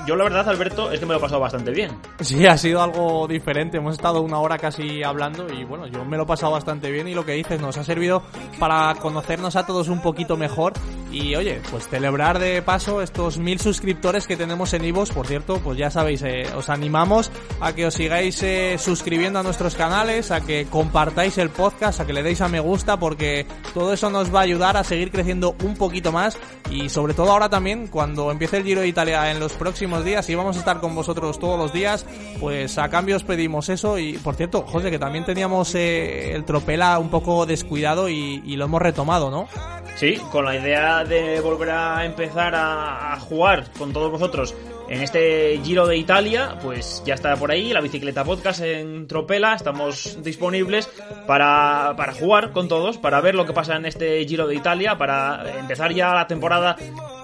Yo 0.06 0.16
la 0.16 0.26
verdad, 0.26 0.48
Alberto, 0.48 0.92
es 0.92 1.00
que 1.00 1.08
me 1.08 1.14
lo 1.14 1.18
he 1.18 1.22
pasado 1.22 1.42
bastante 1.42 1.72
bien. 1.72 1.90
Sí, 2.20 2.46
ha 2.46 2.60
sido 2.60 2.84
algo 2.84 3.28
diferente. 3.28 3.78
Hemos 3.78 3.96
estado 3.96 4.22
una 4.22 4.40
hora 4.40 4.60
casi 4.60 5.02
hablando 5.02 5.52
y 5.52 5.64
bueno, 5.64 5.88
yo 5.88 6.06
me 6.06 6.16
lo 6.16 6.24
he 6.24 6.28
pasado 6.28 6.52
bastante 6.52 6.92
bien 6.92 7.08
y 7.08 7.16
lo 7.16 7.26
que 7.26 7.32
dices 7.32 7.60
nos 7.60 7.76
ha 7.78 7.84
servido 7.84 8.22
para 8.60 8.94
conocernos 9.02 9.56
a 9.56 9.66
todos 9.66 9.88
un 9.88 10.00
poquito 10.00 10.38
mejor 10.38 10.74
Y 11.12 11.36
oye, 11.36 11.62
pues 11.70 11.88
celebrar 11.90 12.40
de 12.40 12.62
paso 12.62 13.02
estos 13.02 13.38
mil 13.38 13.60
suscriptores 13.60 14.28
que 14.28 14.38
tenemos 14.38 14.74
en 14.74 14.86
Ivos, 14.86 15.12
por 15.12 15.28
cierto, 15.28 15.60
pues 15.60 15.78
ya 15.78 15.92
sabéis, 15.92 16.22
eh, 16.24 16.46
os 16.56 16.70
animamos 16.70 17.32
a 17.60 17.74
que 17.74 17.86
os 17.86 17.94
sigáis 17.94 18.42
eh, 18.44 18.78
suscribiendo 18.80 19.40
a 19.40 19.44
nuestros 19.44 19.76
canales, 19.76 20.32
a 20.32 20.42
que 20.42 20.68
compartáis 20.70 21.38
el 21.38 21.50
podcast, 21.50 22.00
a 22.00 22.06
que 22.06 22.14
le 22.14 22.24
deis 22.24 22.40
a 22.40 22.48
me 22.48 22.62
gusta, 22.62 22.98
porque 22.98 23.46
todo 23.74 23.92
eso 23.92 24.10
nos 24.10 24.34
va 24.34 24.40
a 24.40 24.44
ayudar 24.44 24.78
a 24.78 24.86
seguir 24.86 25.12
creciendo 25.12 25.56
un 25.64 25.76
poquito 25.76 26.12
más. 26.12 26.38
Y 26.70 26.88
sobre 26.88 27.14
todo 27.14 27.32
ahora 27.32 27.50
también, 27.50 27.88
cuando 27.88 28.32
empiece 28.32 28.58
el 28.58 28.64
Giro 28.64 28.82
de 28.82 28.88
Italia 28.88 29.30
en 29.32 29.40
los 29.42 29.52
próximos 29.54 30.06
días 30.06 30.30
y 30.30 30.36
vamos 30.36 30.56
a 30.56 30.60
estar 30.60 30.80
con 30.80 30.96
vosotros 30.96 31.38
todos 31.40 31.60
los 31.60 31.74
días, 31.74 32.06
pues 32.40 32.78
a 32.78 32.88
cambio 32.88 33.18
os 33.18 33.24
pedimos 33.26 33.68
eso. 33.68 34.00
Y 34.00 34.14
por 34.14 34.36
cierto, 34.36 34.62
José, 34.62 34.90
que 34.90 35.00
también 35.00 35.26
teníamos 35.26 35.76
eh, 35.76 36.34
el 36.34 36.46
tropela 36.46 36.98
un 37.00 37.10
poco 37.10 37.46
descuidado 37.46 38.08
y, 38.08 38.42
y 38.46 38.56
lo 38.56 38.66
hemos 38.66 38.82
retomado, 38.82 39.30
¿no? 39.30 39.50
Sí, 39.96 40.16
con 40.32 40.46
la 40.46 40.56
idea 40.56 41.01
de 41.04 41.40
volver 41.42 41.70
a 41.72 42.06
empezar 42.06 42.54
a, 42.56 43.18
jugar 43.20 43.72
con 43.78 43.94
todos 43.94 44.12
vosotros 44.12 44.56
en 44.90 45.02
este 45.02 45.60
Giro 45.64 45.88
de 45.88 45.96
Italia, 45.96 46.58
pues 46.62 47.02
ya 47.06 47.14
está 47.14 47.36
por 47.38 47.52
ahí 47.52 47.72
la 47.72 47.80
bicicleta 47.80 48.26
podcast 48.26 48.62
en 48.62 49.08
Tropela. 49.08 49.56
Estamos 49.56 50.22
disponibles 50.22 50.90
para, 51.28 51.94
para 51.96 52.14
jugar 52.14 52.52
con 52.52 52.68
todos, 52.68 52.98
para 52.98 53.22
ver 53.22 53.36
lo 53.36 53.46
que 53.46 53.54
pasa 53.54 53.76
en 53.78 53.86
este 53.86 54.26
Giro 54.26 54.48
de 54.48 54.56
Italia, 54.56 54.98
para 54.98 55.60
empezar 55.60 55.94
ya 55.94 56.14
la 56.14 56.28
temporada 56.28 56.76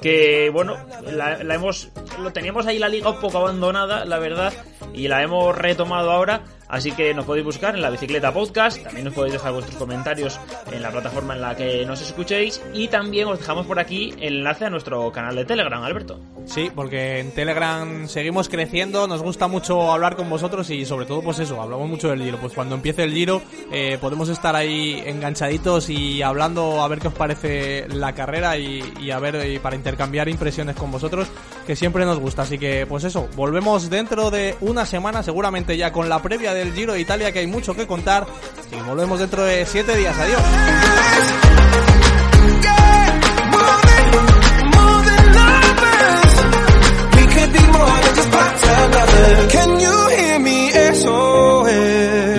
que, 0.01 0.49
bueno, 0.51 0.77
la, 1.11 1.43
la 1.43 1.55
hemos, 1.55 1.89
lo 2.21 2.31
teníamos 2.31 2.67
ahí 2.67 2.79
la 2.79 2.87
liga 2.89 3.09
un 3.09 3.19
poco 3.19 3.39
abandonada, 3.39 4.05
la 4.05 4.19
verdad, 4.19 4.53
y 4.93 5.07
la 5.07 5.23
hemos 5.23 5.57
retomado 5.57 6.11
ahora. 6.11 6.43
Así 6.69 6.91
que 6.91 7.13
nos 7.13 7.25
podéis 7.25 7.45
buscar 7.45 7.75
en 7.75 7.81
la 7.81 7.89
bicicleta 7.89 8.33
podcast, 8.33 8.81
también 8.83 9.05
nos 9.05 9.13
podéis 9.13 9.33
dejar 9.33 9.53
vuestros 9.53 9.77
comentarios 9.77 10.39
en 10.71 10.81
la 10.81 10.91
plataforma 10.91 11.35
en 11.35 11.41
la 11.41 11.55
que 11.55 11.85
nos 11.85 12.01
escuchéis 12.01 12.61
y 12.73 12.87
también 12.87 13.27
os 13.27 13.39
dejamos 13.39 13.65
por 13.65 13.79
aquí 13.79 14.13
el 14.19 14.37
enlace 14.37 14.65
a 14.65 14.69
nuestro 14.69 15.11
canal 15.11 15.35
de 15.35 15.45
Telegram, 15.45 15.83
Alberto. 15.83 16.19
Sí, 16.45 16.71
porque 16.73 17.19
en 17.19 17.31
Telegram 17.31 18.07
seguimos 18.07 18.47
creciendo, 18.47 19.07
nos 19.07 19.21
gusta 19.21 19.47
mucho 19.47 19.91
hablar 19.91 20.15
con 20.15 20.29
vosotros 20.29 20.69
y 20.69 20.85
sobre 20.85 21.05
todo 21.05 21.21
pues 21.21 21.39
eso, 21.39 21.61
hablamos 21.61 21.89
mucho 21.89 22.09
del 22.09 22.21
Giro, 22.21 22.37
pues 22.37 22.53
cuando 22.53 22.75
empiece 22.75 23.03
el 23.03 23.13
Giro 23.13 23.41
eh, 23.71 23.97
podemos 23.99 24.29
estar 24.29 24.55
ahí 24.55 25.01
enganchaditos 25.05 25.89
y 25.89 26.21
hablando 26.21 26.81
a 26.81 26.87
ver 26.87 26.99
qué 26.99 27.09
os 27.09 27.13
parece 27.13 27.87
la 27.89 28.13
carrera 28.13 28.57
y, 28.57 29.11
a 29.11 29.19
ver 29.19 29.61
para 29.61 29.75
intercambiar 29.75 30.29
impresiones 30.29 30.75
con 30.75 30.91
vosotros, 30.91 31.27
que 31.65 31.75
siempre 31.75 32.05
nos 32.05 32.19
gusta, 32.19 32.43
así 32.43 32.57
que 32.57 32.85
pues 32.85 33.03
eso, 33.03 33.27
volvemos 33.35 33.89
dentro 33.89 34.31
de 34.31 34.55
una 34.61 34.85
semana 34.85 35.23
seguramente 35.23 35.75
ya 35.77 35.91
con 35.91 36.09
la 36.09 36.21
previa 36.21 36.53
del 36.57 36.73
Giro 36.73 36.93
de 36.93 36.99
Italia 37.01 37.31
que 37.31 37.39
hay 37.39 37.47
mucho 37.47 37.75
que 37.75 37.87
contar 37.87 38.25
y 38.71 38.81
volvemos 38.87 39.19
dentro 39.19 39.43
de 39.43 39.65
siete 39.65 39.95
días. 39.95 40.17
Adiós. 40.17 40.41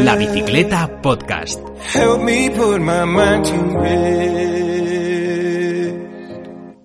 La 0.05 0.17
Bicicleta 0.17 1.01
Podcast. 1.03 1.61